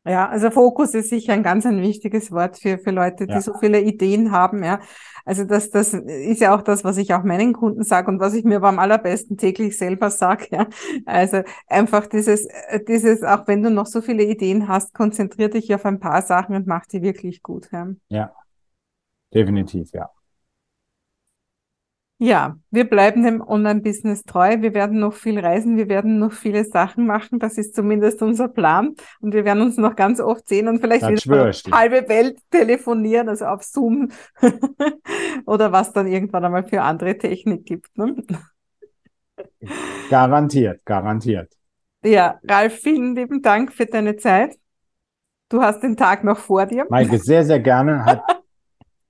Ja, 0.06 0.28
also 0.28 0.50
Fokus 0.52 0.94
ist 0.94 1.10
sicher 1.10 1.32
ein 1.32 1.42
ganz 1.42 1.66
ein 1.66 1.82
wichtiges 1.82 2.30
Wort 2.30 2.58
für, 2.58 2.78
für 2.78 2.92
Leute, 2.92 3.28
die 3.28 3.32
Ja. 3.32 3.40
so 3.40 3.54
viele 3.54 3.80
Ideen 3.80 4.30
haben, 4.30 4.62
ja. 4.62 4.80
Also 5.24 5.42
das, 5.44 5.70
das 5.70 5.94
ist 5.94 6.40
ja 6.40 6.54
auch 6.54 6.62
das, 6.62 6.84
was 6.84 6.96
ich 6.98 7.12
auch 7.12 7.24
meinen 7.24 7.52
Kunden 7.52 7.82
sage 7.82 8.08
und 8.08 8.20
was 8.20 8.34
ich 8.34 8.44
mir 8.44 8.56
aber 8.58 8.68
am 8.68 8.78
allerbesten 8.78 9.36
täglich 9.36 9.76
selber 9.76 10.10
sage, 10.10 10.46
ja. 10.52 10.68
Also 11.06 11.42
einfach 11.66 12.06
dieses, 12.06 12.46
dieses, 12.88 13.24
auch 13.24 13.48
wenn 13.48 13.62
du 13.64 13.70
noch 13.70 13.86
so 13.86 14.00
viele 14.00 14.22
Ideen 14.24 14.68
hast, 14.68 14.94
konzentrier 14.94 15.50
dich 15.50 15.74
auf 15.74 15.84
ein 15.84 15.98
paar 15.98 16.22
Sachen 16.22 16.54
und 16.54 16.66
mach 16.68 16.86
die 16.86 17.02
wirklich 17.02 17.42
gut, 17.42 17.68
ja. 17.72 17.88
Ja, 18.08 18.32
definitiv, 19.32 19.92
ja. 19.92 20.10
Ja, 22.18 22.56
wir 22.70 22.88
bleiben 22.88 23.24
dem 23.24 23.42
Online-Business 23.42 24.22
treu. 24.22 24.56
Wir 24.60 24.72
werden 24.72 25.00
noch 25.00 25.12
viel 25.12 25.38
reisen. 25.38 25.76
Wir 25.76 25.88
werden 25.88 26.18
noch 26.18 26.32
viele 26.32 26.64
Sachen 26.64 27.06
machen. 27.06 27.38
Das 27.38 27.58
ist 27.58 27.74
zumindest 27.74 28.22
unser 28.22 28.48
Plan. 28.48 28.94
Und 29.20 29.34
wir 29.34 29.44
werden 29.44 29.62
uns 29.62 29.76
noch 29.76 29.96
ganz 29.96 30.18
oft 30.20 30.48
sehen 30.48 30.66
und 30.68 30.80
vielleicht 30.80 31.02
Das 31.02 31.26
wieder 31.26 31.52
halbe 31.76 32.08
Welt 32.08 32.38
telefonieren, 32.50 33.28
also 33.28 33.44
auf 33.44 33.62
Zoom 33.64 34.10
oder 35.46 35.72
was 35.72 35.92
dann 35.92 36.06
irgendwann 36.06 36.46
einmal 36.46 36.64
für 36.64 36.80
andere 36.80 37.18
Technik 37.18 37.66
gibt. 37.66 37.98
Ne? 37.98 38.16
Garantiert, 40.08 40.86
garantiert. 40.86 41.52
Ja, 42.02 42.40
Ralf, 42.48 42.80
vielen 42.80 43.14
lieben 43.14 43.42
Dank 43.42 43.72
für 43.72 43.84
deine 43.84 44.16
Zeit. 44.16 44.56
Du 45.48 45.60
hast 45.60 45.82
den 45.82 45.96
Tag 45.96 46.24
noch 46.24 46.38
vor 46.38 46.66
dir. 46.66 46.86
Maike, 46.88 47.18
sehr, 47.18 47.44
sehr 47.44 47.60
gerne. 47.60 48.04
Hat, 48.04 48.22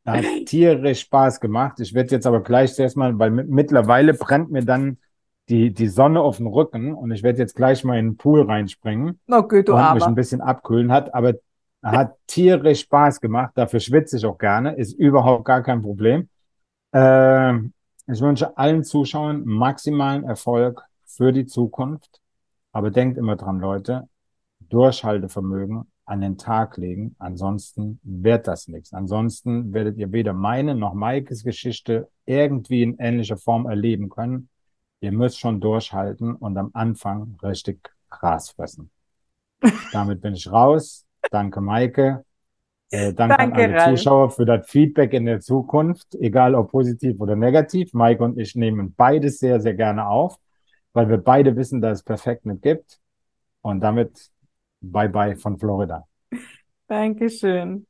hat 0.06 0.24
tierisch 0.46 1.00
Spaß 1.00 1.40
gemacht. 1.40 1.80
Ich 1.80 1.94
werde 1.94 2.10
jetzt 2.10 2.26
aber 2.26 2.42
gleich 2.42 2.78
erstmal, 2.78 3.18
weil 3.18 3.30
mit, 3.30 3.48
mittlerweile 3.48 4.14
brennt 4.14 4.50
mir 4.50 4.64
dann 4.64 4.98
die, 5.48 5.72
die 5.72 5.88
Sonne 5.88 6.20
auf 6.20 6.38
den 6.38 6.46
Rücken 6.46 6.94
und 6.94 7.10
ich 7.12 7.22
werde 7.22 7.38
jetzt 7.38 7.54
gleich 7.54 7.84
mal 7.84 7.98
in 7.98 8.10
den 8.10 8.16
Pool 8.16 8.42
reinspringen 8.42 9.20
gut, 9.42 9.68
du 9.68 9.74
und 9.74 9.94
mich 9.94 10.04
ein 10.04 10.14
bisschen 10.14 10.40
abkühlen. 10.40 10.90
Hat 10.90 11.14
aber 11.14 11.34
hat 11.82 12.16
tierisch 12.26 12.80
Spaß 12.80 13.20
gemacht. 13.20 13.52
Dafür 13.54 13.80
schwitze 13.80 14.16
ich 14.16 14.26
auch 14.26 14.38
gerne. 14.38 14.74
Ist 14.74 14.92
überhaupt 14.92 15.44
gar 15.44 15.62
kein 15.62 15.82
Problem. 15.82 16.28
Äh, 16.92 17.54
ich 18.08 18.20
wünsche 18.20 18.56
allen 18.56 18.82
Zuschauern 18.82 19.44
maximalen 19.44 20.24
Erfolg 20.24 20.82
für 21.04 21.32
die 21.32 21.46
Zukunft. 21.46 22.20
Aber 22.72 22.90
denkt 22.90 23.18
immer 23.18 23.36
dran, 23.36 23.60
Leute, 23.60 24.08
Durchhaltevermögen 24.60 25.86
an 26.06 26.20
den 26.20 26.38
Tag 26.38 26.76
legen. 26.76 27.16
Ansonsten 27.18 28.00
wird 28.02 28.46
das 28.46 28.68
nichts. 28.68 28.92
Ansonsten 28.92 29.74
werdet 29.74 29.98
ihr 29.98 30.12
weder 30.12 30.32
meine 30.32 30.74
noch 30.74 30.94
Maikes 30.94 31.44
Geschichte 31.44 32.08
irgendwie 32.24 32.82
in 32.82 32.96
ähnlicher 32.98 33.36
Form 33.36 33.66
erleben 33.66 34.08
können. 34.08 34.48
Ihr 35.00 35.12
müsst 35.12 35.38
schon 35.38 35.60
durchhalten 35.60 36.34
und 36.34 36.56
am 36.56 36.70
Anfang 36.72 37.36
richtig 37.42 37.90
Gras 38.08 38.50
fressen. 38.50 38.90
Damit 39.92 40.20
bin 40.20 40.34
ich 40.34 40.50
raus. 40.50 41.04
Danke, 41.30 41.60
Maike. 41.60 42.24
Äh, 42.90 43.12
danke, 43.12 43.36
Danke, 43.36 43.42
an 43.42 43.52
alle 43.52 43.74
Ralf. 43.74 43.98
Zuschauer 43.98 44.30
für 44.30 44.44
das 44.44 44.70
Feedback 44.70 45.12
in 45.12 45.26
der 45.26 45.40
Zukunft, 45.40 46.14
egal 46.14 46.54
ob 46.54 46.70
positiv 46.70 47.20
oder 47.20 47.34
negativ. 47.34 47.92
Maike 47.92 48.22
und 48.22 48.38
ich 48.38 48.54
nehmen 48.54 48.94
beides 48.94 49.40
sehr, 49.40 49.60
sehr 49.60 49.74
gerne 49.74 50.06
auf, 50.06 50.38
weil 50.92 51.08
wir 51.08 51.18
beide 51.18 51.56
wissen, 51.56 51.80
dass 51.80 51.98
es 51.98 52.04
perfekt 52.04 52.46
nicht 52.46 52.62
gibt. 52.62 53.00
Und 53.60 53.80
damit 53.80 54.30
bye 54.92 55.08
bye 55.08 55.36
von 55.36 55.58
Florida. 55.58 56.04
Dankeschön. 56.88 57.86